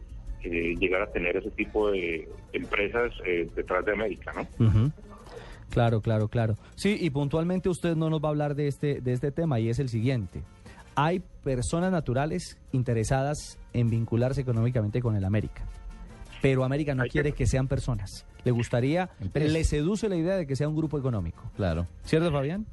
eh, 0.44 0.76
llegar 0.80 1.02
a 1.02 1.12
tener 1.12 1.36
ese 1.36 1.50
tipo 1.50 1.90
de 1.90 2.30
empresas 2.54 3.12
eh, 3.26 3.50
detrás 3.56 3.84
de 3.86 3.94
América, 3.94 4.32
¿no? 4.36 4.68
Ujú. 4.68 4.92
Claro, 5.72 6.02
claro, 6.02 6.28
claro. 6.28 6.56
Sí, 6.76 6.96
y 7.00 7.10
puntualmente 7.10 7.70
usted 7.70 7.96
no 7.96 8.10
nos 8.10 8.22
va 8.22 8.28
a 8.28 8.32
hablar 8.32 8.56
de 8.56 8.68
este, 8.68 9.02
de 9.02 9.14
este 9.14 9.32
tema 9.32 9.60
y 9.60 9.70
es 9.70 9.80
el 9.80 9.90
siguiente. 9.90 10.42
Hay 11.00 11.22
personas 11.44 11.92
naturales 11.92 12.58
interesadas 12.72 13.60
en 13.72 13.88
vincularse 13.88 14.42
económicamente 14.42 15.00
con 15.00 15.16
el 15.16 15.26
América, 15.26 15.62
pero 16.42 16.64
América 16.64 16.96
no 16.96 17.04
quiere 17.06 17.34
que 17.34 17.46
sean 17.46 17.68
personas. 17.68 18.26
Le 18.44 18.50
gustaría, 18.50 19.12
le 19.36 19.64
seduce 19.64 20.10
la 20.10 20.16
idea 20.16 20.36
de 20.38 20.48
que 20.48 20.56
sea 20.56 20.68
un 20.68 20.76
grupo 20.76 20.98
económico. 20.98 21.52
Claro. 21.56 21.86
¿Cierto, 22.02 22.32
Fabián? 22.32 22.66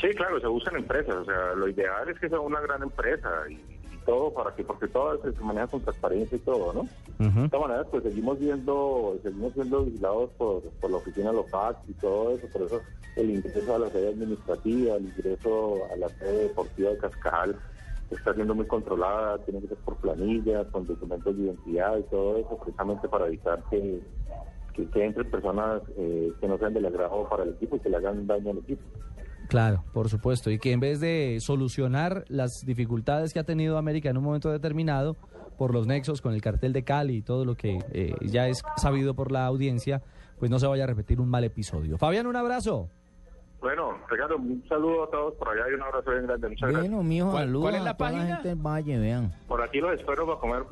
Sí, 0.00 0.06
claro, 0.16 0.38
se 0.38 0.46
buscan 0.46 0.76
empresas, 0.76 1.12
o 1.16 1.24
sea, 1.24 1.54
lo 1.56 1.68
ideal 1.68 2.08
es 2.08 2.20
que 2.20 2.28
sea 2.28 2.38
una 2.38 2.60
gran 2.60 2.84
empresa 2.84 3.28
y 3.50 3.73
todo 4.04 4.32
para 4.32 4.54
que, 4.54 4.64
porque 4.64 4.88
todo 4.88 5.20
se, 5.22 5.40
maneja 5.42 5.66
con 5.66 5.80
transparencia 5.80 6.36
y 6.36 6.40
todo, 6.40 6.72
¿no? 6.72 6.88
De 7.18 7.48
todas 7.48 7.68
maneras, 7.68 7.86
pues 7.90 8.02
seguimos 8.02 8.38
viendo, 8.38 9.18
seguimos 9.22 9.52
siendo 9.54 9.84
vigilados 9.84 10.30
por, 10.36 10.62
por 10.80 10.90
la 10.90 10.96
oficina 10.98 11.32
local 11.32 11.76
y 11.88 11.92
todo 11.94 12.36
eso, 12.36 12.46
por 12.48 12.62
eso 12.62 12.80
el 13.16 13.30
ingreso 13.30 13.74
a 13.74 13.78
la 13.78 13.90
sede 13.90 14.08
administrativa, 14.08 14.96
el 14.96 15.04
ingreso 15.04 15.78
a 15.92 15.96
la 15.96 16.08
sede 16.08 16.48
deportiva 16.48 16.90
de 16.90 16.98
Cascajal 16.98 17.56
está 18.10 18.34
siendo 18.34 18.54
muy 18.54 18.66
controlada, 18.66 19.38
tiene 19.38 19.60
que 19.60 19.68
ser 19.68 19.78
por 19.78 19.96
planilla, 19.96 20.64
con 20.70 20.86
documentos 20.86 21.36
de 21.36 21.44
identidad 21.44 21.98
y 21.98 22.02
todo 22.04 22.38
eso, 22.38 22.58
precisamente 22.58 23.08
para 23.08 23.26
evitar 23.26 23.62
que, 23.70 24.00
que, 24.74 24.88
que 24.90 25.04
entren 25.04 25.30
personas 25.30 25.82
eh, 25.96 26.32
que 26.40 26.48
no 26.48 26.58
sean 26.58 26.74
del 26.74 26.86
agrado 26.86 27.28
para 27.28 27.44
el 27.44 27.50
equipo 27.50 27.76
y 27.76 27.80
que 27.80 27.88
le 27.88 27.96
hagan 27.96 28.26
daño 28.26 28.50
al 28.50 28.58
equipo. 28.58 28.82
Claro, 29.48 29.84
por 29.92 30.08
supuesto. 30.08 30.50
Y 30.50 30.58
que 30.58 30.72
en 30.72 30.80
vez 30.80 31.00
de 31.00 31.38
solucionar 31.40 32.24
las 32.28 32.64
dificultades 32.64 33.32
que 33.32 33.38
ha 33.40 33.44
tenido 33.44 33.78
América 33.78 34.08
en 34.10 34.16
un 34.16 34.24
momento 34.24 34.50
determinado, 34.50 35.16
por 35.58 35.72
los 35.72 35.86
nexos 35.86 36.20
con 36.20 36.34
el 36.34 36.42
cartel 36.42 36.72
de 36.72 36.82
Cali 36.82 37.16
y 37.18 37.22
todo 37.22 37.44
lo 37.44 37.54
que 37.54 37.78
eh, 37.92 38.14
ya 38.22 38.48
es 38.48 38.62
sabido 38.76 39.14
por 39.14 39.30
la 39.30 39.46
audiencia, 39.46 40.02
pues 40.38 40.50
no 40.50 40.58
se 40.58 40.66
vaya 40.66 40.84
a 40.84 40.86
repetir 40.88 41.20
un 41.20 41.28
mal 41.28 41.44
episodio. 41.44 41.96
Fabián, 41.98 42.26
un 42.26 42.34
abrazo. 42.36 42.88
Bueno, 43.60 43.92
Ricardo, 44.10 44.36
un 44.36 44.62
saludo 44.68 45.04
a 45.04 45.10
todos 45.10 45.34
por 45.34 45.48
allá 45.48 45.62
y 45.70 45.74
un 45.74 45.82
abrazo 45.82 46.10
bien 46.10 46.26
grande. 46.26 46.48
Muchas 46.50 46.70
Bueno, 46.70 46.80
gracias. 46.80 47.04
mijo, 47.04 47.30
¿Cuál- 47.30 47.44
saludos 47.44 47.62
cuál 47.62 47.74
es 47.76 47.82
la 47.84 47.90
a 47.90 47.96
toda 47.96 48.10
la 48.10 48.16
página? 48.18 48.34
gente 48.36 48.48
del 48.48 48.58
Valle, 48.58 48.98
vean. 48.98 49.32
Por 49.48 49.62
aquí 49.62 49.78
los 49.80 49.92
espero 49.94 50.26
para 50.26 50.38
comer. 50.40 50.64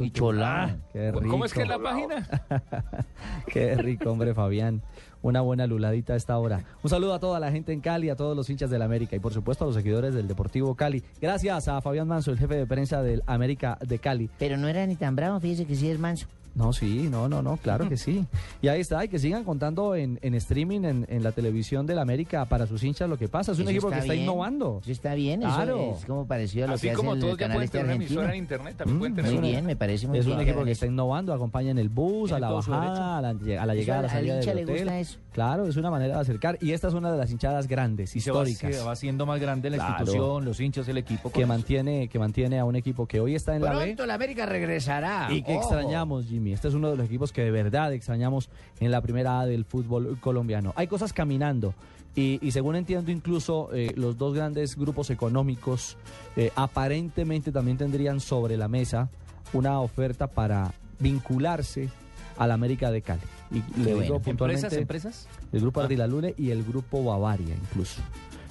Y 0.00 0.10
cholá. 0.10 0.64
Ah, 0.64 0.76
Qué 0.92 1.12
rico. 1.12 1.28
¿Cómo 1.28 1.44
es 1.44 1.52
que 1.54 1.62
es 1.62 1.68
la 1.68 1.78
página? 1.78 2.26
Qué 3.46 3.74
rico, 3.76 4.10
hombre, 4.10 4.34
Fabián. 4.34 4.82
Una 5.22 5.40
buena 5.40 5.66
luladita 5.66 6.14
a 6.14 6.16
esta 6.16 6.36
hora. 6.36 6.64
Un 6.82 6.90
saludo 6.90 7.14
a 7.14 7.20
toda 7.20 7.38
la 7.38 7.50
gente 7.52 7.72
en 7.72 7.80
Cali, 7.80 8.10
a 8.10 8.16
todos 8.16 8.36
los 8.36 8.50
hinchas 8.50 8.70
del 8.70 8.82
América 8.82 9.14
y 9.14 9.20
por 9.20 9.32
supuesto 9.32 9.64
a 9.64 9.66
los 9.68 9.76
seguidores 9.76 10.14
del 10.14 10.26
Deportivo 10.26 10.74
Cali. 10.74 11.02
Gracias 11.20 11.68
a 11.68 11.80
Fabián 11.80 12.08
Manso, 12.08 12.32
el 12.32 12.38
jefe 12.38 12.56
de 12.56 12.66
prensa 12.66 13.02
del 13.02 13.22
América 13.26 13.78
de 13.80 13.98
Cali. 13.98 14.30
Pero 14.38 14.56
no 14.56 14.68
era 14.68 14.84
ni 14.86 14.96
tan 14.96 15.14
bravo, 15.14 15.38
fíjese 15.40 15.64
que 15.64 15.76
sí 15.76 15.88
es 15.88 15.98
manso. 15.98 16.26
No, 16.54 16.72
sí, 16.72 17.08
no, 17.10 17.28
no, 17.28 17.40
no, 17.42 17.56
claro 17.56 17.88
que 17.88 17.96
sí. 17.96 18.26
Y 18.60 18.68
ahí 18.68 18.80
está, 18.80 19.02
y 19.04 19.08
que 19.08 19.18
sigan 19.18 19.42
contando 19.44 19.94
en, 19.94 20.18
en 20.22 20.34
streaming, 20.34 20.84
en, 20.84 21.06
en 21.08 21.22
la 21.22 21.32
televisión 21.32 21.86
del 21.86 21.98
América 21.98 22.44
para 22.44 22.66
sus 22.66 22.82
hinchas 22.84 23.08
lo 23.08 23.16
que 23.16 23.26
pasa. 23.28 23.52
Es 23.52 23.58
un 23.58 23.62
Eso 23.64 23.70
equipo 23.70 23.88
que 23.90 23.98
está 23.98 24.12
bien, 24.12 24.24
innovando. 24.24 24.80
Eso 24.82 24.92
está 24.92 25.14
bien, 25.14 25.40
Claro. 25.40 25.78
eso 25.80 25.98
es 26.00 26.04
como 26.04 26.26
parecido 26.26 26.64
a 26.66 26.68
lo 26.68 26.74
Así 26.74 26.88
que 26.88 26.94
como 26.94 27.12
hace 27.12 27.20
todos 27.20 27.32
el 27.32 27.38
ya 27.38 27.46
pueden 27.46 27.62
este 27.62 27.78
tener 27.78 27.96
una 27.96 28.04
emisora 28.04 28.30
en 28.32 28.38
internet, 28.38 28.76
también 28.76 28.98
pueden 28.98 29.14
tener 29.14 29.30
Muy 29.30 29.38
una- 29.38 29.48
bien, 29.48 29.66
me 29.66 29.76
parece 29.76 30.06
muy 30.08 30.18
Es 30.18 30.26
bien. 30.26 30.36
un 30.38 30.42
equipo 30.44 30.64
que 30.64 30.70
está 30.72 30.86
innovando, 30.86 31.32
acompaña 31.32 31.70
en 31.70 31.78
el 31.78 31.88
bus, 31.88 32.32
a 32.32 32.38
la 32.38 32.50
bajada, 32.50 33.18
a 33.18 33.20
la, 33.22 33.28
a 33.30 33.66
la 33.66 33.74
llegada, 33.74 34.00
a 34.00 34.02
la 34.02 34.08
al- 34.08 34.14
al 34.14 34.20
salida 34.20 34.34
hincha 34.36 34.50
del 34.50 34.56
le 34.56 34.62
hotel. 34.64 34.76
gusta 34.84 34.98
eso. 35.00 35.18
Claro, 35.32 35.66
es 35.66 35.76
una 35.78 35.90
manera 35.90 36.16
de 36.16 36.20
acercar. 36.20 36.58
Y 36.60 36.72
esta 36.72 36.88
es 36.88 36.94
una 36.94 37.10
de 37.10 37.16
las 37.16 37.30
hinchadas 37.30 37.66
grandes, 37.66 38.14
Y 38.14 38.20
se 38.20 38.30
va, 38.30 38.46
históricas. 38.46 38.76
se 38.80 38.84
va 38.84 38.92
haciendo 38.92 39.24
más 39.24 39.40
grande 39.40 39.70
la 39.70 39.76
Claro. 39.78 39.92
institución, 40.00 40.44
los 40.44 40.60
hinchas, 40.60 40.86
el 40.88 40.98
equipo. 40.98 41.30
que 41.32 41.46
mantiene, 41.46 42.08
que 42.08 42.18
mantiene 42.18 42.58
a 42.58 42.66
un 42.66 42.76
equipo 42.76 43.06
que 43.06 43.20
hoy 43.20 43.34
está 43.34 43.56
en 43.56 43.62
la 43.62 43.72
B. 43.72 43.84
Pronto 43.86 44.04
la 44.04 44.14
América 44.14 44.44
regresará. 44.44 45.28
Y 45.30 45.42
que 45.42 45.52
Ojo. 45.56 45.62
extrañamos, 45.62 46.26
Jimmy. 46.26 46.41
Este 46.50 46.68
es 46.68 46.74
uno 46.74 46.90
de 46.90 46.96
los 46.96 47.06
equipos 47.06 47.30
que 47.32 47.42
de 47.42 47.50
verdad 47.50 47.92
extrañamos 47.92 48.50
en 48.80 48.90
la 48.90 49.00
primera 49.00 49.40
A 49.40 49.46
del 49.46 49.64
fútbol 49.64 50.18
colombiano. 50.20 50.72
Hay 50.76 50.88
cosas 50.88 51.12
caminando. 51.12 51.74
Y, 52.16 52.38
y 52.46 52.50
según 52.50 52.76
entiendo, 52.76 53.10
incluso 53.10 53.70
eh, 53.72 53.92
los 53.96 54.18
dos 54.18 54.34
grandes 54.34 54.76
grupos 54.76 55.08
económicos 55.10 55.96
eh, 56.36 56.50
aparentemente 56.56 57.52
también 57.52 57.78
tendrían 57.78 58.20
sobre 58.20 58.56
la 58.56 58.68
mesa 58.68 59.08
una 59.52 59.80
oferta 59.80 60.26
para 60.26 60.72
vincularse 60.98 61.88
a 62.36 62.46
la 62.46 62.54
América 62.54 62.90
de 62.90 63.02
Cali. 63.02 63.20
Y 63.50 63.62
le 63.80 63.90
digo 63.94 63.96
bueno. 63.96 64.18
puntualmente 64.20 64.66
¿Empresas, 64.76 65.26
empresas? 65.26 65.28
el 65.52 65.60
grupo 65.60 65.80
Ah. 65.80 65.84
Ardilalule 65.84 66.34
y 66.36 66.50
el 66.50 66.64
grupo 66.64 67.04
Bavaria 67.04 67.54
incluso, 67.54 68.00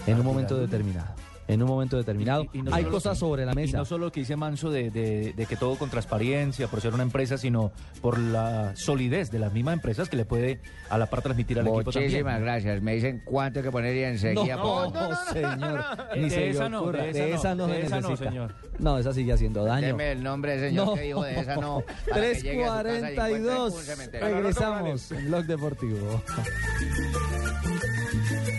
en 0.07 0.19
un 0.19 0.25
momento 0.25 0.57
determinado. 0.57 1.13
En 1.51 1.61
un 1.61 1.67
momento 1.67 1.97
determinado. 1.97 2.45
Y- 2.53 2.59
y 2.59 2.61
no 2.61 2.73
Hay 2.73 2.83
solo- 2.83 2.95
cosas 2.95 3.17
sobre 3.17 3.45
la 3.45 3.51
Y 3.51 3.55
mesa. 3.55 3.77
no 3.77 3.85
solo 3.85 4.05
lo 4.05 4.11
que 4.11 4.21
dice 4.21 4.35
Manso 4.35 4.69
de, 4.71 4.89
de- 4.89 5.33
de 5.35 5.45
que 5.45 5.55
todo 5.55 5.75
con 5.77 5.89
transparencia, 5.89 6.67
por 6.67 6.81
ser 6.81 6.93
una 6.93 7.03
empresa, 7.03 7.37
sino 7.37 7.71
por 8.01 8.17
la 8.17 8.73
solidez 8.75 9.31
de 9.31 9.39
las 9.39 9.51
mismas 9.53 9.73
empresas 9.73 10.09
que 10.09 10.17
le 10.17 10.25
puede 10.25 10.59
a 10.89 10.97
la 10.97 11.07
par 11.07 11.21
transmitir 11.21 11.59
al 11.59 11.67
equipo 11.67 11.91
también. 11.91 12.11
Muchísimas 12.11 12.41
gracias. 12.41 12.81
Me 12.81 12.95
dicen 12.95 13.21
cuánto 13.25 13.59
hay 13.59 13.65
que 13.65 13.71
poner 13.71 13.95
y 13.95 14.03
enseguida. 14.03 14.55
No, 14.55 14.61
pongo. 14.61 15.09
señor. 15.33 15.83
Ni 16.15 16.21
De 16.23 16.29
se 16.29 16.49
esa 16.49 16.69
no, 16.69 16.91
de 16.91 17.09
esa 17.09 17.55
no, 17.55 17.67
se 17.67 17.73
de 17.73 17.81
esa 17.85 18.01
no, 18.01 18.17
señor. 18.17 18.55
No, 18.79 18.97
esa 18.97 19.13
sigue 19.13 19.33
haciendo 19.33 19.63
daño. 19.63 19.87
Deme 19.87 20.11
el 20.13 20.23
nombre 20.23 20.57
del 20.57 20.69
señor 20.69 20.87
No. 20.87 20.93
que 20.95 21.01
dijo 21.01 21.23
de 21.23 21.39
esa 21.39 21.55
no. 21.57 21.83
para 22.09 22.21
que 22.21 22.33
llegue 22.41 22.63
a 22.63 22.77
su 22.77 22.83
casa 22.83 22.91
y 22.91 22.95
encuentre 22.95 23.15
342. 23.15 23.73
un 23.73 23.81
cementerio. 23.81 24.27
Regresamos 24.27 25.11
en 25.11 25.25
Blog 25.27 25.45
Deportivo. 25.45 26.23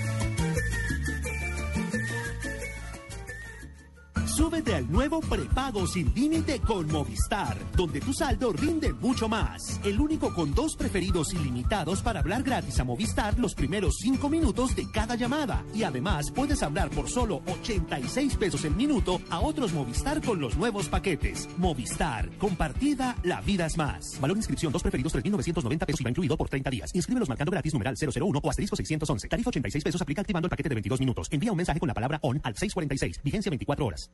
Súbete 4.36 4.74
al 4.74 4.90
nuevo 4.90 5.20
prepago 5.20 5.86
sin 5.86 6.10
límite 6.14 6.58
con 6.60 6.90
Movistar, 6.90 7.54
donde 7.76 8.00
tu 8.00 8.14
saldo 8.14 8.50
rinde 8.50 8.94
mucho 8.94 9.28
más. 9.28 9.78
El 9.84 10.00
único 10.00 10.32
con 10.32 10.54
dos 10.54 10.74
preferidos 10.74 11.34
ilimitados 11.34 12.00
para 12.00 12.20
hablar 12.20 12.42
gratis 12.42 12.80
a 12.80 12.84
Movistar 12.84 13.38
los 13.38 13.54
primeros 13.54 13.96
cinco 14.00 14.30
minutos 14.30 14.74
de 14.74 14.90
cada 14.90 15.16
llamada. 15.16 15.66
Y 15.74 15.82
además 15.82 16.30
puedes 16.30 16.62
hablar 16.62 16.88
por 16.88 17.10
solo 17.10 17.42
86 17.46 18.36
pesos 18.36 18.64
el 18.64 18.74
minuto 18.74 19.20
a 19.28 19.40
otros 19.40 19.74
Movistar 19.74 20.22
con 20.22 20.40
los 20.40 20.56
nuevos 20.56 20.88
paquetes. 20.88 21.46
Movistar, 21.58 22.30
compartida, 22.38 23.16
la 23.24 23.42
vida 23.42 23.66
es 23.66 23.76
más. 23.76 24.18
Valor 24.18 24.38
inscripción, 24.38 24.72
dos 24.72 24.82
preferidos 24.82 25.14
3.990 25.14 25.84
pesos 25.84 26.00
y 26.00 26.04
va 26.04 26.10
incluido 26.10 26.38
por 26.38 26.48
30 26.48 26.70
días. 26.70 26.90
Inscríbelos 26.94 27.28
marcando 27.28 27.50
gratis 27.52 27.74
numeral 27.74 27.96
001 28.00 28.40
o 28.42 28.48
asterisco 28.48 28.76
611. 28.76 29.28
Tarifa 29.28 29.50
86 29.50 29.84
pesos 29.84 30.00
aplica 30.00 30.22
activando 30.22 30.46
el 30.46 30.50
paquete 30.50 30.70
de 30.70 30.76
22 30.76 31.00
minutos. 31.00 31.28
Envía 31.30 31.50
un 31.50 31.58
mensaje 31.58 31.78
con 31.78 31.88
la 31.88 31.94
palabra 31.94 32.18
ON 32.22 32.40
al 32.42 32.56
646. 32.56 33.20
Vigencia 33.22 33.50
24 33.50 33.84
horas. 33.84 34.10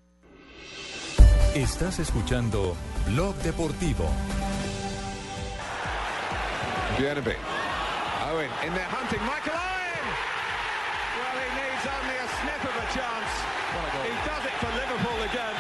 Estás 1.55 1.99
escuchando 1.99 2.77
Blog 3.07 3.35
Deportivo. 3.37 4.05
Björneby. 6.99 7.35
Owen 8.31 8.51
in 8.67 8.73
there 8.75 8.85
hunting 8.91 9.21
Michael 9.25 9.55
Owen. 9.57 10.07
Well, 11.19 11.37
he 11.41 11.49
needs 11.59 11.85
only 11.89 12.17
a 12.17 12.29
sniff 12.39 12.63
of 12.65 12.77
a 12.77 12.87
chance. 12.95 13.33
He 14.05 14.15
does 14.29 14.45
it 14.45 14.57
for 14.61 14.71
Liverpool 14.77 15.21
again. 15.25 15.57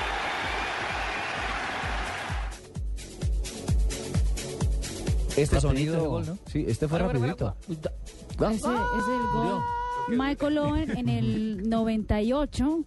Este 5.36 5.56
Rapidito 5.56 5.60
sonido. 5.60 6.08
gol, 6.08 6.26
¿no? 6.26 6.38
Sí, 6.46 6.64
este 6.68 6.88
fue 6.88 6.98
para, 6.98 7.12
rapidito. 7.12 7.54
Ese 7.70 8.54
es 8.56 8.64
el 8.64 9.26
gol. 9.32 9.62
Michael 10.08 10.58
Owen 10.58 10.96
en 10.96 11.08
el 11.08 11.68
98 11.68 12.84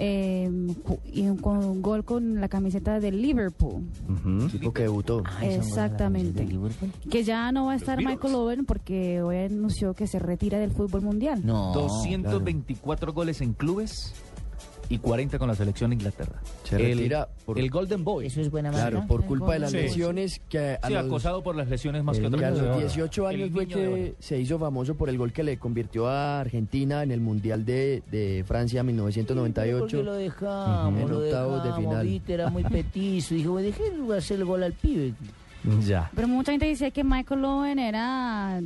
eh, 0.00 0.48
y 1.12 1.22
un, 1.22 1.36
con 1.38 1.58
un 1.58 1.82
gol 1.82 2.04
con 2.04 2.40
la 2.40 2.48
camiseta 2.48 3.00
del 3.00 3.20
Liverpool. 3.20 3.82
Tipo 4.50 4.72
que 4.72 4.82
debutó. 4.82 5.24
Exactamente. 5.42 6.48
Que 7.10 7.24
ya 7.24 7.50
no 7.50 7.66
va 7.66 7.72
a 7.72 7.76
estar 7.76 7.98
Michael 7.98 8.34
Owen 8.34 8.64
porque 8.64 9.20
hoy 9.22 9.38
anunció 9.38 9.94
que 9.94 10.06
se 10.06 10.20
retira 10.20 10.58
del 10.58 10.70
fútbol 10.70 11.02
mundial. 11.02 11.42
224 11.44 13.12
goles 13.12 13.40
en 13.40 13.52
clubes 13.54 14.14
y 14.90 14.98
40 14.98 15.38
con 15.38 15.48
la 15.48 15.54
selección 15.54 15.90
de 15.90 15.96
Inglaterra. 15.96 16.40
Se 16.64 16.76
El- 16.76 17.14
por- 17.44 17.58
el 17.58 17.70
Golden 17.70 18.04
Boy. 18.04 18.26
Eso 18.26 18.40
es 18.40 18.50
buena 18.50 18.70
Claro, 18.70 18.98
marca. 18.98 19.08
por 19.08 19.24
culpa 19.24 19.52
de 19.54 19.58
las 19.60 19.70
Sí. 19.70 19.76
lesiones 19.78 20.40
que 20.48 20.78
a 20.80 20.86
Sí, 20.86 20.92
los, 20.94 21.04
acosado 21.06 21.42
por 21.42 21.56
las 21.56 21.68
lesiones 21.68 22.02
más 22.04 22.16
que 22.16 22.22
que 22.22 22.26
otra 22.34 22.48
a 22.48 22.50
los 22.50 22.78
18 22.78 23.28
El 23.28 23.36
años 23.36 23.50
fue 23.52 23.66
que 23.66 24.14
se 24.18 24.38
hizo 24.40 24.58
famoso 24.58 24.94
por 24.94 25.08
el 25.08 25.18
gol 25.18 25.32
que 25.32 25.42
le 25.42 25.58
convirtió 25.58 26.08
a 26.08 26.40
Argentina 26.40 27.02
en 27.02 27.10
el 27.10 27.20
Mundial 27.20 27.64
de, 27.64 28.02
de 28.10 28.44
Francia 28.46 28.80
¿Por 28.80 28.86
1998. 28.86 29.96
qué 29.98 30.02
lo 30.02 30.14
dejamos? 30.14 31.00
En 31.02 31.08
lo 31.10 31.18
octavos 31.18 31.62
de 31.62 31.68
dejamos, 31.68 31.88
final. 31.90 32.06
viste, 32.06 32.32
era 32.34 32.50
muy 32.50 32.64
petizo. 32.64 33.34
Dijo, 33.34 33.56
dejé 33.58 33.82
hacer 34.16 34.38
el 34.38 34.44
gol 34.44 34.62
al 34.62 34.72
pibe. 34.72 35.12
Ya. 35.86 36.10
Pero 36.14 36.28
mucha 36.28 36.52
gente 36.52 36.66
dice 36.66 36.90
que 36.92 37.04
Michael 37.04 37.44
Owen 37.44 37.78
era 37.78 38.60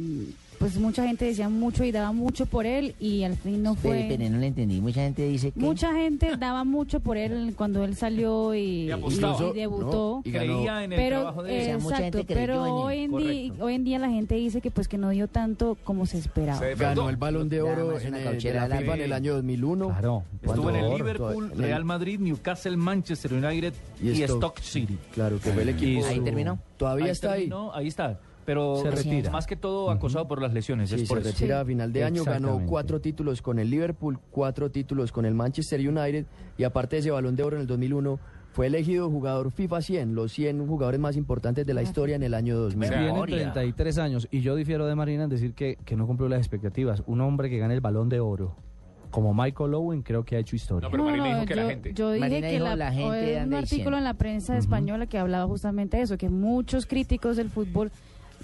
pues 0.62 0.76
mucha 0.78 1.04
gente 1.06 1.24
decía 1.24 1.48
mucho 1.48 1.82
y 1.82 1.90
daba 1.90 2.12
mucho 2.12 2.46
por 2.46 2.66
él 2.66 2.94
y 3.00 3.24
al 3.24 3.36
fin 3.36 3.62
no 3.64 3.74
fue. 3.74 3.90
Espere, 3.98 4.14
espere, 4.14 4.30
no 4.30 4.38
le 4.38 4.46
entendí. 4.46 4.80
Mucha 4.80 5.00
gente 5.02 5.26
dice 5.26 5.50
que... 5.50 5.58
Mucha 5.58 5.92
gente 5.92 6.36
daba 6.36 6.62
mucho 6.62 7.00
por 7.00 7.16
él 7.16 7.54
cuando 7.56 7.82
él 7.84 7.96
salió 7.96 8.54
y, 8.54 8.88
apostaba. 8.90 9.36
y- 9.46 9.50
y 9.50 9.52
debutó. 9.54 10.16
No, 10.16 10.22
y 10.24 10.30
ganó. 10.30 10.54
Creía 10.54 10.84
en 10.84 10.92
el 10.92 10.96
pero, 10.98 11.16
trabajo 11.22 11.42
de 11.42 11.50
él. 11.50 11.56
eh, 11.56 11.62
O 11.62 11.64
sea, 11.64 11.78
mucha 11.78 11.96
exacto, 11.96 12.18
gente 12.18 12.34
pero 12.34 12.54
en 12.66 12.72
hoy 12.72 12.98
en, 12.98 13.16
día, 13.16 13.52
hoy 13.64 13.74
en 13.74 13.84
día 13.84 13.98
la 13.98 14.08
gente 14.10 14.34
dice 14.36 14.60
que 14.60 14.70
pues 14.70 14.86
que 14.86 14.98
no 14.98 15.10
dio 15.10 15.26
tanto 15.26 15.76
como 15.82 16.06
se 16.06 16.18
esperaba. 16.18 16.60
Ganó 16.76 17.10
el 17.10 17.16
balón 17.16 17.48
de 17.48 17.60
oro 17.60 17.98
en, 17.98 18.14
el- 18.14 18.22
cauchera 18.24 18.62
de 18.62 18.68
la 18.68 18.68
de 18.68 18.74
la 18.74 18.80
FIFA 18.80 18.94
en 18.94 19.00
el 19.02 19.12
año 19.12 19.34
2001. 19.34 19.88
Claro. 19.88 20.22
Estuvo 20.42 20.70
en 20.70 20.76
el 20.76 20.94
Liverpool, 20.94 21.52
Real 21.56 21.84
Madrid, 21.84 22.20
Newcastle, 22.20 22.76
Manchester 22.76 23.32
United 23.34 23.74
y. 24.00 24.22
Stoke 24.22 24.60
City. 24.62 24.96
Claro, 25.12 25.40
que 25.40 25.50
fue 25.50 25.62
el 25.62 25.70
equipo. 25.70 26.00
Y 26.08 26.14
su- 26.14 26.58
Todavía 26.76 27.10
está 27.10 27.32
ahí. 27.32 27.40
terminó, 27.42 27.72
ahí 27.74 27.88
está. 27.88 28.18
Pero 28.44 28.76
Se 28.82 28.90
retira. 28.90 29.30
más 29.30 29.46
que 29.46 29.56
todo 29.56 29.90
acosado 29.90 30.26
por 30.26 30.42
las 30.42 30.52
lesiones. 30.52 30.90
Sí, 30.90 30.96
es 31.02 31.08
por 31.08 31.22
se 31.22 31.28
eso. 31.28 31.38
retira 31.38 31.60
a 31.60 31.64
final 31.64 31.92
de 31.92 32.04
año, 32.04 32.24
ganó 32.24 32.62
cuatro 32.66 33.00
títulos 33.00 33.40
con 33.40 33.58
el 33.58 33.70
Liverpool, 33.70 34.18
cuatro 34.30 34.70
títulos 34.70 35.12
con 35.12 35.24
el 35.24 35.34
Manchester 35.34 35.80
United 35.80 36.26
y 36.58 36.64
aparte 36.64 36.96
de 36.96 37.00
ese 37.00 37.10
balón 37.10 37.36
de 37.36 37.42
oro 37.44 37.56
en 37.56 37.62
el 37.62 37.66
2001 37.68 38.18
fue 38.52 38.66
elegido 38.66 39.08
jugador 39.08 39.50
FIFA 39.50 39.80
100, 39.80 40.14
los 40.14 40.32
100 40.32 40.66
jugadores 40.66 41.00
más 41.00 41.16
importantes 41.16 41.64
de 41.64 41.72
la 41.72 41.82
historia 41.82 42.16
en 42.16 42.22
el 42.22 42.34
año 42.34 42.56
2000. 42.58 42.88
Tiene 42.90 43.22
33 43.22 43.98
años 43.98 44.28
y 44.30 44.40
yo 44.40 44.54
difiero 44.56 44.86
de 44.86 44.94
Marina 44.94 45.24
en 45.24 45.30
decir 45.30 45.54
que, 45.54 45.78
que 45.84 45.96
no 45.96 46.06
cumplió 46.06 46.28
las 46.28 46.40
expectativas. 46.40 47.02
Un 47.06 47.20
hombre 47.22 47.48
que 47.48 47.58
gane 47.58 47.72
el 47.74 47.80
balón 47.80 48.08
de 48.08 48.20
oro 48.20 48.54
como 49.10 49.34
Michael 49.34 49.74
Owen 49.74 50.02
creo 50.02 50.24
que 50.24 50.36
ha 50.36 50.38
hecho 50.40 50.56
historia. 50.56 50.88
No, 50.88 50.96
no, 50.96 51.44
yo, 51.44 51.92
yo 51.92 52.10
dije 52.12 52.20
Marina 52.20 52.48
que 52.48 52.52
dijo, 52.54 52.64
la, 52.64 52.76
la 52.76 52.92
gente 52.92 53.42
un 53.44 53.54
artículo 53.54 53.60
diciendo. 53.60 53.98
en 53.98 54.04
la 54.04 54.14
prensa 54.14 54.56
española 54.56 55.06
que 55.06 55.18
hablaba 55.18 55.46
justamente 55.46 55.98
de 55.98 56.02
eso, 56.04 56.16
que 56.18 56.28
muchos 56.30 56.86
críticos 56.86 57.36
del 57.36 57.50
fútbol 57.50 57.92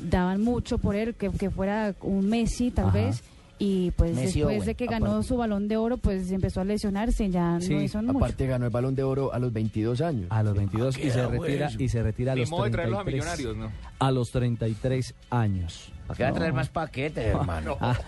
daban 0.01 0.41
mucho 0.43 0.79
por 0.79 0.95
él, 0.97 1.15
que, 1.15 1.31
que 1.31 1.51
fuera 1.51 1.95
un 2.03 2.29
Messi 2.29 2.71
tal 2.71 2.87
Ajá. 2.89 2.95
vez, 2.99 3.23
y 3.61 3.91
pues 3.93 4.15
Messi 4.15 4.39
después 4.39 4.57
Owen, 4.59 4.67
de 4.67 4.75
que 4.77 4.87
ganó 4.87 5.07
aparte. 5.07 5.27
su 5.27 5.37
balón 5.37 5.67
de 5.67 5.77
oro, 5.77 5.97
pues 5.97 6.31
empezó 6.31 6.61
a 6.61 6.65
lesionarse, 6.65 7.29
ya 7.29 7.59
no 7.59 7.81
hizo 7.83 8.01
mucho. 8.03 8.19
aparte 8.19 8.47
ganó 8.47 8.67
el 8.67 8.71
balón 8.71 8.95
de 8.95 9.03
oro 9.03 9.33
a 9.33 9.39
los 9.41 9.53
22 9.53 10.01
años. 10.01 10.27
A 10.31 10.45
los 10.45 10.55
22 10.55 10.97
y 10.97 11.11
se 11.11 11.19
era 11.19 11.27
retira 11.29 11.71
y 11.77 11.89
se 11.89 12.03
retira 12.03 12.33
a 12.35 12.37
los 12.37 12.51
modo 12.51 12.65
de 12.65 12.71
traerlos 12.71 13.01
a 13.01 13.05
33. 13.05 13.39
Millonarios, 13.39 13.73
¿no? 13.73 13.97
A 13.99 14.11
los 14.13 14.31
33 14.31 15.15
años. 15.31 15.93
¿Para 16.07 16.17
qué 16.17 16.23
va 16.23 16.29
a 16.29 16.33
traer 16.33 16.53
más 16.53 16.69
paquetes, 16.69 17.27
hermano? 17.27 17.77
Ah, 17.81 17.99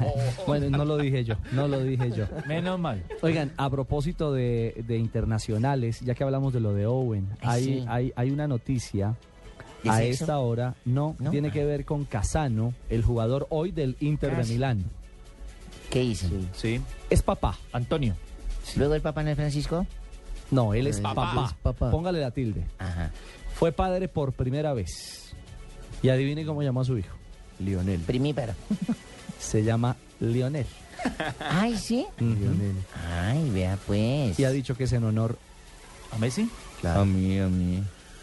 bueno, 0.46 0.70
no 0.70 0.84
lo 0.84 0.96
dije 0.96 1.24
yo, 1.24 1.34
no 1.52 1.66
lo 1.68 1.80
dije 1.82 2.12
yo. 2.12 2.26
Menos 2.46 2.78
mal. 2.78 3.02
Oigan, 3.20 3.50
a 3.56 3.68
propósito 3.68 4.32
de, 4.32 4.84
de 4.86 4.98
internacionales, 4.98 6.00
ya 6.00 6.14
que 6.14 6.22
hablamos 6.24 6.52
de 6.52 6.60
lo 6.60 6.72
de 6.74 6.86
Owen, 6.86 7.28
Ay, 7.40 7.48
hay, 7.48 7.64
sí. 7.64 7.84
hay, 7.88 8.12
hay 8.16 8.30
una 8.30 8.46
noticia 8.46 9.08
¿De 9.08 9.29
a 9.88 9.96
sexo? 9.98 10.24
esta 10.24 10.38
hora, 10.38 10.74
no, 10.84 11.16
¿No? 11.18 11.30
tiene 11.30 11.50
que 11.50 11.64
ver 11.64 11.84
con 11.84 12.04
Casano, 12.04 12.74
el 12.88 13.02
jugador 13.04 13.46
hoy 13.50 13.70
del 13.72 13.96
Inter 14.00 14.36
de. 14.36 14.44
Milán. 14.52 14.84
¿Qué 15.90 16.04
hizo? 16.04 16.28
Sí. 16.54 16.80
Es 17.08 17.22
papá. 17.22 17.58
Antonio. 17.72 18.14
¿Luego 18.76 18.94
el 18.94 19.00
Papa 19.02 19.22
no 19.22 19.30
es 19.30 19.36
Francisco? 19.36 19.86
No, 20.50 20.74
él 20.74 20.86
es 20.86 20.98
Eh, 20.98 21.02
papá. 21.02 21.46
es 21.48 21.54
papá. 21.54 21.90
Póngale 21.90 22.20
la 22.20 22.30
tilde. 22.30 22.64
Fue 23.54 23.72
padre 23.72 24.06
por 24.08 24.32
primera 24.32 24.72
vez. 24.72 25.32
Y 26.02 26.08
adivine 26.08 26.44
cómo 26.46 26.62
llamó 26.62 26.82
a 26.82 26.84
su 26.84 26.96
hijo. 26.98 27.16
Lionel. 27.58 28.00
Primípero. 28.00 28.52
Se 29.38 29.64
llama 29.64 29.96
Lionel. 30.20 30.66
Ay, 31.40 31.76
¿sí? 31.76 32.06
Lionel. 32.18 32.76
Ay, 33.22 33.50
vea 33.50 33.76
pues. 33.86 34.38
Y 34.38 34.44
ha 34.44 34.50
dicho 34.50 34.76
que 34.76 34.84
es 34.84 34.92
en 34.92 35.04
honor 35.04 35.36
a 36.12 36.18
Messi. 36.18 36.48
Claro. 36.80 37.00
A 37.00 37.04
mí, 37.04 37.38
a 37.38 37.48
mí. 37.48 37.82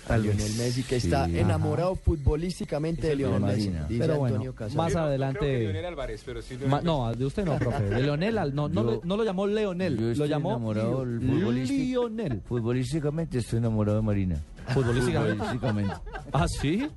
A 0.09 0.17
Lionel 0.17 0.53
Messi, 0.57 0.83
que 0.83 0.95
está 0.97 1.25
enamorado 1.25 1.95
futbolísticamente 1.95 3.07
de 3.07 3.15
Lionel 3.15 3.41
Messi. 3.41 3.69
Dice 3.69 3.99
Pero 3.99 4.17
bueno, 4.19 4.35
Antonio 4.37 4.75
más 4.75 4.95
adelante. 4.95 5.59
Leonel 5.59 5.85
Álvarez, 5.85 6.21
pero 6.25 6.41
sí 6.41 6.57
Ma- 6.67 6.81
no, 6.81 7.13
de 7.13 7.25
usted 7.25 7.45
no, 7.45 7.57
profe. 7.57 7.83
De 7.83 8.01
Leonel, 8.01 8.37
al- 8.37 8.55
no, 8.55 8.69
no, 8.69 8.83
Yo- 8.83 8.91
lo- 8.91 9.01
no 9.03 9.17
lo 9.17 9.23
llamó 9.23 9.47
Leonel, 9.47 9.97
Yo 9.97 10.19
lo 10.19 10.25
llamó. 10.25 10.73
Lionel. 10.73 12.41
Futbolísticamente 12.47 13.39
estoy 13.39 13.59
enamorado 13.59 13.97
de 13.97 14.03
Marina. 14.03 14.35
Futbolísticamente. 14.73 15.35
Futbolísticamente. 15.35 15.93
¿Ah, 16.33 16.47
sí? 16.47 16.87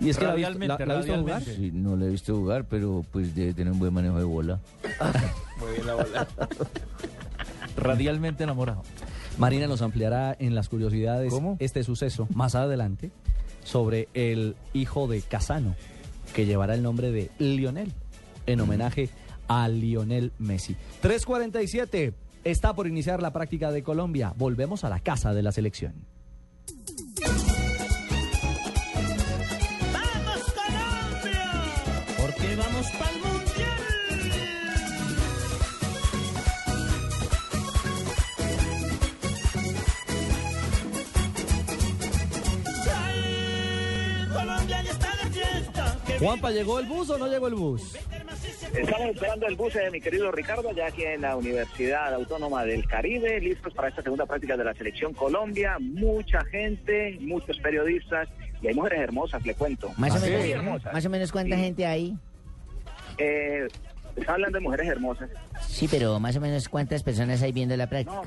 ¿Y 0.00 0.08
es 0.10 0.16
que 0.18 0.24
la 0.24 0.32
ha 0.32 0.34
visto, 0.34 0.50
la- 0.58 0.76
Radialmente, 0.76 0.86
la 0.86 0.94
ha 0.94 0.96
visto 0.98 1.20
jugar? 1.20 1.42
Sí, 1.42 1.70
no 1.72 1.96
le 1.96 2.06
he 2.06 2.10
visto 2.10 2.34
jugar, 2.36 2.64
pero 2.68 3.04
pues 3.12 3.34
debe 3.34 3.54
tener 3.54 3.72
un 3.72 3.78
buen 3.78 3.92
manejo 3.94 4.18
de 4.18 4.24
bola. 4.24 4.60
Muy 5.60 5.72
bien 5.72 5.86
la 5.86 5.94
bola. 5.94 6.26
Radialmente 7.76 8.44
enamorado. 8.44 8.82
Marina 9.38 9.66
nos 9.66 9.82
ampliará 9.82 10.36
en 10.38 10.54
las 10.54 10.68
curiosidades 10.68 11.32
¿Cómo? 11.32 11.56
este 11.58 11.82
suceso 11.82 12.28
más 12.34 12.54
adelante 12.54 13.10
sobre 13.64 14.08
el 14.14 14.56
hijo 14.72 15.08
de 15.08 15.22
Casano, 15.22 15.74
que 16.34 16.46
llevará 16.46 16.74
el 16.74 16.82
nombre 16.82 17.10
de 17.10 17.30
Lionel, 17.38 17.92
en 18.46 18.60
homenaje 18.60 19.08
a 19.48 19.68
Lionel 19.68 20.32
Messi. 20.38 20.76
347. 21.00 22.14
Está 22.44 22.74
por 22.74 22.86
iniciar 22.86 23.22
la 23.22 23.32
práctica 23.32 23.72
de 23.72 23.82
Colombia. 23.82 24.34
Volvemos 24.36 24.84
a 24.84 24.90
la 24.90 25.00
casa 25.00 25.32
de 25.32 25.42
la 25.42 25.50
selección. 25.50 25.94
¡Vamos 29.92 30.42
Colombia! 30.52 31.62
Porque 32.18 32.56
vamos 32.56 32.86
pa'l 32.98 33.14
mundial. 33.14 33.33
Juanpa, 46.24 46.50
¿llegó 46.50 46.78
el 46.78 46.86
bus 46.86 47.10
o 47.10 47.18
no 47.18 47.26
llegó 47.28 47.48
el 47.48 47.54
bus? 47.54 47.96
Estamos 48.74 49.08
esperando 49.14 49.46
el 49.46 49.56
bus 49.56 49.74
de 49.74 49.90
mi 49.90 50.00
querido 50.00 50.32
Ricardo, 50.32 50.72
ya 50.72 50.86
aquí 50.86 51.02
en 51.04 51.20
la 51.20 51.36
Universidad 51.36 52.14
Autónoma 52.14 52.64
del 52.64 52.86
Caribe, 52.86 53.40
listos 53.40 53.74
para 53.74 53.88
esta 53.88 54.02
segunda 54.02 54.24
práctica 54.26 54.56
de 54.56 54.64
la 54.64 54.74
Selección 54.74 55.12
Colombia. 55.12 55.76
Mucha 55.80 56.42
gente, 56.46 57.18
muchos 57.20 57.58
periodistas 57.60 58.28
y 58.62 58.68
hay 58.68 58.74
mujeres 58.74 59.00
hermosas, 59.00 59.44
le 59.44 59.54
cuento. 59.54 59.90
Más 59.98 60.16
o, 60.16 60.20
Muy 60.20 60.30
menos, 60.30 60.46
hermosas. 60.46 60.92
más 60.94 61.04
o 61.06 61.10
menos 61.10 61.30
cuánta 61.32 61.56
Sí. 61.56 61.62
gente 61.62 61.86
hay. 61.86 62.16
Eh, 63.18 63.68
está 64.16 64.32
hablando 64.32 64.56
de 64.58 64.62
mujeres 64.62 64.88
hermosas. 64.88 65.28
Sí, 65.68 65.88
pero 65.88 66.18
más 66.20 66.36
o 66.36 66.40
menos 66.40 66.68
cuántas 66.68 67.02
personas 67.02 67.42
hay 67.42 67.52
viendo 67.52 67.76
la 67.76 67.86
práctica. 67.88 68.14
No, 68.14 68.22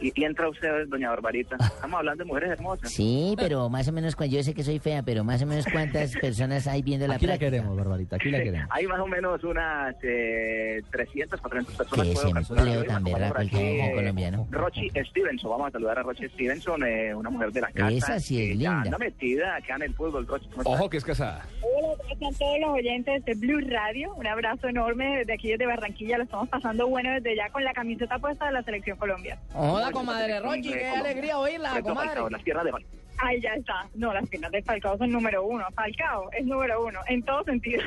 y, 0.00 0.12
y 0.14 0.24
entra 0.24 0.48
usted, 0.48 0.86
doña 0.88 1.10
Barbarita. 1.10 1.56
Estamos 1.56 1.98
hablando 1.98 2.24
de 2.24 2.28
mujeres 2.28 2.50
hermosas. 2.50 2.90
Sí, 2.90 3.34
pero 3.36 3.68
más 3.68 3.88
o 3.88 3.92
menos, 3.92 4.16
yo 4.28 4.42
sé 4.42 4.54
que 4.54 4.62
soy 4.62 4.78
fea, 4.78 5.02
pero 5.02 5.24
más 5.24 5.42
o 5.42 5.46
menos 5.46 5.66
cuántas 5.70 6.12
personas 6.20 6.66
hay 6.66 6.82
viendo 6.82 7.06
la 7.06 7.14
Aquí 7.14 7.26
la 7.26 7.38
queremos, 7.38 7.76
Barbarita, 7.76 8.16
aquí 8.16 8.30
la 8.30 8.42
queremos. 8.42 8.68
Hay 8.70 8.86
más 8.86 9.00
o 9.00 9.06
menos 9.06 9.42
unas 9.44 9.94
eh, 10.02 10.82
300, 10.90 11.40
400 11.40 11.76
personas. 11.76 12.06
Que 12.06 12.12
puedo 12.12 12.26
ese 12.26 12.34
calcular. 12.34 12.66
empleo 12.66 12.80
Hoy 12.80 12.86
tan 12.86 13.04
vamos 13.04 13.20
berraco 13.20 13.40
el 13.40 13.94
colombiano. 13.94 14.48
Rochi 14.50 14.88
Stevenson, 14.90 15.50
vamos 15.50 15.68
a 15.68 15.70
saludar 15.72 15.98
a 15.98 16.02
Rochi 16.02 16.28
Stevenson, 16.28 16.82
eh, 16.84 17.14
una 17.14 17.30
mujer 17.30 17.52
de 17.52 17.60
la 17.60 17.70
casa. 17.72 17.92
Esa 17.92 18.20
sí 18.20 18.42
es 18.42 18.48
que 18.48 18.54
linda. 18.54 18.80
anda 18.82 18.98
metida 18.98 19.56
acá 19.56 19.76
en 19.76 19.82
el 19.82 19.94
fútbol, 19.94 20.26
Rochi. 20.26 20.48
¿cómo 20.48 20.70
Ojo 20.70 20.90
que 20.90 20.96
es 20.96 21.04
casada. 21.04 21.46
Hola, 21.62 21.94
¿cómo 21.98 22.12
están 22.12 22.34
todos 22.34 22.60
los 22.60 22.70
oyentes 22.70 23.24
de 23.24 23.34
Blue 23.34 23.60
Radio? 23.68 24.14
Un 24.14 24.26
abrazo 24.26 24.68
enorme 24.68 25.18
desde 25.18 25.34
aquí, 25.34 25.50
desde 25.50 25.66
Barranquilla. 25.66 26.18
Lo 26.18 26.24
estamos 26.24 26.48
pasando 26.48 26.88
bueno 26.88 27.10
desde 27.12 27.36
ya 27.36 27.48
con 27.50 27.64
la 27.64 27.72
camiseta 27.72 28.18
puesta 28.18 28.46
de 28.46 28.52
la 28.52 28.62
Selección 28.62 28.96
Colombia. 28.98 29.38
Hola, 29.82 29.92
comadre 29.92 30.40
Rochi, 30.40 30.72
qué 30.72 30.88
alegría 30.88 31.38
oírla, 31.38 31.82
comadre. 31.82 32.08
Falcao, 32.08 32.30
las 32.30 32.42
piernas 32.42 32.64
de 32.64 32.70
Falcao. 32.70 32.90
Ay, 33.18 33.40
ya 33.40 33.54
está. 33.54 33.86
No, 33.94 34.12
las 34.12 34.28
piernas 34.28 34.50
de 34.52 34.62
Falcao 34.62 34.96
son 34.98 35.10
número 35.10 35.44
uno. 35.44 35.64
Falcao 35.74 36.30
es 36.32 36.44
número 36.44 36.84
uno, 36.84 37.00
en 37.08 37.22
todo 37.22 37.44
sentido. 37.44 37.82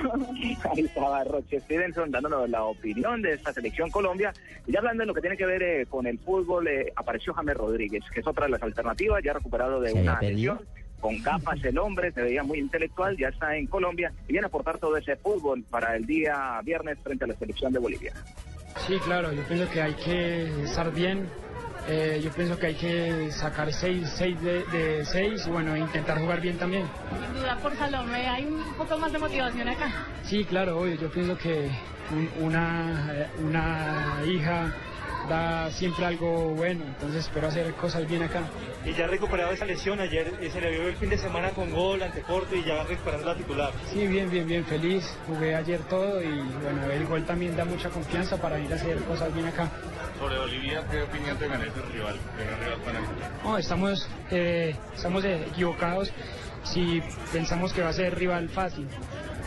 Ahí 0.72 0.82
estaba 0.82 1.24
Roche 1.24 1.60
Stevenson 1.62 2.12
dándonos 2.12 2.50
la 2.50 2.64
opinión 2.64 3.22
de 3.22 3.34
esta 3.34 3.52
selección 3.54 3.90
Colombia. 3.90 4.34
Y 4.66 4.74
ya 4.74 4.80
hablando 4.80 5.04
de 5.04 5.08
lo 5.08 5.14
que 5.14 5.22
tiene 5.22 5.38
que 5.38 5.46
ver 5.46 5.64
eh, 5.64 5.86
con 5.88 6.06
el 6.06 6.20
fútbol, 6.20 6.68
eh, 6.68 6.92
apareció 6.96 7.34
James 7.34 7.58
Rodríguez, 7.58 8.04
que 8.14 8.20
es 8.20 8.28
otra 8.28 8.46
de 8.46 8.52
las 8.52 8.64
alternativas, 8.64 9.24
ya 9.24 9.34
recuperado 9.34 9.80
de 9.80 9.92
¿Se 9.92 10.00
había 10.00 10.12
una 10.12 10.22
lesión. 10.22 10.62
Con 11.00 11.22
gafas 11.22 11.64
el 11.64 11.78
hombre, 11.78 12.12
se 12.12 12.22
veía 12.22 12.42
muy 12.44 12.60
intelectual, 12.60 13.18
ya 13.18 13.28
está 13.28 13.56
en 13.56 13.68
Colombia 13.68 14.12
y 14.28 14.32
viene 14.32 14.46
a 14.46 14.48
aportar 14.48 14.78
todo 14.80 14.98
ese 14.98 15.16
fútbol 15.18 15.64
para 15.70 15.96
el 15.96 16.06
día 16.06 16.60
viernes 16.64 16.98
frente 17.04 17.26
a 17.26 17.28
la 17.28 17.36
selección 17.36 17.72
de 17.74 17.80
Bolivia. 17.80 18.14
Sí, 18.88 18.98
claro, 19.00 19.32
yo 19.32 19.44
pienso 19.44 19.70
que 19.72 19.82
hay 19.82 19.94
que 19.94 20.64
estar 20.64 20.92
bien. 20.94 21.28
Eh, 21.88 22.20
yo 22.24 22.32
pienso 22.32 22.58
que 22.58 22.68
hay 22.68 22.76
que 22.76 23.32
sacar 23.32 23.72
6 23.72 24.10
seis, 24.16 24.40
de, 24.42 24.64
de 24.66 25.06
seis 25.06 25.44
y 25.46 25.50
bueno, 25.50 25.76
intentar 25.78 26.20
jugar 26.20 26.42
bien 26.42 26.58
también. 26.58 26.86
Sin 27.26 27.34
duda 27.42 27.58
por 27.58 27.76
Salomé 27.76 28.28
hay 28.28 28.46
un 28.46 28.64
poco 28.76 28.98
más 28.98 29.12
de 29.12 29.20
motivación 29.20 29.68
acá. 29.70 29.92
Sí, 30.24 30.46
claro, 30.46 30.80
obvio, 30.80 30.96
yo 30.96 31.10
pienso 31.12 31.38
que 31.38 31.70
un- 32.12 32.30
una, 32.46 33.12
eh, 33.14 33.28
una 33.44 34.22
hija 34.28 34.72
da 35.30 35.72
siempre 35.72 36.06
algo 36.06 36.50
bueno, 36.54 36.84
entonces 36.86 37.26
espero 37.26 37.48
hacer 37.48 37.74
cosas 37.74 38.08
bien 38.08 38.22
acá. 38.22 38.42
Y 38.86 38.94
ya 38.94 39.08
recuperado 39.08 39.52
esa 39.52 39.66
lesión, 39.66 40.00
ayer 40.00 40.32
eh, 40.40 40.50
se 40.54 40.62
le 40.62 40.70
vio 40.70 40.88
el 40.88 40.96
fin 40.98 41.10
de 41.10 41.18
semana 41.18 41.50
con 41.50 41.72
gol 41.72 42.04
ante 42.04 42.22
Porto 42.22 42.56
y 42.56 42.64
ya 42.64 42.84
recuperando 42.84 43.26
la 43.26 43.36
titular. 43.36 43.72
Sí, 43.92 44.06
bien, 44.06 44.30
bien, 44.30 44.46
bien, 44.48 44.64
feliz. 44.66 45.04
Jugué 45.28 45.56
ayer 45.56 45.80
todo 45.90 46.22
y 46.22 46.28
bueno, 46.62 46.86
el 46.92 47.06
gol 47.08 47.26
también 47.26 47.56
da 47.58 47.66
mucha 47.66 47.90
confianza 47.90 48.38
para 48.38 48.60
ir 48.60 48.72
a 48.72 48.76
hacer 48.76 48.98
cosas 49.00 49.34
bien 49.34 49.48
acá. 49.48 49.68
Sobre 50.20 50.38
Bolivia, 50.38 50.84
¿qué 50.90 51.02
opinión 51.02 51.38
te 51.38 51.48
merece 51.50 51.80
el 51.80 51.92
rival? 51.92 52.16
El 52.40 52.66
rival 52.66 52.80
para 52.86 53.00
No, 53.44 53.58
estamos, 53.58 54.08
eh, 54.32 54.76
estamos 54.96 55.26
eh, 55.26 55.46
equivocados 55.48 56.12
si 56.64 57.02
pensamos 57.34 57.74
que 57.74 57.82
va 57.82 57.90
a 57.90 57.94
ser 57.94 58.18
rival 58.18 58.50
fácil. 58.50 58.88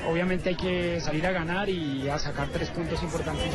Obviamente 0.07 0.51
hay 0.51 0.55
que 0.57 1.01
salir 1.01 1.27
a 1.27 1.33
ganar 1.33 1.69
y 1.69 2.09
a 2.09 2.19
sacar 2.19 2.49
tres 2.49 2.70
puntos 2.70 3.03
importantes. 3.03 3.51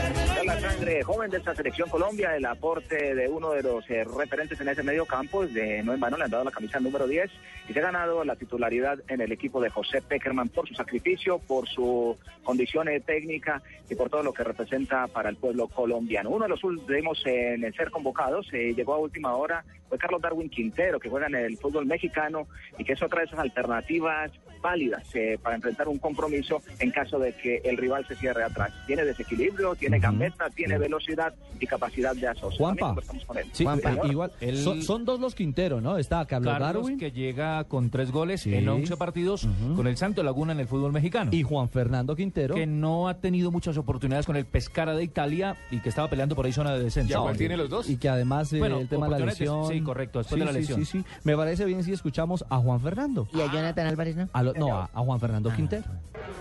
La 0.45 0.59
sangre 0.59 1.03
joven 1.03 1.31
de 1.31 1.37
esta 1.37 1.55
selección 1.55 1.89
Colombia, 1.89 2.35
el 2.35 2.45
aporte 2.45 3.15
de 3.15 3.27
uno 3.27 3.51
de 3.51 3.63
los 3.63 3.89
eh, 3.89 4.03
referentes 4.03 4.59
en 4.59 4.69
ese 4.69 4.83
medio 4.83 5.05
campo, 5.05 5.45
de 5.45 5.83
no 5.83 5.93
en 5.93 5.99
vano 5.99 6.17
le 6.17 6.25
han 6.25 6.31
dado 6.31 6.43
la 6.43 6.51
camisa 6.51 6.79
número 6.79 7.07
10 7.07 7.29
y 7.69 7.73
se 7.73 7.79
ha 7.79 7.83
ganado 7.83 8.23
la 8.23 8.35
titularidad 8.35 8.99
en 9.07 9.21
el 9.21 9.31
equipo 9.31 9.61
de 9.61 9.69
José 9.69 10.01
Peckerman 10.01 10.49
por 10.49 10.67
su 10.67 10.73
sacrificio, 10.73 11.39
por 11.39 11.67
su 11.67 12.17
condición 12.43 12.87
eh, 12.89 12.99
técnica 12.99 13.61
y 13.89 13.95
por 13.95 14.09
todo 14.09 14.23
lo 14.23 14.33
que 14.33 14.43
representa 14.43 15.07
para 15.07 15.29
el 15.29 15.37
pueblo 15.37 15.67
colombiano. 15.67 16.29
Uno 16.29 16.45
de 16.45 16.49
los 16.49 16.63
últimos 16.63 17.21
en 17.25 17.73
ser 17.73 17.91
convocados 17.91 18.47
eh, 18.53 18.73
llegó 18.75 18.93
a 18.93 18.99
última 18.99 19.35
hora 19.35 19.63
fue 19.93 19.97
Carlos 19.97 20.21
Darwin 20.21 20.49
Quintero, 20.49 20.99
que 20.99 21.09
juega 21.09 21.27
en 21.27 21.35
el 21.35 21.57
fútbol 21.57 21.85
mexicano 21.85 22.47
y 22.77 22.83
que 22.83 22.93
es 22.93 23.03
otra 23.03 23.19
de 23.19 23.25
esas 23.25 23.39
alternativas 23.39 24.31
válidas 24.61 25.03
eh, 25.13 25.37
para 25.41 25.55
enfrentar 25.55 25.87
un 25.87 25.99
compromiso 25.99 26.32
en 26.79 26.91
caso 26.91 27.19
de 27.19 27.33
que 27.33 27.57
el 27.63 27.77
rival 27.77 28.05
se 28.07 28.15
cierre 28.15 28.43
atrás. 28.43 28.71
Tiene 28.87 29.03
desequilibrio, 29.05 29.75
tiene 29.75 29.99
gambeta, 29.99 30.49
tiene 30.49 30.77
velocidad 30.77 31.33
y 31.59 31.67
capacidad 31.67 32.15
de 32.15 32.27
asocio. 32.27 32.57
Juanpa. 32.57 32.95
Él. 33.35 33.45
Sí, 33.51 33.63
Juanpa, 33.63 33.91
eh, 33.93 33.99
igual. 34.09 34.31
Son, 34.55 34.81
son 34.81 35.05
dos 35.05 35.19
los 35.19 35.35
Quintero, 35.35 35.81
¿no? 35.81 35.97
Está 35.97 36.25
Carlos, 36.25 36.53
Carlos, 36.53 36.73
Darwin 36.83 36.97
que 36.97 37.11
llega 37.11 37.63
con 37.65 37.89
tres 37.89 38.11
goles 38.11 38.41
Sí. 38.41 38.53
en 38.53 38.67
11 38.67 38.97
partidos 38.97 39.47
con 39.75 39.87
el 39.87 39.97
Santo 39.97 40.23
Laguna 40.23 40.53
en 40.53 40.59
el 40.59 40.67
fútbol 40.67 40.91
mexicano. 40.91 41.31
y 41.33 41.43
Juan 41.43 41.69
Fernando 41.69 42.15
Quintero. 42.15 42.55
que 42.55 42.65
no 42.67 43.07
ha 43.07 43.15
tenido 43.19 43.51
muchas 43.51 43.77
oportunidades 43.77 44.25
con 44.25 44.35
el 44.35 44.45
Pescara 44.45 44.95
de 44.95 45.03
Italia 45.03 45.55
y 45.71 45.79
que 45.79 45.89
estaba 45.89 46.09
peleando 46.09 46.35
por 46.35 46.45
ahí 46.45 46.51
zona 46.53 46.73
de 46.73 46.83
descenso. 46.83 47.09
¿Ya 47.13 47.19
cuál 47.19 47.37
tiene 47.37 47.57
los 47.57 47.69
dos? 47.69 47.89
Y 47.89 47.97
que 47.97 48.09
además 48.09 48.51
eh, 48.53 48.59
Bueno, 48.59 48.79
el 48.79 48.87
tema 48.87 49.07
de 49.09 49.19
la 49.19 49.25
lesión. 49.27 49.67
sí, 49.67 49.81
correcto, 49.81 50.19
después 50.19 50.39
de 50.39 50.45
la 50.45 50.51
sí, 50.53 50.59
lesión. 50.59 50.85
Sí, 50.85 50.99
sí, 50.99 51.05
Me 51.23 51.35
parece 51.35 51.65
bien 51.65 51.83
si 51.83 51.91
escuchamos 51.93 52.45
a 52.49 52.57
Juan 52.57 52.79
Fernando. 52.81 53.27
¿Y 53.33 53.41
a 53.41 53.51
Jonathan 53.51 53.87
Álvarez 53.87 54.15
no? 54.15 54.29
A 54.33 54.43
lo- 54.43 54.53
no, 54.53 54.73
a, 54.77 54.89
a 54.93 54.99
Juan 55.01 55.19
Fernando 55.19 55.51
Quintero. 55.55 55.83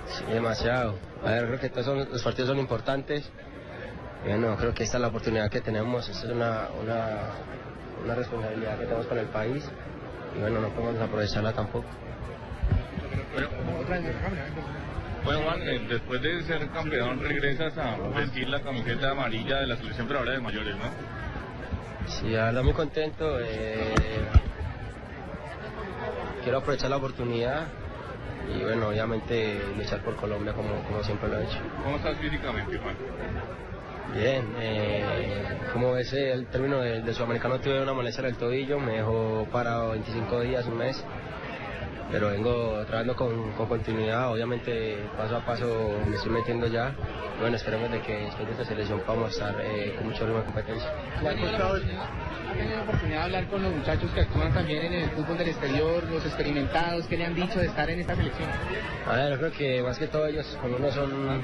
Sí, 0.09 0.25
demasiado. 0.33 0.97
A 1.25 1.31
ver, 1.31 1.47
creo 1.47 1.61
que 1.61 1.69
todos 1.71 1.87
son- 1.87 2.09
los 2.11 2.23
partidos 2.23 2.49
son 2.49 2.59
importantes. 2.59 3.31
Bueno, 4.25 4.57
creo 4.57 4.73
que 4.75 4.85
esta 4.85 4.99
es 4.99 5.01
la 5.03 5.09
oportunidad 5.09 5.51
que 5.51 5.61
tenemos, 5.61 6.09
esta 6.09 6.27
es 6.27 6.33
una, 6.33 6.69
una, 6.81 7.21
una 8.05 8.15
responsabilidad 8.15 8.79
que 8.79 8.85
tenemos 8.85 9.07
con 9.07 9.19
el 9.19 9.27
país. 9.27 9.65
Y 10.37 10.41
bueno, 10.41 10.61
no 10.61 10.69
podemos 10.71 11.01
aprovecharla 11.01 11.53
tampoco. 11.53 11.87
Bueno, 15.25 15.41
Juan, 15.45 15.63
eh, 15.63 15.87
después 15.89 16.21
de 16.23 16.43
ser 16.43 16.69
campeón 16.71 17.21
regresas 17.21 17.77
a 17.79 17.97
vestir 18.17 18.49
la 18.49 18.61
camiseta 18.61 19.11
amarilla 19.11 19.59
de 19.61 19.67
la 19.67 19.77
selección, 19.77 20.07
pero 20.07 20.21
ahora 20.21 20.33
de 20.33 20.41
mayores, 20.41 20.75
¿no? 20.77 20.85
Sí, 22.09 22.31
verdad 22.47 22.63
muy 22.63 22.73
contento. 22.73 23.39
eh, 23.41 23.95
quiero 26.43 26.59
aprovechar 26.59 26.91
la 26.91 26.97
oportunidad 26.97 27.67
y 28.49 28.63
bueno, 28.63 28.89
obviamente 28.89 29.61
luchar 29.77 30.01
por 30.03 30.17
Colombia 30.17 30.53
como, 30.53 30.83
como 30.85 31.03
siempre 31.03 31.29
lo 31.29 31.39
he 31.39 31.45
hecho. 31.45 31.59
¿Cómo 31.83 31.97
estás 31.97 32.17
físicamente, 32.19 32.79
Juan? 32.79 32.97
Bien, 34.15 34.45
eh, 34.59 35.59
como 35.73 35.93
ves 35.93 36.13
eh, 36.13 36.33
el 36.33 36.47
término 36.47 36.81
de, 36.81 37.01
de 37.01 37.15
sudamericano 37.15 37.59
tuve 37.61 37.81
una 37.81 37.95
molestia 37.95 38.21
en 38.23 38.27
el 38.27 38.37
tobillo, 38.37 38.79
me 38.79 38.93
dejó 38.99 39.47
parado 39.51 39.91
25 39.93 40.41
días, 40.41 40.67
un 40.67 40.77
mes, 40.77 41.03
pero 42.13 42.29
vengo 42.29 42.85
trabajando 42.85 43.17
con, 43.17 43.53
con 43.53 43.67
continuidad, 43.67 44.31
obviamente 44.31 44.99
paso 45.17 45.37
a 45.37 45.45
paso 45.45 45.99
me 46.07 46.15
estoy 46.15 46.31
metiendo 46.31 46.67
ya, 46.67 46.95
bueno, 47.41 47.57
esperemos 47.57 47.91
de 47.91 48.01
que 48.03 48.13
después 48.13 48.47
de 48.47 48.53
esta 48.53 48.65
selección 48.67 49.01
podamos 49.01 49.33
estar 49.33 49.57
eh, 49.63 49.95
con 49.97 50.09
mucho 50.09 50.27
ritmo 50.27 50.41
de 50.41 50.45
competencia. 50.45 50.91
¿Ha 51.17 52.55
tenido 52.55 52.77
la 52.77 52.83
oportunidad 52.83 53.19
de 53.19 53.25
hablar 53.25 53.47
con 53.47 53.63
los 53.63 53.73
muchachos 53.75 54.11
que 54.11 54.21
actúan 54.21 54.53
también 54.53 54.85
en 54.85 54.93
el 54.93 55.11
fútbol 55.11 55.39
del 55.39 55.49
exterior, 55.49 56.05
los 56.05 56.25
experimentados, 56.27 57.07
qué 57.07 57.17
le 57.17 57.25
han 57.25 57.35
dicho 57.35 57.59
de 57.59 57.67
estar 57.67 57.89
en 57.89 58.01
esta 58.01 58.15
selección? 58.15 58.49
A 59.07 59.17
ver, 59.17 59.31
yo 59.33 59.39
creo 59.39 59.53
que 59.53 59.83
más 59.83 59.99
que 59.99 60.07
todo 60.07 60.27
ellos, 60.27 60.59
como 60.61 60.77
uno 60.77 60.91
son, 60.91 61.43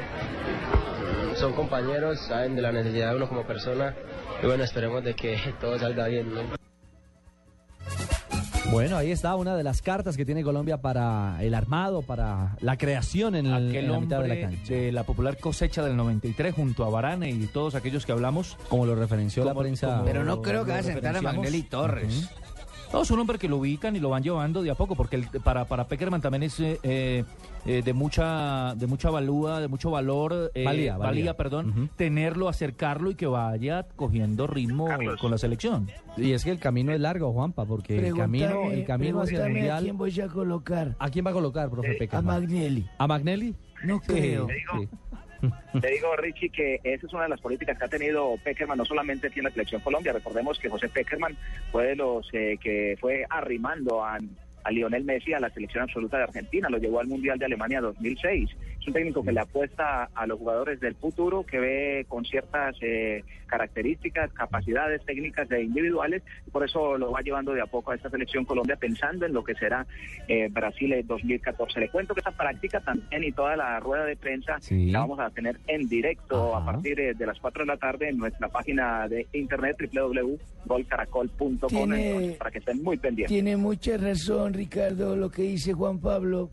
son 1.34 1.54
compañeros, 1.54 2.20
saben 2.20 2.54
de 2.54 2.60
la 2.62 2.72
necesidad 2.72 3.10
de 3.10 3.16
uno 3.16 3.28
como 3.28 3.46
persona, 3.46 3.94
y 4.42 4.46
bueno, 4.46 4.64
esperemos 4.64 5.02
de 5.02 5.14
que 5.14 5.38
todo 5.60 5.78
salga 5.78 6.08
bien. 6.08 6.34
¿no? 6.34 6.67
Bueno, 8.70 8.98
ahí 8.98 9.10
está 9.10 9.34
una 9.34 9.56
de 9.56 9.62
las 9.64 9.80
cartas 9.80 10.16
que 10.16 10.26
tiene 10.26 10.42
Colombia 10.42 10.76
para 10.76 11.42
el 11.42 11.54
armado, 11.54 12.02
para 12.02 12.56
la 12.60 12.76
creación 12.76 13.34
en, 13.34 13.46
el, 13.46 13.70
Aquel 13.70 13.84
en 13.86 13.92
la 13.92 14.00
mitad 14.00 14.20
de 14.20 14.28
la 14.28 14.40
cancha. 14.40 14.74
de 14.74 14.92
la 14.92 15.04
popular 15.04 15.38
cosecha 15.38 15.82
del 15.82 15.96
93 15.96 16.54
junto 16.54 16.84
a 16.84 16.90
Varane 16.90 17.30
y 17.30 17.46
todos 17.46 17.74
aquellos 17.74 18.04
que 18.04 18.12
hablamos. 18.12 18.56
Como 18.68 18.84
lo 18.84 18.94
referenció 18.94 19.44
la 19.44 19.54
prensa. 19.54 20.02
Pero 20.04 20.22
no 20.22 20.42
creo 20.42 20.66
que 20.66 20.72
va 20.72 20.78
a 20.78 20.82
sentar 20.82 21.16
a. 21.16 21.22
Magnelli 21.22 21.62
Torres. 21.62 22.28
No, 22.92 23.02
es 23.02 23.10
un 23.10 23.20
hombre 23.20 23.38
que 23.38 23.48
lo 23.48 23.58
ubican 23.58 23.94
y 23.96 24.00
lo 24.00 24.08
van 24.08 24.22
llevando 24.22 24.62
de 24.62 24.70
a 24.70 24.74
poco, 24.74 24.94
porque 24.96 25.16
el- 25.16 25.26
para, 25.44 25.66
para 25.66 25.86
Peckerman 25.86 26.22
también 26.22 26.42
es 26.44 26.58
eh, 26.58 26.78
eh, 26.82 27.22
eh, 27.66 27.82
de 27.84 27.92
mucha 27.92 28.74
de 28.76 28.86
mucha 28.86 29.10
valúa, 29.10 29.60
de 29.60 29.68
mucho 29.68 29.90
valor, 29.90 30.50
eh, 30.54 30.64
Valía, 30.64 30.96
valía. 30.96 31.36
perdón, 31.36 31.90
tenerlo, 31.96 32.48
acercarlo 32.48 33.10
y 33.10 33.14
que 33.14 33.26
vaya 33.26 33.86
cogiendo 33.94 34.46
ritmo 34.46 34.88
con 35.20 35.30
la 35.30 35.36
selección. 35.38 35.88
Y 36.16 36.32
es 36.32 36.44
que 36.44 36.50
el 36.50 36.58
camino 36.58 36.92
es 36.92 37.00
largo, 37.00 37.30
Juanpa, 37.32 37.66
porque 37.66 38.08
el 38.08 38.14
camino, 38.14 38.70
el 38.70 38.84
camino 38.86 39.20
hacia 39.20 39.44
el 39.46 39.52
mundial. 39.52 39.78
¿A 39.78 39.82
quién 39.82 39.98
voy 39.98 40.20
a 40.20 40.28
colocar? 40.28 40.96
¿A 40.98 41.10
quién 41.10 41.26
va 41.26 41.30
a 41.30 41.34
colocar, 41.34 41.68
profe 41.70 41.90
A 41.94 41.98
Peckerman? 41.98 42.40
Magnelli. 42.42 42.86
¿A 42.96 43.06
Magnelli? 43.06 43.54
No 43.84 43.98
Sí, 43.98 44.06
creo. 44.06 44.48
sí. 44.48 44.88
Te 45.80 45.90
digo, 45.90 46.16
Richie, 46.16 46.50
que 46.50 46.80
esa 46.82 47.06
es 47.06 47.12
una 47.12 47.24
de 47.24 47.28
las 47.28 47.40
políticas 47.40 47.78
que 47.78 47.84
ha 47.84 47.88
tenido 47.88 48.36
Peckerman, 48.42 48.78
no 48.78 48.84
solamente 48.84 49.28
aquí 49.28 49.40
en 49.40 49.44
la 49.44 49.50
selección 49.50 49.80
Colombia. 49.80 50.12
Recordemos 50.12 50.58
que 50.58 50.68
José 50.68 50.88
Peckerman 50.88 51.36
fue 51.70 51.88
de 51.88 51.96
los 51.96 52.28
eh, 52.32 52.58
que 52.60 52.96
fue 53.00 53.24
arrimando 53.28 54.04
a, 54.04 54.18
a 54.64 54.70
Lionel 54.70 55.04
Messi 55.04 55.32
a 55.32 55.40
la 55.40 55.50
selección 55.50 55.84
absoluta 55.84 56.18
de 56.18 56.24
Argentina, 56.24 56.68
lo 56.68 56.78
llevó 56.78 57.00
al 57.00 57.06
Mundial 57.06 57.38
de 57.38 57.46
Alemania 57.46 57.80
2006. 57.80 58.50
Es 58.80 58.86
un 58.86 58.92
técnico 58.92 59.24
que 59.24 59.32
le 59.32 59.40
apuesta 59.40 60.08
a 60.14 60.26
los 60.26 60.38
jugadores 60.38 60.80
del 60.80 60.94
futuro, 60.94 61.44
que 61.44 61.58
ve 61.58 62.06
con 62.08 62.24
ciertas 62.24 62.76
eh, 62.80 63.24
características, 63.48 64.32
capacidades 64.32 65.04
técnicas 65.04 65.50
e 65.50 65.62
individuales, 65.62 66.22
por 66.52 66.64
eso 66.64 66.96
lo 66.96 67.10
va 67.10 67.20
llevando 67.22 67.52
de 67.52 67.60
a 67.60 67.66
poco 67.66 67.90
a 67.90 67.96
esta 67.96 68.08
selección 68.10 68.44
Colombia, 68.44 68.76
pensando 68.76 69.26
en 69.26 69.32
lo 69.32 69.42
que 69.42 69.54
será 69.56 69.84
eh, 70.28 70.48
Brasil 70.50 70.92
en 70.92 71.06
2014. 71.06 71.80
Le 71.80 71.88
cuento 71.88 72.14
que 72.14 72.20
esta 72.20 72.30
práctica 72.30 72.80
también 72.80 73.24
y 73.24 73.32
toda 73.32 73.56
la 73.56 73.80
rueda 73.80 74.04
de 74.04 74.16
prensa 74.16 74.58
Sí. 74.60 74.90
la 74.90 75.00
vamos 75.00 75.18
a 75.18 75.30
tener 75.30 75.58
en 75.66 75.88
directo 75.88 76.54
a 76.54 76.64
partir 76.64 76.96
de, 76.96 77.14
de 77.14 77.26
las 77.26 77.38
4 77.40 77.64
de 77.64 77.66
la 77.66 77.76
tarde 77.76 78.08
en 78.10 78.18
nuestra 78.18 78.48
página 78.48 79.08
de 79.08 79.26
internet 79.32 79.76
www.golcaracol.com 79.92 81.90
para 82.38 82.50
que 82.50 82.58
estén 82.58 82.82
muy 82.82 82.96
pendientes. 82.96 83.28
Tiene 83.32 83.56
mucha 83.56 83.96
razón, 83.96 84.52
Ricardo, 84.54 85.16
lo 85.16 85.30
que 85.30 85.42
dice 85.42 85.72
Juan 85.72 85.98
Pablo. 85.98 86.50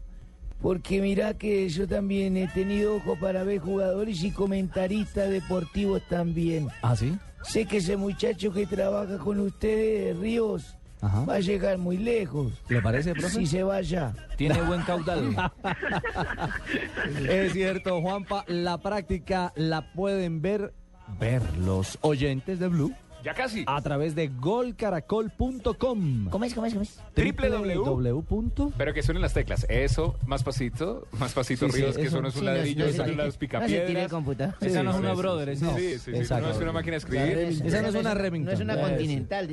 Porque 0.66 1.00
mira 1.00 1.36
que 1.36 1.70
yo 1.70 1.88
también 1.88 2.36
he 2.38 2.48
tenido 2.48 2.96
ojo 2.96 3.16
para 3.20 3.44
ver 3.44 3.60
jugadores 3.60 4.24
y 4.24 4.32
comentaristas 4.32 5.30
deportivos 5.30 6.02
también. 6.10 6.70
¿Ah, 6.82 6.96
sí? 6.96 7.16
Sé 7.44 7.68
que 7.68 7.78
ese 7.78 7.98
muchacho 7.98 8.52
que 8.52 8.66
trabaja 8.66 9.20
con 9.20 9.42
ustedes, 9.42 10.18
Ríos, 10.18 10.76
Ajá. 11.02 11.24
va 11.24 11.36
a 11.36 11.40
llegar 11.40 11.78
muy 11.78 11.98
lejos. 11.98 12.52
¿Le 12.68 12.82
parece, 12.82 13.14
profe? 13.14 13.30
Si 13.30 13.46
se 13.46 13.62
vaya. 13.62 14.16
Tiene 14.38 14.60
buen 14.64 14.82
caudal. 14.82 15.36
Es 17.30 17.54
cierto, 17.54 18.02
Juanpa, 18.02 18.44
la 18.48 18.80
práctica 18.80 19.54
la 19.56 19.94
pueden 19.94 20.42
ver, 20.42 20.74
ver 21.20 21.44
los 21.60 22.00
oyentes 22.02 22.58
de 22.58 22.70
Blue. 22.70 22.92
Ya 23.26 23.34
casi. 23.34 23.64
A 23.66 23.82
través 23.82 24.14
de 24.14 24.28
golcaracol.com. 24.28 26.30
¿Cómo 26.30 26.46
es, 26.46 26.54
cómo 26.54 26.68
es, 26.68 26.74
cómo 26.74 26.84
es? 26.84 27.00
www. 27.16 28.72
Pero 28.78 28.94
que 28.94 29.02
suenen 29.02 29.24
las 29.24 29.34
teclas. 29.34 29.66
Eso, 29.68 30.16
más 30.28 30.44
pasito, 30.44 31.08
más 31.18 31.34
pasito, 31.34 31.66
Sí, 31.66 31.72
sí, 31.72 31.78
Ríos, 31.82 31.96
que 31.98 32.04
eso- 32.04 32.22
no 32.22 32.28
es 32.28 32.36
un 32.36 32.42
sí, 32.42 32.46
no, 32.46 32.52
ladrillo, 32.54 32.86
no, 32.86 32.92
eso 32.92 33.02
no, 33.02 33.08
no, 33.12 33.18
las 33.18 33.40
no 33.42 33.68
se 33.68 33.80
tire 33.82 34.04
el 34.04 34.10
computador. 34.10 34.54
Esa 34.62 34.84
no 34.84 34.92
es 34.92 34.98
una 34.98 35.14
brother, 35.14 35.58
sí, 35.58 35.66
esa- 35.66 35.76
sí, 35.76 35.90
sí, 35.94 36.00
sí, 36.00 36.12
exacto. 36.12 36.46
no 36.48 36.54
es 36.54 36.60
una 36.62 36.72
máquina 36.72 36.92
de 36.92 36.98
escribir. 36.98 37.38
Esa 37.66 37.82
no 37.82 37.88
es 37.88 37.96
una 37.96 38.14
Remington. 38.14 38.46
No 38.46 38.52
es 38.52 38.60
una 38.60 38.80
continental. 38.80 39.50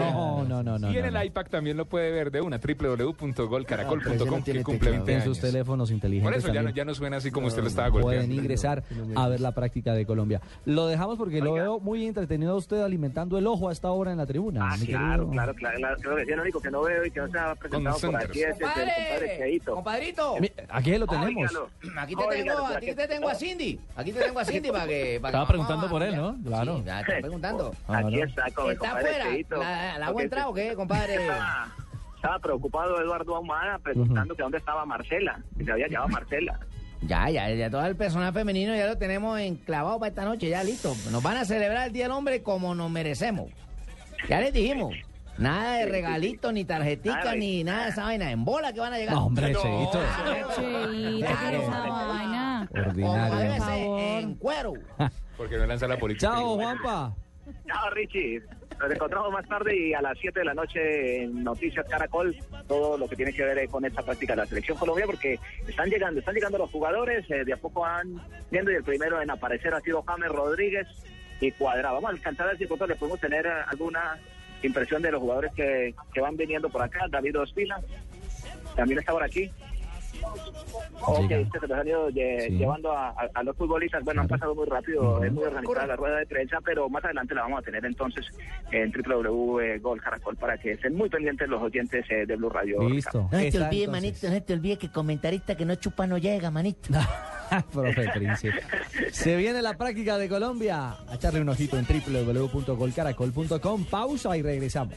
No, 0.00 0.44
no, 0.44 0.62
no, 0.64 0.78
no. 0.80 0.90
y 0.90 0.96
en 0.96 1.02
no, 1.02 1.08
el 1.08 1.14
no. 1.14 1.24
iPad 1.24 1.46
también 1.46 1.76
lo 1.76 1.88
puede 1.88 2.10
ver 2.10 2.32
de 2.32 2.40
una, 2.40 2.58
www.golcaracol.com, 2.58 4.42
que 4.42 4.62
cumple 4.64 4.90
20 4.90 5.12
En 5.12 5.22
sus 5.22 5.38
años. 5.38 5.52
teléfonos 5.52 5.90
inteligentes. 5.92 6.32
Por 6.32 6.38
eso 6.38 6.48
ya 6.48 6.54
no, 6.62 6.68
también 6.68 6.74
ya 6.74 6.84
no 6.84 6.94
suena 6.96 7.18
así 7.18 7.30
como 7.30 7.46
usted 7.46 7.62
lo 7.62 7.68
estaba 7.68 7.88
pueden 7.92 8.02
golpeando. 8.04 8.34
ingresar 8.34 8.82
a 9.14 9.28
ver 9.28 9.40
la 9.40 9.52
práctica 9.52 9.94
de 9.94 10.04
Colombia. 10.06 10.40
Lo 10.64 10.88
dejamos 10.88 11.18
porque 11.18 11.40
lo 11.40 11.52
veo 11.52 11.78
muy 11.78 12.04
entretenido 12.04 12.52
a 12.52 12.56
usted 12.56 12.82
alimentando 12.96 13.36
el 13.36 13.46
ojo 13.46 13.68
a 13.68 13.72
esta 13.72 13.90
hora 13.90 14.10
en 14.10 14.16
la 14.18 14.26
tribuna. 14.26 14.70
Ah, 14.70 14.76
claro, 14.84 15.28
claro, 15.28 15.54
claro, 15.54 15.76
claro, 15.76 15.96
creo 16.00 16.16
que 16.16 16.24
sí, 16.24 16.32
el 16.32 16.40
único 16.40 16.60
que 16.60 16.70
no 16.70 16.80
veo 16.82 17.04
y 17.04 17.10
que 17.10 17.20
no 17.20 17.28
se 17.28 17.38
ha 17.38 17.54
presentado 17.54 17.98
por 17.98 18.16
aquí 18.16 18.42
es 18.42 18.56
el 18.56 18.62
compadre 18.62 19.36
Cheito. 19.36 19.74
Compadrito. 19.74 20.34
Aquí 20.70 20.96
lo 20.98 21.06
tenemos. 21.06 21.52
Aquí 21.98 22.16
te 22.16 22.26
tengo, 22.26 22.66
aquí 22.66 22.94
te 22.94 23.08
tengo 23.08 23.28
a 23.28 23.34
Cindy. 23.34 23.80
Aquí 23.96 24.12
te 24.12 24.20
tengo 24.20 24.38
a 24.40 24.44
Cindy 24.44 24.70
para 24.70 24.86
que. 24.86 25.16
Estaba 25.16 25.46
preguntando 25.46 25.88
por 25.88 26.02
él, 26.02 26.16
¿no? 26.16 26.36
Claro. 26.44 26.78
Está 26.78 27.02
preguntando. 27.20 27.74
Aquí 27.88 28.20
está 28.20 28.50
con 28.52 28.66
el 28.66 28.72
¿Está 28.72 28.90
compadre. 28.90 29.46
¿La, 29.50 29.98
la 29.98 30.06
agua 30.06 30.22
entrado 30.22 30.50
o 30.50 30.54
qué, 30.54 30.74
compadre? 30.74 31.14
Estaba, 31.16 31.68
estaba 32.16 32.38
preocupado 32.38 33.00
Eduardo 33.00 33.36
Ahumada 33.36 33.78
preguntando 33.78 34.34
que 34.34 34.42
dónde 34.42 34.58
estaba 34.58 34.86
Marcela, 34.86 35.40
que 35.58 35.64
se 35.64 35.72
había 35.72 35.86
llevado 35.86 36.06
a 36.06 36.12
Marcela. 36.12 36.60
Ya, 37.02 37.28
ya, 37.30 37.48
ya 37.50 37.70
todo 37.70 37.84
el 37.86 37.96
personal 37.96 38.32
femenino 38.32 38.74
ya 38.74 38.86
lo 38.86 38.96
tenemos 38.96 39.38
enclavado 39.38 39.98
para 39.98 40.08
esta 40.08 40.24
noche, 40.24 40.48
ya 40.48 40.64
listo. 40.64 40.94
Nos 41.10 41.22
van 41.22 41.36
a 41.36 41.44
celebrar 41.44 41.86
el 41.86 41.92
Día 41.92 42.04
del 42.04 42.12
Hombre 42.12 42.42
como 42.42 42.74
nos 42.74 42.90
merecemos. 42.90 43.50
Ya 44.28 44.40
les 44.40 44.52
dijimos. 44.52 44.94
Nada 45.38 45.78
de 45.78 45.86
regalito, 45.86 46.50
ni 46.50 46.64
tarjetica, 46.64 47.16
Nada, 47.16 47.34
ni 47.34 47.62
nada 47.62 47.84
de 47.84 47.90
esa 47.90 48.04
vaina. 48.04 48.30
En 48.30 48.44
bola 48.44 48.72
que 48.72 48.80
van 48.80 48.94
a 48.94 48.98
llegar. 48.98 49.14
No, 49.14 49.26
hombre, 49.26 49.52
Cheito. 49.52 50.00
Cheito, 50.56 51.26
¿qué 51.26 51.56
es 51.56 51.62
esa 51.62 51.80
vaina? 51.80 52.68
Ordinario. 52.70 53.98
En 53.98 54.34
cuero. 54.36 54.72
Porque 55.36 55.58
no 55.58 55.66
lanza 55.66 55.86
la 55.86 55.98
política. 55.98 56.28
Chao, 56.32 56.56
Juanpa. 56.56 57.14
Chao, 57.66 57.90
Richie. 57.90 58.42
Nos 58.78 58.92
encontramos 58.92 59.32
más 59.32 59.48
tarde 59.48 59.74
y 59.74 59.94
a 59.94 60.02
las 60.02 60.18
7 60.18 60.38
de 60.38 60.44
la 60.44 60.54
noche 60.54 61.22
en 61.22 61.42
Noticias 61.42 61.86
Caracol, 61.88 62.36
todo 62.68 62.98
lo 62.98 63.08
que 63.08 63.16
tiene 63.16 63.32
que 63.32 63.42
ver 63.42 63.58
eh, 63.58 63.68
con 63.68 63.84
esta 63.84 64.02
práctica 64.02 64.34
de 64.34 64.42
la 64.42 64.46
selección 64.46 64.76
Colombia, 64.76 65.06
porque 65.06 65.38
están 65.66 65.88
llegando, 65.88 66.20
están 66.20 66.34
llegando 66.34 66.58
los 66.58 66.70
jugadores, 66.70 67.28
eh, 67.30 67.44
de 67.44 67.52
a 67.54 67.56
poco 67.56 67.80
van 67.80 68.20
viendo 68.50 68.70
y 68.70 68.74
el 68.74 68.84
primero 68.84 69.20
en 69.22 69.30
aparecer 69.30 69.72
ha 69.72 69.80
sido 69.80 70.02
James 70.02 70.28
Rodríguez 70.30 70.86
y 71.40 71.52
Cuadrado. 71.52 71.94
Vamos 71.94 72.10
a 72.10 72.12
alcanzar 72.14 72.46
a 72.46 72.50
ver 72.50 72.58
si 72.58 72.64
le 72.64 72.96
podemos 72.96 73.20
tener 73.20 73.46
alguna 73.46 74.18
impresión 74.62 75.00
de 75.00 75.10
los 75.10 75.20
jugadores 75.20 75.52
que, 75.54 75.94
que 76.12 76.20
van 76.20 76.36
viniendo 76.36 76.68
por 76.68 76.82
acá. 76.82 77.06
David 77.08 77.40
Ospina 77.40 77.80
también 78.74 78.98
está 78.98 79.12
por 79.12 79.22
aquí. 79.22 79.50
Ok, 81.02 81.30
este 81.30 81.60
se 81.60 81.66
los 81.68 81.78
han 81.78 81.86
ido 81.88 82.08
lle- 82.10 82.46
Sí. 82.48 82.56
llevando 82.58 82.90
a, 82.92 83.08
a- 83.10 83.30
a 83.34 83.42
los 83.42 83.56
futbolistas. 83.56 84.02
Bueno, 84.04 84.22
han 84.22 84.28
pasado 84.28 84.54
muy 84.54 84.66
rápido, 84.66 85.22
es 85.22 85.32
muy 85.32 85.44
organizada 85.44 85.86
la 85.86 85.96
rueda 85.96 86.16
de 86.18 86.26
prensa, 86.26 86.58
pero 86.64 86.88
más 86.88 87.04
adelante 87.04 87.34
la 87.34 87.42
vamos 87.42 87.58
a 87.60 87.62
tener 87.62 87.84
entonces 87.84 88.24
en 88.72 88.90
Caracol 90.00 90.36
para 90.36 90.56
que 90.58 90.72
estén 90.72 90.94
muy 90.94 91.08
pendientes 91.08 91.48
los 91.48 91.62
oyentes 91.62 92.04
eh, 92.10 92.26
de 92.26 92.36
Blue 92.36 92.48
Radio. 92.50 92.88
Listo. 92.88 93.28
No 93.30 93.38
se 93.38 93.50
te 93.50 93.58
olvide, 93.58 93.84
entonces. 93.84 93.88
manito, 93.88 94.26
no 94.28 94.32
se 94.34 94.40
te 94.40 94.52
olvide 94.52 94.76
que 94.78 94.90
comentarista 94.90 95.54
que 95.56 95.64
no 95.64 95.74
chupa 95.76 96.06
no 96.06 96.18
llega, 96.18 96.50
manito. 96.50 96.92
Profe 97.72 98.08
Príncipe. 98.14 98.60
Se 99.12 99.36
viene 99.36 99.62
la 99.62 99.74
práctica 99.76 100.18
de 100.18 100.28
Colombia. 100.28 100.96
A 101.08 101.14
echarle 101.14 101.40
un 101.40 101.48
ojito 101.48 101.78
en 101.78 101.86
www.golcaracol.com. 101.86 103.84
Pausa 103.84 104.36
y 104.36 104.42
regresamos. 104.42 104.96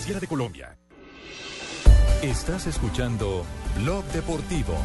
Superfinanciera 0.01 0.19
de 0.19 0.27
Colombia. 0.27 0.77
Estás 2.23 2.67
escuchando 2.67 3.45
Blog 3.77 4.03
Deportivo. 4.05 4.75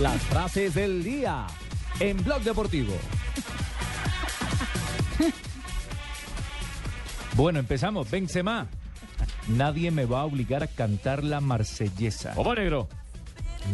Las 0.00 0.22
frases 0.22 0.74
del 0.74 1.04
día 1.04 1.46
en 2.00 2.24
Blog 2.24 2.42
Deportivo. 2.42 2.94
Bueno, 7.36 7.58
empezamos. 7.60 8.10
Benzema. 8.10 8.66
Nadie 9.56 9.90
me 9.90 10.04
va 10.06 10.20
a 10.20 10.24
obligar 10.24 10.62
a 10.62 10.66
cantar 10.66 11.24
la 11.24 11.40
marsellesa. 11.40 12.34
¿Cómo, 12.34 12.54
negro? 12.54 12.88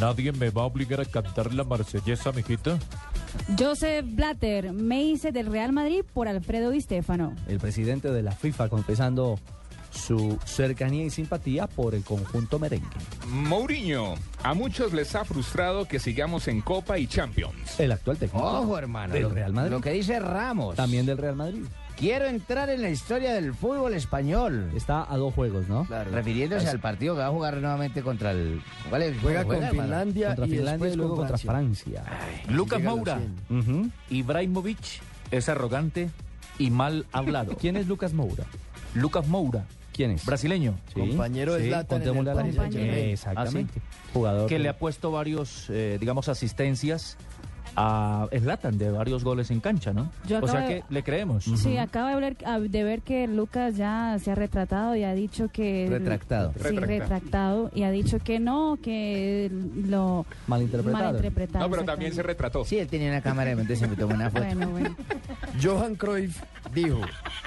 Nadie 0.01 0.32
me 0.32 0.51
va 0.51 0.62
a 0.62 0.66
obligar 0.66 1.01
a 1.01 1.05
cantar 1.05 1.53
la 1.55 1.65
marsellesa, 1.65 2.32
mijito. 2.32 2.78
Joseph 3.59 4.05
Blatter, 4.09 4.73
me 4.73 5.03
hice 5.03 5.31
del 5.32 5.47
Real 5.47 5.73
Madrid 5.73 6.03
por 6.15 6.28
Alfredo 6.28 6.70
Di 6.70 6.81
Stefano. 6.81 7.35
El 7.47 7.59
presidente 7.59 8.11
de 8.11 8.23
la 8.23 8.32
FIFA 8.32 8.69
confesando 8.69 9.39
su 9.90 10.39
cercanía 10.44 11.05
y 11.05 11.11
simpatía 11.11 11.66
por 11.66 11.94
el 11.94 12.03
conjunto 12.05 12.59
merengue. 12.59 12.86
Mourinho, 13.28 14.15
a 14.43 14.55
muchos 14.55 14.93
les 14.93 15.15
ha 15.15 15.24
frustrado 15.24 15.86
que 15.86 15.98
sigamos 16.01 16.48
en 16.48 16.61
Copa 16.61 16.98
y 16.98 17.07
Champions. 17.07 17.78
El 17.78 17.93
actual 17.93 18.16
técnico. 18.19 18.44
Ojo, 18.44 18.77
hermano. 18.78 19.15
Del 19.15 19.23
lo- 19.24 19.28
Real 19.31 19.53
Madrid. 19.53 19.70
Lo 19.70 19.81
que 19.81 19.90
dice 19.93 20.19
Ramos. 20.19 20.77
También 20.77 21.07
del 21.07 21.16
Real 21.19 21.36
Madrid. 21.36 21.62
Quiero 21.97 22.27
entrar 22.27 22.68
en 22.68 22.82
la 22.82 22.90
historia 22.90 23.32
del 23.32 23.55
fútbol 23.55 23.94
español. 23.94 24.70
Está 24.77 25.10
a 25.10 25.16
dos 25.16 25.32
juegos, 25.32 25.66
¿no? 25.68 25.85
Refiriéndose 25.85 26.68
al 26.68 26.78
partido 26.78 27.14
que 27.14 27.20
va 27.20 27.28
a 27.28 27.31
jugar 27.31 27.56
nuevamente 27.56 28.02
contra 28.02 28.32
el. 28.32 28.60
¿Cuál 28.90 29.02
es? 29.02 29.16
Juega. 29.23 29.44
Finlandia 29.70 30.28
Contra 30.28 30.47
y 30.47 30.51
Finlandia 30.51 30.89
y 30.93 30.97
luego 30.97 31.16
con 31.16 31.27
contra 31.27 31.39
Francia. 31.39 32.02
Francia. 32.05 32.52
Lucas 32.55 32.82
Moura. 32.82 33.18
100. 33.48 33.59
Ujú. 33.81 33.90
Ibrahimovic 34.10 34.78
es 35.31 35.48
arrogante 35.48 36.10
y 36.59 36.70
mal 36.70 37.06
hablado. 37.12 37.56
¿Quién 37.60 37.77
es 37.78 37.86
Lucas 37.86 38.12
Moura? 38.12 38.44
Lucas 38.94 39.27
Moura. 39.27 39.64
¿Quién 39.94 40.10
es? 40.10 40.27
Brasileño. 40.27 40.74
Sí, 40.93 41.01
Compañero 41.01 41.55
de 41.55 41.62
sí, 41.62 41.68
Zlatan 41.68 42.02
en 42.02 42.09
el 42.09 42.14
contémosle 42.24 42.31
a 42.31 42.64
la. 42.68 43.01
Exactamente. 43.10 43.81
Jugador 44.12 44.47
Que 44.48 44.56
que- 44.56 44.59
le 44.59 44.68
ha 44.68 44.77
puesto 44.78 45.10
varios, 45.10 45.70
eh, 45.70 45.97
digamos, 45.98 46.28
asistencias 46.28 47.16
a 47.77 48.27
Slatan 48.32 48.78
de 48.78 48.90
varios 48.90 49.23
goles 49.24 49.51
en 49.51 49.61
cancha, 49.61 49.93
¿no? 49.93 50.11
Yo 50.27 50.39
o 50.43 50.48
sea 50.48 50.61
de- 50.61 50.66
que 50.69 50.85
le 50.89 51.03
creemos. 51.03 51.44
Sí, 51.44 51.77
acabo 51.77 52.09
de 52.09 52.16
ver, 52.16 52.36
a- 52.47 52.59
de 52.59 52.82
ver 52.85 53.03
que 53.03 53.27
Lucas 53.28 53.77
ya 53.77 54.19
se 54.19 54.31
ha 54.31 54.35
retratado 54.35 54.97
y 54.97 55.05
ha 55.05 55.15
dicho 55.15 55.48
que... 55.53 55.86
Retractado. 55.89 56.53
Sí, 56.55 56.59
Retractado. 56.62 56.86
retractado. 56.86 57.70
Y 57.74 57.82
ha 57.82 57.90
dicho 57.90 58.19
que 58.19 58.39
no, 58.40 58.78
que 58.82 59.51
lo 59.86 60.24
Malinterpretado. 60.47 61.05
malinterpretado. 61.05 61.65
No, 61.65 61.70
pero 61.70 61.85
también 61.85 62.12
se 62.15 62.23
retrató. 62.23 62.65
Sí, 62.65 62.78
él 62.78 62.89
tenía 62.89 63.11
una 63.11 63.20
cámara 63.20 63.51
de 63.51 63.57
mente, 63.57 63.77
se 63.77 63.86
me 63.86 63.97
tomó 63.97 64.15
una 64.15 64.31
foto. 64.31 64.44
Bueno, 64.44 64.69
bueno. 64.70 64.97
Johan 65.62 65.94
Cruyff 65.97 66.43
dijo, 66.74 67.01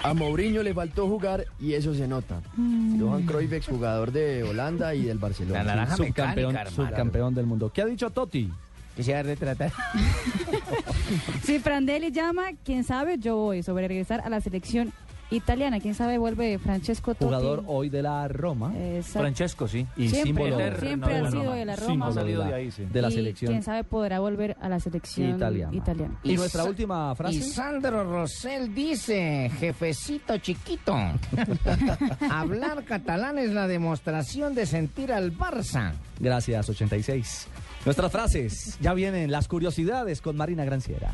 a 0.03 0.13
Mourinho 0.13 0.63
le 0.63 0.73
faltó 0.73 1.07
jugar 1.07 1.45
y 1.59 1.73
eso 1.73 1.93
se 1.93 2.07
nota. 2.07 2.41
Mm. 2.55 3.01
Johan 3.01 3.23
Cruyff, 3.23 3.53
exjugador 3.53 4.11
de 4.11 4.43
Holanda 4.43 4.93
y 4.95 5.03
del 5.03 5.17
Barcelona. 5.17 5.59
La 5.63 5.75
naranja 5.75 5.95
subcampeón, 5.97 6.53
mecánica, 6.53 6.75
subcampeón 6.75 7.35
del 7.35 7.45
mundo. 7.45 7.71
¿Qué 7.73 7.81
ha 7.81 7.85
dicho 7.85 8.09
Totti? 8.09 8.51
Que 8.99 9.03
se 9.05 9.13
va 9.13 9.19
a 9.19 9.23
retratar. 9.23 9.71
Si 11.43 11.57
Prandelli 11.59 12.11
llama, 12.11 12.49
quién 12.65 12.83
sabe, 12.83 13.17
yo 13.17 13.37
voy 13.37 13.63
sobre 13.63 13.87
regresar 13.87 14.19
a 14.25 14.29
la 14.29 14.41
selección 14.41 14.91
italiana. 15.31 15.79
Quién 15.79 15.95
sabe, 15.95 16.17
vuelve 16.17 16.59
Francesco 16.59 17.13
Totti. 17.13 17.25
Jugador 17.25 17.63
hoy 17.65 17.89
de 17.89 18.03
la 18.03 18.27
Roma. 18.27 18.73
Exacto. 18.77 19.19
Francesco, 19.19 19.67
sí. 19.69 19.87
Y 19.95 20.09
Siempre, 20.09 20.23
símbolo, 20.49 20.59
Eterno, 20.59 20.79
siempre 20.81 21.13
ha 21.13 21.15
de 21.17 21.21
la 21.23 21.31
sido 21.31 21.53
de 21.53 21.65
la 21.65 21.75
Roma. 21.77 22.07
Ha 22.07 22.11
salido 22.11 22.43
de 22.43 22.53
ahí, 22.53 22.71
sí. 22.71 22.83
de 22.91 23.01
la 23.01 23.07
Y 23.07 23.11
selección 23.13 23.51
quién 23.53 23.63
sabe, 23.63 23.83
podrá 23.85 24.19
volver 24.19 24.57
a 24.61 24.67
la 24.69 24.79
selección 24.81 25.29
italiana. 25.35 25.73
italiana. 25.75 26.19
Y, 26.23 26.33
Y 26.33 26.35
nuestra 26.35 26.65
última 26.65 27.15
frase. 27.15 27.35
Y 27.37 27.41
Sandro 27.41 28.03
Rosell 28.03 28.75
dice, 28.75 29.49
jefecito 29.59 30.37
chiquito, 30.39 30.93
hablar 32.29 32.83
catalán 32.83 33.39
es 33.39 33.51
la 33.51 33.67
demostración 33.67 34.53
de 34.53 34.65
sentir 34.65 35.13
al 35.13 35.35
Barça. 35.35 35.93
Gracias, 36.19 36.69
86. 36.69 37.47
Nuestras 37.85 38.11
frases. 38.11 38.77
Ya 38.81 38.93
vienen 38.93 39.31
las 39.31 39.47
curiosidades 39.47 40.21
con 40.21 40.35
Marina 40.35 40.65
Granciera. 40.65 41.13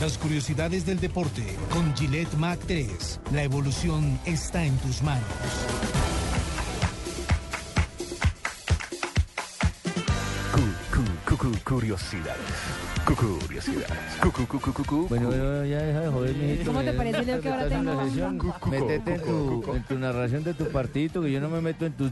Las 0.00 0.16
curiosidades 0.16 0.86
del 0.86 0.98
deporte 0.98 1.44
con 1.70 1.94
Gillette 1.94 2.34
Mac 2.34 2.58
3. 2.66 3.20
La 3.32 3.42
evolución 3.42 4.18
está 4.24 4.64
en 4.64 4.76
tus 4.78 5.02
manos. 5.02 5.26
Curiosidades. 11.64 12.89
Curiosidades. 13.04 13.90
Bueno, 15.08 15.26
bueno, 15.28 15.64
ya 15.64 15.78
deja 15.82 16.00
de 16.00 16.08
joder, 16.08 16.36
mijito. 16.36 16.64
¿Cómo 16.66 16.80
te 16.82 16.92
parece, 16.92 17.24
Leo, 17.24 17.40
que 17.40 17.48
ahora 17.48 17.68
tengo- 17.68 18.70
Métete 18.70 19.14
en 19.14 19.20
tu, 19.22 19.64
en 19.74 19.82
tu 19.84 19.98
narración 19.98 20.44
de 20.44 20.54
tu 20.54 20.66
partidito, 20.68 21.20
que 21.22 21.32
yo 21.32 21.40
no 21.40 21.48
me 21.48 21.60
meto 21.60 21.86
en 21.86 21.92
tu 21.92 22.08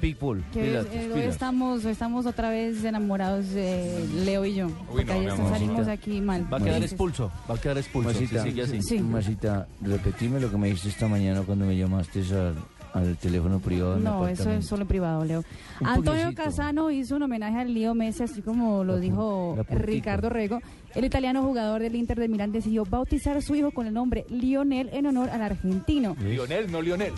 people. 0.00 0.42
Eh, 0.54 0.78
hoy 0.78 1.12
pilas. 1.20 1.26
estamos, 1.34 1.84
estamos 1.84 2.26
otra 2.26 2.50
vez 2.50 2.84
enamorados, 2.84 3.46
eh, 3.54 4.06
Leo 4.24 4.44
y 4.44 4.54
yo. 4.54 4.68
Porque 4.90 5.04
no, 5.04 5.12
ayer 5.12 5.32
salimos 5.48 5.88
aquí 5.88 6.20
mal. 6.20 6.46
Va 6.52 6.58
a 6.58 6.60
quedar 6.60 6.74
Dices. 6.76 6.92
expulso. 6.92 7.30
Va 7.48 7.54
a 7.54 7.58
quedar 7.60 7.78
expulso. 7.78 8.10
si 8.12 8.20
Masita, 8.24 8.42
sigue 8.42 8.62
así. 8.62 8.82
Sí. 8.82 8.98
Masita, 9.00 9.66
repetime 9.80 10.40
lo 10.40 10.50
que 10.50 10.56
me 10.58 10.68
dijiste 10.68 10.88
esta 10.90 11.08
mañana 11.08 11.42
cuando 11.42 11.64
me 11.66 11.76
llamaste 11.76 12.20
al, 12.20 12.54
al 12.94 13.16
teléfono 13.16 13.58
privado. 13.58 13.98
No, 13.98 14.26
eso 14.28 14.50
es 14.50 14.66
solo 14.66 14.86
privado, 14.86 15.24
Leo. 15.24 15.44
Un 15.80 15.86
Antonio. 15.86 16.32
Casano 16.34 16.90
hizo 16.90 17.16
un 17.16 17.24
homenaje 17.24 17.58
al 17.58 17.74
Leo 17.74 17.94
Messi, 17.94 18.22
así 18.22 18.40
como 18.40 18.84
lo 18.84 18.98
dijo 18.98 19.56
la. 19.56 19.76
Ricardo 19.76 20.30
Rego. 20.30 20.60
El 20.94 21.04
italiano 21.04 21.42
jugador 21.42 21.82
del 21.82 21.96
Inter 21.96 22.18
de 22.18 22.28
Milán 22.28 22.52
decidió 22.52 22.84
bautizar 22.84 23.36
a 23.36 23.40
su 23.40 23.54
hijo 23.56 23.72
con 23.72 23.86
el 23.88 23.94
nombre 23.94 24.24
Lionel 24.28 24.90
en 24.92 25.06
honor 25.06 25.28
al 25.30 25.42
argentino. 25.42 26.16
Lionel, 26.22 26.70
no 26.70 26.80
Lionel. 26.80 27.12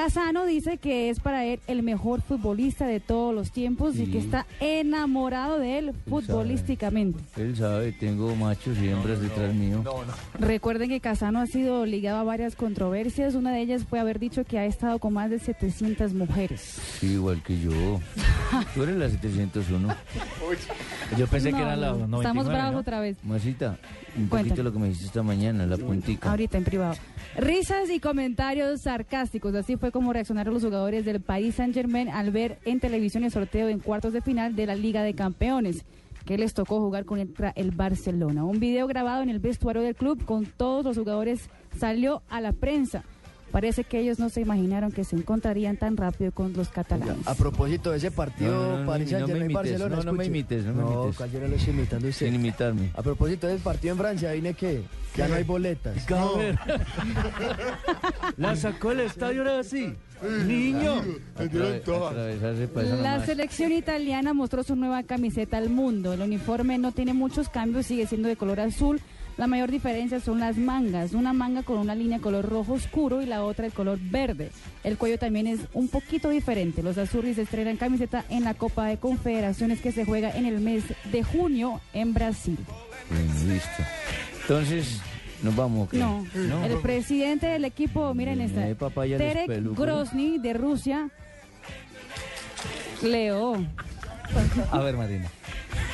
Casano 0.00 0.44
dice 0.44 0.76
que 0.76 1.08
es 1.08 1.20
para 1.20 1.46
él 1.46 1.58
el 1.68 1.82
mejor 1.82 2.20
futbolista 2.20 2.86
de 2.86 3.00
todos 3.00 3.34
los 3.34 3.50
tiempos 3.50 3.96
y 3.96 4.04
Sí. 4.04 4.12
que 4.12 4.18
está 4.18 4.44
enamorado 4.60 5.58
de 5.58 5.78
él 5.78 5.94
futbolísticamente. 6.06 7.18
Él 7.38 7.56
sabe, 7.56 7.92
tengo 7.92 8.36
machos 8.36 8.76
y 8.76 8.88
hembras 8.90 9.22
detrás 9.22 9.54
mío. 9.54 9.82
Recuerden 10.38 10.90
que 10.90 11.00
Casano 11.00 11.40
ha 11.40 11.46
sido 11.46 11.86
ligado 11.86 12.18
a 12.18 12.24
varias 12.24 12.56
controversias. 12.56 13.34
Una 13.34 13.52
de 13.52 13.62
ellas 13.62 13.84
fue 13.88 13.98
haber 13.98 14.18
dicho 14.18 14.44
que 14.44 14.58
ha 14.58 14.66
estado 14.66 14.98
con 14.98 15.14
más 15.14 15.30
de 15.30 15.38
700 15.38 16.12
mujeres. 16.12 16.60
Sí, 17.00 17.12
igual 17.12 17.42
que 17.42 17.58
yo. 17.58 17.72
Tú 18.74 18.82
eres 18.82 18.96
la 18.96 19.08
701. 19.08 19.96
Yo 21.16 21.26
pensé 21.26 21.52
No, 21.52 21.56
que 21.56 21.62
era 21.62 21.74
la 21.74 21.92
no, 21.92 22.06
99, 22.06 22.18
Estamos 22.22 22.46
bravos 22.48 22.72
¿no? 22.74 22.78
otra 22.80 23.00
vez. 23.00 23.16
Masita, 23.24 23.78
un 24.14 24.26
Cuéntame. 24.28 24.42
poquito 24.50 24.62
lo 24.62 24.72
que 24.74 24.78
me 24.78 24.86
dijiste 24.88 25.06
esta 25.06 25.22
mañana, 25.22 25.64
la 25.64 25.78
puntica. 25.78 26.28
Ahorita 26.30 26.58
en 26.58 26.64
privado. 26.64 26.96
Risas 27.38 27.88
y 27.90 27.98
comentarios 28.00 28.82
sarcásticos. 28.82 29.54
Así 29.54 29.76
fue 29.76 29.85
como 29.92 30.12
reaccionaron 30.12 30.54
los 30.54 30.64
jugadores 30.64 31.04
del 31.04 31.20
Paris 31.20 31.56
Saint 31.56 31.74
Germain 31.74 32.08
al 32.08 32.30
ver 32.30 32.58
en 32.64 32.80
televisión 32.80 33.24
el 33.24 33.30
sorteo 33.30 33.68
en 33.68 33.80
cuartos 33.80 34.12
de 34.12 34.20
final 34.20 34.56
de 34.56 34.66
la 34.66 34.74
Liga 34.74 35.02
de 35.02 35.14
Campeones 35.14 35.84
que 36.24 36.36
les 36.36 36.54
tocó 36.54 36.80
jugar 36.80 37.04
contra 37.04 37.50
el 37.50 37.70
Barcelona. 37.70 38.44
Un 38.44 38.58
video 38.58 38.86
grabado 38.86 39.22
en 39.22 39.30
el 39.30 39.38
vestuario 39.38 39.82
del 39.82 39.94
club 39.94 40.24
con 40.24 40.44
todos 40.44 40.84
los 40.84 40.98
jugadores 40.98 41.48
salió 41.78 42.22
a 42.28 42.40
la 42.40 42.52
prensa. 42.52 43.04
Parece 43.52 43.84
que 43.84 44.00
ellos 44.00 44.18
no 44.18 44.28
se 44.28 44.40
imaginaron 44.42 44.92
que 44.92 45.04
se 45.04 45.16
encontrarían 45.16 45.76
tan 45.76 45.96
rápido 45.96 46.32
con 46.32 46.52
los 46.52 46.68
catalanes. 46.68 47.26
A 47.26 47.34
propósito 47.34 47.90
de 47.92 47.98
ese 47.98 48.10
partido, 48.10 48.52
No, 48.52 48.84
no, 48.84 48.98
no, 48.98 49.26
no 49.28 49.36
me 49.36 49.48
Barcelona. 49.48 49.96
no, 49.96 50.02
no 50.02 50.12
me 50.12 50.24
imites, 50.26 50.64
no 50.66 50.72
me 50.74 50.82
imites. 50.82 51.32
no 51.40 51.48
lo 51.48 51.56
estoy 51.56 51.72
imitando 51.72 52.08
usted. 52.08 52.26
Sin 52.26 52.34
imitarme. 52.34 52.90
A 52.94 53.02
propósito 53.02 53.46
del 53.46 53.58
partido 53.60 53.92
en 53.92 53.98
Francia, 53.98 54.32
¿vine 54.32 54.54
qué? 54.54 54.82
Ya 55.16 55.28
no 55.28 55.36
hay 55.36 55.44
boletas. 55.44 55.96
A 56.10 56.32
ver. 56.38 56.58
La 58.36 58.56
sacó 58.56 58.90
el 58.92 59.00
estadio 59.00 59.40
ahora 59.42 59.64
sí. 59.64 59.94
Niño. 60.46 61.02
La 63.02 63.24
selección 63.24 63.72
italiana 63.72 64.34
mostró 64.34 64.62
su 64.62 64.76
nueva 64.76 65.02
camiseta 65.04 65.56
al 65.58 65.70
mundo. 65.70 66.12
El 66.12 66.20
uniforme 66.22 66.78
no 66.78 66.92
tiene 66.92 67.14
muchos 67.14 67.48
cambios, 67.48 67.86
sigue 67.86 68.06
siendo 68.06 68.28
de 68.28 68.36
color 68.36 68.60
azul. 68.60 69.00
La 69.36 69.46
mayor 69.46 69.70
diferencia 69.70 70.18
son 70.18 70.40
las 70.40 70.56
mangas. 70.56 71.12
Una 71.12 71.32
manga 71.34 71.62
con 71.62 71.78
una 71.78 71.94
línea 71.94 72.20
color 72.20 72.48
rojo 72.48 72.72
oscuro 72.72 73.20
y 73.20 73.26
la 73.26 73.44
otra 73.44 73.66
el 73.66 73.72
color 73.72 73.98
verde. 74.00 74.50
El 74.82 74.96
cuello 74.96 75.18
también 75.18 75.46
es 75.46 75.60
un 75.74 75.88
poquito 75.88 76.30
diferente. 76.30 76.82
Los 76.82 76.96
azuris 76.96 77.36
estrenan 77.36 77.76
camiseta 77.76 78.24
en 78.30 78.44
la 78.44 78.54
Copa 78.54 78.86
de 78.86 78.96
Confederaciones 78.96 79.80
que 79.82 79.92
se 79.92 80.06
juega 80.06 80.30
en 80.30 80.46
el 80.46 80.60
mes 80.60 80.84
de 81.12 81.22
junio 81.22 81.80
en 81.92 82.14
Brasil. 82.14 82.56
Listo. 83.46 83.82
Entonces, 84.42 85.00
nos 85.42 85.54
vamos. 85.54 85.86
¿o 85.86 85.90
qué? 85.90 85.98
No, 85.98 86.24
el 86.64 86.78
presidente 86.78 87.46
del 87.46 87.66
equipo, 87.66 88.14
miren 88.14 88.40
esta, 88.40 88.68
Eh, 88.68 88.74
Terek. 89.18 89.74
Grozny 89.76 90.38
de 90.38 90.54
Rusia. 90.54 91.10
Leo. 93.02 93.58
A 94.70 94.78
ver, 94.80 94.96
Marina. 94.96 95.28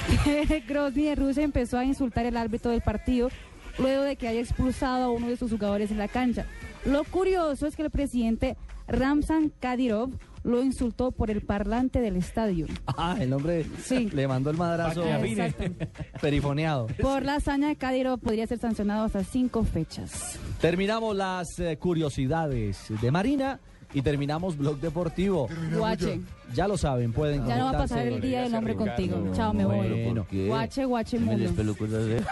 Grozny 0.69 1.05
de 1.05 1.15
Rusia 1.15 1.43
empezó 1.43 1.79
a 1.79 1.85
insultar 1.85 2.27
el 2.27 2.37
árbitro 2.37 2.71
del 2.71 2.81
partido 2.81 3.31
luego 3.79 4.03
de 4.03 4.17
que 4.17 4.29
haya 4.29 4.41
expulsado 4.41 5.05
a 5.05 5.11
uno 5.11 5.29
de 5.29 5.37
sus 5.37 5.51
jugadores 5.51 5.91
en 5.91 5.99
la 5.99 6.09
cancha. 6.09 6.47
Lo 6.85 7.05
curioso 7.05 7.67
es 7.67 7.77
que 7.77 7.83
el 7.83 7.91
presidente 7.91 8.57
Ramzan 8.89 9.53
Kadyrov 9.61 10.11
lo 10.45 10.63
insultó 10.63 11.13
por 11.13 11.31
el 11.31 11.41
parlante 11.41 12.01
del 12.01 12.17
estadio. 12.17 12.67
Ah, 12.87 13.17
el 13.21 13.33
hombre 13.33 13.65
le 14.13 14.29
mandó 14.29 14.51
el 14.51 14.57
madrazo. 14.57 15.05
Exacto. 15.07 15.65
perifoneado. 16.21 16.89
Por 17.01 17.25
la 17.25 17.37
hazaña 17.37 17.69
de 17.69 17.77
Kadyrov 17.77 18.19
podría 18.19 18.47
ser 18.47 18.59
sancionado 18.59 19.05
hasta 19.05 19.23
cinco 19.23 19.63
fechas. 19.65 20.39
Terminamos 20.61 21.17
las 21.17 21.59
eh, 21.61 21.77
curiosidades 21.79 22.87
de 23.01 23.11
Marina 23.11 23.61
y 23.95 24.03
terminamos 24.03 24.57
Blog 24.57 24.79
Deportivo. 24.79 25.49
Guache. 25.77 26.21
Ya 26.55 26.69
lo 26.69 26.77
saben, 26.77 27.13
pueden 27.13 27.47
Ya 27.47 27.57
no 27.57 27.65
va 27.65 27.71
a 27.71 27.79
pasar 27.79 28.07
el 28.07 28.21
día 28.21 28.43
del 28.43 28.55
hombre 28.55 28.75
contigo. 28.75 29.31
Chao, 29.35 29.55
me 29.55 29.65
voy. 29.65 30.05
Bueno, 30.05 30.27
Guache, 30.31 30.85
guache, 30.85 31.19
Me 31.19 31.37
les 31.37 31.53
mundo. 31.57 31.75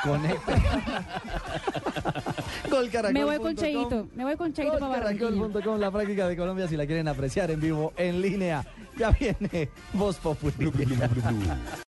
Conecta. 0.02 0.60
Me 3.12 3.24
voy 3.24 3.38
con 3.38 3.56
Cheito. 3.56 4.08
Me 4.14 4.24
voy 4.24 4.36
con 4.36 4.52
Cheito 4.52 4.72
para 4.78 4.88
Barranquilla. 4.88 5.30
Golcaracol.com, 5.30 5.80
la 5.80 5.90
práctica 5.90 6.28
de 6.28 6.36
Colombia, 6.36 6.68
si 6.68 6.76
la 6.76 6.86
quieren 6.86 7.08
apreciar 7.08 7.50
en 7.50 7.60
vivo, 7.60 7.92
en 7.96 8.20
línea. 8.20 8.64
Ya 8.98 9.10
viene 9.10 9.70
Voz 9.92 10.16
Popular. 10.16 10.70